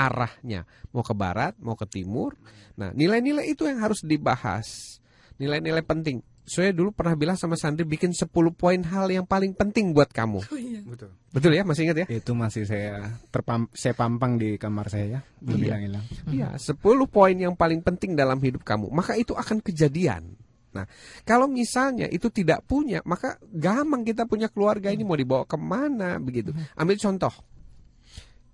arahnya 0.00 0.64
mau 0.96 1.04
ke 1.04 1.12
barat 1.12 1.52
mau 1.60 1.76
ke 1.76 1.84
timur 1.84 2.32
nah 2.78 2.88
nilai-nilai 2.94 3.52
itu 3.52 3.68
yang 3.68 3.84
harus 3.84 4.00
dibahas 4.00 4.98
nilai-nilai 5.36 5.84
penting 5.84 6.24
saya 6.42 6.74
dulu 6.74 6.90
pernah 6.90 7.14
bilang 7.14 7.38
sama 7.38 7.54
Sandri 7.54 7.86
bikin 7.86 8.10
10 8.10 8.26
poin 8.52 8.80
hal 8.82 9.06
yang 9.08 9.22
paling 9.22 9.54
penting 9.54 9.94
buat 9.94 10.10
kamu 10.10 10.42
Betul. 10.88 11.10
betul 11.30 11.52
ya 11.54 11.62
masih 11.62 11.86
ingat 11.86 11.98
ya 12.02 12.06
Itu 12.10 12.34
masih 12.34 12.66
saya 12.66 13.06
terpam 13.30 13.70
saya 13.70 13.94
pampang 13.94 14.34
di 14.34 14.58
kamar 14.58 14.90
saya 14.90 15.06
ya, 15.06 15.20
belum 15.38 15.58
Iya. 15.58 15.66
hilang-hilang. 15.70 16.04
Iya, 16.32 16.48
10 16.58 16.76
poin 17.06 17.36
yang 17.38 17.54
paling 17.54 17.80
penting 17.80 18.18
dalam 18.18 18.42
hidup 18.42 18.66
kamu, 18.66 18.90
maka 18.90 19.14
itu 19.14 19.32
akan 19.36 19.62
kejadian. 19.62 20.34
Nah, 20.70 20.86
kalau 21.22 21.50
misalnya 21.50 22.06
itu 22.06 22.30
tidak 22.30 22.62
punya, 22.62 23.02
maka 23.02 23.38
gampang 23.42 24.06
kita 24.06 24.22
punya 24.26 24.46
keluarga 24.46 24.90
ini 24.90 25.02
mau 25.02 25.18
dibawa 25.18 25.42
ke 25.42 25.58
mana 25.58 26.18
begitu. 26.18 26.50
Ambil 26.74 26.98
contoh, 26.98 27.34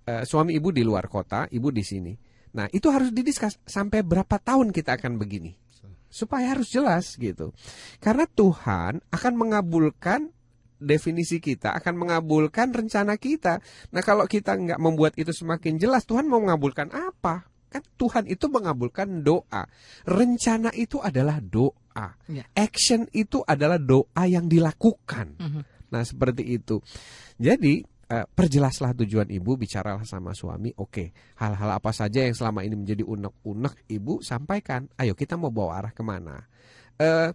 Eh, 0.07 0.23
suami 0.23 0.55
ibu 0.55 0.71
di 0.71 0.87
luar 0.87 1.11
kota, 1.11 1.51
ibu 1.51 1.67
di 1.67 1.83
sini. 1.83 2.15
Nah, 2.55 2.63
itu 2.71 2.87
harus 2.87 3.11
didiskus 3.11 3.59
sampai 3.67 4.07
berapa 4.07 4.39
tahun 4.39 4.71
kita 4.71 4.95
akan 4.95 5.19
begini, 5.19 5.51
supaya 6.07 6.55
harus 6.55 6.71
jelas 6.71 7.15
gitu. 7.19 7.51
Karena 7.99 8.25
Tuhan 8.25 9.03
akan 9.11 9.33
mengabulkan 9.35 10.31
definisi 10.77 11.41
kita, 11.41 11.73
akan 11.73 11.97
mengabulkan 11.97 12.69
rencana 12.71 13.17
kita. 13.17 13.59
Nah, 13.91 14.01
kalau 14.05 14.29
kita 14.29 14.53
nggak 14.53 14.79
membuat 14.81 15.17
itu 15.17 15.33
semakin 15.33 15.81
jelas, 15.81 16.05
Tuhan 16.05 16.29
mau 16.29 16.37
mengabulkan 16.37 16.93
apa? 16.93 17.49
Kan 17.67 17.83
Tuhan 17.99 18.29
itu 18.31 18.47
mengabulkan 18.47 19.25
doa. 19.25 19.67
Rencana 20.07 20.71
itu 20.71 21.01
adalah 21.03 21.43
doa. 21.43 22.15
Ya. 22.29 22.45
Action 22.55 23.09
itu 23.11 23.43
adalah 23.43 23.81
doa 23.81 24.23
yang 24.29 24.47
dilakukan. 24.47 25.35
Nah, 25.87 26.03
seperti 26.05 26.45
itu. 26.45 26.79
Jadi, 27.41 27.83
eh, 28.07 28.25
perjelaslah 28.27 28.95
tujuan 29.03 29.27
ibu, 29.31 29.59
bicaralah 29.59 30.07
sama 30.07 30.31
suami. 30.31 30.71
Oke, 30.79 31.11
hal-hal 31.39 31.69
apa 31.75 31.91
saja 31.91 32.23
yang 32.23 32.35
selama 32.35 32.63
ini 32.63 32.75
menjadi 32.75 33.03
unek-unek, 33.03 33.87
ibu 33.91 34.19
sampaikan. 34.23 34.87
Ayo 34.99 35.13
kita 35.13 35.35
mau 35.35 35.51
bawa 35.51 35.83
arah 35.83 35.93
ke 35.93 36.03
mana? 36.03 36.47
Eh, 36.97 37.29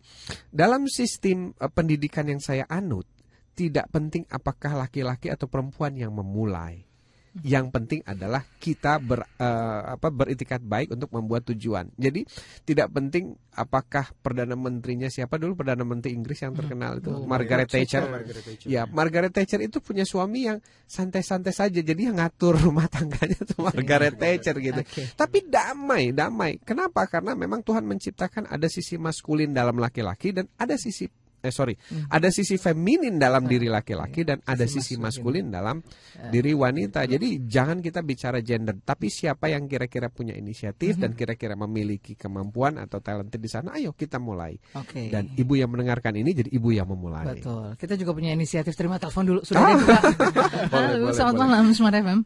dalam 0.51 0.91
sistem 0.91 1.55
eh, 1.55 1.71
pendidikan 1.71 2.27
yang 2.27 2.43
saya 2.43 2.67
anut, 2.67 3.07
tidak 3.53 3.89
penting 3.93 4.25
apakah 4.33 4.75
laki-laki 4.75 5.29
atau 5.29 5.47
perempuan 5.47 5.95
yang 5.95 6.11
memulai. 6.11 6.92
Yang 7.41 7.73
penting 7.73 8.01
adalah 8.05 8.45
kita 8.61 9.01
ber, 9.01 9.25
uh, 9.41 9.97
apa 9.97 10.13
beritikat 10.13 10.61
baik 10.61 10.93
untuk 10.93 11.09
membuat 11.17 11.49
tujuan. 11.49 11.89
Jadi 11.97 12.29
tidak 12.69 12.93
penting 12.93 13.33
apakah 13.57 14.13
perdana 14.21 14.53
menterinya 14.53 15.09
siapa 15.09 15.41
dulu 15.41 15.57
perdana 15.57 15.81
menteri 15.81 16.13
Inggris 16.13 16.45
yang 16.45 16.53
terkenal 16.53 17.01
itu 17.01 17.09
Oh, 17.09 17.25
Margaret 17.25 17.73
Thatcher. 17.73 18.05
Margaret 18.05 18.45
Thatcher. 18.45 18.69
Ya, 18.69 18.85
Margaret 18.85 19.33
Thatcher 19.33 19.65
itu 19.65 19.81
punya 19.81 20.05
suami 20.05 20.45
yang 20.45 20.61
santai-santai 20.85 21.57
saja. 21.57 21.81
Jadi 21.81 22.13
yang 22.13 22.21
ngatur 22.21 22.61
rumah 22.61 22.93
tangganya 22.93 23.41
itu 23.41 23.57
Margaret 23.65 24.21
Thatcher 24.21 24.57
gitu. 24.61 24.85
Oke. 24.85 25.17
Tapi 25.17 25.49
damai, 25.49 26.13
damai. 26.13 26.61
Kenapa? 26.61 27.09
Karena 27.09 27.33
memang 27.33 27.65
Tuhan 27.65 27.89
menciptakan 27.89 28.45
ada 28.45 28.69
sisi 28.69 29.01
maskulin 29.01 29.57
dalam 29.57 29.81
laki-laki 29.81 30.37
dan 30.37 30.53
ada 30.61 30.77
sisi 30.77 31.09
eh 31.43 31.51
sorry, 31.51 31.75
ada 32.07 32.31
sisi 32.31 32.55
feminin 32.55 33.19
dalam 33.19 33.51
diri 33.51 33.67
laki-laki 33.67 34.23
dan 34.23 34.39
ada 34.47 34.63
sisi 34.71 34.95
maskulin 34.95 35.51
dalam 35.51 35.83
diri 36.31 36.55
wanita. 36.55 37.03
Jadi 37.03 37.43
jangan 37.51 37.83
kita 37.83 38.07
bicara 38.07 38.39
gender, 38.39 38.79
tapi 38.87 39.11
siapa 39.11 39.51
yang 39.51 39.67
kira-kira 39.67 40.07
punya 40.07 40.39
inisiatif 40.39 40.95
dan 41.03 41.19
kira-kira 41.19 41.59
memiliki 41.59 42.15
kemampuan 42.15 42.79
atau 42.79 43.03
talented 43.03 43.43
di 43.43 43.51
sana, 43.51 43.75
ayo 43.75 43.91
kita 43.91 44.23
mulai. 44.23 44.55
Oke. 44.79 45.11
Dan 45.11 45.35
ibu 45.35 45.59
yang 45.59 45.75
mendengarkan 45.75 46.15
ini 46.15 46.31
jadi 46.31 46.51
ibu 46.55 46.71
yang 46.71 46.87
memulai. 46.87 47.43
Betul. 47.43 47.75
Kita 47.75 47.99
juga 47.99 48.15
punya 48.15 48.31
inisiatif 48.31 48.79
terima 48.79 49.03
telepon 49.03 49.27
dulu. 49.27 49.41
Sudah 49.43 49.67
ada 49.67 49.75
juga. 49.83 49.99
Halo, 50.73 51.11
boleh, 51.11 51.15
selamat 51.19 51.35
boleh. 51.35 51.51
malam 51.51 51.65
Smart 51.75 51.97
FM. 51.99 52.21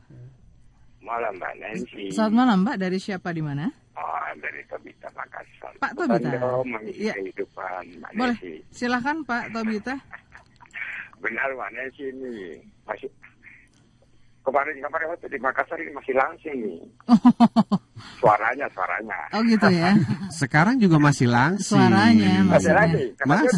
Malam 1.06 1.32
Mbak 1.38 1.52
Nancy. 1.62 2.04
Selamat 2.12 2.34
malam 2.34 2.56
Mbak, 2.66 2.76
dari 2.82 2.98
siapa 3.00 3.30
di 3.32 3.40
mana? 3.40 3.85
Oh, 3.96 4.20
dari 4.44 4.60
Tobita 4.68 5.08
Makassar. 5.16 5.72
Pak 5.80 5.92
Tobita. 5.96 6.28
Iya. 6.84 7.16
kehidupan 7.16 7.84
Mbak 8.04 8.12
Boleh. 8.12 8.38
Silahkan 8.68 9.16
Pak 9.24 9.56
Tobita. 9.56 9.96
Benar 11.24 11.48
Nancy 11.72 12.12
ini. 12.12 12.60
Masih 12.84 13.08
kemarin-kemarin 14.46 15.06
waktu 15.10 15.26
di 15.26 15.38
Makassar 15.42 15.78
ini 15.82 15.90
masih 15.90 16.14
langsing 16.14 16.56
nih. 16.62 16.78
Suaranya, 18.22 18.66
suaranya. 18.70 19.18
Oh 19.34 19.42
gitu 19.42 19.66
ya. 19.74 19.90
Sekarang 20.40 20.78
juga 20.78 21.02
masih 21.02 21.26
langsing. 21.26 21.74
Suaranya 21.74 22.46
Masih 22.46 22.72
lagi. 22.72 23.04
Karena 23.18 23.42
Mas. 23.42 23.52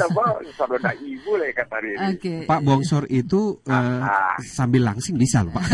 udah 0.57 0.95
ibu 0.97 1.33
lah 1.37 1.49
kata 1.53 1.77
ini. 1.85 1.95
Oke. 2.17 2.35
Pak 2.49 2.61
Bongsor 2.65 3.05
itu 3.13 3.61
eh, 3.69 4.01
Ah. 4.01 4.35
sambil 4.41 4.89
langsing 4.89 5.21
bisa 5.21 5.45
loh 5.45 5.53
Pak. 5.53 5.65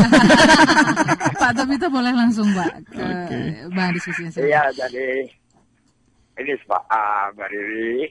Pak 1.41 1.51
Tobita 1.55 1.87
boleh 1.87 2.11
langsung 2.11 2.51
Pak 2.51 2.73
ke 2.91 3.39
bahan 3.71 3.93
diskusinya. 3.95 4.31
Iya, 4.35 4.63
jadi 4.75 5.07
ini 6.43 6.53
Pak 6.67 6.83
ah, 6.91 7.31
Mbak 7.39 7.49
Riri. 7.55 8.11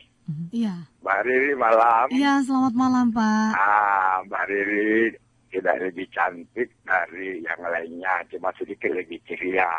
Iya. 0.56 0.74
Mbak 1.04 1.20
Riri 1.28 1.54
malam. 1.60 2.08
Iya, 2.14 2.40
selamat 2.48 2.74
malam, 2.80 3.12
Pak. 3.12 3.52
Ah, 3.60 4.24
Mbak 4.24 4.44
Riri 4.48 5.18
tidak 5.54 5.78
lebih 5.78 6.10
cantik 6.10 6.74
dari 6.82 7.46
yang 7.46 7.62
lainnya, 7.62 8.26
cuma 8.34 8.50
sedikit 8.58 8.90
lebih 8.90 9.22
ceria. 9.30 9.70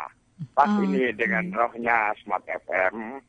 Pas 0.55 0.67
Oh, 0.67 0.83
ini 0.83 1.11
dengan 1.15 1.51
rohnya 1.51 2.15
Smart 2.23 2.43
FM, 2.47 3.19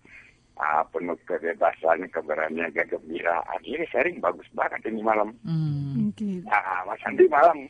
ah, 0.59 0.83
penuh 0.91 1.19
kebebasan, 1.27 2.07
keberanian, 2.11 2.71
kegembiraan. 2.71 3.61
Ini 3.67 3.83
sharing 3.91 4.23
bagus 4.23 4.47
banget 4.55 4.87
ini 4.87 5.03
malam. 5.03 5.35
Hmm. 5.43 6.11
Oke. 6.11 6.47
Ah, 6.51 6.87
Mas 6.87 7.03
Andi 7.07 7.27
malam. 7.27 7.67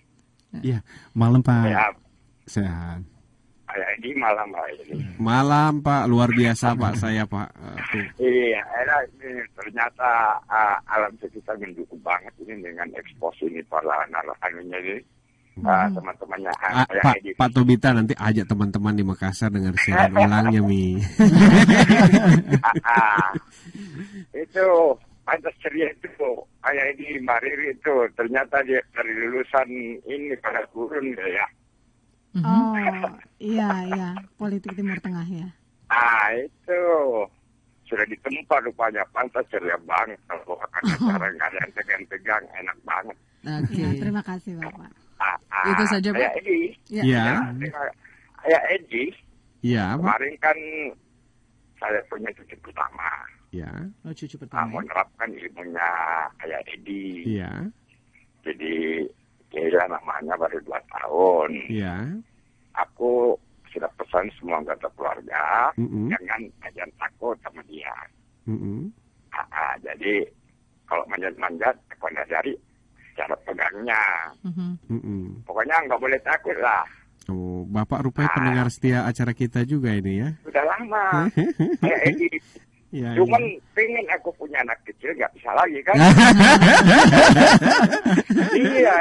Iya, 0.61 0.81
malam 1.13 1.41
Pak. 1.45 1.65
Ya, 1.69 1.89
Sehat. 2.47 3.03
Ini 4.01 4.11
malam 4.17 4.49
lah 4.53 4.67
ini. 4.73 4.97
Malam 5.21 5.81
Pak, 5.85 6.09
luar 6.09 6.31
biasa 6.33 6.77
Pak 6.77 6.95
saya 6.97 7.25
Pak. 7.29 7.49
Iya, 8.21 8.63
ini 9.17 9.31
ternyata 9.57 10.37
ah, 10.49 10.77
alam 10.91 11.13
sekitar 11.21 11.57
mendukung 11.61 12.01
banget 12.01 12.33
ini 12.45 12.61
dengan 12.63 12.89
ekspos 12.97 13.37
ini 13.45 13.61
para 13.67 14.05
anak-anaknya 14.09 14.79
ini. 14.83 14.97
Ah, 15.65 15.89
teman-temannya 15.89 16.53
Ah, 16.61 16.85
Pak 16.85 17.17
edit. 17.25 17.33
Pak 17.41 17.49
Tobita 17.57 17.89
nanti 17.97 18.13
ajak 18.13 18.45
teman-teman 18.45 18.93
di 18.93 19.05
Makassar 19.09 19.49
dengar 19.49 19.73
siaran 19.81 20.13
ulangnya 20.29 20.61
Mi. 20.61 21.01
Itu 24.37 24.67
pantas 25.25 25.55
ceria 25.65 25.89
itu 25.91 26.29
kayak 26.63 26.87
ini 27.01 27.19
Mbak 27.25 27.41
Riri 27.43 27.67
itu 27.75 27.95
ternyata 28.15 28.63
dia 28.63 28.79
dari 28.95 29.11
lulusan 29.17 29.69
ini 30.07 30.37
pada 30.39 30.63
gurun 30.71 31.17
ya 31.19 31.47
Oh, 32.39 32.77
iya, 33.39 33.71
iya. 33.87 34.09
Politik 34.35 34.75
Timur 34.75 34.99
Tengah 34.99 35.25
ya. 35.25 35.49
ah 35.87 36.35
itu 36.35 36.81
sudah 37.87 38.03
ditempa 38.05 38.59
rupanya 38.61 39.07
pantas 39.09 39.47
ceria 39.47 39.79
banget 39.81 40.19
kalau 40.27 40.59
akan 40.59 40.83
acara 40.93 41.27
nggak 41.31 41.47
ada 41.47 41.59
yang 41.61 41.73
tegang-tegang 41.73 42.45
enak 42.59 42.77
banget 42.83 43.17
Oke. 43.47 43.79
Ya, 43.79 43.95
terima 43.95 44.19
kasih, 44.21 44.59
Bapak. 44.59 44.91
ah, 45.17 45.39
ah, 45.49 45.65
Itu 45.71 45.85
saja, 45.87 46.09
Pak. 46.11 46.19
kayak 46.19 46.35
Edi 46.37 46.61
Ya. 46.91 47.03
Iya, 47.03 47.25
ya, 47.63 47.81
kayak 48.37 48.63
Edi 48.73 49.05
iya 49.63 49.95
Pak. 49.95 50.03
kemarin 50.03 50.35
kan 50.37 50.59
saya 51.77 52.01
punya 52.07 52.31
cucu 52.33 52.57
pertama 52.61 53.11
Iya, 53.49 53.71
Oh 54.03 54.11
cucu 54.11 54.35
ah, 54.35 54.41
pertama. 54.43 54.69
menerapkan 54.77 55.31
ilmunya 55.31 55.91
kayak 56.37 56.61
Edi 56.69 57.39
iya, 57.39 57.51
Jadi 58.43 59.07
Keila 59.57 59.89
namanya 59.89 60.37
baru 60.37 60.61
dua 60.61 60.77
tahun. 60.93 61.49
iya. 61.73 61.97
Aku 62.77 63.33
sudah 63.73 63.89
pesan 63.97 64.29
semua 64.37 64.61
anggota 64.61 64.85
keluarga 64.93 65.73
Mm-mm, 65.81 66.13
jangan 66.13 66.41
jangan 66.77 66.93
takut 67.01 67.37
sama 67.41 67.65
dia. 67.65 67.93
mm-mm. 68.45 68.93
Ah, 69.33 69.45
ah, 69.49 69.73
jadi 69.81 70.29
kalau 70.85 71.05
manjat-manjat, 71.09 71.73
aku 71.89 72.09
dari 72.29 72.53
cara 73.17 73.33
pegangnya. 73.49 74.05
Mhm. 74.45 74.69
Mm-mm. 74.93 75.23
Pokoknya 75.49 75.77
nggak 75.89 76.01
boleh 76.01 76.21
takut 76.21 76.57
lah. 76.61 76.85
Oh, 77.27 77.65
Bapak 77.67 78.07
rupanya 78.07 78.31
pendengar 78.37 78.69
setia 78.71 79.03
acara 79.03 79.33
kita 79.33 79.65
juga 79.65 79.91
ini 79.91 80.21
ya. 80.21 80.29
Sudah 80.45 80.63
lama. 80.69 81.27
Kayak 81.81 82.01
Edi. 82.13 82.29
Iya. 82.87 83.19
Cuman 83.19 83.43
iya. 83.43 83.59
pengen 83.75 84.07
aku 84.09 84.31
punya 84.35 84.63
anak 84.63 84.79
kecil 84.87 85.11
nggak 85.13 85.33
bisa 85.35 85.51
lagi 85.53 85.81
kan? 85.83 85.97
iya, 88.57 88.97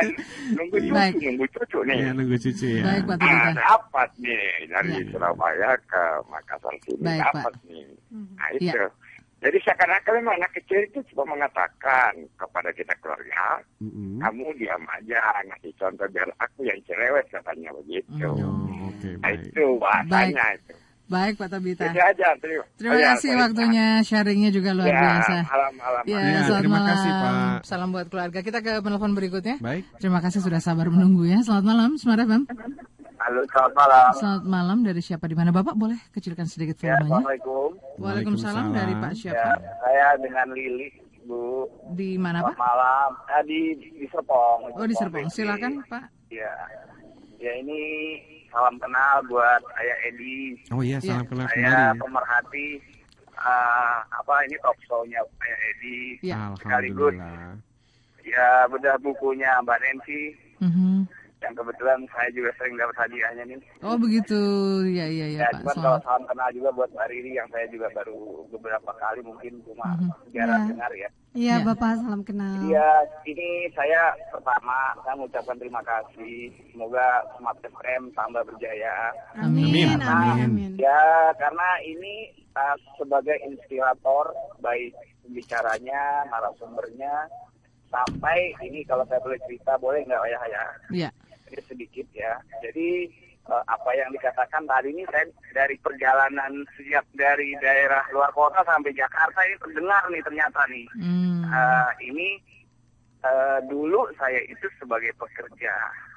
nunggu 0.52 0.78
cucu, 0.80 0.94
Baik. 0.94 1.14
nunggu 1.22 1.46
cucu 1.54 1.80
nih. 1.86 1.98
Iya, 2.02 2.10
nunggu 2.14 2.36
cucu 2.38 2.66
ya. 2.68 2.84
Baik 2.84 3.04
Pak 3.06 3.16
Ah, 3.16 3.22
Tobita. 3.22 3.52
dapat 3.56 4.10
nih 4.20 4.44
dari 4.68 4.90
Ya. 4.92 5.06
Surabaya 5.12 5.72
ke 5.86 6.04
Makassar 6.28 6.76
sini 6.84 7.04
Baik, 7.04 7.22
dapat 7.24 7.54
nih. 7.68 7.86
Hmm. 8.10 8.28
Nah 8.36 8.50
itu. 8.54 8.66
Ya. 8.74 8.88
Jadi 9.36 9.58
seakan-akan 9.62 10.14
memang 10.18 10.36
anak 10.42 10.52
kecil 10.58 10.80
itu 10.82 11.00
cuma 11.14 11.38
mengatakan 11.38 12.12
kepada 12.34 12.74
kita 12.74 12.98
keluarga, 12.98 13.62
Mm-mm. 13.78 14.18
kamu 14.18 14.48
diam 14.58 14.82
aja, 14.90 15.22
ngasih 15.46 15.70
contoh 15.78 16.08
biar 16.10 16.26
aku 16.42 16.66
yang 16.66 16.80
cerewet 16.90 17.22
katanya 17.30 17.70
begitu. 17.78 18.26
Oh, 18.26 18.90
oke, 18.90 19.10
Nah 19.22 19.30
baik. 19.30 19.46
itu 19.46 19.66
bahasanya 19.78 20.46
itu. 20.58 20.74
Baik 21.06 21.38
Pak 21.38 21.47
Tobita. 21.47 21.86
Itu 21.86 22.01
aja. 22.01 22.34
Terima, 22.36 22.64
Terima 22.76 22.93
Ya, 22.95 23.14
kasih 23.14 23.32
waktunya, 23.36 23.86
sharingnya 24.01 24.49
juga 24.49 24.74
luar 24.74 24.89
Ya, 24.89 24.97
biasa. 24.97 25.36
malam-malam. 25.45 26.03
Ya, 26.03 26.18
Ya, 26.18 26.39
selamat 26.41 26.58
terima 26.60 26.74
malam. 26.76 26.89
kasih, 26.89 27.12
Pak. 27.14 27.34
Salam 27.62 27.89
buat 27.89 28.08
keluarga. 28.08 28.39
Kita 28.41 28.58
ke 28.60 28.72
penelpon 28.80 29.14
berikutnya. 29.14 29.56
Baik. 29.60 29.84
Terima 29.97 30.18
kasih 30.20 30.41
sudah 30.41 30.58
sabar 30.58 30.89
menunggu 30.89 31.24
ya. 31.24 31.39
Selamat 31.39 31.66
malam, 31.68 31.89
Smart 31.95 32.20
FM. 32.20 32.49
Halo, 33.16 33.41
selamat 33.47 33.74
malam. 33.76 34.10
Selamat 34.14 34.43
malam 34.45 34.78
dari 34.82 34.99
siapa 34.99 35.26
di 35.26 35.34
mana 35.34 35.49
Bapak? 35.49 35.74
Boleh 35.74 35.97
kecilkan 36.10 36.45
sedikit 36.45 36.74
Ya, 36.80 36.97
volumenya. 36.97 37.22
Assalamualaikum. 37.22 37.70
Waalaikumsalam 37.95 38.66
dari 38.72 38.93
Pak 38.95 39.12
Ya, 39.12 39.18
siapa? 39.22 39.49
saya 39.80 40.08
dengan 40.18 40.47
Lili, 40.51 40.89
Bu. 41.24 41.70
Di 41.93 42.18
mana 42.18 42.41
Selamat 42.41 42.49
Pak? 42.51 42.60
malam. 42.60 43.10
Ah, 43.26 43.41
di, 43.41 43.60
di 43.78 44.06
Serpong. 44.10 44.74
Oh 44.74 44.84
di 44.84 44.93
Serpong. 44.93 45.30
Silakan 45.30 45.86
Pak. 45.86 46.03
Ya, 46.30 46.49
ya 47.38 47.51
ini 47.56 47.80
salam 48.56 48.76
kenal 48.80 49.16
buat 49.26 49.60
saya 49.70 49.93
Edi. 50.06 50.56
Oh 50.72 50.80
iya, 50.80 50.95
Iya. 50.97 51.12
salam 51.12 51.28
kenal 51.28 51.47
Saya 51.49 51.91
pemerhati 51.93 52.68
ah, 53.38 53.99
apa 54.10 54.34
ini 54.41 54.56
talk 54.58 54.80
show-nya 54.82 55.20
saya 55.36 55.56
Edi. 55.70 55.99
Ya. 56.24 56.56
Sekaligus 56.56 57.12
Alhamdulillah. 57.12 57.60
ya 58.24 58.47
bedah 58.66 58.95
bukunya 58.97 59.51
Mbak 59.62 59.78
Nancy 59.78 60.22
Mhm. 60.58 61.03
Yang 61.46 61.54
kebetulan 61.54 62.00
saya 62.10 62.30
juga 62.32 62.50
sering 62.58 62.74
dapat 62.74 62.96
hadiahnya 63.00 63.43
nih. 63.46 63.60
Oh 63.80 63.93
begitu. 63.96 64.41
Ya 64.88 65.06
iya 65.06 65.26
ya 65.30 65.39
Ya, 65.39 65.50
Pak. 65.52 65.62
cuman 65.62 65.76
kalau 65.80 66.00
salam 66.02 66.24
kenal 66.26 66.50
juga 66.50 66.70
buat 66.74 66.89
Mbak 66.89 67.08
Riri 67.08 67.32
yang 67.34 67.48
saya 67.48 67.66
juga 67.70 67.88
baru 67.93 68.18
beberapa 68.50 68.91
kali 68.91 69.22
mungkin 69.22 69.54
cuma 69.64 69.93
jarang 70.32 70.62
Ya. 70.62 70.70
dengar 70.72 70.91
ya. 70.91 71.10
Iya, 71.36 71.54
Ya. 71.54 71.64
Bapak, 71.64 71.91
salam 72.00 72.22
kenal. 72.24 72.64
Iya, 72.64 72.89
ini 73.26 73.50
saya 73.72 74.02
pertama 74.30 74.78
saya 74.98 75.14
mengucapkan 75.14 75.58
terima 75.58 75.82
kasih. 75.82 76.48
Semoga 76.72 77.06
Smart 77.36 77.60
FM 77.62 78.10
tambah 78.12 78.41
berjaya. 78.43 79.12
Amin, 79.38 79.70
Amin. 79.70 80.00
amin, 80.02 80.39
amin. 80.48 80.72
Ya, 80.76 81.00
karena 81.36 81.70
ini 81.84 82.32
uh, 82.52 82.74
sebagai 82.96 83.36
inspirator 83.43 84.32
baik 84.60 84.96
pembicaranya, 85.22 86.24
narasumbernya, 86.26 87.28
sampai 87.86 88.38
ini 88.62 88.82
kalau 88.84 89.04
saya 89.06 89.20
boleh 89.20 89.39
cerita, 89.43 89.76
boleh 89.76 90.02
nggak 90.04 90.24
ya 90.26 90.41
ya? 90.48 90.64
Ya. 90.89 91.10
Ini 91.52 91.62
sedikit 91.70 92.08
ya. 92.14 92.34
Jadi 92.64 93.10
uh, 93.50 93.64
apa 93.70 93.89
yang 93.93 94.10
dikatakan 94.12 94.66
tadi 94.66 94.89
ini 94.89 95.06
saya 95.10 95.26
dari 95.54 95.78
perjalanan 95.78 96.66
sejak 96.78 97.06
dari 97.14 97.54
daerah 97.62 98.02
luar 98.10 98.34
kota 98.34 98.66
sampai 98.66 98.91
Jakarta 98.93 99.39
ini 99.46 99.56
terdengar 99.62 100.04
nih 100.10 100.24
ternyata 100.26 100.62
nih. 100.70 100.86
Hmm. 100.98 101.46
Uh, 101.46 101.91
ini 102.02 102.41
uh, 103.22 103.60
dulu 103.70 104.10
saya 104.18 104.41
itu 104.46 104.66
sebagai 104.82 105.14
pekerja, 105.18 105.74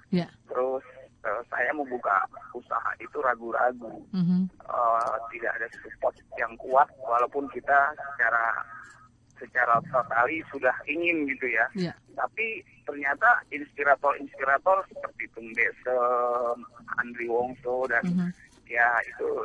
Ya. 0.08 0.24
terus 0.48 0.80
uh, 1.24 1.42
saya 1.52 1.68
membuka 1.76 2.24
usaha 2.56 2.90
itu 2.96 3.20
ragu-ragu, 3.20 4.00
Mhm. 4.16 4.48
uh, 4.64 5.16
tidak 5.28 5.52
ada 5.60 5.68
support 5.84 6.16
yang 6.40 6.56
kuat, 6.56 6.88
walaupun 7.04 7.44
kita 7.52 7.92
secara 7.92 8.56
secara 9.38 9.78
totali 9.90 10.42
sudah 10.52 10.74
ingin 10.86 11.26
gitu 11.30 11.46
ya. 11.48 11.66
Iya. 11.74 11.92
Tapi 12.14 12.60
ternyata 12.84 13.42
inspirator-inspirator 13.50 14.84
seperti 14.90 15.24
Tung 15.34 15.50
Desem, 15.54 16.58
Andri 16.98 17.26
Wongso 17.30 17.86
dan 17.86 18.04
Mhm. 18.04 18.28
ya 18.68 18.88
itu 19.06 19.44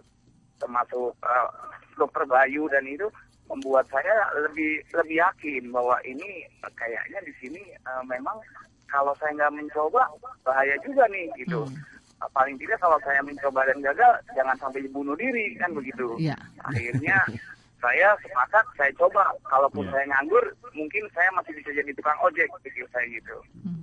termasuk 0.60 1.16
uh, 1.24 1.50
Dokter 2.00 2.24
Bayu 2.26 2.68
dan 2.72 2.88
itu 2.88 3.08
membuat 3.52 3.86
saya 3.92 4.32
lebih 4.48 4.80
lebih 4.96 5.20
yakin 5.20 5.70
bahwa 5.70 6.00
ini 6.08 6.48
kayaknya 6.80 7.20
di 7.28 7.34
sini 7.44 7.62
uh, 7.84 8.02
memang 8.08 8.40
kalau 8.88 9.12
saya 9.20 9.36
nggak 9.36 9.54
mencoba 9.60 10.08
bahaya 10.48 10.74
juga 10.86 11.04
nih 11.12 11.28
gitu. 11.38 11.68
Hmm. 11.68 11.76
Uh, 12.24 12.30
paling 12.32 12.56
tidak 12.56 12.80
kalau 12.80 12.96
saya 13.04 13.20
mencoba 13.20 13.68
dan 13.68 13.84
gagal 13.84 14.12
jangan 14.32 14.56
sampai 14.58 14.88
bunuh 14.88 15.14
diri 15.20 15.54
kan 15.60 15.70
begitu. 15.76 16.16
Iya. 16.16 16.38
Akhirnya 16.64 17.20
saya 17.84 18.16
sepakat 18.18 18.64
saya 18.74 18.92
coba. 18.96 19.28
Kalaupun 19.44 19.84
Iya. 19.84 19.92
saya 19.92 20.06
nganggur 20.08 20.46
mungkin 20.72 21.04
saya 21.12 21.28
masih 21.34 21.52
bisa 21.54 21.70
jadi 21.70 21.92
tukang 21.92 22.16
ojek 22.24 22.48
pikir 22.64 22.88
saya 22.90 23.04
gitu 23.06 23.36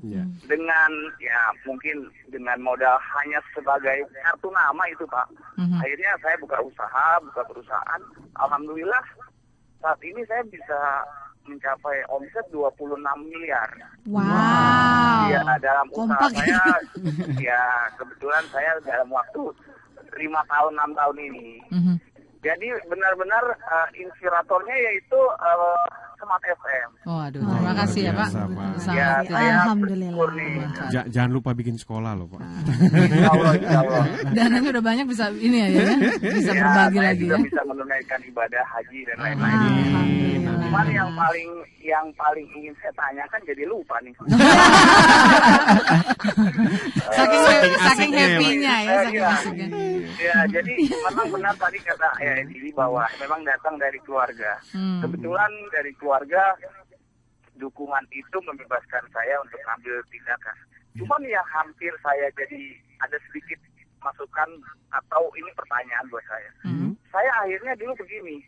Ya. 0.03 0.25
dengan 0.49 0.91
ya 1.21 1.37
mungkin 1.63 2.09
dengan 2.27 2.57
modal 2.59 2.97
hanya 3.15 3.37
sebagai 3.53 4.01
kartu 4.17 4.49
nama 4.49 4.81
itu 4.89 5.05
pak 5.05 5.29
Mhm. 5.55 5.77
akhirnya 5.77 6.11
saya 6.19 6.35
buka 6.39 6.57
usaha 6.59 7.09
buka 7.21 7.45
perusahaan 7.45 8.01
alhamdulillah 8.35 9.05
saat 9.79 10.01
ini 10.01 10.25
saya 10.25 10.41
bisa 10.45 10.81
mencapai 11.43 12.01
omset 12.09 12.43
26 12.49 12.97
miliar 13.23 13.69
Wow. 14.07 14.25
ya 15.29 15.41
dalam 15.59 15.87
usaha 15.91 16.17
Kompak. 16.17 16.31
saya 16.33 16.65
ya 17.47 17.61
kebetulan 17.95 18.45
saya 18.49 18.71
dalam 18.83 19.09
waktu 19.09 19.43
lima 20.17 20.41
tahun 20.45 20.73
enam 20.75 20.91
tahun 20.93 21.17
ini 21.23 21.49
Mhm. 21.71 21.95
Jadi 22.41 22.67
benar-benar 22.85 23.45
eh, 23.53 23.89
inspiratornya 24.01 24.77
yaitu 24.83 25.21
eh, 25.39 25.79
Smart 26.17 26.45
FM 26.45 26.89
Oh, 27.09 27.17
aduh, 27.19 27.41
terima 27.41 27.73
kasih 27.75 28.01
ya, 28.03 28.13
Pak. 28.13 28.29
biasa, 28.29 28.41
Pak. 28.47 28.69
Sangat 28.77 28.93
ya 28.93 29.09
ya. 29.09 29.31
saya 29.31 29.51
Alhamdulillah. 29.59 30.13
Ja- 30.91 31.09
jangan 31.09 31.31
lupa 31.33 31.51
bikin 31.53 31.75
sekolah 31.75 32.13
loh 32.13 32.29
Pak. 32.29 32.41
Insya 32.45 33.29
Allah, 33.31 33.53
insya 33.57 33.79
Allah. 33.81 34.05
Dananya 34.37 34.69
udah 34.71 34.85
banyak 34.85 35.07
bisa 35.07 35.25
ini 35.33 35.57
ya, 35.59 35.69
ya, 35.71 35.85
bisa 36.37 36.53
Ya, 36.53 36.61
berbagi 36.61 36.99
lagi 37.01 37.25
ya. 37.25 37.39
bisa 37.41 37.61
menunaikan 37.65 38.21
ibadah 38.23 38.63
haji 38.69 38.99
dan 39.03 39.17
lain-lain. 39.19 40.40
Cuman 40.71 40.87
yang 40.87 41.11
paling 41.13 41.51
yang 41.83 42.07
paling 42.15 42.47
ingin 42.55 42.71
saya 42.79 42.95
tanyakan 42.95 43.43
jadi 43.43 43.67
lupa 43.67 43.99
nih. 44.01 44.15
Saking 47.11 47.43
Saking 47.43 47.75
saking 47.83 48.11
ya, 48.15 48.23
Pak. 48.23 48.31
happy-nya 48.31 48.75
ya, 48.79 48.93
Eh, 48.95 48.99
saking 49.03 49.19
iya. 49.19 49.31
asiknya. 49.35 49.67
ya, 50.15 50.37
jadi 50.47 50.73
memang 51.11 51.27
benar 51.35 51.55
tadi 51.59 51.79
kata 51.83 52.09
ya 52.23 52.33
ini 52.41 52.71
bahwa 52.71 53.03
memang 53.19 53.41
datang 53.43 53.75
dari 53.77 53.99
keluarga. 54.07 54.63
Hmm. 54.71 55.03
Kebetulan 55.03 55.51
dari 55.75 55.91
keluarga 55.99 56.55
dukungan 57.57 58.05
itu 58.11 58.39
membebaskan 58.41 59.05
saya 59.11 59.35
untuk 59.43 59.59
ambil 59.75 59.99
tindakan. 60.09 60.57
Cuman 60.95 61.21
yang 61.27 61.45
hampir 61.51 61.91
saya 62.01 62.31
jadi 62.33 62.61
ada 63.01 63.19
sedikit 63.27 63.59
masukan 64.01 64.49
atau 64.91 65.29
ini 65.35 65.51
pertanyaan 65.53 66.07
buat 66.09 66.25
saya. 66.31 66.51
Hmm. 66.63 66.95
Saya 67.11 67.31
akhirnya 67.43 67.75
dulu 67.75 67.93
begini, 67.99 68.39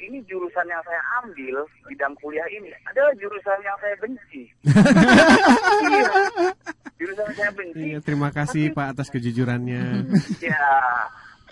ini 0.00 0.18
jurusan 0.24 0.66
yang 0.66 0.82
saya 0.82 1.02
ambil 1.22 1.62
bidang 1.84 2.14
kuliah 2.18 2.48
ini 2.48 2.72
adalah 2.88 3.12
jurusan 3.20 3.58
yang 3.60 3.76
saya 3.78 3.94
benci. 4.00 4.42
iya, 5.92 6.10
jurusan 6.96 7.24
yang 7.28 7.36
saya 7.36 7.52
benci. 7.52 7.84
Iya, 7.94 7.98
terima 8.00 8.28
kasih 8.32 8.72
Pak 8.72 8.86
atas 8.96 9.08
kejujurannya. 9.12 10.08
Ya, 10.44 10.66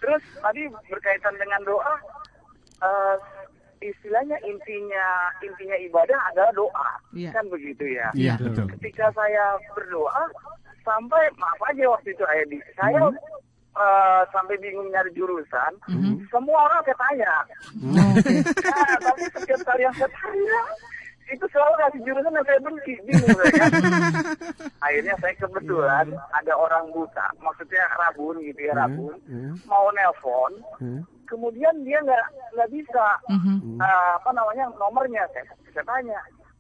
terus 0.01 0.23
tadi 0.41 0.65
berkaitan 0.89 1.35
dengan 1.37 1.61
doa, 1.69 1.95
eh, 2.81 3.17
istilahnya 3.85 4.39
intinya 4.43 5.07
intinya 5.45 5.77
ibadah 5.85 6.19
adalah 6.33 6.53
doa, 6.57 6.89
Iya. 7.13 7.31
kan 7.37 7.45
begitu 7.53 7.85
ya. 7.85 8.09
Iya 8.17 8.35
betul. 8.41 8.67
Ketika 8.79 9.13
saya 9.13 9.55
berdoa, 9.77 10.25
sampai 10.83 11.29
maaf 11.37 11.61
aja 11.69 11.85
waktu 11.93 12.17
itu 12.17 12.25
Edi, 12.43 12.59
saya 12.75 13.13
eh, 13.79 14.23
sampai 14.29 14.59
bingung 14.59 14.89
nyari 14.89 15.11
jurusan, 15.13 15.73
Mhm. 15.87 16.27
semua 16.29 16.67
orang 16.67 16.83
saya 16.83 16.97
tanya. 16.99 17.33
Oh, 17.79 18.11
Oke. 18.13 18.35
Nah, 18.69 18.97
tapi 19.01 19.23
setiap 19.31 19.61
kali 19.65 19.83
yang 19.83 19.95
saya 19.95 20.11
tanya, 20.11 20.61
itu 21.29 21.45
selalu 21.49 21.75
kasih 21.79 22.01
jurusan 22.03 22.33
yang 22.33 22.47
saya 22.47 22.61
benci, 22.61 22.93
bingung 23.05 23.31
saya 23.35 23.53
kan. 23.55 23.71
Akhirnya 24.85 25.15
saya 25.19 25.35
kebetulan 25.37 26.07
ada 26.33 26.53
orang 26.55 26.85
buta, 26.91 27.27
maksudnya 27.39 27.83
rabun 27.97 28.41
gitu 28.43 28.61
ya 28.61 28.75
rabun, 28.75 29.15
Hmm. 29.27 29.55
mau 29.65 29.87
nelpon, 29.91 30.53
Hmm. 30.79 31.01
kemudian 31.25 31.75
dia 31.85 32.01
nggak 32.01 32.25
nggak 32.55 32.71
bisa 32.73 33.07
Mhm. 33.29 33.77
eh, 33.77 34.11
apa 34.17 34.31
namanya 34.33 34.65
nomornya 34.75 35.23
saya 35.31 35.45
saya 35.71 35.85
tanya 35.85 36.17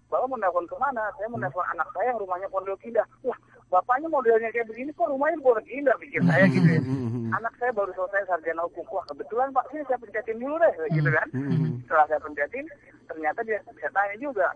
bapak 0.06 0.24
mau 0.24 0.36
nelfon 0.36 0.64
ke 0.64 0.76
mana 0.76 1.08
saya 1.16 1.24
mau 1.26 1.36
nelfon 1.36 1.64
anak 1.66 1.88
saya 1.90 2.12
yang 2.12 2.20
rumahnya 2.20 2.48
Pondok 2.48 2.76
Indah 2.84 3.04
wah 3.24 3.36
bapaknya 3.68 4.08
modelnya 4.08 4.48
kayak 4.48 4.66
begini 4.66 4.90
kok 4.92 5.08
rumahnya 5.08 5.38
Pondok 5.38 5.68
Indah 5.68 5.96
pikir 5.96 6.22
saya 6.24 6.44
gitu 6.48 6.68
ya 6.68 6.80
Hmm. 6.80 7.36
anak 7.36 7.52
saya 7.60 7.68
baru 7.70 7.92
selesai 7.92 8.24
sarjana 8.24 8.64
hukum 8.64 8.88
wah 8.88 9.04
kebetulan 9.04 9.52
pak 9.52 9.68
sini 9.68 9.84
saya 9.84 10.00
pencetin 10.00 10.40
dulu 10.40 10.56
deh 10.56 10.72
gitu 10.88 11.10
kan 11.12 11.28
Hmm. 11.30 11.76
setelah 11.84 12.06
saya 12.08 12.20
pencetin 12.20 12.64
ternyata 13.04 13.40
dia 13.44 13.58
saya 13.68 13.90
tanya 13.92 14.16
juga 14.16 14.48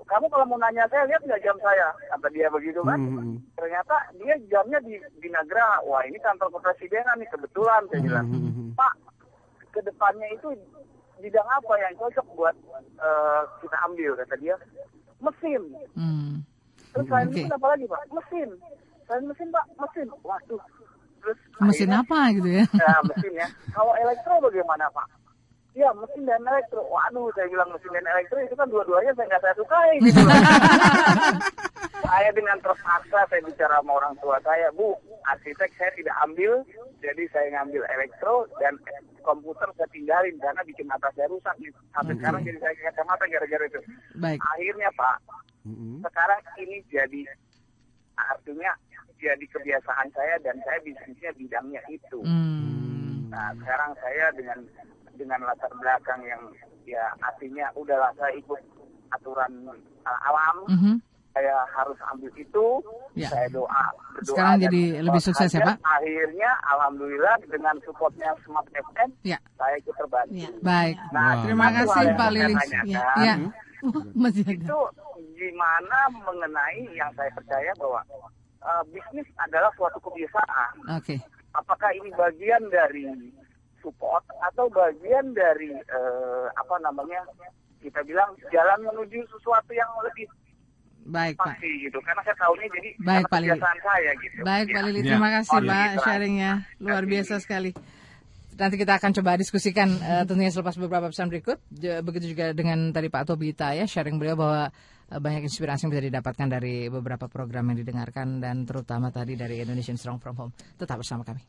kamu 0.00 0.26
kalau 0.26 0.48
mau 0.48 0.58
nanya 0.58 0.88
saya 0.88 1.04
lihat 1.04 1.20
nggak 1.22 1.38
jam 1.40 1.54
saya 1.60 1.92
kata 2.08 2.28
dia 2.32 2.48
begitu 2.48 2.80
kan 2.80 2.96
Hmm. 2.96 3.36
ternyata 3.52 3.94
dia 4.16 4.34
jamnya 4.48 4.80
di 4.80 4.96
di 5.20 5.28
Nagra 5.28 5.84
wah 5.84 6.00
ini 6.02 6.16
kantor 6.18 6.48
kepresidenan 6.50 7.20
nih 7.20 7.28
kebetulan 7.28 7.84
saya 7.86 8.00
bilang 8.00 8.26
Hmm. 8.26 8.72
Pak 8.72 8.94
ke 9.70 9.80
depannya 9.84 10.26
itu 10.32 10.56
bidang 11.20 11.44
apa 11.46 11.74
yang 11.78 11.92
cocok 11.94 12.26
buat 12.32 12.56
eh, 12.96 13.42
kita 13.60 13.76
ambil 13.84 14.16
kata 14.16 14.34
dia 14.36 14.56
mesin 15.20 15.62
Hmm. 15.92 16.40
Terus 16.90 17.06
selain 17.06 17.26
Oke. 17.26 17.34
mesin 17.36 17.52
apa 17.52 17.66
lagi 17.68 17.84
pak 17.86 18.00
mesin 18.10 18.48
selain 19.04 19.24
mesin 19.24 19.48
pak 19.48 19.64
mesin 19.74 20.06
waduh 20.20 20.62
terus 21.20 21.38
Mesin 21.60 21.88
akhirnya- 21.88 22.00
apa 22.02 22.18
gitu 22.32 22.48
ya? 22.50 22.64
ya 22.74 22.92
mesin 23.04 23.32
ya 23.34 23.48
kalau 23.70 23.92
elektro 23.94 24.34
bagaimana 24.40 24.86
pak 24.90 25.08
Ya 25.70 25.86
mesin 25.94 26.26
dan 26.26 26.42
elektro. 26.42 26.82
Waduh, 26.82 27.30
saya 27.30 27.46
bilang 27.46 27.70
mesin 27.70 27.94
dan 27.94 28.02
elektro 28.02 28.42
itu 28.42 28.58
kan 28.58 28.66
dua-duanya 28.66 29.14
saya 29.14 29.30
nggak 29.30 29.38
saya 29.38 29.54
sukai 29.54 29.90
gitu. 30.02 30.18
saya 32.02 32.28
dengan 32.32 32.58
terpaksa 32.58 33.20
saya 33.22 33.40
bicara 33.40 33.78
sama 33.78 33.92
orang 33.94 34.14
tua 34.18 34.34
saya, 34.42 34.66
Bu, 34.74 34.98
arsitek 35.24 35.70
saya 35.78 35.94
tidak 35.94 36.16
ambil, 36.20 36.66
jadi 36.98 37.22
saya 37.30 37.46
ngambil 37.54 37.86
elektro 37.86 38.50
dan 38.58 38.74
komputer 39.22 39.70
saya 39.76 39.86
tinggalin 39.88 40.34
karena 40.38 40.58
bikin 40.64 40.90
mata 40.90 41.06
saya 41.14 41.30
rusak 41.30 41.54
nih. 41.56 41.70
Sampai 41.94 42.18
sekarang 42.18 42.40
jadi 42.42 42.58
saya 42.58 42.74
kacamata 42.82 43.24
gara-gara 43.28 43.64
itu. 43.64 43.80
Baik. 44.18 44.38
Akhirnya 44.42 44.90
Pak, 44.92 45.16
Hmm. 45.60 46.00
sekarang 46.00 46.40
ini 46.56 46.80
jadi 46.88 47.20
artinya 48.16 48.72
jadi 49.20 49.44
kebiasaan 49.52 50.08
saya 50.16 50.40
dan 50.40 50.56
saya 50.64 50.80
bisnisnya 50.80 51.30
bidangnya 51.36 51.82
itu. 51.92 52.24
Hmm. 52.24 53.28
Nah, 53.28 53.52
sekarang 53.60 53.92
saya 54.00 54.32
dengan 54.32 54.58
dengan 55.14 55.40
latar 55.44 55.68
belakang 55.76 56.24
yang 56.24 56.40
ya 56.88 57.12
artinya 57.20 57.68
udahlah 57.76 58.08
saya 58.16 58.32
ikut 58.40 58.60
aturan 59.12 59.52
uh, 60.08 60.18
alam, 60.24 60.56
Mhm. 60.72 60.94
saya 61.36 61.60
harus 61.76 61.98
ambil 62.14 62.32
itu, 62.34 62.66
Ya. 63.14 63.28
saya 63.28 63.46
doa, 63.52 63.84
berdoa. 64.16 64.26
Sekarang 64.32 64.56
jadi 64.64 64.82
lebih 65.04 65.22
sukses 65.22 65.50
ya. 65.52 65.62
Pak? 65.62 65.76
Akhirnya, 65.84 66.50
alhamdulillah 66.74 67.36
dengan 67.46 67.76
supportnya 67.84 68.32
Smart 68.42 68.66
FM, 68.72 69.10
Ya. 69.22 69.38
saya 69.60 69.76
ikut 69.78 69.94
terbantu. 69.94 70.34
Ya. 70.40 70.50
Baik. 70.64 70.96
Nah, 71.12 71.36
Wah. 71.36 71.42
Terima 71.44 71.68
kasih 71.74 72.06
Pak 72.16 72.28
Lilis. 72.32 72.64
Ya. 72.88 73.34
Oh, 73.80 74.04
masih 74.12 74.44
ada. 74.44 74.52
Itu 74.60 74.78
gimana 75.34 75.98
mengenai 76.12 76.84
yang 76.92 77.08
saya 77.16 77.32
percaya 77.32 77.72
bahwa 77.80 78.00
uh, 78.60 78.82
bisnis 78.88 79.24
adalah 79.40 79.72
suatu 79.74 79.96
kebiasaan. 80.00 81.00
Oke. 81.00 81.16
apakah 81.50 81.90
ini 81.90 82.14
bagian 82.14 82.62
dari 82.70 83.10
support 83.82 84.22
atau 84.38 84.70
bagian 84.70 85.34
dari 85.34 85.74
eh, 85.74 86.46
apa 86.54 86.78
namanya 86.78 87.26
kita 87.82 88.06
bilang 88.06 88.30
jalan 88.52 88.86
menuju 88.86 89.18
sesuatu 89.26 89.72
yang 89.74 89.90
lebih 90.06 90.30
Baik, 91.10 91.34
Pak. 91.40 91.58
pasti 91.58 91.66
gitu 91.82 91.98
karena 92.04 92.22
saya 92.22 92.36
tahunya 92.38 92.66
jadi 92.70 92.88
Baik, 93.02 93.24
Pak 93.26 93.40
Lili. 93.40 93.58
saya 93.82 94.10
gitu 94.20 94.36
Baik, 94.46 94.66
Ya. 94.68 94.74
Pak 94.78 94.82
Lili. 94.86 95.00
Ya. 95.00 95.06
Terima 95.10 95.30
kasih, 95.32 95.56
Oh, 95.58 95.62
Pak, 95.64 95.90
sharingnya. 96.06 96.52
Luar 96.78 97.02
biasa 97.08 97.34
sekali. 97.42 97.70
Nanti 98.60 98.76
kita 98.76 99.00
akan 99.00 99.16
coba 99.16 99.40
diskusikan 99.40 99.88
eh, 100.04 100.28
tentunya 100.28 100.52
selepas 100.52 100.76
beberapa 100.76 101.08
pesan 101.08 101.32
berikut. 101.32 101.64
Begitu 102.04 102.36
juga 102.36 102.52
dengan 102.52 102.92
tadi 102.92 103.08
Pak 103.08 103.32
Tobita 103.32 103.72
ya, 103.72 103.88
sharing 103.88 104.20
beliau 104.20 104.36
bahwa 104.36 104.68
eh, 105.08 105.16
banyak 105.16 105.48
inspirasi 105.48 105.88
yang 105.88 105.96
bisa 105.96 106.04
didapatkan 106.04 106.44
dari 106.44 106.92
beberapa 106.92 107.24
program 107.24 107.72
yang 107.72 107.80
didengarkan 107.80 108.36
dan 108.44 108.68
terutama 108.68 109.08
tadi 109.08 109.32
dari 109.32 109.64
Indonesian 109.64 109.96
Strong 109.96 110.20
From 110.20 110.36
Home. 110.36 110.52
Tetap 110.76 111.00
bersama 111.00 111.24
kami. 111.24 111.40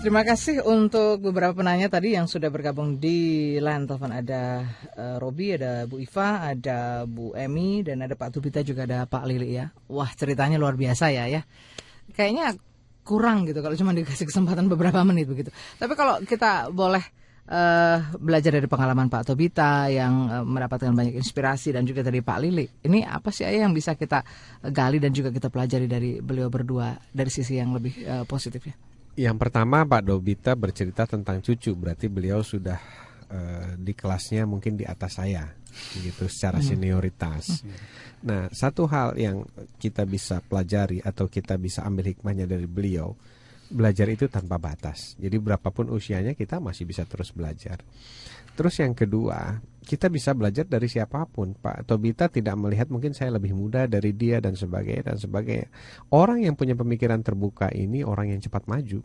Terima 0.00 0.26
kasih 0.26 0.64
untuk 0.66 1.20
beberapa 1.20 1.62
penanya 1.62 1.86
tadi 1.92 2.16
yang 2.16 2.26
sudah 2.26 2.48
bergabung 2.48 2.96
di 2.96 3.54
line 3.60 3.86
telepon. 3.86 4.10
Ada 4.10 4.66
uh, 4.98 5.16
Robi, 5.22 5.54
ada 5.54 5.86
Bu 5.86 6.02
Iva, 6.02 6.42
ada 6.42 7.06
Bu 7.06 7.36
Emi, 7.38 7.86
dan 7.86 8.02
ada 8.02 8.18
Pak 8.18 8.34
Tupita 8.34 8.64
juga 8.66 8.82
ada 8.88 9.06
Pak 9.06 9.22
Lili 9.28 9.54
ya. 9.54 9.70
Wah 9.86 10.10
ceritanya 10.16 10.58
luar 10.58 10.74
biasa 10.74 11.12
ya 11.14 11.30
ya. 11.30 11.46
Kayaknya 12.18 12.58
kurang 13.02 13.44
gitu 13.50 13.58
kalau 13.62 13.74
cuma 13.74 13.90
dikasih 13.94 14.26
kesempatan 14.30 14.70
beberapa 14.70 15.02
menit 15.02 15.26
begitu. 15.26 15.50
Tapi 15.78 15.92
kalau 15.98 16.22
kita 16.22 16.70
boleh 16.70 17.02
uh, 17.50 17.98
belajar 18.18 18.54
dari 18.54 18.68
pengalaman 18.70 19.10
Pak 19.10 19.26
Tobita 19.26 19.90
yang 19.90 20.30
uh, 20.30 20.44
mendapatkan 20.46 20.94
banyak 20.94 21.18
inspirasi 21.18 21.74
dan 21.74 21.82
juga 21.82 22.06
dari 22.06 22.22
Pak 22.22 22.38
Lili. 22.38 22.66
Ini 22.66 23.02
apa 23.06 23.34
sih 23.34 23.42
ayah 23.42 23.66
yang 23.66 23.74
bisa 23.74 23.98
kita 23.98 24.22
gali 24.70 25.02
dan 25.02 25.10
juga 25.10 25.34
kita 25.34 25.50
pelajari 25.50 25.86
dari 25.90 26.10
beliau 26.22 26.46
berdua 26.46 26.94
dari 27.10 27.30
sisi 27.30 27.58
yang 27.58 27.74
lebih 27.74 27.94
uh, 28.06 28.24
positif 28.24 28.62
ya? 28.62 28.74
Yang 29.12 29.36
pertama 29.44 29.84
Pak 29.84 30.08
Dobita 30.08 30.56
bercerita 30.56 31.04
tentang 31.04 31.44
cucu, 31.44 31.76
berarti 31.76 32.08
beliau 32.08 32.40
sudah 32.40 32.80
uh, 33.28 33.76
di 33.76 33.92
kelasnya 33.92 34.48
mungkin 34.48 34.80
di 34.80 34.88
atas 34.88 35.20
saya, 35.20 35.52
gitu 35.98 36.28
secara 36.28 36.60
hmm. 36.60 36.66
senioritas. 36.66 37.64
Hmm. 37.64 37.76
Nah, 38.22 38.42
satu 38.54 38.86
hal 38.86 39.18
yang 39.18 39.42
kita 39.82 40.06
bisa 40.06 40.38
pelajari 40.44 41.02
atau 41.02 41.26
kita 41.26 41.58
bisa 41.58 41.82
ambil 41.82 42.14
hikmahnya 42.14 42.46
dari 42.46 42.70
beliau, 42.70 43.14
belajar 43.72 44.06
itu 44.12 44.28
tanpa 44.28 44.60
batas. 44.60 45.18
Jadi 45.18 45.36
berapapun 45.40 45.90
usianya 45.90 46.36
kita 46.36 46.62
masih 46.62 46.86
bisa 46.86 47.02
terus 47.08 47.32
belajar. 47.34 47.80
Terus 48.52 48.84
yang 48.84 48.92
kedua, 48.92 49.64
kita 49.80 50.12
bisa 50.12 50.36
belajar 50.36 50.68
dari 50.68 50.84
siapa 50.84 51.24
pun. 51.24 51.56
Pak 51.56 51.88
Tobita 51.88 52.28
tidak 52.28 52.52
melihat 52.60 52.92
mungkin 52.92 53.16
saya 53.16 53.32
lebih 53.32 53.56
muda 53.56 53.88
dari 53.88 54.12
dia 54.12 54.44
dan 54.44 54.52
sebagainya 54.52 55.08
dan 55.08 55.16
sebagainya. 55.16 55.72
Orang 56.12 56.44
yang 56.44 56.52
punya 56.52 56.76
pemikiran 56.76 57.24
terbuka 57.24 57.72
ini 57.72 58.04
orang 58.04 58.36
yang 58.36 58.40
cepat 58.44 58.68
maju 58.68 59.00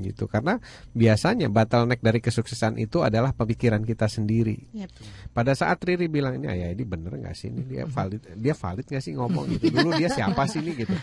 gitu 0.00 0.30
karena 0.30 0.62
biasanya 0.94 1.50
bottleneck 1.50 2.00
dari 2.00 2.22
kesuksesan 2.22 2.78
itu 2.78 3.02
adalah 3.02 3.34
pemikiran 3.34 3.82
kita 3.82 4.06
sendiri. 4.06 4.70
Yep. 4.72 4.90
Pada 5.34 5.52
saat 5.52 5.82
Riri 5.82 6.06
bilang 6.06 6.38
ini 6.38 6.48
ya 6.48 6.68
ini 6.70 6.84
bener 6.86 7.18
nggak 7.18 7.34
sih 7.34 7.50
ini 7.50 7.62
dia 7.66 7.84
valid 7.84 8.22
dia 8.38 8.54
valid 8.54 8.86
nggak 8.86 9.02
sih 9.02 9.12
ngomong 9.18 9.44
gitu 9.58 9.74
dulu 9.74 9.90
dia 9.98 10.10
siapa 10.10 10.46
sih 10.46 10.62
ini 10.62 10.72
gitu. 10.86 10.94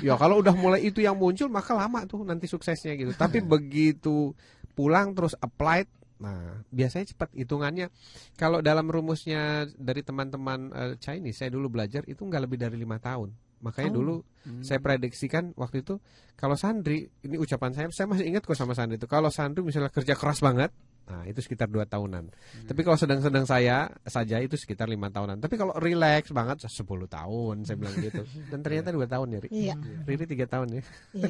Ya 0.00 0.14
kalau 0.16 0.40
udah 0.40 0.54
mulai 0.54 0.86
itu 0.86 1.02
yang 1.02 1.18
muncul 1.18 1.50
maka 1.50 1.74
lama 1.74 2.06
tuh 2.06 2.22
nanti 2.22 2.46
suksesnya 2.48 2.94
gitu. 2.94 3.12
Tapi 3.14 3.42
begitu 3.54 4.32
pulang 4.74 5.14
terus 5.14 5.34
applied 5.38 5.86
Nah, 6.14 6.62
biasanya 6.70 7.10
cepat 7.10 7.34
hitungannya. 7.34 7.90
Kalau 8.38 8.62
dalam 8.62 8.86
rumusnya 8.86 9.66
dari 9.76 10.00
teman-teman 10.06 10.70
uh, 10.70 10.94
Chinese, 10.96 11.42
saya 11.42 11.50
dulu 11.52 11.68
belajar 11.68 12.06
itu 12.06 12.22
nggak 12.22 12.42
lebih 12.48 12.58
dari 12.60 12.76
lima 12.78 12.96
tahun. 13.02 13.34
Makanya 13.64 13.90
oh. 13.90 13.96
dulu 13.96 14.14
hmm. 14.44 14.60
saya 14.60 14.78
prediksikan 14.84 15.56
waktu 15.56 15.80
itu 15.80 15.96
kalau 16.36 16.60
Sandri, 16.60 17.08
ini 17.24 17.40
ucapan 17.40 17.72
saya, 17.72 17.88
saya 17.88 18.04
masih 18.04 18.28
ingat 18.28 18.44
kok 18.44 18.58
sama 18.58 18.76
Sandri 18.76 19.00
itu. 19.00 19.08
Kalau 19.08 19.32
Sandri 19.32 19.64
misalnya 19.64 19.88
kerja 19.88 20.12
keras 20.12 20.44
banget, 20.44 20.68
nah 21.08 21.24
itu 21.24 21.40
sekitar 21.40 21.72
dua 21.72 21.88
tahunan. 21.88 22.28
Hmm. 22.28 22.66
Tapi 22.68 22.80
kalau 22.84 23.00
sedang-sedang 23.00 23.48
saya 23.48 23.88
saja 24.04 24.42
itu 24.44 24.58
sekitar 24.60 24.84
lima 24.90 25.08
tahunan. 25.08 25.40
Tapi 25.40 25.54
kalau 25.56 25.72
relax 25.80 26.28
banget 26.34 26.68
sepuluh 26.68 27.08
tahun, 27.08 27.64
saya 27.64 27.80
bilang 27.80 27.96
gitu. 27.96 28.20
Dan 28.52 28.60
ternyata 28.60 28.92
dua 28.92 29.08
tahun 29.08 29.26
ya, 29.32 29.38
Ri. 29.40 29.48
Iya. 29.48 29.74
Riri 30.04 30.26
tiga 30.28 30.44
tahun 30.44 30.68
ya. 30.68 30.82
Iya. 31.16 31.28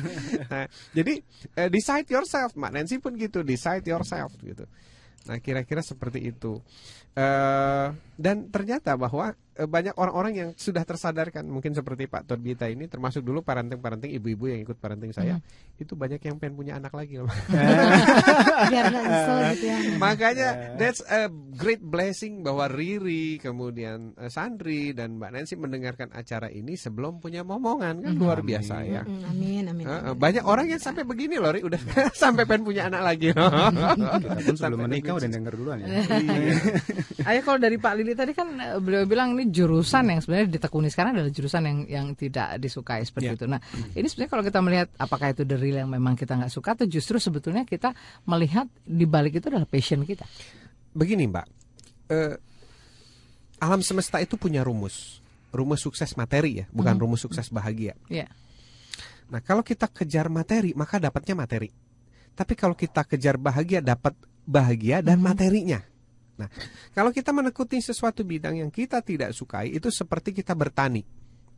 nah, 0.50 0.66
jadi 0.90 1.14
uh, 1.60 1.68
decide 1.70 2.08
yourself, 2.10 2.58
Mak 2.58 2.72
Nancy 2.74 2.98
pun 2.98 3.14
gitu, 3.14 3.46
decide 3.46 3.86
yourself 3.86 4.34
gitu. 4.42 4.66
Nah 5.30 5.38
kira-kira 5.38 5.84
seperti 5.84 6.34
itu. 6.34 6.58
Uh, 7.14 7.92
dan 8.16 8.48
ternyata 8.48 8.96
bahwa 8.96 9.36
Eh, 9.47 9.47
banyak 9.66 9.94
orang-orang 9.98 10.32
yang 10.36 10.48
sudah 10.54 10.86
tersadarkan 10.86 11.42
mungkin 11.50 11.74
seperti 11.74 12.06
Pak 12.06 12.30
Torbita 12.30 12.70
ini 12.70 12.86
termasuk 12.86 13.26
dulu 13.26 13.42
parenting-parenting 13.42 14.14
ibu-ibu 14.14 14.46
yang 14.46 14.60
ikut 14.62 14.78
parenting 14.78 15.10
saya 15.10 15.42
hmm. 15.42 15.82
itu 15.82 15.98
banyak 15.98 16.22
yang 16.22 16.38
pengen 16.38 16.54
punya 16.54 16.78
anak 16.78 16.94
lagi 16.94 17.18
loh. 17.18 17.26
Biar 18.70 18.86
gitu 19.58 19.66
ya. 19.66 19.78
Makanya 19.98 20.48
that's 20.78 21.02
a 21.02 21.26
great 21.58 21.82
blessing 21.82 22.46
bahwa 22.46 22.70
Riri 22.70 23.42
kemudian 23.42 24.14
uh, 24.14 24.30
Sandri 24.30 24.94
dan 24.94 25.18
Mbak 25.18 25.30
Nancy 25.34 25.54
mendengarkan 25.58 26.14
acara 26.14 26.46
ini 26.52 26.78
sebelum 26.78 27.18
punya 27.18 27.42
momongan 27.42 28.04
kan 28.04 28.12
hmm. 28.14 28.20
luar 28.20 28.38
biasa 28.46 28.74
ya. 28.86 29.02
Hmm, 29.02 29.26
amin 29.34 29.64
amin. 29.74 29.84
Uh, 29.90 30.14
banyak 30.14 30.44
orang 30.46 30.70
yang 30.70 30.78
sampai 30.78 31.02
begini 31.02 31.40
loh 31.40 31.50
Ri 31.50 31.66
udah 31.66 31.80
sampai 32.22 32.46
pengen 32.46 32.62
punya 32.62 32.86
anak 32.86 33.02
lagi. 33.02 33.34
Kita 33.34 34.38
pun 34.46 34.54
sebelum 34.60 34.86
menikah 34.86 35.18
udah 35.18 35.30
denger 35.30 35.52
duluan 35.58 35.82
ya. 35.82 35.88
Ayah 37.26 37.42
kalau 37.42 37.58
dari 37.58 37.76
Pak 37.80 37.92
Lili 37.98 38.14
tadi 38.14 38.32
kan 38.36 38.46
beliau 38.78 39.02
bilang 39.08 39.34
ini 39.34 39.47
jurusan 39.48 40.04
yang 40.12 40.20
sebenarnya 40.20 40.48
ditekuni 40.60 40.92
sekarang 40.92 41.16
adalah 41.16 41.32
jurusan 41.32 41.62
yang 41.64 41.78
yang 41.88 42.06
tidak 42.14 42.60
disukai 42.60 43.02
seperti 43.02 43.32
yeah. 43.32 43.38
itu. 43.40 43.44
Nah, 43.48 43.60
ini 43.96 44.06
sebenarnya 44.06 44.30
kalau 44.30 44.44
kita 44.44 44.58
melihat 44.62 44.88
apakah 45.00 45.32
itu 45.32 45.42
the 45.48 45.56
real 45.56 45.82
yang 45.82 45.90
memang 45.90 46.14
kita 46.14 46.36
nggak 46.36 46.52
suka 46.52 46.78
atau 46.78 46.86
justru 46.86 47.16
sebetulnya 47.18 47.66
kita 47.66 47.96
melihat 48.28 48.68
di 48.84 49.08
balik 49.08 49.40
itu 49.40 49.48
adalah 49.50 49.66
passion 49.66 50.04
kita. 50.04 50.28
Begini, 50.92 51.26
Mbak. 51.26 51.46
Uh, 52.08 52.36
alam 53.58 53.82
semesta 53.82 54.22
itu 54.22 54.38
punya 54.38 54.62
rumus. 54.62 55.18
Rumus 55.48 55.80
sukses 55.80 56.12
materi 56.14 56.62
ya, 56.62 56.66
bukan 56.70 56.94
hmm. 56.94 57.02
rumus 57.02 57.20
sukses 57.24 57.48
bahagia. 57.48 57.96
Yeah. 58.12 58.28
Nah, 59.28 59.44
kalau 59.44 59.60
kita 59.60 59.88
kejar 59.88 60.32
materi, 60.32 60.72
maka 60.72 60.96
dapatnya 60.96 61.36
materi. 61.36 61.68
Tapi 62.32 62.54
kalau 62.54 62.78
kita 62.78 63.04
kejar 63.04 63.36
bahagia, 63.36 63.82
dapat 63.82 64.14
bahagia 64.48 65.04
dan 65.04 65.20
hmm. 65.20 65.26
materinya. 65.26 65.80
Nah, 66.38 66.48
kalau 66.94 67.10
kita 67.10 67.34
menekuti 67.34 67.82
sesuatu 67.82 68.22
bidang 68.22 68.62
yang 68.62 68.70
kita 68.70 69.02
tidak 69.02 69.34
sukai, 69.34 69.74
itu 69.74 69.90
seperti 69.90 70.30
kita 70.30 70.54
bertani. 70.54 71.02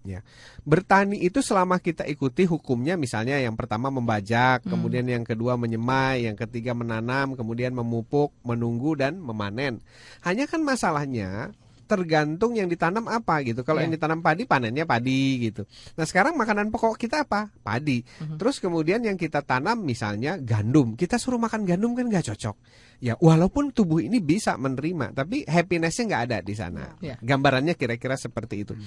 Ya, 0.00 0.24
bertani 0.64 1.20
itu 1.20 1.44
selama 1.44 1.76
kita 1.76 2.08
ikuti 2.08 2.48
hukumnya, 2.48 2.96
misalnya 2.96 3.36
yang 3.36 3.52
pertama 3.52 3.92
membajak, 3.92 4.64
hmm. 4.64 4.72
kemudian 4.72 5.04
yang 5.04 5.24
kedua 5.28 5.60
menyemai, 5.60 6.24
yang 6.24 6.40
ketiga 6.40 6.72
menanam, 6.72 7.36
kemudian 7.36 7.76
memupuk, 7.76 8.32
menunggu 8.40 8.96
dan 8.96 9.20
memanen. 9.20 9.84
Hanya 10.24 10.48
kan 10.48 10.64
masalahnya 10.64 11.52
tergantung 11.90 12.54
yang 12.54 12.70
ditanam 12.70 13.10
apa 13.10 13.42
gitu. 13.42 13.66
Kalau 13.66 13.82
yeah. 13.82 13.90
yang 13.90 13.92
ditanam 13.98 14.22
padi 14.22 14.46
panennya 14.46 14.86
padi 14.86 15.50
gitu. 15.50 15.66
Nah 15.98 16.06
sekarang 16.06 16.38
makanan 16.38 16.70
pokok 16.70 16.94
kita 16.94 17.26
apa? 17.26 17.50
Padi. 17.66 18.06
Uh-huh. 18.06 18.38
Terus 18.38 18.62
kemudian 18.62 19.02
yang 19.02 19.18
kita 19.18 19.42
tanam 19.42 19.82
misalnya 19.82 20.38
gandum. 20.38 20.94
Kita 20.94 21.18
suruh 21.18 21.42
makan 21.42 21.66
gandum 21.66 21.98
kan 21.98 22.06
nggak 22.06 22.30
cocok. 22.30 22.56
Ya 23.02 23.18
walaupun 23.18 23.74
tubuh 23.74 23.98
ini 23.98 24.22
bisa 24.22 24.54
menerima, 24.54 25.10
tapi 25.18 25.42
happinessnya 25.42 26.04
nggak 26.14 26.22
ada 26.30 26.38
di 26.46 26.54
sana. 26.54 26.94
Yeah. 27.02 27.18
Gambarannya 27.18 27.74
kira-kira 27.74 28.14
seperti 28.14 28.62
itu. 28.62 28.78
Hmm. 28.78 28.86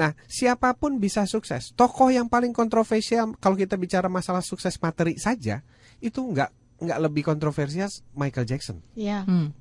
Nah 0.00 0.10
siapa 0.24 0.72
pun 0.80 0.96
bisa 0.96 1.28
sukses. 1.28 1.76
Tokoh 1.76 2.08
yang 2.08 2.32
paling 2.32 2.56
kontroversial 2.56 3.36
kalau 3.36 3.60
kita 3.60 3.76
bicara 3.76 4.08
masalah 4.08 4.40
sukses 4.40 4.80
materi 4.80 5.20
saja 5.20 5.60
itu 6.00 6.24
nggak 6.24 6.80
nggak 6.80 6.98
lebih 7.04 7.26
kontroversial 7.28 7.92
Michael 8.16 8.48
Jackson. 8.48 8.80
Yeah. 8.96 9.28
Hmm. 9.28 9.52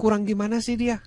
Kurang 0.00 0.24
gimana 0.24 0.58
sih 0.64 0.74
dia? 0.80 1.02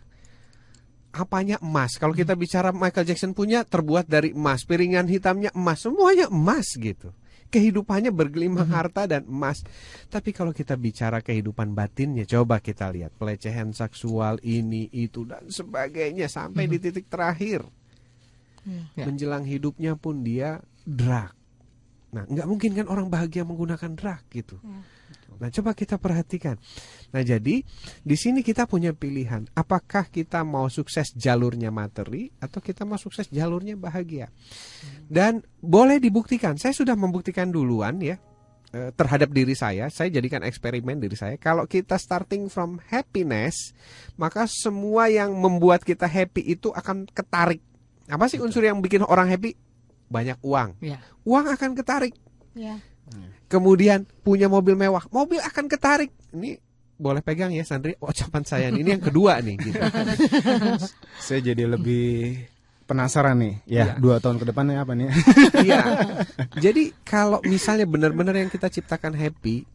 Apanya 1.18 1.58
emas. 1.60 1.98
Kalau 1.98 2.14
kita 2.14 2.38
bicara 2.38 2.70
Michael 2.70 3.10
Jackson 3.10 3.34
punya 3.34 3.66
terbuat 3.66 4.06
dari 4.06 4.32
emas, 4.32 4.64
piringan 4.64 5.10
hitamnya 5.10 5.50
emas, 5.58 5.84
semuanya 5.84 6.30
emas 6.30 6.78
gitu. 6.78 7.12
Kehidupannya 7.48 8.12
bergelimang 8.12 8.68
hmm. 8.68 8.76
harta 8.76 9.08
dan 9.08 9.24
emas. 9.26 9.64
Tapi 10.12 10.36
kalau 10.36 10.52
kita 10.52 10.76
bicara 10.76 11.24
kehidupan 11.24 11.72
batinnya, 11.72 12.28
coba 12.28 12.60
kita 12.60 12.92
lihat 12.92 13.16
pelecehan 13.16 13.72
seksual 13.72 14.38
ini 14.44 14.92
itu 14.92 15.24
dan 15.24 15.48
sebagainya 15.48 16.28
sampai 16.28 16.68
di 16.68 16.78
hmm. 16.78 16.86
titik 16.86 17.08
terakhir. 17.08 17.64
Ya. 18.68 19.08
Menjelang 19.08 19.48
hidupnya 19.48 19.96
pun 19.96 20.28
dia 20.28 20.60
drug. 20.84 21.32
Nah, 22.12 22.24
nggak 22.28 22.48
mungkin 22.48 22.72
kan 22.76 22.88
orang 22.92 23.08
bahagia 23.08 23.48
menggunakan 23.48 23.96
drug 23.96 24.22
gitu. 24.28 24.60
Ya. 24.60 24.97
Nah, 25.38 25.54
coba 25.54 25.78
kita 25.78 26.02
perhatikan. 26.02 26.58
Nah, 27.14 27.22
jadi 27.22 27.62
di 28.02 28.16
sini 28.18 28.42
kita 28.42 28.66
punya 28.66 28.92
pilihan. 28.92 29.46
Apakah 29.54 30.10
kita 30.10 30.42
mau 30.42 30.68
sukses 30.68 31.14
jalurnya 31.14 31.70
materi 31.70 32.34
atau 32.42 32.60
kita 32.60 32.84
mau 32.84 32.98
sukses 32.98 33.30
jalurnya 33.30 33.78
bahagia? 33.78 34.34
Dan 35.06 35.46
boleh 35.62 36.02
dibuktikan. 36.02 36.58
Saya 36.58 36.74
sudah 36.74 36.98
membuktikan 36.98 37.54
duluan 37.54 38.02
ya 38.02 38.18
eh, 38.74 38.90
terhadap 38.98 39.30
diri 39.32 39.54
saya. 39.54 39.88
Saya 39.94 40.10
jadikan 40.12 40.42
eksperimen 40.42 40.98
diri 40.98 41.16
saya. 41.16 41.38
Kalau 41.38 41.70
kita 41.70 41.96
starting 41.96 42.50
from 42.50 42.82
happiness, 42.90 43.78
maka 44.18 44.50
semua 44.50 45.08
yang 45.08 45.32
membuat 45.38 45.86
kita 45.86 46.10
happy 46.10 46.44
itu 46.58 46.74
akan 46.74 47.06
ketarik. 47.14 47.62
Apa 48.10 48.26
sih 48.26 48.42
unsur 48.42 48.66
yang 48.66 48.82
bikin 48.82 49.06
orang 49.06 49.30
happy? 49.30 49.54
Banyak 50.08 50.40
uang. 50.42 50.80
Ya. 50.80 51.04
Uang 51.28 51.52
akan 51.52 51.76
ketarik. 51.76 52.16
Ya 52.58 52.80
kemudian 53.48 54.04
punya 54.24 54.52
mobil 54.52 54.76
mewah, 54.76 55.04
mobil 55.12 55.40
akan 55.40 55.66
ketarik. 55.72 56.12
Ini 56.36 56.60
boleh 56.98 57.22
pegang 57.24 57.54
ya 57.54 57.64
Sandri. 57.64 57.96
Ucapan 58.02 58.44
saya 58.44 58.68
ini 58.74 58.86
yang 58.86 59.04
kedua 59.04 59.40
nih 59.40 59.56
gitu. 59.62 59.80
saya 61.26 61.40
jadi 61.40 61.64
lebih 61.70 62.42
penasaran 62.88 63.36
nih. 63.38 63.56
Ya, 63.68 63.84
ya. 63.84 63.94
dua 64.00 64.18
tahun 64.24 64.40
ke 64.40 64.46
depannya 64.48 64.82
apa 64.82 64.96
nih? 64.96 65.12
Iya. 65.68 65.82
Jadi 66.64 66.96
kalau 67.04 67.44
misalnya 67.44 67.84
benar-benar 67.84 68.40
yang 68.40 68.48
kita 68.48 68.72
ciptakan 68.72 69.12
happy 69.14 69.68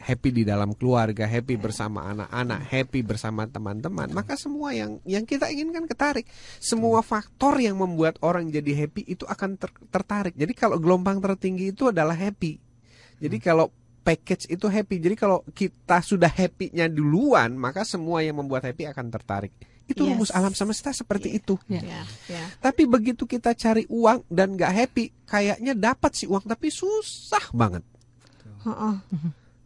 happy 0.00 0.28
di 0.32 0.42
dalam 0.44 0.76
keluarga 0.76 1.24
happy 1.24 1.56
bersama 1.56 2.08
anak-anak 2.12 2.60
happy 2.68 3.00
bersama 3.04 3.44
teman-teman 3.44 4.08
maka 4.16 4.32
semua 4.40 4.72
yang 4.72 5.00
yang 5.08 5.24
kita 5.24 5.48
inginkan 5.48 5.88
ketarik. 5.88 6.28
Semua 6.60 7.00
faktor 7.00 7.56
yang 7.56 7.80
membuat 7.80 8.20
orang 8.20 8.52
jadi 8.52 8.84
happy 8.84 9.08
itu 9.08 9.24
akan 9.24 9.56
ter, 9.56 9.72
tertarik. 9.88 10.36
Jadi 10.36 10.52
kalau 10.52 10.76
gelombang 10.76 11.18
tertinggi 11.24 11.72
itu 11.72 11.88
adalah 11.88 12.14
happy 12.14 12.67
jadi 13.18 13.36
hmm. 13.38 13.44
kalau 13.44 13.66
package 14.08 14.48
itu 14.48 14.66
happy. 14.72 14.96
Jadi 15.04 15.16
kalau 15.20 15.44
kita 15.52 16.00
sudah 16.00 16.32
happy-nya 16.32 16.88
duluan, 16.88 17.52
maka 17.60 17.84
semua 17.84 18.24
yang 18.24 18.40
membuat 18.40 18.64
happy 18.64 18.88
akan 18.88 19.12
tertarik. 19.12 19.52
Itu 19.84 20.04
Yes. 20.04 20.10
rumus 20.16 20.30
alam 20.32 20.52
semesta 20.56 20.92
seperti 20.96 21.36
itu. 21.36 21.60
Ya. 21.68 21.84
Ya, 21.84 22.02
ya. 22.28 22.44
Tapi 22.60 22.88
begitu 22.88 23.28
kita 23.28 23.52
cari 23.52 23.84
uang 23.88 24.24
dan 24.32 24.56
nggak 24.56 24.72
happy, 24.72 25.04
kayaknya 25.28 25.76
dapat 25.76 26.16
sih 26.16 26.24
uang 26.28 26.44
tapi 26.48 26.72
susah 26.72 27.52
banget. 27.52 27.84
Heeh. 28.64 28.96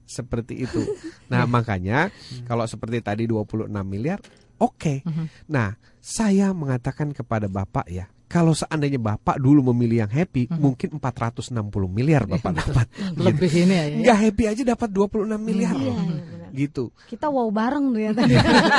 Seperti 0.07 0.67
itu. 0.67 0.83
Nah, 1.31 1.47
makanya 1.55 2.11
kalau 2.47 2.67
seperti 2.67 2.99
tadi 2.99 3.31
26 3.31 3.71
miliar, 3.87 4.19
oke. 4.59 5.07
Nah, 5.51 5.75
saya 6.03 6.51
mengatakan 6.51 7.15
kepada 7.15 7.47
Bapak 7.47 7.87
ya, 7.91 8.11
kalau 8.33 8.57
seandainya 8.57 8.97
Bapak 8.97 9.37
dulu 9.37 9.61
memilih 9.77 10.09
yang 10.09 10.13
happy, 10.13 10.49
mungkin 10.57 10.97
460 10.97 11.53
miliar 11.93 12.25
Bapak 12.25 12.65
dapat. 12.65 12.89
Lebih 13.29 13.69
ini 13.69 13.75
ya. 13.77 13.85
ya. 13.85 13.97
Nggak 14.01 14.19
happy 14.25 14.45
aja 14.49 14.63
dapat 14.73 14.89
26 14.89 15.37
miliar. 15.37 15.77
Iya, 15.77 15.93
iya. 15.93 16.49
Gitu. 16.49 16.89
Kita 17.13 17.29
wow 17.29 17.53
bareng 17.53 17.93
tuh 17.93 18.01
ya 18.01 18.13
tadi. 18.17 18.33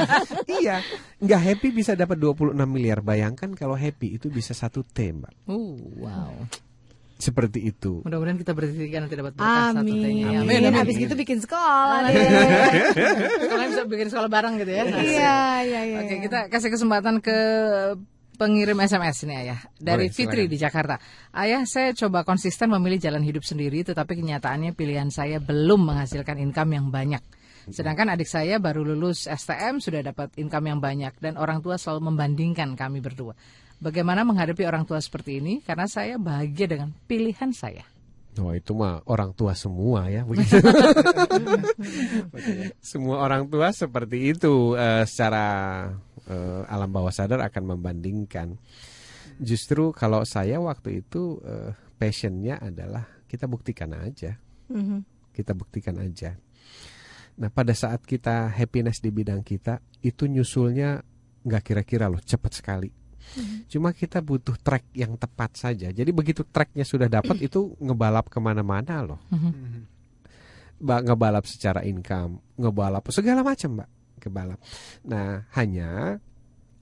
iya, 0.65 0.81
nggak 1.21 1.41
happy 1.53 1.69
bisa 1.69 1.93
dapat 1.93 2.17
26 2.17 2.57
miliar. 2.65 3.05
Bayangkan 3.05 3.53
kalau 3.53 3.77
happy 3.77 4.17
itu 4.17 4.33
bisa 4.33 4.57
satu 4.57 4.81
T, 4.81 5.13
Mbak. 5.13 5.45
Uh, 5.45 5.77
wow. 6.01 6.33
Seperti 7.21 7.69
itu. 7.69 8.01
Mudah-mudahan 8.01 8.41
kita 8.41 8.57
berhenti 8.57 8.89
nanti 8.89 9.13
dapat 9.13 9.37
berkah 9.37 9.69
satu 9.69 9.85
Amin. 9.85 10.01
tehnya. 10.01 10.41
Amin. 10.41 10.65
Amin. 10.65 10.73
Habis 10.75 10.97
gitu 10.97 11.13
bikin 11.13 11.39
sekolah 11.39 12.09
deh. 12.09 12.13
Kalian 13.53 13.69
bisa 13.69 13.83
bikin 13.85 14.07
sekolah 14.09 14.29
bareng 14.33 14.57
gitu 14.59 14.71
ya. 14.73 14.83
Iya, 14.89 15.37
iya, 15.61 15.81
iya. 15.87 15.97
Oke, 16.03 16.25
kita 16.25 16.49
kasih 16.49 16.73
kesempatan 16.73 17.21
ke 17.21 17.37
pengirim 18.35 18.77
SMS 18.81 19.23
ini 19.25 19.33
ayah 19.47 19.59
dari 19.77 20.09
Boleh, 20.09 20.15
Fitri 20.15 20.43
silakan. 20.45 20.53
di 20.53 20.57
Jakarta. 20.57 20.95
Ayah, 21.33 21.61
saya 21.69 21.93
coba 21.93 22.25
konsisten 22.27 22.69
memilih 22.73 22.99
jalan 22.99 23.23
hidup 23.23 23.45
sendiri, 23.45 23.85
tetapi 23.85 24.19
kenyataannya 24.19 24.73
pilihan 24.73 25.09
saya 25.13 25.37
belum 25.39 25.93
menghasilkan 25.93 26.41
income 26.41 26.75
yang 26.75 26.87
banyak. 26.89 27.23
Sedangkan 27.71 28.11
adik 28.11 28.27
saya 28.27 28.59
baru 28.59 28.83
lulus 28.83 29.23
STM 29.23 29.79
sudah 29.79 30.03
dapat 30.03 30.35
income 30.35 30.67
yang 30.67 30.79
banyak 30.83 31.15
dan 31.23 31.39
orang 31.39 31.63
tua 31.63 31.79
selalu 31.79 32.11
membandingkan 32.11 32.75
kami 32.75 32.99
berdua. 32.99 33.37
Bagaimana 33.79 34.27
menghadapi 34.27 34.67
orang 34.67 34.83
tua 34.83 34.99
seperti 34.99 35.39
ini? 35.39 35.63
Karena 35.63 35.87
saya 35.87 36.19
bahagia 36.19 36.67
dengan 36.67 36.91
pilihan 37.07 37.51
saya. 37.55 37.92
Oh 38.41 38.49
itu 38.49 38.73
mah 38.73 39.05
orang 39.05 39.29
tua 39.37 39.53
semua 39.53 40.09
ya 40.09 40.25
begitu. 40.25 40.57
semua 42.81 43.21
orang 43.21 43.45
tua 43.45 43.69
seperti 43.69 44.33
itu 44.33 44.73
eh, 44.73 45.05
secara 45.05 45.45
eh, 46.25 46.61
alam 46.65 46.89
bawah 46.89 47.13
sadar 47.13 47.45
akan 47.45 47.77
membandingkan. 47.77 48.57
Justru 49.37 49.93
kalau 49.93 50.25
saya 50.25 50.57
waktu 50.57 51.05
itu 51.05 51.37
eh, 51.45 51.77
passionnya 51.97 52.57
adalah 52.57 53.05
kita 53.29 53.45
buktikan 53.45 53.93
aja, 53.93 54.37
Mhm. 54.69 55.05
kita 55.33 55.53
buktikan 55.53 55.97
aja. 56.01 56.37
Nah 57.37 57.49
pada 57.49 57.73
saat 57.73 58.05
kita 58.05 58.49
happiness 58.49 59.01
di 59.01 59.09
bidang 59.09 59.41
kita 59.41 59.81
itu 60.01 60.29
nyusulnya 60.29 61.01
nggak 61.43 61.63
kira-kira 61.65 62.09
loh 62.09 62.21
cepat 62.21 62.51
sekali. 62.53 62.89
Cuma 63.69 63.91
kita 63.91 64.21
butuh 64.21 64.55
track 64.59 64.93
yang 64.93 65.17
tepat 65.17 65.57
saja. 65.57 65.89
Jadi 65.89 66.09
begitu 66.13 66.45
tracknya 66.45 66.85
sudah 66.85 67.09
dapat 67.09 67.41
itu 67.41 67.73
ngebalap 67.81 68.29
ke 68.29 68.37
mana-mana 68.37 69.01
loh. 69.01 69.19
Mbak 70.83 70.99
ngebalap 71.07 71.45
secara 71.47 71.81
income, 71.87 72.43
ngebalap 72.59 73.07
segala 73.09 73.41
macam 73.41 73.79
mbak 73.79 73.89
kebalap. 74.19 74.59
Nah 75.07 75.47
hanya 75.55 76.19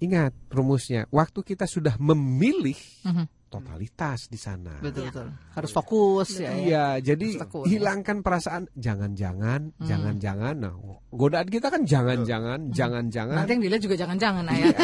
ingat 0.02 0.34
rumusnya. 0.50 1.06
Waktu 1.14 1.46
kita 1.46 1.70
sudah 1.70 1.96
memilih 2.02 2.78
Mhm. 3.06 3.26
Totalitas 3.52 4.32
di 4.32 4.40
sana. 4.40 4.80
Betul 4.80 5.12
betul. 5.12 5.28
Harus 5.52 5.72
fokus 5.76 6.40
ya. 6.40 6.50
ya. 6.50 6.56
Iya, 6.56 6.86
jadi 7.12 7.28
Harus 7.36 7.44
tekun, 7.44 7.64
ya. 7.64 7.76
hilangkan 7.76 8.18
perasaan 8.24 8.64
jangan-jangan, 8.74 9.76
jangan-jangan. 9.84 10.56
Nah, 10.56 10.74
godaan 11.12 11.52
kita 11.52 11.68
kan 11.68 11.84
jangan-jangan, 11.84 12.72
jangan-jangan. 12.72 13.36
Nanti 13.44 13.52
yang 13.60 13.64
dilihat 13.68 13.82
juga 13.84 13.96
jangan-jangan 14.00 14.46
ayah. 14.48 14.72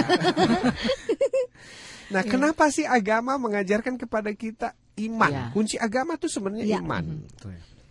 Nah, 2.07 2.23
kenapa 2.23 2.71
sih 2.71 2.87
agama 2.87 3.35
mengajarkan 3.35 3.99
kepada 3.99 4.31
kita 4.31 4.71
iman? 5.11 5.27
Iya. 5.27 5.43
Kunci 5.51 5.75
agama 5.75 6.15
tuh 6.15 6.31
sebenarnya 6.31 6.63
Iya. 6.63 6.79
iman. 6.79 7.27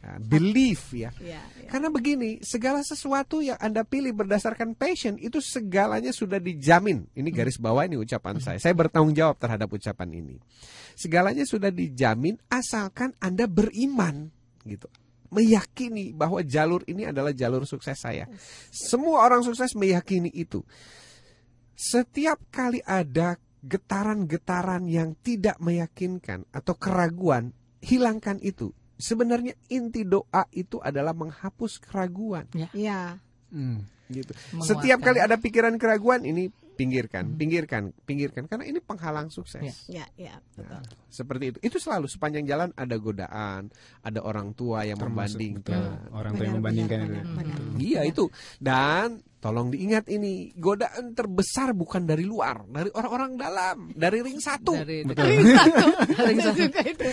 Nah, 0.07 0.23
belief 0.23 0.95
ya. 0.95 1.11
Iya, 1.27 1.43
iya. 1.43 1.67
Karena 1.67 1.91
begini, 1.91 2.39
segala 2.47 2.79
sesuatu 2.87 3.43
yang 3.43 3.59
Anda 3.59 3.83
pilih 3.83 4.15
berdasarkan 4.15 4.79
passion 4.79 5.19
itu 5.19 5.43
segalanya 5.43 6.15
sudah 6.15 6.39
dijamin. 6.39 7.11
Ini 7.19 7.27
garis 7.35 7.59
bawah 7.59 7.83
ini 7.83 7.99
ucapan 7.99 8.39
saya. 8.39 8.63
Saya 8.63 8.79
bertanggung 8.79 9.11
jawab 9.19 9.43
terhadap 9.43 9.67
ucapan 9.67 10.15
ini. 10.15 10.37
Segalanya 10.95 11.43
sudah 11.43 11.75
dijamin 11.75 12.39
asalkan 12.47 13.19
Anda 13.19 13.51
beriman 13.51 14.31
gitu. 14.63 14.87
Meyakini 15.35 16.15
bahwa 16.15 16.39
jalur 16.47 16.87
ini 16.87 17.11
adalah 17.11 17.35
jalur 17.35 17.67
sukses 17.67 17.99
saya. 17.99 18.31
Semua 18.71 19.27
orang 19.27 19.43
sukses 19.43 19.75
meyakini 19.75 20.31
itu. 20.31 20.63
Setiap 21.75 22.39
kali 22.55 22.79
ada 22.87 23.35
getaran-getaran 23.67 24.87
yang 24.87 25.19
tidak 25.27 25.59
meyakinkan 25.59 26.47
atau 26.55 26.79
keraguan, 26.79 27.51
hilangkan 27.83 28.39
itu. 28.39 28.71
Sebenarnya 28.97 29.53
inti 29.69 30.03
doa 30.03 30.49
itu 30.53 30.81
adalah 30.81 31.13
menghapus 31.13 31.79
keraguan. 31.81 32.49
Iya. 32.73 33.21
Gitu. 34.09 34.33
Menguatkan. 34.57 34.65
Setiap 34.65 34.99
kali 35.05 35.19
ada 35.21 35.37
pikiran 35.37 35.77
keraguan 35.77 36.25
ini 36.25 36.49
pinggirkan, 36.77 37.41
pinggirkan, 37.41 37.89
pinggirkan 38.05 38.45
karena 38.45 38.69
ini 38.69 38.85
penghalang 38.85 39.33
sukses. 39.33 39.65
Iya. 39.89 40.05
Ya, 40.17 40.33
ya, 40.33 40.35
betul. 40.55 40.81
Seperti 41.09 41.45
itu. 41.49 41.59
Itu 41.65 41.77
selalu 41.81 42.05
sepanjang 42.05 42.45
jalan 42.45 42.69
ada 42.77 42.97
godaan, 43.01 43.73
ada 44.05 44.21
orang 44.21 44.53
tua 44.53 44.85
yang 44.85 45.01
Termasuk 45.01 45.41
membandingkan. 45.41 45.81
betul, 45.81 46.13
orang 46.13 46.33
tua 46.37 46.45
yang 46.45 46.53
Benar, 46.53 46.61
membandingkan 46.61 46.99
benar, 47.01 47.09
itu. 47.09 47.17
benar, 47.33 47.59
benar. 47.65 47.81
Iya 47.81 48.01
itu. 48.05 48.25
Dan 48.61 49.07
tolong 49.47 49.71
diingat 49.71 50.11
ini, 50.11 50.51
godaan 50.59 51.15
terbesar 51.15 51.71
bukan 51.71 52.03
dari 52.03 52.27
luar, 52.27 52.67
dari 52.67 52.91
orang-orang 52.91 53.39
dalam, 53.39 53.77
dari 53.95 54.19
ring 54.27 54.43
satu. 54.43 54.75
Dari 54.75 55.07
Benar 55.07 55.23
juga 56.51 56.81
itu. 56.91 57.07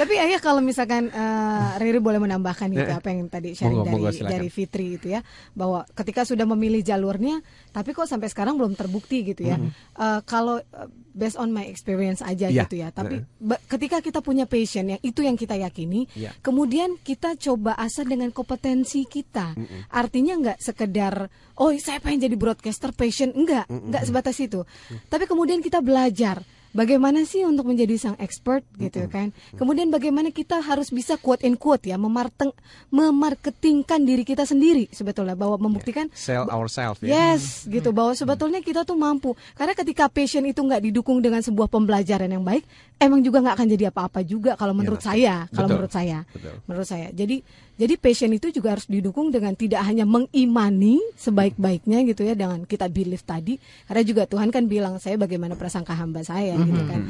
Tapi 0.00 0.14
ayah 0.16 0.40
kalau 0.40 0.64
misalkan 0.64 1.12
eh, 1.12 1.68
Riri 1.76 2.00
boleh 2.00 2.16
menambahkan 2.16 2.72
itu 2.72 2.86
Eh, 2.86 2.94
apa 2.94 3.10
yang 3.10 3.26
tadi 3.26 3.50
sharing 3.58 3.82
monggo, 3.82 3.98
monggo, 3.98 4.08
dari 4.08 4.16
silakan. 4.16 4.32
dari 4.38 4.48
Fitri 4.48 4.86
itu 4.94 5.06
ya 5.10 5.20
bahwa 5.58 5.82
ketika 5.90 6.22
sudah 6.22 6.46
memilih 6.46 6.86
jalurnya 6.86 7.42
tapi 7.76 7.92
kok 7.92 8.08
sampai 8.08 8.32
sekarang 8.32 8.56
belum 8.56 8.72
terbukti 8.72 9.20
gitu 9.20 9.44
ya. 9.44 9.60
Eh, 9.60 10.20
kalau 10.24 10.56
eh, 10.56 10.88
based 11.12 11.36
on 11.36 11.52
my 11.52 11.68
experience 11.68 12.24
aja 12.24 12.48
Iya. 12.48 12.64
gitu 12.64 12.80
ya. 12.80 12.88
Tapi 12.88 13.20
ketika 13.68 14.00
kita 14.00 14.24
punya 14.24 14.48
passion 14.48 14.96
yang 14.96 15.00
itu 15.04 15.20
yang 15.20 15.36
kita 15.36 15.60
yakini, 15.60 16.08
Iya. 16.16 16.32
kemudian 16.40 16.96
kita 16.96 17.36
coba 17.36 17.76
asah 17.76 18.08
dengan 18.08 18.32
kompetensi 18.32 19.04
kita. 19.04 19.52
Artinya 19.92 20.40
nggak 20.40 20.58
sekedar 20.64 21.28
oh 21.60 21.68
saya 21.76 22.00
pengen 22.00 22.32
jadi 22.32 22.36
broadcaster 22.40 22.96
passion 22.96 23.36
enggak, 23.36 23.68
enggak 23.68 24.08
sebatas 24.08 24.40
itu. 24.40 24.64
Tapi 25.12 25.28
kemudian 25.28 25.60
kita 25.60 25.84
belajar 25.84 26.40
bagaimana 26.76 27.24
sih 27.24 27.42
untuk 27.48 27.64
menjadi 27.64 27.96
sang 27.96 28.16
expert 28.20 28.62
gitu 28.76 29.08
kan. 29.08 29.32
Kemudian 29.56 29.88
bagaimana 29.88 30.28
kita 30.28 30.60
harus 30.60 30.92
bisa 30.92 31.16
quote 31.16 31.42
in 31.48 31.56
quote 31.56 31.88
ya 31.88 31.96
memarteng 31.96 32.52
memarketingkan 32.92 34.04
diri 34.04 34.22
kita 34.22 34.44
sendiri 34.44 34.92
sebetulnya 34.92 35.32
bahwa 35.32 35.56
membuktikan 35.56 36.12
Sell 36.12 36.44
ourselves 36.52 37.00
ya. 37.00 37.32
Yes, 37.32 37.64
gitu 37.64 37.90
bahwa 37.96 38.12
sebetulnya 38.12 38.60
kita 38.60 38.84
tuh 38.84 38.94
mampu. 38.94 39.32
Karena 39.56 39.72
ketika 39.72 40.12
passion 40.12 40.44
itu 40.44 40.60
nggak 40.60 40.84
didukung 40.84 41.24
dengan 41.24 41.40
sebuah 41.40 41.72
pembelajaran 41.72 42.28
yang 42.28 42.44
baik, 42.44 42.68
emang 43.00 43.24
juga 43.24 43.40
nggak 43.40 43.56
akan 43.56 43.68
jadi 43.72 43.84
apa-apa 43.88 44.20
juga 44.20 44.52
kalau 44.60 44.76
menurut 44.76 45.00
betul. 45.00 45.10
saya. 45.16 45.48
Kalau 45.50 45.66
Betul. 45.66 45.76
menurut 45.80 45.92
saya, 45.92 46.18
Betul. 46.28 46.54
menurut 46.68 46.88
saya. 46.88 47.08
Jadi 47.16 47.36
jadi 47.76 47.94
passion 47.94 48.32
itu 48.32 48.48
juga 48.48 48.72
harus 48.72 48.84
didukung 48.84 49.28
dengan 49.28 49.52
tidak 49.52 49.84
hanya 49.84 50.02
mengimani 50.02 50.96
sebaik-baiknya 51.14 52.08
gitu 52.08 52.24
ya 52.24 52.32
dengan 52.32 52.64
kita 52.64 52.88
believe 52.88 53.20
tadi. 53.20 53.60
Karena 53.84 54.00
juga 54.00 54.24
Tuhan 54.24 54.48
kan 54.48 54.64
bilang 54.64 54.96
saya 54.96 55.16
bagaimana 55.16 55.54
prasangka 55.54 55.92
hamba 55.92 56.20
saya 56.20 56.56
gitu 56.56 56.82
kan. 56.82 57.04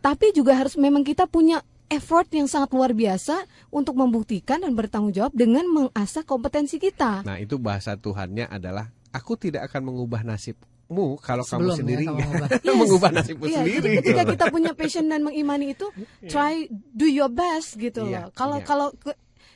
Tapi 0.00 0.32
juga 0.32 0.56
harus 0.56 0.74
memang 0.74 1.02
kita 1.02 1.24
punya 1.24 1.60
effort 1.86 2.26
yang 2.30 2.46
sangat 2.46 2.70
luar 2.70 2.90
biasa 2.90 3.42
untuk 3.68 3.94
membuktikan 3.94 4.58
dan 4.58 4.72
bertanggung 4.72 5.10
jawab 5.10 5.30
dengan 5.30 5.66
mengasah 5.66 6.22
kompetensi 6.22 6.78
kita. 6.78 7.22
Nah, 7.22 7.36
itu 7.36 7.58
bahasa 7.58 7.94
Tuhannya 7.94 8.46
adalah 8.46 8.88
aku 9.10 9.34
tidak 9.34 9.66
akan 9.66 9.90
mengubah 9.90 10.22
nasibmu 10.22 11.18
kalau 11.18 11.42
Sebelum 11.42 11.66
kamu 11.66 11.70
ya, 11.70 11.78
sendiri 11.78 12.04
kamu 12.06 12.18
nggak 12.18 12.30
mengubah. 12.62 12.78
mengubah 12.78 13.10
nasibmu 13.12 13.42
Iya, 13.44 13.58
sendiri. 13.60 13.74
jadi 13.74 13.88
ketika 14.02 14.22
kita 14.26 14.44
punya 14.48 14.70
passion 14.72 15.06
dan 15.06 15.20
mengimani 15.20 15.74
itu, 15.74 15.86
try 16.26 16.66
do 16.70 17.06
your 17.06 17.28
best 17.28 17.74
gitu 17.74 18.06
Iya, 18.06 18.26
loh. 18.26 18.34
Kalau 18.34 18.58
iya. 18.58 18.66
kalau 18.66 18.88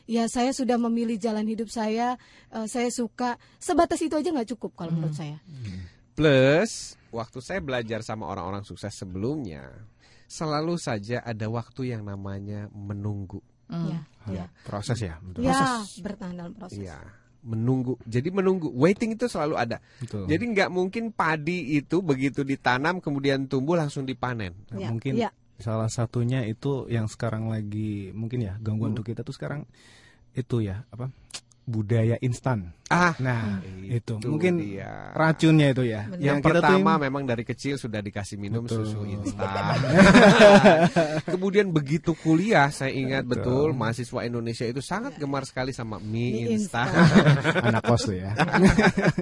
ya 0.04 0.28
saya 0.28 0.52
sudah 0.52 0.76
memilih 0.76 1.16
jalan 1.16 1.44
hidup 1.48 1.68
saya, 1.72 2.16
eh, 2.52 2.66
saya 2.68 2.88
suka 2.92 3.40
sebatas 3.56 4.00
itu 4.04 4.14
aja 4.16 4.28
nggak 4.32 4.56
cukup 4.56 4.76
kalau 4.76 4.92
menurut 4.92 5.16
saya. 5.16 5.40
Plus, 6.14 6.94
waktu 7.10 7.38
saya 7.42 7.58
belajar 7.58 8.06
sama 8.06 8.30
orang-orang 8.30 8.62
sukses 8.62 8.94
sebelumnya, 8.94 9.66
selalu 10.30 10.78
saja 10.78 11.20
ada 11.26 11.50
waktu 11.50 11.90
yang 11.90 12.06
namanya 12.06 12.70
menunggu. 12.70 13.42
Ya, 13.64 14.06
ya, 14.30 14.46
Proses 14.62 15.00
ya, 15.02 15.18
betul. 15.18 15.50
ya 15.50 15.82
bertahan 15.98 16.36
dalam 16.38 16.54
proses. 16.54 16.78
Iya, 16.78 17.00
menunggu. 17.42 17.98
Jadi 18.06 18.28
menunggu, 18.30 18.70
waiting 18.70 19.18
itu 19.18 19.26
selalu 19.26 19.58
ada. 19.58 19.82
Betul. 19.98 20.30
Jadi 20.30 20.44
nggak 20.54 20.70
mungkin 20.70 21.10
padi 21.10 21.76
itu 21.82 21.98
begitu 22.04 22.46
ditanam 22.46 23.02
kemudian 23.02 23.50
tumbuh 23.50 23.74
langsung 23.74 24.06
dipanen. 24.06 24.54
Nah, 24.70 24.78
Ya, 24.78 24.88
mungkin 24.92 25.12
ya. 25.18 25.30
Salah 25.58 25.86
satunya 25.86 26.42
itu 26.44 26.90
yang 26.90 27.06
sekarang 27.06 27.46
lagi 27.46 28.10
mungkin 28.10 28.42
ya 28.42 28.58
gangguan 28.58 28.92
untuk 28.96 29.06
kita 29.06 29.22
tuh 29.22 29.34
sekarang 29.34 29.66
itu 30.34 30.66
ya 30.66 30.82
apa 30.90 31.14
budaya 31.64 32.20
instan. 32.20 32.76
Ah, 32.86 33.16
Nah, 33.16 33.64
itu, 33.80 34.20
itu 34.20 34.28
mungkin 34.28 34.60
dia. 34.60 35.08
racunnya 35.12 35.72
itu 35.72 35.82
ya. 35.84 36.04
Yang 36.14 36.44
kita 36.44 36.60
tuh 36.60 36.60
pertama 36.60 36.90
yang- 36.92 37.02
memang 37.02 37.22
dari 37.24 37.40
kecil 37.40 37.74
sudah 37.74 37.98
dikasih 37.98 38.36
minum 38.36 38.68
Betul. 38.68 38.84
susu 38.84 39.08
instan. 39.08 39.80
Kemudian 41.32 41.70
begitu 41.70 42.12
kuliah 42.14 42.68
saya 42.68 42.92
ingat 42.92 43.24
betul. 43.24 43.72
mahasiswa 43.72 44.20
Indonesia 44.22 44.64
itu 44.64 44.80
sangat 44.80 45.16
gemar 45.16 45.44
sekali 45.44 45.72
sama 45.72 45.96
mie, 45.96 46.44
Mie 46.44 46.60
instan. 46.60 46.92
anak 47.68 47.82
kos 47.82 48.04
tuh 48.04 48.16
ya. 48.16 48.36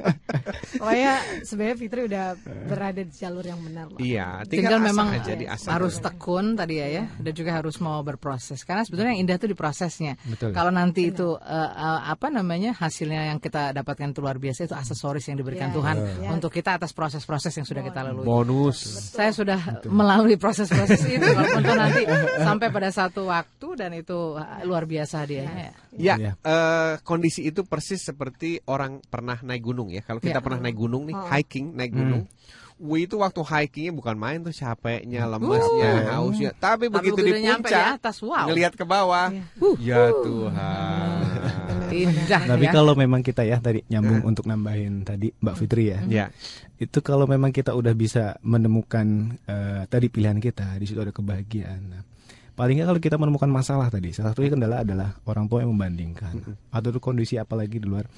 Pokoknya 0.83 1.13
sebenarnya 1.43 1.77
Fitri 1.79 2.01
udah 2.09 2.27
berada 2.67 2.99
di 2.99 3.13
jalur 3.13 3.45
yang 3.45 3.61
benar 3.61 3.87
loh. 3.89 3.99
iya, 4.01 4.43
Tinggal 4.43 4.79
tinggal, 4.79 4.79
memang 4.83 5.09
asah 5.13 5.21
aja 5.21 5.33
diasah 5.37 5.71
harus 5.71 5.95
tekun 5.99 6.57
tadi 6.57 6.83
ya 6.83 6.89
ya 6.91 7.05
dan 7.15 7.33
juga 7.33 7.51
harus 7.55 7.79
mau 7.79 8.03
berproses 8.03 8.65
karena 8.65 8.83
sebetulnya 8.83 9.15
yang 9.15 9.23
indah 9.23 9.37
itu 9.39 9.47
di 9.47 9.55
prosesnya. 9.55 10.19
Betul. 10.25 10.51
Kalau 10.51 10.75
nanti 10.75 11.15
itu 11.15 11.37
eh, 11.39 11.71
apa 12.09 12.27
namanya 12.27 12.75
hasilnya 12.75 13.31
yang 13.31 13.39
kita 13.39 13.52
dapatkan 13.53 14.09
itu 14.09 14.21
luar 14.21 14.41
biasa 14.41 14.65
itu 14.65 14.73
aksesoris 14.73 15.29
yang 15.29 15.37
diberikan 15.37 15.69
Ya, 15.69 15.77
Tuhan 15.77 15.97
ya. 16.25 16.31
untuk 16.33 16.49
kita 16.49 16.81
atas 16.81 16.91
proses-proses 16.91 17.53
yang 17.53 17.67
sudah 17.67 17.85
kita 17.85 18.01
lalui. 18.01 18.25
bonus. 18.25 18.79
Saya 19.13 19.29
sudah 19.31 19.61
melalui 19.85 20.41
proses-proses 20.41 21.05
itu 21.05 21.21
itu 21.61 21.73
nanti 21.77 22.03
sampai 22.41 22.69
pada 22.69 22.89
satu 22.89 23.29
waktu 23.29 23.69
dan 23.77 23.93
itu 23.93 24.37
eh, 24.37 24.65
luar 24.65 24.89
biasa 24.89 25.29
hadiahnya. 25.29 25.69
ya. 25.69 25.73
Ya, 25.93 26.15
Iya. 26.17 26.33
eh, 26.41 26.93
kondisi 27.03 27.45
itu 27.45 27.63
persis 27.63 28.01
seperti 28.01 28.65
orang 28.65 29.05
pernah 29.05 29.37
naik 29.39 29.61
gunung 29.63 29.93
ya. 29.93 30.01
Kalau 30.01 30.19
kita 30.19 30.39
Ya. 30.39 30.45
pernah 30.45 30.63
naik 30.63 30.79
gunung 30.79 31.05
nih, 31.05 31.15
Oh. 31.15 31.29
hiking, 31.29 31.77
naik 31.77 31.93
gunung. 31.93 32.25
Wih 32.83 33.07
itu 33.07 33.15
waktu 33.15 33.39
hikingnya 33.39 33.95
bukan 33.95 34.19
main 34.19 34.43
tuh 34.43 34.51
capeknya, 34.51 35.23
lemesnya, 35.25 36.19
hausnya. 36.19 36.51
Tapi 36.51 36.91
begitu 36.91 37.15
di 37.17 37.31
begitu 37.31 37.47
nyampe 37.47 37.71
di 37.71 37.79
puncak, 37.79 37.95
atas, 37.95 38.17
wow. 38.19 38.51
ngelihat 38.51 38.75
ke 38.75 38.83
bawah, 38.83 39.31
ya 39.79 40.11
Tuhan. 40.11 41.62
Indah 41.93 42.41
Tapi 42.49 42.67
ya. 42.67 42.73
kalau 42.73 42.93
memang 42.97 43.21
kita 43.21 43.45
ya 43.45 43.61
tadi 43.61 43.85
nyambung 43.87 44.25
untuk 44.25 44.49
nambahin 44.49 45.05
tadi 45.05 45.31
Mbak 45.31 45.55
Fitri 45.61 45.93
ya. 45.93 45.99
Ya, 46.09 46.27
Itu 46.81 47.05
kalau 47.05 47.29
memang 47.29 47.53
kita 47.53 47.77
udah 47.77 47.93
bisa 47.93 48.41
menemukan 48.43 49.37
eh, 49.47 49.85
tadi 49.87 50.07
pilihan 50.09 50.41
kita, 50.41 50.81
di 50.81 50.87
situ 50.89 50.99
ada 50.99 51.13
kebahagiaan. 51.15 51.81
Nah, 51.87 52.03
paling 52.57 52.81
nggak 52.81 52.89
kalau 52.89 53.01
kita 53.01 53.17
menemukan 53.21 53.51
masalah 53.53 53.89
tadi, 53.93 54.11
salah 54.11 54.33
satunya 54.35 54.51
kendala 54.53 54.83
adalah 54.83 55.15
orang 55.29 55.47
tua 55.47 55.63
yang 55.63 55.71
membandingkan 55.77 56.43
atau 56.75 56.89
tuh 56.91 57.03
kondisi 57.03 57.37
apalagi 57.37 57.79
di 57.79 57.87
luar. 57.87 58.09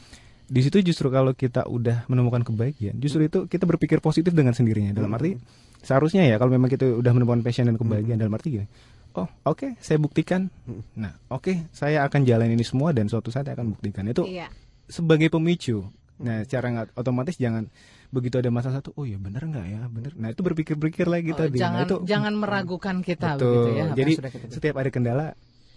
Di 0.44 0.60
situ 0.60 0.84
justru 0.84 1.08
kalau 1.08 1.32
kita 1.32 1.64
udah 1.64 2.04
menemukan 2.06 2.44
kebahagiaan, 2.44 3.00
justru 3.00 3.24
itu 3.24 3.48
kita 3.48 3.64
berpikir 3.64 4.04
positif 4.04 4.36
dengan 4.36 4.52
sendirinya. 4.52 4.92
Dalam 4.92 5.08
arti 5.16 5.40
seharusnya 5.84 6.24
ya 6.24 6.40
kalau 6.40 6.52
memang 6.52 6.72
kita 6.72 6.84
udah 6.96 7.12
menemukan 7.12 7.44
passion 7.44 7.68
dan 7.68 7.76
kebahagiaan 7.76 8.20
dalam 8.20 8.32
arti 8.32 8.60
gini. 8.60 8.66
Oh, 9.14 9.28
oke, 9.46 9.78
saya 9.78 9.96
buktikan. 9.96 10.50
Nah, 10.98 11.14
oke, 11.30 11.70
saya 11.70 12.02
akan 12.02 12.26
jalan 12.26 12.50
ini 12.50 12.66
semua 12.66 12.90
dan 12.90 13.06
suatu 13.06 13.30
saat 13.30 13.46
saya 13.46 13.54
akan 13.54 13.78
buktikan. 13.78 14.02
Itu 14.10 14.26
Iya. 14.26 14.50
sebagai 14.90 15.30
pemicu. 15.30 15.86
Nah, 16.18 16.42
secara 16.42 16.66
nggak 16.70 16.86
otomatis 16.94 17.38
jangan 17.38 17.70
begitu 18.10 18.38
ada 18.38 18.46
masalah 18.46 18.78
satu, 18.78 18.94
oh 18.94 19.02
ya 19.02 19.18
benar 19.18 19.42
nggak 19.42 19.66
ya, 19.66 19.80
benar. 19.90 20.12
Nah 20.14 20.28
itu 20.30 20.42
berpikir-pikir 20.42 21.10
lagi 21.10 21.34
Oh, 21.34 21.38
tadi. 21.38 21.58
jangan 21.58 21.82
nah, 21.82 21.86
itu 21.86 21.96
jangan 22.06 22.34
meragukan 22.38 22.96
kita 23.02 23.34
betul. 23.34 23.46
begitu 23.50 23.70
ya. 23.74 23.84
Jadi 23.90 23.98
yang 23.98 24.18
sudah 24.22 24.30
kita 24.30 24.44
setiap 24.50 24.74
ada 24.78 24.90
kendala, 24.94 25.26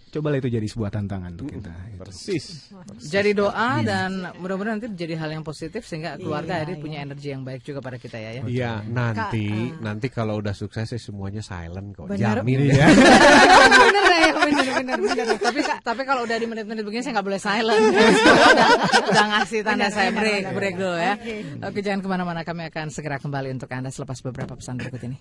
cobalah 0.08 0.36
itu 0.38 0.48
jadi 0.48 0.66
sebuah 0.66 0.90
tantangan 0.90 1.30
untuk 1.36 1.48
kita. 1.52 1.72
gitu. 1.92 2.00
persis. 2.00 2.44
Jadi 2.98 3.30
doa 3.32 3.80
dan 3.80 4.32
mudah-mudahan 4.36 4.80
nanti 4.80 4.88
menjadi 4.88 5.14
hal 5.16 5.30
yang 5.34 5.44
positif 5.44 5.84
sehingga 5.84 6.16
keluarga 6.16 6.64
Iya, 6.64 6.74
iya. 6.74 6.80
punya 6.80 6.98
energi 7.04 7.28
yang 7.30 7.42
baik 7.44 7.62
juga 7.62 7.78
pada 7.78 7.96
kita 7.96 8.16
ya. 8.16 8.30
ya. 8.38 8.42
Iya, 8.44 8.72
nanti 8.88 9.46
Kak, 9.46 9.82
nanti 9.84 10.06
kalau 10.08 10.40
udah 10.40 10.52
sukses 10.52 10.88
sih 10.88 11.00
semuanya 11.00 11.40
silent 11.40 11.92
kok. 11.92 12.08
Benar. 12.08 12.40
Jamin 12.40 12.60
ya. 12.68 12.86
bener 13.84 14.04
ya, 14.08 14.30
bener 14.34 14.66
bener 14.74 14.98
bener. 14.98 15.26
tapi 15.38 15.60
tapi 15.62 16.02
kalau 16.02 16.24
udah 16.24 16.36
di 16.36 16.46
menit-menit 16.46 16.82
begini 16.82 17.02
saya 17.02 17.20
nggak 17.20 17.26
boleh 17.28 17.40
silent. 17.40 17.82
udah, 17.82 18.68
udah 19.12 19.24
ngasih 19.36 19.60
tanda 19.62 19.86
Benar, 19.86 19.94
saya 19.94 20.10
benar, 20.10 20.20
break 20.22 20.42
benar, 20.42 20.54
break 20.56 20.74
dulu 20.76 20.96
ya. 20.96 21.14
Oke. 21.18 21.34
Oke 21.68 21.78
jangan 21.82 22.00
ke 22.00 22.08
mana-mana 22.08 22.40
kami 22.42 22.62
akan 22.66 22.86
segera 22.88 23.16
kembali 23.18 23.48
untuk 23.52 23.68
anda 23.70 23.90
selepas 23.90 24.18
beberapa 24.22 24.54
pesan 24.56 24.78
berikut 24.78 25.02
ini. 25.04 25.18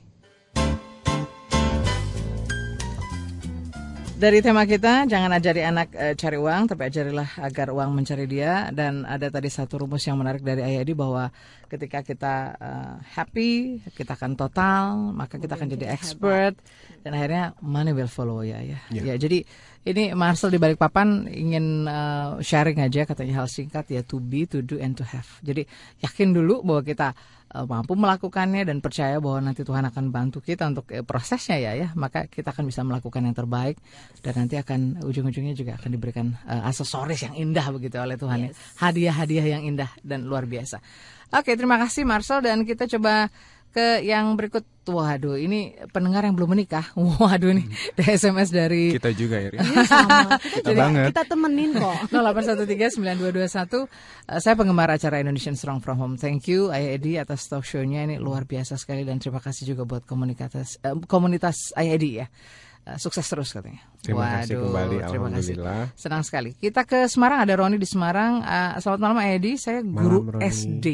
Dari 4.18 4.42
tema 4.42 4.66
kita, 4.66 5.06
jangan 5.06 5.30
ajari 5.30 5.62
anak 5.62 5.94
eh, 5.94 6.18
cari 6.18 6.42
uang, 6.42 6.74
tapi 6.74 6.90
ajarilah 6.90 7.38
agar 7.38 7.70
uang 7.70 7.94
mencari 7.94 8.26
dia. 8.26 8.74
Dan 8.74 9.06
ada 9.06 9.30
tadi 9.30 9.46
satu 9.46 9.86
rumus 9.86 10.02
yang 10.10 10.18
menarik 10.18 10.42
dari 10.42 10.66
Ayah 10.66 10.82
Edi 10.82 10.98
bahwa 10.98 11.30
ketika 11.70 12.02
kita 12.02 12.58
eh, 12.58 12.94
happy, 13.14 13.78
kita 13.94 14.18
akan 14.18 14.34
total, 14.34 15.14
maka 15.14 15.38
kita 15.38 15.54
akan 15.54 15.70
jadi 15.70 15.94
expert, 15.94 16.58
dan 17.06 17.14
akhirnya 17.14 17.54
money 17.62 17.94
will 17.94 18.10
follow 18.10 18.42
ya 18.42 18.58
ya. 18.66 18.82
Ya, 18.90 19.14
jadi 19.22 19.46
ini 19.86 20.18
Marcel 20.18 20.50
di 20.50 20.58
Balikpapan 20.58 21.30
ingin 21.30 21.86
eh, 21.86 22.42
sharing 22.42 22.82
aja 22.82 23.06
katanya 23.06 23.46
hal 23.46 23.48
singkat 23.48 23.86
ya 23.94 24.02
to 24.02 24.18
be, 24.18 24.50
to 24.50 24.66
do, 24.66 24.82
and 24.82 24.98
to 24.98 25.06
have. 25.06 25.30
Jadi 25.46 25.70
yakin 26.02 26.34
dulu 26.34 26.66
bahwa 26.66 26.82
kita 26.82 27.14
mampu 27.54 27.96
melakukannya 27.96 28.68
dan 28.68 28.84
percaya 28.84 29.18
bahwa 29.24 29.52
nanti 29.52 29.64
Tuhan 29.64 29.88
akan 29.88 30.12
bantu 30.12 30.44
kita 30.44 30.68
untuk 30.68 30.92
eh, 30.92 31.02
prosesnya 31.02 31.58
ya 31.58 31.72
ya. 31.74 31.88
Maka 31.96 32.28
kita 32.28 32.52
akan 32.52 32.68
bisa 32.68 32.84
melakukan 32.84 33.24
yang 33.24 33.36
terbaik 33.36 33.80
dan 34.20 34.34
nanti 34.36 34.60
akan 34.60 35.04
ujung-ujungnya 35.04 35.56
juga 35.56 35.80
akan 35.80 35.90
diberikan 35.92 36.36
eh, 36.46 36.62
aksesoris 36.68 37.24
yang 37.28 37.36
indah 37.40 37.68
begitu 37.72 37.96
oleh 37.98 38.20
Tuhan 38.20 38.40
ya. 38.48 38.52
Hadiah-hadiah 38.84 39.48
yang 39.58 39.64
indah 39.64 39.90
dan 40.04 40.28
luar 40.28 40.44
biasa. 40.44 40.84
Oke 41.28 41.60
terima 41.60 41.76
kasih 41.76 42.08
Marcel 42.08 42.40
dan 42.40 42.64
kita 42.64 42.88
coba 42.88 43.28
ke 43.78 44.02
yang 44.02 44.34
berikut 44.34 44.66
waduh 44.84 45.36
ini 45.36 45.60
pendengar 45.90 46.24
yang 46.24 46.34
belum 46.34 46.52
menikah 46.52 46.90
waduh 47.22 47.52
nih 47.52 47.68
dari 47.94 48.10
SMS 48.12 48.50
dari 48.50 48.84
Kita 48.92 49.12
juga 49.12 49.38
ya. 49.38 49.50
Iya, 49.54 49.84
sama. 49.84 50.40
Kita, 50.40 50.66
juga, 50.66 50.82
banget. 50.82 51.06
kita 51.12 51.22
temenin 51.28 51.72
kok. 51.72 51.98
0813-9221 52.16 53.86
Eh, 54.28 54.40
Saya 54.40 54.56
penggemar 54.56 54.90
acara 54.90 55.20
Indonesian 55.20 55.54
Strong 55.54 55.80
From 55.80 55.98
Home 55.98 56.16
Thank 56.16 56.48
you 56.48 56.68
Ayah 56.68 56.96
Edi 56.96 57.16
atas 57.16 57.46
talk 57.46 57.64
show-nya 57.64 58.04
Ini 58.04 58.18
luar 58.18 58.44
biasa 58.44 58.76
sekali 58.76 59.02
Dan 59.02 59.18
terima 59.18 59.40
kasih 59.40 59.64
juga 59.66 59.84
buat 59.84 60.04
komunitas 60.04 60.80
eh, 60.80 60.96
komunitas 61.06 61.72
Ayah 61.74 61.94
Edi 61.94 62.12
ya 62.18 62.28
Eh, 62.84 62.96
Sukses 62.96 63.24
terus 63.24 63.52
katanya 63.52 63.84
Terima 64.00 64.24
kasih 64.38 64.56
kembali, 64.58 64.96
terima 65.06 65.28
kasih. 65.30 65.54
alhamdulillah. 65.60 65.84
Senang 65.94 66.24
sekali 66.24 66.56
Kita 66.56 66.84
ke 66.84 67.04
Semarang 67.06 67.44
Ada 67.44 67.54
Roni 67.56 67.76
di 67.76 67.84
Semarang 67.84 68.40
Eh, 68.40 68.80
Selamat 68.80 69.00
malam 69.02 69.20
Edi 69.22 69.56
Saya 69.56 69.80
guru 69.80 70.24
Malam, 70.24 70.40
Roni. 70.40 70.48
SD 70.48 70.88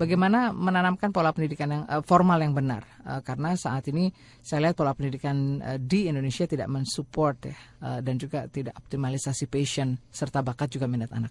Bagaimana 0.00 0.56
menanamkan 0.56 1.12
pola 1.12 1.28
pendidikan 1.28 1.68
yang 1.68 1.84
eh, 1.84 2.00
formal 2.00 2.40
yang 2.40 2.56
benar? 2.56 2.88
Eh, 3.04 3.20
karena 3.20 3.52
saat 3.52 3.84
ini 3.92 4.08
saya 4.40 4.64
lihat 4.64 4.80
pola 4.80 4.96
pendidikan 4.96 5.60
eh, 5.60 5.76
di 5.76 6.08
Indonesia 6.08 6.48
tidak 6.48 6.72
mensupport 6.72 7.36
ya, 7.44 7.56
eh, 7.84 8.00
dan 8.00 8.16
juga 8.16 8.48
tidak 8.48 8.80
optimalisasi 8.80 9.44
passion 9.44 10.00
serta 10.08 10.40
bakat 10.40 10.72
juga 10.72 10.88
minat 10.88 11.12
anak. 11.12 11.28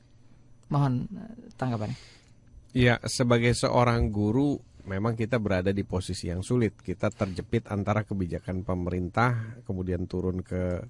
Mohon 0.70 1.10
eh, 1.10 1.50
tanggapannya. 1.58 1.98
Ya, 2.78 3.02
sebagai 3.10 3.58
seorang 3.58 4.14
guru 4.14 4.62
memang 4.86 5.18
kita 5.18 5.42
berada 5.42 5.74
di 5.74 5.82
posisi 5.82 6.30
yang 6.30 6.46
sulit. 6.46 6.78
Kita 6.78 7.10
terjepit 7.10 7.74
antara 7.74 8.06
kebijakan 8.06 8.62
pemerintah 8.62 9.58
kemudian 9.66 10.06
turun 10.06 10.46
ke 10.46 10.86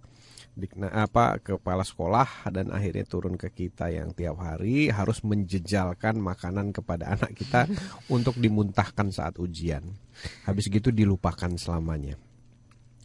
dikna 0.59 0.91
apa 0.91 1.39
kepala 1.39 1.87
sekolah 1.87 2.51
dan 2.51 2.69
akhirnya 2.69 3.07
turun 3.07 3.39
ke 3.39 3.47
kita 3.49 3.87
yang 3.89 4.11
tiap 4.11 4.37
hari 4.43 4.91
harus 4.91 5.23
menjejalkan 5.23 6.19
makanan 6.19 6.75
kepada 6.75 7.09
anak 7.15 7.33
kita 7.33 7.65
untuk 8.11 8.35
dimuntahkan 8.35 9.09
saat 9.09 9.39
ujian. 9.39 9.87
Habis 10.43 10.67
gitu 10.67 10.91
dilupakan 10.91 11.55
selamanya. 11.55 12.19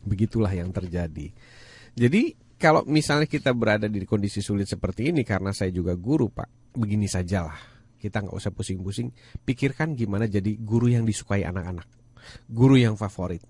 Begitulah 0.03 0.51
yang 0.51 0.75
terjadi. 0.75 1.31
Jadi 1.95 2.23
kalau 2.59 2.83
misalnya 2.85 3.31
kita 3.31 3.55
berada 3.55 3.87
di 3.87 4.03
kondisi 4.03 4.43
sulit 4.43 4.67
seperti 4.67 5.15
ini 5.15 5.23
karena 5.23 5.55
saya 5.55 5.71
juga 5.71 5.95
guru 5.95 6.29
pak, 6.29 6.75
begini 6.75 7.07
sajalah 7.07 7.75
kita 8.05 8.21
nggak 8.21 8.37
usah 8.37 8.53
pusing-pusing, 8.53 9.09
pikirkan 9.49 9.97
gimana 9.97 10.29
jadi 10.29 10.61
guru 10.61 10.93
yang 10.93 11.09
disukai 11.09 11.41
anak-anak, 11.49 11.89
guru 12.53 12.77
yang 12.77 13.01
favorit. 13.01 13.41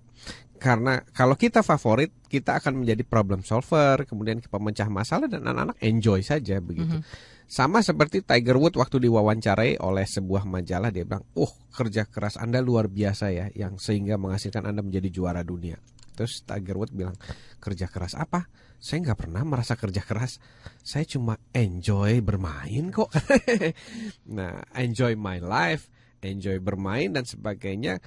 Karena 0.55 1.03
kalau 1.11 1.35
kita 1.35 1.61
favorit, 1.61 2.15
kita 2.31 2.57
akan 2.57 2.83
menjadi 2.83 3.03
problem 3.03 3.43
solver, 3.43 4.07
kemudian 4.07 4.39
pemecah 4.39 4.87
masalah 4.87 5.27
dan 5.27 5.43
anak-anak 5.43 5.77
enjoy 5.83 6.23
saja 6.23 6.63
begitu. 6.63 7.03
Sama 7.45 7.85
seperti 7.85 8.25
Tiger 8.25 8.57
Wood 8.57 8.73
waktu 8.73 9.05
diwawancarai 9.05 9.77
oleh 9.77 10.05
sebuah 10.09 10.49
majalah 10.49 10.89
dia 10.89 11.05
bilang, 11.05 11.21
"Oh, 11.37 11.53
kerja 11.69 12.09
keras 12.09 12.41
Anda 12.41 12.57
luar 12.57 12.89
biasa 12.89 13.29
ya 13.29 13.45
yang 13.53 13.77
sehingga 13.77 14.17
menghasilkan 14.17 14.65
Anda 14.65 14.81
menjadi 14.81 15.13
juara 15.13 15.45
dunia." 15.45 15.77
Terus 16.17 16.41
Tiger 16.41 16.75
Wood 16.79 16.95
bilang, 16.95 17.13
"Kerja 17.61 17.85
keras 17.85 18.17
apa? 18.17 18.49
Saya 18.81 19.05
nggak 19.05 19.19
pernah 19.27 19.43
merasa 19.45 19.77
kerja 19.77 20.01
keras. 20.01 20.41
Saya 20.81 21.05
cuma 21.05 21.37
enjoy 21.53 22.17
bermain 22.25 22.89
kok." 22.89 23.13
nah, 24.35 24.65
enjoy 24.73 25.13
my 25.13 25.37
life, 25.37 25.91
enjoy 26.25 26.57
bermain 26.57 27.13
dan 27.13 27.29
sebagainya. 27.29 28.01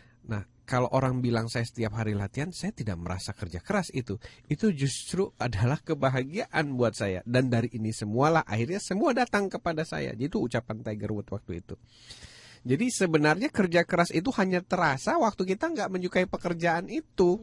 Kalau 0.68 0.92
orang 0.92 1.24
bilang 1.24 1.48
saya 1.48 1.64
setiap 1.64 1.96
hari 1.96 2.12
latihan, 2.12 2.52
saya 2.52 2.76
tidak 2.76 3.00
merasa 3.00 3.32
kerja 3.32 3.56
keras 3.64 3.88
itu. 3.96 4.20
Itu 4.52 4.68
justru 4.76 5.32
adalah 5.40 5.80
kebahagiaan 5.80 6.76
buat 6.76 6.92
saya. 6.92 7.24
Dan 7.24 7.48
dari 7.48 7.72
ini 7.72 7.88
semualah 7.88 8.44
akhirnya 8.44 8.76
semua 8.76 9.16
datang 9.16 9.48
kepada 9.48 9.88
saya. 9.88 10.12
Itu 10.12 10.44
ucapan 10.44 10.84
Tiger 10.84 11.16
Wood 11.16 11.32
waktu 11.32 11.64
itu. 11.64 11.72
Jadi 12.68 12.84
sebenarnya 12.92 13.48
kerja 13.48 13.80
keras 13.88 14.12
itu 14.12 14.28
hanya 14.36 14.60
terasa 14.60 15.16
waktu 15.16 15.56
kita 15.56 15.72
nggak 15.72 15.88
menyukai 15.88 16.28
pekerjaan 16.28 16.92
itu. 16.92 17.40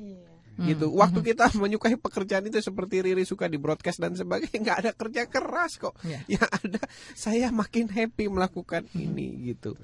Gitu. 0.58 0.88
Waktu 0.92 1.20
kita 1.22 1.52
menyukai 1.62 2.00
pekerjaan 2.00 2.48
itu 2.48 2.60
seperti 2.60 3.04
Riri 3.04 3.24
suka 3.24 3.46
di 3.46 3.60
broadcast 3.60 4.00
dan 4.00 4.16
sebagainya, 4.16 4.56
nggak 4.64 4.78
ada 4.86 4.92
kerja 4.96 5.28
keras 5.28 5.76
kok. 5.76 5.94
Ya. 6.04 6.24
Yang 6.32 6.48
ada 6.48 6.82
saya 7.12 7.48
makin 7.52 7.92
happy 7.92 8.32
melakukan 8.32 8.88
ini 8.96 9.52
gitu. 9.52 9.76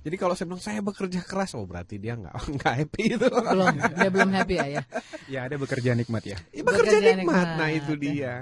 Jadi 0.00 0.16
kalau 0.16 0.32
saya 0.32 0.46
bilang 0.48 0.62
saya 0.62 0.80
bekerja 0.80 1.20
keras, 1.20 1.52
oh 1.54 1.66
berarti 1.66 1.98
dia 1.98 2.14
nggak 2.14 2.34
nggak 2.56 2.74
happy 2.86 3.02
itu. 3.18 3.26
Belum, 3.26 3.74
dia 3.74 4.10
belum 4.10 4.30
happy 4.32 4.54
ya 4.54 4.66
ya. 4.70 4.82
Ya 5.26 5.40
ada 5.46 5.56
bekerja 5.56 5.92
nikmat 5.92 6.22
ya. 6.24 6.38
Ya, 6.50 6.62
bekerja 6.62 6.98
Bekerja 6.98 7.18
nikmat. 7.18 7.34
nikmat, 7.34 7.48
Nah 7.58 7.68
itu 7.70 7.92
ya. 7.92 8.00
dia. 8.00 8.34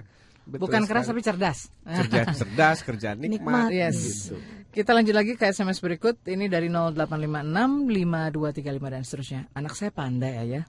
Betul 0.48 0.64
Bukan 0.64 0.82
keras 0.88 1.04
sekali. 1.04 1.20
tapi 1.20 1.28
cerdas. 1.28 1.58
kerja 1.84 2.20
cerdas, 2.32 2.78
kerja 2.80 3.08
nikmat. 3.12 3.68
Nikmat. 3.68 3.68
Yes. 3.68 3.98
Gitu. 4.32 4.40
Kita 4.68 4.96
lanjut 4.96 5.12
lagi 5.12 5.36
ke 5.36 5.44
SMS 5.44 5.76
berikut. 5.76 6.24
Ini 6.24 6.48
dari 6.48 6.72
0856 6.72 7.84
5235 7.84 8.88
dan 8.88 9.02
seterusnya. 9.04 9.40
Anak 9.52 9.76
saya 9.76 9.92
pandai 9.92 10.40
ayah. 10.40 10.64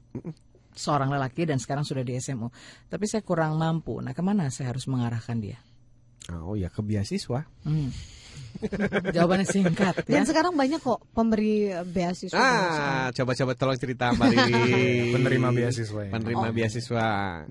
Seorang 0.79 1.11
lelaki 1.11 1.43
dan 1.43 1.59
sekarang 1.59 1.83
sudah 1.83 2.07
di 2.07 2.15
SMU. 2.15 2.47
Tapi 2.87 3.03
saya 3.03 3.19
kurang 3.19 3.59
mampu. 3.59 3.99
Nah 3.99 4.15
ke 4.15 4.23
mana 4.23 4.47
saya 4.47 4.71
harus 4.71 4.87
mengarahkan 4.87 5.35
dia? 5.43 5.59
Oh 6.31 6.55
ya 6.55 6.71
ke 6.71 6.79
beasiswa. 6.79 7.43
Hmm. 7.67 7.91
Jawabannya 9.15 9.47
singkat 9.47 10.03
ya. 10.03 10.19
Dan 10.19 10.23
sekarang 10.27 10.51
banyak 10.51 10.79
kok 10.79 10.99
pemberi 11.15 11.71
beasiswa. 11.87 12.35
Ah, 12.35 13.07
coba-coba 13.15 13.55
tolong 13.55 13.79
cerita 13.79 14.11
Mbak 14.11 14.27
Riri. 14.35 15.15
Penerima 15.15 15.49
beasiswa 15.49 16.01
ya. 16.03 16.11
Penerima 16.11 16.47
beasiswa. 16.51 17.05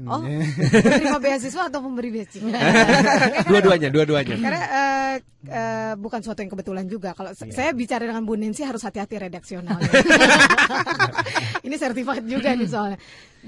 Oh, 0.05 0.21
penerima 0.21 1.19
beasiswa 1.19 1.63
atau 1.67 1.81
pemberi 1.81 2.09
beasiswa? 2.13 2.49
Dua-duanya, 3.49 3.89
dua-duanya. 3.89 4.37
Karena 4.37 4.63
eh, 4.69 5.15
eh, 5.49 5.93
bukan 5.97 6.21
suatu 6.21 6.45
yang 6.45 6.53
kebetulan 6.53 6.85
juga. 6.85 7.17
Kalau 7.17 7.33
se- 7.33 7.49
saya 7.51 7.73
bicara 7.73 8.05
dengan 8.05 8.29
Bu 8.29 8.37
Nancy 8.37 8.63
harus 8.63 8.85
hati-hati 8.85 9.17
redaksional. 9.17 9.81
Ini 11.65 11.75
sertifikat 11.75 12.25
juga 12.25 12.53
nih 12.53 12.69
soalnya. 12.69 12.99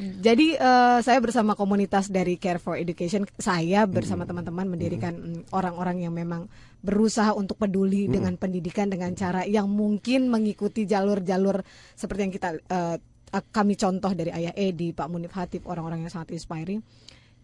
Jadi 0.00 0.54
eh, 0.54 0.98
saya 1.02 1.18
bersama 1.18 1.52
komunitas 1.52 2.08
dari 2.08 2.38
Care 2.38 2.62
for 2.62 2.78
Education, 2.78 3.26
saya 3.36 3.84
bersama 3.84 4.24
teman-teman 4.24 4.64
mendirikan 4.64 5.12
mm, 5.12 5.40
orang-orang 5.52 6.00
yang 6.00 6.14
memang 6.14 6.46
berusaha 6.80 7.36
untuk 7.36 7.60
peduli 7.60 8.08
dengan 8.08 8.32
pendidikan 8.40 8.88
dengan 8.88 9.12
cara 9.12 9.44
yang 9.44 9.68
mungkin 9.68 10.32
mengikuti 10.32 10.88
jalur-jalur 10.88 11.60
seperti 11.92 12.20
yang 12.24 12.32
kita 12.32 12.48
eh, 12.56 12.96
kami 13.30 13.78
contoh 13.78 14.10
dari 14.10 14.34
Ayah 14.34 14.56
Edi, 14.58 14.90
Pak 14.90 15.06
Munif 15.06 15.30
Hatip, 15.36 15.68
orang-orang 15.70 16.02
yang 16.02 16.10
sangat 16.10 16.34
inspiring. 16.34 16.82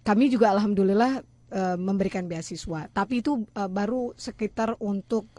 Kami 0.03 0.33
juga 0.33 0.51
alhamdulillah 0.57 1.21
eh, 1.53 1.77
memberikan 1.79 2.25
beasiswa. 2.27 2.89
Tapi 2.89 3.21
itu 3.21 3.45
eh, 3.45 3.69
baru 3.69 4.17
sekitar 4.17 4.81
untuk 4.81 5.31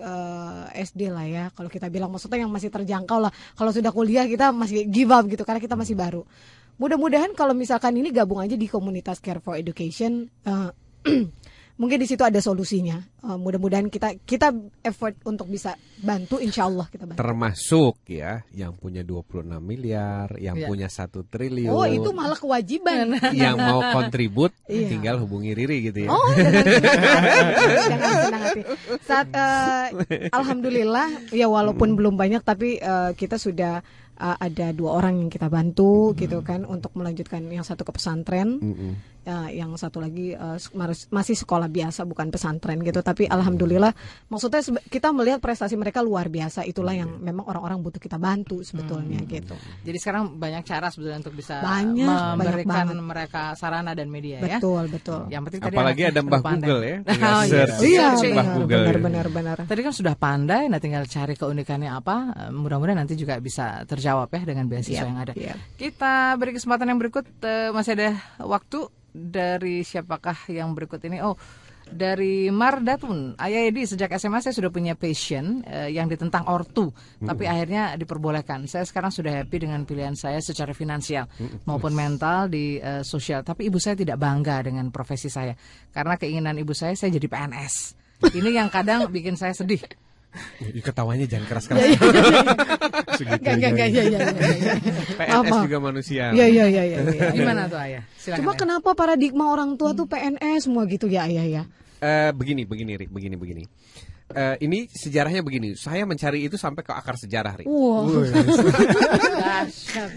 SD 0.78 1.02
lah 1.10 1.26
ya 1.26 1.46
kalau 1.52 1.68
kita 1.68 1.90
bilang. 1.90 2.14
Maksudnya 2.14 2.46
yang 2.46 2.54
masih 2.54 2.70
terjangkau 2.70 3.18
lah. 3.18 3.34
Kalau 3.58 3.74
sudah 3.74 3.90
kuliah 3.90 4.30
kita 4.30 4.54
masih 4.54 4.86
give 4.88 5.10
up 5.10 5.26
gitu 5.26 5.42
karena 5.42 5.60
kita 5.60 5.74
masih 5.74 5.98
baru. 5.98 6.22
Mudah-mudahan 6.78 7.34
kalau 7.34 7.58
misalkan 7.58 7.98
ini 7.98 8.14
gabung 8.14 8.38
aja 8.38 8.54
di 8.54 8.70
komunitas 8.70 9.18
Care 9.18 9.42
for 9.42 9.58
Education 9.58 10.30
mungkin 11.78 11.98
di 11.98 12.06
situ 12.06 12.22
ada 12.22 12.38
solusinya 12.38 12.98
Eh, 13.18 13.36
mudah-mudahan 13.36 13.92
kita 13.92 14.16
kita 14.24 14.56
effort 14.82 15.12
untuk 15.28 15.52
bisa 15.52 15.76
bantu 16.00 16.40
insya 16.40 16.64
Allah 16.64 16.88
kita 16.88 17.04
bantu 17.04 17.20
Termasuk 17.20 18.08
ya 18.08 18.40
yang 18.50 18.72
punya 18.72 19.04
26 19.04 19.60
miliar, 19.60 20.32
yang 20.40 20.56
Iya. 20.56 20.64
punya 20.64 20.88
satu 20.88 21.22
triliun. 21.22 21.68
oh 21.68 21.84
itu 21.84 22.08
malah 22.10 22.40
kewajiban 22.40 23.20
yang 23.36 23.60
mau 23.60 23.84
kontribut 23.92 24.56
Iya. 24.72 24.88
tinggal 24.88 25.20
hubungi 25.20 25.52
Riri 25.52 25.92
gitu 25.92 26.08
ya. 26.08 26.10
Oh, 26.10 26.24
senang 27.84 28.42
hati. 28.42 28.62
Saat 29.04 29.28
eh, 29.34 29.86
alhamdulillah 30.32 31.32
ya 31.32 31.48
walaupun 31.48 31.94
belum 31.96 32.16
banyak 32.16 32.42
tapi 32.42 32.80
eh, 32.80 33.12
kita 33.12 33.36
sudah 33.36 33.84
eh, 34.16 34.38
ada 34.40 34.72
dua 34.72 34.98
orang 34.98 35.20
yang 35.20 35.30
kita 35.30 35.52
bantu 35.52 36.16
gitu 36.16 36.42
kan 36.42 36.64
untuk 36.64 36.96
melanjutkan 36.96 37.44
yang 37.48 37.64
satu 37.64 37.84
ke 37.84 37.92
pesantren, 37.92 38.56
Mm-mm. 38.62 38.92
Ya, 39.28 39.52
yang 39.52 39.76
satu 39.76 40.00
lagi 40.00 40.32
marus- 40.72 41.12
masih 41.12 41.36
sekolah 41.36 41.68
biasa 41.68 42.08
bukan 42.08 42.32
pesantren 42.32 42.80
gitu. 42.80 43.04
Tapi 43.04 43.28
alhamdulillah 43.28 43.92
maksudnya 44.26 44.64
kita 44.88 45.12
melihat 45.12 45.38
prestasi 45.38 45.76
mereka 45.76 46.00
luar 46.00 46.28
biasa. 46.28 46.64
Itulah 46.64 46.96
yang 46.96 47.20
memang 47.20 47.44
orang-orang 47.46 47.84
butuh 47.84 48.00
kita 48.00 48.16
bantu 48.16 48.64
sebetulnya 48.64 49.20
gitu. 49.24 49.52
Jadi 49.84 49.98
sekarang 49.98 50.40
banyak 50.40 50.64
cara 50.64 50.88
sebetulnya 50.88 51.20
untuk 51.20 51.36
bisa 51.36 51.60
Banyak, 51.60 52.08
banyak 52.08 52.38
memberikan 52.40 52.86
banget. 52.88 53.04
mereka 53.04 53.44
sarana 53.54 53.92
dan 53.92 54.08
media 54.08 54.40
ya. 54.40 54.58
Betul 54.58 54.88
betul. 54.88 55.28
Yang 55.28 55.44
penting 55.46 55.62
tadi 55.62 55.76
Apalagi 55.76 56.02
ada 56.06 56.20
Mbah. 56.22 56.42
Google 56.48 56.82
ya. 56.82 56.98
Oh, 57.28 57.44
iya. 57.44 57.66
search. 57.68 57.78
Iya 57.84 58.08
Mbah 58.32 58.48
Google 58.56 58.80
benar 58.80 58.94
ya. 58.94 59.02
benar 59.02 59.26
benar. 59.28 59.58
Tadi 59.66 59.82
kan 59.82 59.92
sudah 59.92 60.14
pandai, 60.14 60.70
nah 60.70 60.78
tinggal 60.78 61.04
cari 61.04 61.34
keunikannya 61.34 61.92
apa. 61.92 62.16
Eh, 62.38 62.52
Mudah-mudahan 62.54 62.96
nanti 62.96 63.14
juga 63.14 63.36
bisa 63.38 63.84
terjawab 63.84 64.30
ya 64.30 64.42
dengan 64.44 64.66
beasiswa 64.66 65.02
Yap, 65.02 65.06
yang 65.06 65.18
ada. 65.18 65.34
yap. 65.34 65.58
Kita 65.76 66.14
beri 66.36 66.54
kesempatan 66.54 66.86
yang 66.86 66.96
berikut, 66.96 67.26
eh, 67.42 67.70
masih 67.70 67.92
ada 67.94 68.10
waktu 68.40 68.88
dari 69.18 69.82
siapakah 69.82 70.54
yang 70.54 70.78
berikut 70.78 71.02
ini? 71.10 71.18
Oh, 71.26 71.34
dari 71.88 72.52
Mardatun, 72.52 73.40
Ayah 73.40 73.64
Edi 73.68 73.88
sejak 73.88 74.12
SMA 74.20 74.44
saya 74.44 74.52
sudah 74.52 74.72
punya 74.72 74.94
passion 75.00 75.64
eh, 75.64 75.90
yang 75.96 76.12
ditentang 76.12 76.44
ortu, 76.52 76.92
tapi 77.24 77.48
akhirnya 77.48 77.96
diperbolehkan. 77.96 78.68
Saya 78.68 78.84
sekarang 78.84 79.12
sudah 79.12 79.44
happy 79.44 79.68
dengan 79.68 79.88
pilihan 79.88 80.14
saya 80.14 80.44
secara 80.44 80.76
finansial 80.76 81.32
maupun 81.64 81.96
mental 81.96 82.52
di 82.52 82.78
eh, 82.78 83.04
sosial. 83.08 83.44
Tapi 83.48 83.72
ibu 83.72 83.80
saya 83.80 83.96
tidak 83.96 84.20
bangga 84.20 84.68
dengan 84.68 84.92
profesi 84.92 85.32
saya 85.32 85.56
karena 85.96 86.20
keinginan 86.20 86.60
ibu 86.60 86.76
saya 86.76 86.94
saya 86.94 87.16
jadi 87.16 87.28
PNS. 87.28 87.76
Ini 88.36 88.50
yang 88.52 88.68
kadang 88.68 89.08
bikin 89.08 89.40
saya 89.40 89.56
sedih. 89.56 89.80
Ih, 90.62 90.84
Ketawanya 90.84 91.26
jangan 91.26 91.46
keras-keras. 91.48 91.82
Iya, 93.18 93.36
Enggak 93.38 93.54
enggak 93.58 93.72
enggak 93.74 93.90
ya 93.90 94.04
ya. 94.06 94.20
PNS 95.18 95.50
Apa? 95.50 95.56
juga 95.66 95.78
manusia. 95.80 96.24
Iya 96.32 96.46
iya 96.46 96.66
iya 96.68 96.84
iya. 96.86 96.98
iya. 97.02 97.30
Gimana 97.38 97.66
tuh 97.66 97.80
ayah? 97.82 98.04
Silakan. 98.16 98.38
Coba 98.40 98.52
Ayah. 98.52 98.60
kenapa 98.60 98.90
paradigma 98.94 99.46
orang 99.50 99.74
tua 99.76 99.92
tuh 99.92 100.06
PNS 100.06 100.70
semua 100.70 100.86
gitu 100.86 101.10
ya 101.10 101.26
ayah 101.26 101.46
ya? 101.46 101.64
Eh, 101.98 102.30
begini, 102.30 102.62
begini, 102.64 102.94
Rik, 102.94 103.10
begini, 103.10 103.36
begini. 103.36 103.64
Eh, 104.28 104.56
ini 104.62 104.86
sejarahnya 104.86 105.42
begini. 105.42 105.74
Saya 105.74 106.04
mencari 106.04 106.46
itu 106.46 106.60
sampai 106.60 106.84
ke 106.84 106.94
akar 106.94 107.18
sejarah, 107.18 107.58
Rik. 107.58 107.66
Wow. 107.66 108.06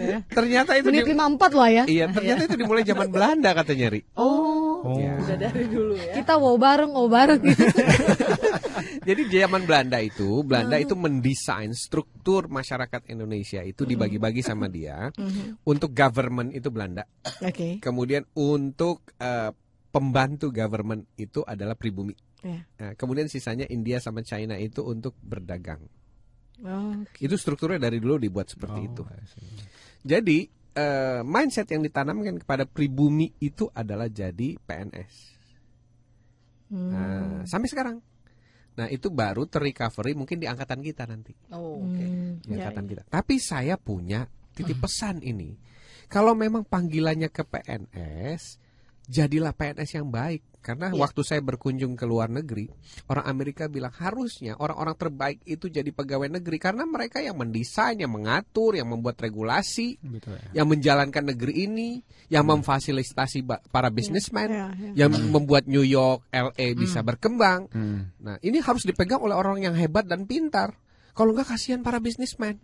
Ya. 0.00 0.20
Ternyata 0.28 0.76
itu 0.76 0.92
Menit 0.92 1.08
di- 1.08 1.16
54 1.16 1.56
lah 1.56 1.68
ya. 1.72 1.84
Iya, 1.88 2.04
ternyata 2.12 2.42
itu 2.44 2.56
dimulai 2.60 2.84
zaman 2.84 3.08
Belanda 3.08 3.50
katanya, 3.56 3.88
Rik. 3.88 4.04
Oh. 4.14 4.69
Ya. 4.80 5.14
Udah 5.20 5.36
dari 5.36 5.64
dulu 5.68 5.94
ya. 5.96 6.14
Kita 6.16 6.40
wow 6.40 6.56
bareng, 6.56 6.90
wow 6.92 7.08
bareng 7.08 7.40
gitu. 7.44 7.64
Jadi 9.08 9.22
zaman 9.32 9.64
Belanda 9.64 9.98
itu, 10.00 10.44
Belanda 10.44 10.76
itu 10.76 10.96
mendesain 10.96 11.72
struktur 11.76 12.48
masyarakat 12.48 13.08
Indonesia 13.12 13.60
itu 13.64 13.84
dibagi-bagi 13.84 14.40
sama 14.44 14.68
dia. 14.68 15.12
Untuk 15.64 15.92
government 15.92 16.52
itu 16.56 16.68
Belanda. 16.72 17.04
Oke. 17.44 17.80
Kemudian 17.80 18.24
untuk 18.36 19.12
eh, 19.20 19.52
pembantu 19.90 20.52
government 20.54 21.08
itu 21.18 21.42
adalah 21.44 21.74
pribumi. 21.74 22.14
Ya. 22.40 22.64
Nah, 22.80 22.92
kemudian 22.96 23.28
sisanya 23.28 23.68
India 23.68 24.00
sama 24.00 24.24
China 24.24 24.56
itu 24.56 24.80
untuk 24.80 25.12
berdagang. 25.20 25.84
Oh, 26.60 26.92
Itu 27.16 27.40
strukturnya 27.40 27.80
dari 27.80 28.00
dulu 28.00 28.20
dibuat 28.20 28.52
seperti 28.52 28.80
itu. 28.84 29.02
Jadi 30.04 30.59
eh, 30.74 31.20
mindset 31.26 31.68
yang 31.70 31.82
ditanamkan 31.82 32.40
kepada 32.40 32.64
pribumi 32.66 33.32
itu 33.42 33.66
adalah 33.72 34.06
jadi 34.06 34.56
PNS. 34.58 35.14
Nah, 36.70 37.42
sampai 37.46 37.68
sekarang. 37.68 37.96
Nah, 38.78 38.86
itu 38.86 39.10
baru 39.10 39.44
terrecovery 39.50 40.14
mungkin 40.14 40.38
di 40.38 40.46
angkatan 40.46 40.80
kita 40.80 41.04
nanti. 41.04 41.34
Oh, 41.50 41.82
oke. 41.82 42.04
Hmm, 42.06 42.38
Di 42.40 42.54
ya, 42.54 42.70
angkatan 42.70 42.86
kita. 42.86 43.02
Tapi 43.10 43.34
saya 43.42 43.74
punya 43.74 44.24
titip 44.54 44.78
pesan 44.78 45.20
ini. 45.26 45.58
Kalau 46.06 46.34
memang 46.38 46.62
panggilannya 46.66 47.30
ke 47.30 47.42
PNS, 47.42 48.42
jadilah 49.10 49.50
PNS 49.50 49.98
yang 49.98 50.06
baik. 50.08 50.46
Karena 50.60 50.92
Iya. 50.92 51.00
waktu 51.00 51.24
saya 51.24 51.40
berkunjung 51.40 51.96
ke 51.96 52.04
luar 52.04 52.28
negeri, 52.28 52.68
orang 53.08 53.24
Amerika 53.26 53.64
bilang 53.64 53.96
harusnya 53.96 54.60
orang-orang 54.60 54.92
terbaik 54.92 55.38
itu 55.48 55.72
jadi 55.72 55.88
pegawai 55.88 56.28
negeri 56.28 56.60
karena 56.60 56.84
mereka 56.84 57.16
yang 57.16 57.40
mendesain, 57.40 57.96
yang 57.96 58.12
mengatur, 58.12 58.76
yang 58.76 58.84
membuat 58.84 59.16
regulasi, 59.18 59.96
Betul 60.04 60.36
ya. 60.36 60.60
yang 60.60 60.68
menjalankan 60.68 61.32
negeri 61.32 61.64
ini, 61.64 62.04
yang 62.28 62.44
memfasilitasi 62.44 63.40
ba- 63.40 63.64
para 63.72 63.88
bisnismen, 63.88 64.52
ya, 64.52 64.68
ya. 64.92 65.08
yang 65.08 65.16
membuat 65.32 65.64
New 65.64 65.80
York, 65.80 66.28
LA 66.28 66.76
bisa 66.76 67.00
berkembang. 67.00 67.72
Hmm, 67.72 68.12
Nah, 68.20 68.36
ini 68.44 68.60
harus 68.60 68.84
dipegang 68.84 69.24
oleh 69.24 69.32
orang 69.32 69.64
yang 69.64 69.72
hebat 69.72 70.04
dan 70.04 70.28
pintar. 70.28 70.76
Kalau 71.16 71.32
enggak 71.32 71.56
kasihan 71.56 71.80
para 71.80 72.04
bisnismen. 72.04 72.60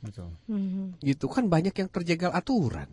betul. 0.00 0.32
Mhm. 0.46 1.02
Gitu 1.02 1.26
kan 1.26 1.44
banyak 1.44 1.74
yang 1.74 1.90
terjegal 1.90 2.30
aturan 2.30 2.88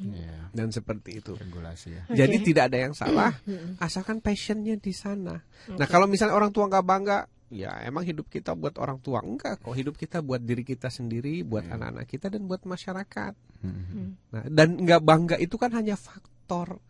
Ya. 0.00 0.16
Iya, 0.16 0.38
dan 0.54 0.68
seperti 0.72 1.20
itu. 1.20 1.36
regulasi 1.36 1.92
ya. 1.92 2.02
Jadi 2.24 2.36
tidak 2.40 2.72
ada 2.72 2.78
yang 2.88 2.94
salah 2.96 3.34
asalkan 3.82 4.22
passionnya 4.24 4.78
di 4.80 4.94
sana. 4.94 5.42
Nah, 5.76 5.86
kalau 5.90 6.08
misalnya 6.08 6.38
orang 6.38 6.54
tua 6.54 6.70
nggak 6.70 6.86
bangga, 6.86 7.18
ya 7.50 7.82
emang 7.84 8.06
hidup 8.06 8.30
kita 8.30 8.54
buat 8.56 8.78
orang 8.78 9.02
tua 9.02 9.20
enggak 9.20 9.60
kok. 9.60 9.74
Hidup 9.76 9.98
kita 10.00 10.24
buat 10.24 10.40
diri 10.40 10.64
kita 10.64 10.88
sendiri, 10.88 11.44
buat 11.44 11.66
anak-anak 11.68 12.06
kita 12.08 12.32
dan 12.32 12.48
buat 12.48 12.64
masyarakat. 12.64 13.34
Hmm. 13.60 14.16
Nah, 14.32 14.44
dan 14.48 14.78
nggak 14.80 15.02
bangga 15.04 15.36
itu 15.36 15.60
kan 15.60 15.74
hanya 15.76 15.98
faktor 15.98 16.80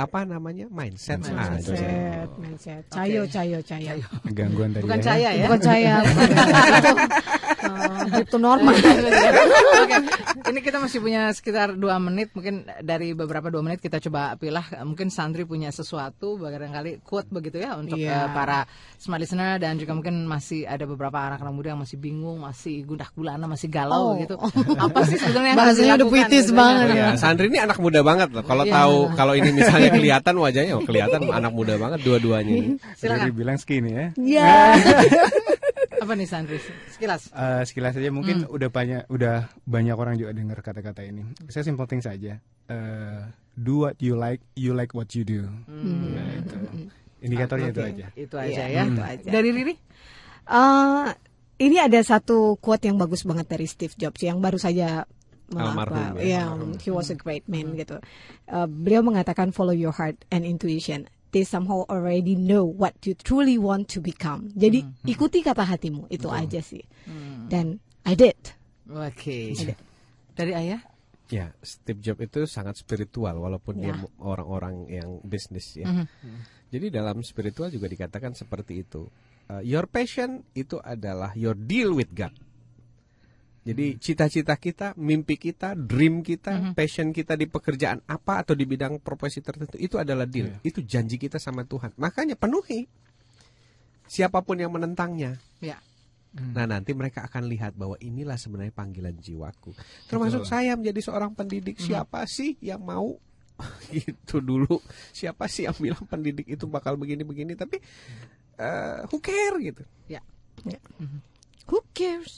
apa 0.00 0.24
namanya 0.24 0.64
mindset, 0.72 1.20
aja. 1.20 1.36
Mindset, 1.36 2.30
mindset. 2.40 2.82
Cayo, 2.88 3.28
cayo, 3.28 3.60
cayo. 3.60 4.00
Gangguan 4.32 4.72
tadi 4.72 4.88
Bukan 4.88 4.96
ya. 4.96 5.04
saya 5.04 5.28
ya. 5.36 5.44
Bukan 5.44 5.60
saya. 5.60 5.94
Oh, 7.50 8.22
to 8.24 8.36
normal. 8.36 8.72
Oke, 9.82 9.96
ini 10.46 10.60
kita 10.60 10.78
masih 10.78 10.98
punya 10.98 11.30
sekitar 11.30 11.74
dua 11.74 11.98
menit. 11.98 12.30
Mungkin 12.30 12.66
dari 12.80 13.10
beberapa 13.10 13.48
dua 13.48 13.60
menit 13.60 13.78
kita 13.78 13.98
coba 14.00 14.34
pilah. 14.34 14.62
Mungkin 14.82 15.08
Sandri 15.08 15.42
punya 15.42 15.68
sesuatu, 15.68 16.36
barangkali 16.36 17.02
quote 17.02 17.28
begitu 17.28 17.58
ya 17.58 17.74
untuk 17.74 17.96
Iya. 17.96 18.10
eh, 18.10 18.28
para 18.30 18.58
smart 18.96 19.20
listener 19.20 19.58
dan 19.58 19.76
juga 19.76 19.92
mungkin 19.92 20.24
masih 20.24 20.64
ada 20.64 20.84
beberapa 20.84 21.18
anak-anak 21.20 21.52
muda 21.52 21.68
yang 21.70 21.80
masih 21.80 21.96
bingung, 21.96 22.38
masih 22.38 22.84
gundah 22.84 23.10
gulana, 23.10 23.44
masih 23.44 23.68
galau 23.68 24.14
Oh. 24.14 24.18
gitu. 24.18 24.34
Apa 24.84 25.04
sih 25.04 25.18
sebenarnya 25.18 25.50
yang 25.52 25.58
Bahasanya 25.58 25.94
udah 25.98 26.08
puitis 26.08 26.46
gitu? 26.46 26.56
banget. 26.56 26.86
Ya, 26.92 27.08
Sandri 27.14 27.46
ini 27.48 27.58
anak 27.58 27.78
muda 27.78 28.00
banget 28.00 28.28
loh. 28.30 28.44
Kalau 28.44 28.64
Iya. 28.64 28.72
tahu 28.72 28.96
kalau 29.14 29.32
ini 29.34 29.50
misalnya 29.50 29.90
kelihatan 29.90 30.34
wajahnya, 30.36 30.72
oh, 30.74 30.82
kelihatan 30.82 31.20
anak 31.28 31.52
muda 31.52 31.74
banget 31.76 32.00
dua-duanya 32.00 32.52
ini. 32.52 32.68
Silakan. 32.94 33.18
Jadi 33.26 33.32
bilang 33.32 33.56
segini 33.58 33.90
ya. 33.90 34.06
Ya. 34.16 34.54
Apa 36.00 36.12
nih 36.16 36.26
Sandri? 36.26 36.58
Sekilas. 36.88 37.28
Eh, 37.30 37.62
sekilas 37.68 37.92
saja 37.92 38.08
mungkin 38.08 38.48
udah 38.48 38.68
banyak 38.72 39.02
udah 39.12 39.52
banyak 39.68 39.96
orang 39.96 40.16
juga 40.16 40.32
dengar 40.32 40.58
kata-kata 40.64 41.04
ini. 41.04 41.22
Saya 41.52 41.68
simple 41.68 41.84
thing 41.84 42.00
saja. 42.00 42.40
Eh, 42.72 43.20
do 43.52 43.84
what 43.84 44.00
you 44.00 44.16
like, 44.16 44.40
you 44.56 44.72
like 44.72 44.96
what 44.96 45.12
you 45.12 45.22
do. 45.22 45.44
Nah, 45.68 46.40
itu. 46.40 46.56
Indikatornya 47.20 47.68
itu 47.68 47.82
aja. 47.84 48.06
Itu 48.16 48.34
aja 48.40 48.64
Iya, 48.64 48.64
ya. 48.72 48.82
itu 48.88 49.02
aja. 49.04 49.28
Dari 49.28 49.48
Riri? 49.52 49.74
Eh, 50.48 51.08
ini 51.60 51.76
ada 51.76 52.00
satu 52.00 52.56
quote 52.56 52.88
yang 52.88 52.96
bagus 52.96 53.28
banget 53.28 53.46
dari 53.52 53.68
Steve 53.68 53.92
Jobs 54.00 54.24
yang 54.24 54.40
baru 54.40 54.56
saja 54.56 55.04
Almarhum 55.50 56.22
ya, 56.22 56.46
ya, 56.46 56.54
he 56.78 56.94
was 56.94 57.10
a 57.10 57.18
great 57.18 57.42
man 57.50 57.74
gitu. 57.74 57.98
Eh, 58.46 58.66
beliau 58.70 59.02
mengatakan 59.02 59.50
follow 59.50 59.74
your 59.74 59.90
heart 59.90 60.16
and 60.30 60.46
intuition. 60.46 61.10
They 61.30 61.46
somehow 61.46 61.86
already 61.86 62.34
know 62.34 62.66
what 62.66 62.98
you 63.06 63.14
truly 63.14 63.54
want 63.54 63.86
to 63.94 64.02
become. 64.02 64.50
Jadi 64.52 64.82
ikuti 65.06 65.46
kata 65.46 65.62
hatimu 65.62 66.10
itu 66.10 66.26
aja 66.26 66.58
sih. 66.58 66.82
Dan 67.46 67.78
I 68.02 68.18
did. 68.18 68.38
Oke. 68.90 69.54
Dari 70.34 70.52
ayah? 70.54 70.82
Ya, 71.30 71.54
Steve 71.62 72.02
Jobs 72.02 72.26
itu 72.26 72.42
sangat 72.50 72.74
spiritual 72.82 73.38
walaupun 73.38 73.78
dia 73.78 73.94
Ya. 73.94 74.02
orang-orang 74.18 74.90
yang 74.90 75.22
bisnis 75.22 75.78
ya. 75.78 75.86
Mhm. 75.86 76.06
Jadi 76.74 76.86
dalam 76.90 77.22
spiritual 77.22 77.70
juga 77.70 77.86
dikatakan 77.86 78.34
seperti 78.34 78.82
itu. 78.82 79.06
Uh, 79.46 79.62
your 79.62 79.86
passion 79.86 80.42
itu 80.54 80.78
adalah 80.82 81.30
your 81.38 81.54
deal 81.54 81.94
with 81.94 82.10
God. 82.14 82.34
Jadi 83.60 84.00
cita-cita 84.00 84.56
kita, 84.56 84.96
mimpi 84.96 85.36
kita, 85.36 85.76
dream 85.76 86.24
kita, 86.24 86.72
passion 86.72 87.12
kita 87.12 87.36
di 87.36 87.44
pekerjaan 87.44 88.00
apa 88.08 88.40
atau 88.40 88.56
di 88.56 88.64
bidang 88.64 89.04
profesi 89.04 89.44
tertentu 89.44 89.76
itu 89.76 90.00
adalah 90.00 90.24
deal. 90.24 90.48
Itu 90.64 90.80
janji 90.80 91.20
kita 91.20 91.36
sama 91.36 91.68
Tuhan. 91.68 91.92
Makanya 92.00 92.40
penuhi. 92.40 92.88
Siapa 94.08 94.40
pun 94.40 94.56
yang 94.56 94.72
menentangnya. 94.72 95.36
Ya. 95.60 95.76
Nah 96.30 96.64
nanti 96.64 96.96
mereka 96.96 97.26
akan 97.26 97.50
lihat 97.52 97.76
bahwa 97.76 98.00
inilah 98.00 98.40
sebenarnya 98.40 98.72
panggilan 98.72 99.12
jiwaku. 99.20 99.76
Termasuk 100.08 100.48
saya 100.48 100.72
menjadi 100.78 101.12
seorang 101.12 101.36
pendidik. 101.36 101.76
Siapa 101.76 102.24
sih 102.24 102.56
yang 102.64 102.80
mau 102.80 103.20
gitu 103.92 104.40
dulu? 104.40 104.80
Siapa 105.12 105.50
sih 105.52 105.68
yang 105.68 105.76
bilang 105.76 106.08
pendidik 106.08 106.48
itu 106.48 106.64
bakal 106.64 106.96
begini-begini? 106.96 107.60
Tapi 107.60 107.76
eh, 108.56 109.04
who 109.12 109.20
care 109.20 109.60
gitu? 109.60 109.84
Ya. 110.08 110.24
Who 110.64 110.70
cares? 110.70 110.80
Ya, 110.80 110.80
Who 110.96 111.29
cares 112.00 112.32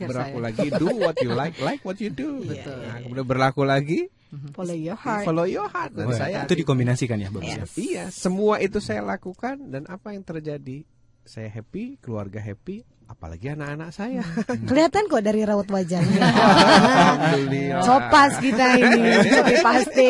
berlaku 0.00 0.38
saya? 0.38 0.46
lagi 0.48 0.66
do 0.72 0.86
what 0.94 1.16
you 1.18 1.30
like, 1.30 1.56
like 1.66 1.80
what 1.82 1.96
you 1.98 2.08
do. 2.08 2.40
Betul. 2.42 2.76
Nah, 2.78 3.00
kemudian 3.00 3.26
berlaku 3.26 3.62
lagi 3.62 4.08
Follow 4.52 4.76
your 4.76 4.92
heart. 4.94 5.24
follow 5.24 5.44
your 5.44 5.64
heart. 5.66 5.88
Dan 5.90 6.04
Oh, 6.04 6.12
saya 6.12 6.44
itu 6.44 6.52
dikombinasikan 6.54 7.16
ya, 7.16 7.28
bagus 7.28 7.48
ya. 7.48 7.56
Yes. 7.58 7.72
Iya, 7.74 8.04
semua 8.08 8.60
itu 8.60 8.76
saya 8.76 9.00
lakukan 9.00 9.56
dan 9.66 9.84
apa 9.84 10.12
yang 10.12 10.20
terjadi? 10.20 10.84
Saya 11.24 11.48
happy, 11.50 11.96
keluarga 11.98 12.36
happy, 12.36 12.80
apalagi 13.04 13.52
anak-anak 13.52 13.88
saya. 13.90 14.20
Kelihatan 14.64 15.08
kok 15.08 15.20
dari 15.20 15.44
raut 15.44 15.64
wajahnya. 15.64 16.20
Alhamdulillah. 16.28 17.80
Copas 17.82 18.32
kita 18.36 18.66
ini, 18.76 19.00
tapi 19.30 19.54
pasti. 19.60 20.08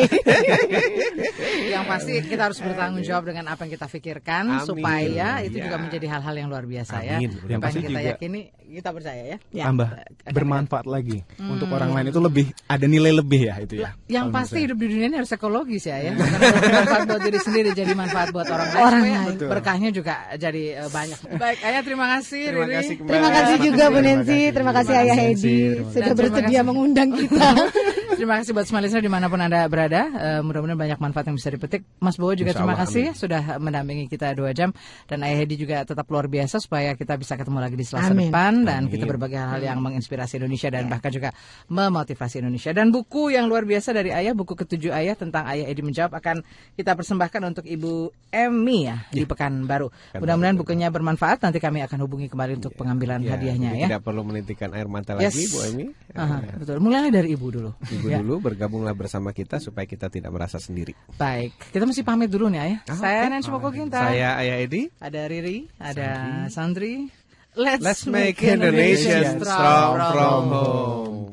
yang 1.69 1.83
pasti 1.85 2.13
kita 2.21 2.49
harus 2.49 2.59
bertanggung 2.59 3.03
jawab 3.03 3.23
dengan 3.27 3.51
apa 3.51 3.63
yang 3.63 3.73
kita 3.73 3.87
pikirkan 3.89 4.43
Amin. 4.49 4.65
supaya 4.65 5.39
itu 5.41 5.57
Ya. 5.57 5.63
juga 5.63 5.77
menjadi 5.77 6.07
hal-hal 6.09 6.35
yang 6.35 6.47
luar 6.47 6.65
biasa 6.65 6.95
ya. 7.01 7.17
Amin. 7.17 7.31
Yang 7.45 7.59
Apa 7.59 7.65
pasti 7.67 7.77
yang 7.77 7.87
kita 7.87 7.99
juga- 7.99 8.09
yakini 8.15 8.41
kita 8.69 8.89
percaya 8.93 9.21
ya. 9.25 9.37
Ya. 9.49 9.65
Tambah 9.65 9.89
bermanfaat 10.29 10.85
lagi 10.85 11.25
untuk 11.41 11.67
orang 11.73 11.91
lain 11.91 12.13
itu 12.13 12.21
lebih 12.21 12.45
ada 12.69 12.85
nilai 12.85 13.11
lebih 13.11 13.41
ya 13.49 13.55
itu 13.59 13.81
ya. 13.81 13.97
Yang 14.05 14.25
pasti 14.29 14.53
menurut 14.53 14.65
hidup 14.69 14.77
di 14.77 14.87
dunia 14.93 15.05
ini 15.09 15.15
harus 15.17 15.31
ekologis 15.33 15.83
ya 15.89 15.97
ya. 15.99 16.11
Bermanfaat 16.63 17.01
buat 17.07 17.21
diri 17.23 17.39
sendiri 17.41 17.69
jadi 17.73 17.93
manfaat 17.93 18.29
buat 18.29 18.47
orang 18.47 18.69
lain. 18.69 18.83
Orang 18.85 19.03
lain. 19.03 19.35
berkahnya 19.49 19.89
juga 19.89 20.15
jadi 20.37 20.85
eh, 20.85 20.89
banyak. 20.89 21.19
Baik, 21.35 21.57
Ayah 21.65 21.81
terima 21.81 22.05
kasih. 22.17 22.43
Terima 22.49 22.65
Riri. 22.65 22.75
kasih 22.77 22.93
kembali. 22.97 23.09
Terima 23.09 23.29
kasih 23.33 23.57
juga 23.59 23.83
Bu 23.89 23.99
kasih. 23.99 24.43
terima 24.53 24.71
kasih 24.75 24.93
Ayah 24.93 25.15
kasih, 25.17 25.25
Edi 25.25 25.33
Nancy. 25.33 25.93
sudah 25.93 26.13
bersedia 26.13 26.61
mengundang 26.61 27.09
kita. 27.15 27.47
Terima 28.19 28.35
kasih 28.43 28.51
buat 28.51 28.67
semua 28.67 28.83
listener 28.83 28.99
di 28.99 29.07
mana 29.07 29.31
pun 29.31 29.39
anda 29.39 29.63
berada. 29.71 30.01
Eh, 30.11 30.39
mudah-mudahan 30.43 30.75
banyak 30.75 30.99
manfaat 30.99 31.31
yang 31.31 31.39
bisa 31.39 31.55
dipetik. 31.55 31.87
Mas 32.03 32.19
Bowo 32.19 32.35
juga 32.35 32.51
Insya 32.51 32.59
terima 32.59 32.75
Allah, 32.75 32.83
kasih 32.83 33.05
amin. 33.07 33.15
sudah 33.15 33.41
mendampingi 33.63 34.05
kita 34.11 34.35
dua 34.35 34.51
jam 34.51 34.75
dan 35.07 35.23
Ayah 35.23 35.39
Hedi 35.39 35.55
juga 35.55 35.87
tetap 35.87 36.03
luar 36.11 36.27
biasa 36.27 36.59
supaya 36.59 36.99
kita 36.99 37.15
bisa 37.15 37.39
ketemu 37.39 37.63
lagi 37.63 37.79
di 37.79 37.85
Selasa 37.87 38.11
Amin. 38.11 38.27
depan 38.27 38.58
dan 38.63 38.87
Amin. 38.87 38.91
kita 38.91 39.05
berbagi 39.05 39.35
hal-hal 39.35 39.61
yang 39.61 39.79
menginspirasi 39.79 40.37
Indonesia 40.37 40.69
dan 40.69 40.87
bahkan 40.87 41.09
juga 41.09 41.29
memotivasi 41.67 42.41
Indonesia. 42.41 42.71
Dan 42.71 42.89
buku 42.89 43.29
yang 43.29 43.45
luar 43.45 43.63
biasa 43.63 43.91
dari 43.91 44.09
Ayah, 44.09 44.33
buku 44.33 44.55
ketujuh 44.55 44.89
Ayah 44.89 45.13
tentang 45.13 45.45
Ayah 45.45 45.67
Edi 45.67 45.81
menjawab 45.81 46.17
akan 46.17 46.41
kita 46.73 46.95
persembahkan 46.95 47.41
untuk 47.45 47.63
Ibu 47.63 48.09
Emmy 48.29 48.89
ya 48.89 48.97
di 49.09 49.23
Pekanbaru. 49.23 49.87
Mudah-mudahan 50.17 50.57
bukunya 50.57 50.87
bermanfaat. 50.89 51.41
Nanti 51.41 51.57
kami 51.57 51.83
akan 51.83 51.99
hubungi 52.03 52.27
kembali 52.27 52.59
untuk 52.59 52.73
pengambilan 52.73 53.21
Ya, 53.21 53.35
hadiahnya 53.35 53.69
ya. 53.75 53.87
Tidak 53.91 54.01
perlu 54.01 54.23
menitikan 54.23 54.71
air 54.71 54.87
mata 54.87 55.15
Yes. 55.19 55.35
lagi, 55.35 55.43
Bu 55.51 55.57
Emi. 55.65 55.85
Aha, 56.15 56.37
betul. 56.57 56.77
Mulailah 56.79 57.11
dari 57.11 57.35
Ibu 57.35 57.45
dulu. 57.51 57.71
Ibu 57.83 58.07
Ya. 58.07 58.17
dulu 58.23 58.39
bergabunglah 58.41 58.95
bersama 58.95 59.29
kita 59.31 59.59
supaya 59.59 59.83
kita 59.85 60.07
tidak 60.07 60.31
merasa 60.31 60.57
sendiri. 60.57 60.95
Baik, 61.15 61.53
kita 61.69 61.83
mesti 61.83 62.01
pamit 62.01 62.31
dulu 62.31 62.47
nih 62.47 62.59
ayah. 62.59 62.79
Ah, 62.87 62.95
Saya 62.95 63.19
oke. 63.25 63.31
Nancy 63.35 63.49
Moko 63.51 63.69
Ginta. 63.69 63.99
Saya 64.01 64.39
Ayah 64.39 64.57
Edi. 64.57 64.87
Ada 64.97 65.21
Riri, 65.27 65.67
ada 65.77 66.09
Sandri. 66.47 67.11
Let's, 67.59 67.83
Let's 67.83 68.07
make 68.07 68.39
Indonesia 68.39 69.35
strong 69.35 69.99
from 69.99 70.43
home. 70.47 71.27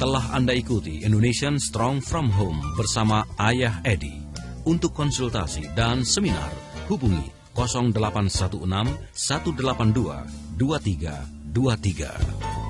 Telah 0.00 0.32
Anda 0.32 0.56
ikuti 0.56 1.04
Indonesian 1.04 1.60
Strong 1.60 2.00
From 2.08 2.32
Home 2.40 2.56
bersama 2.72 3.28
Ayah 3.36 3.84
Edi. 3.84 4.16
Untuk 4.64 4.96
konsultasi 4.96 5.68
dan 5.76 6.08
seminar, 6.08 6.48
hubungi 6.88 7.28
0816 7.52 9.12
182 9.12 10.56
2323. 10.56 12.69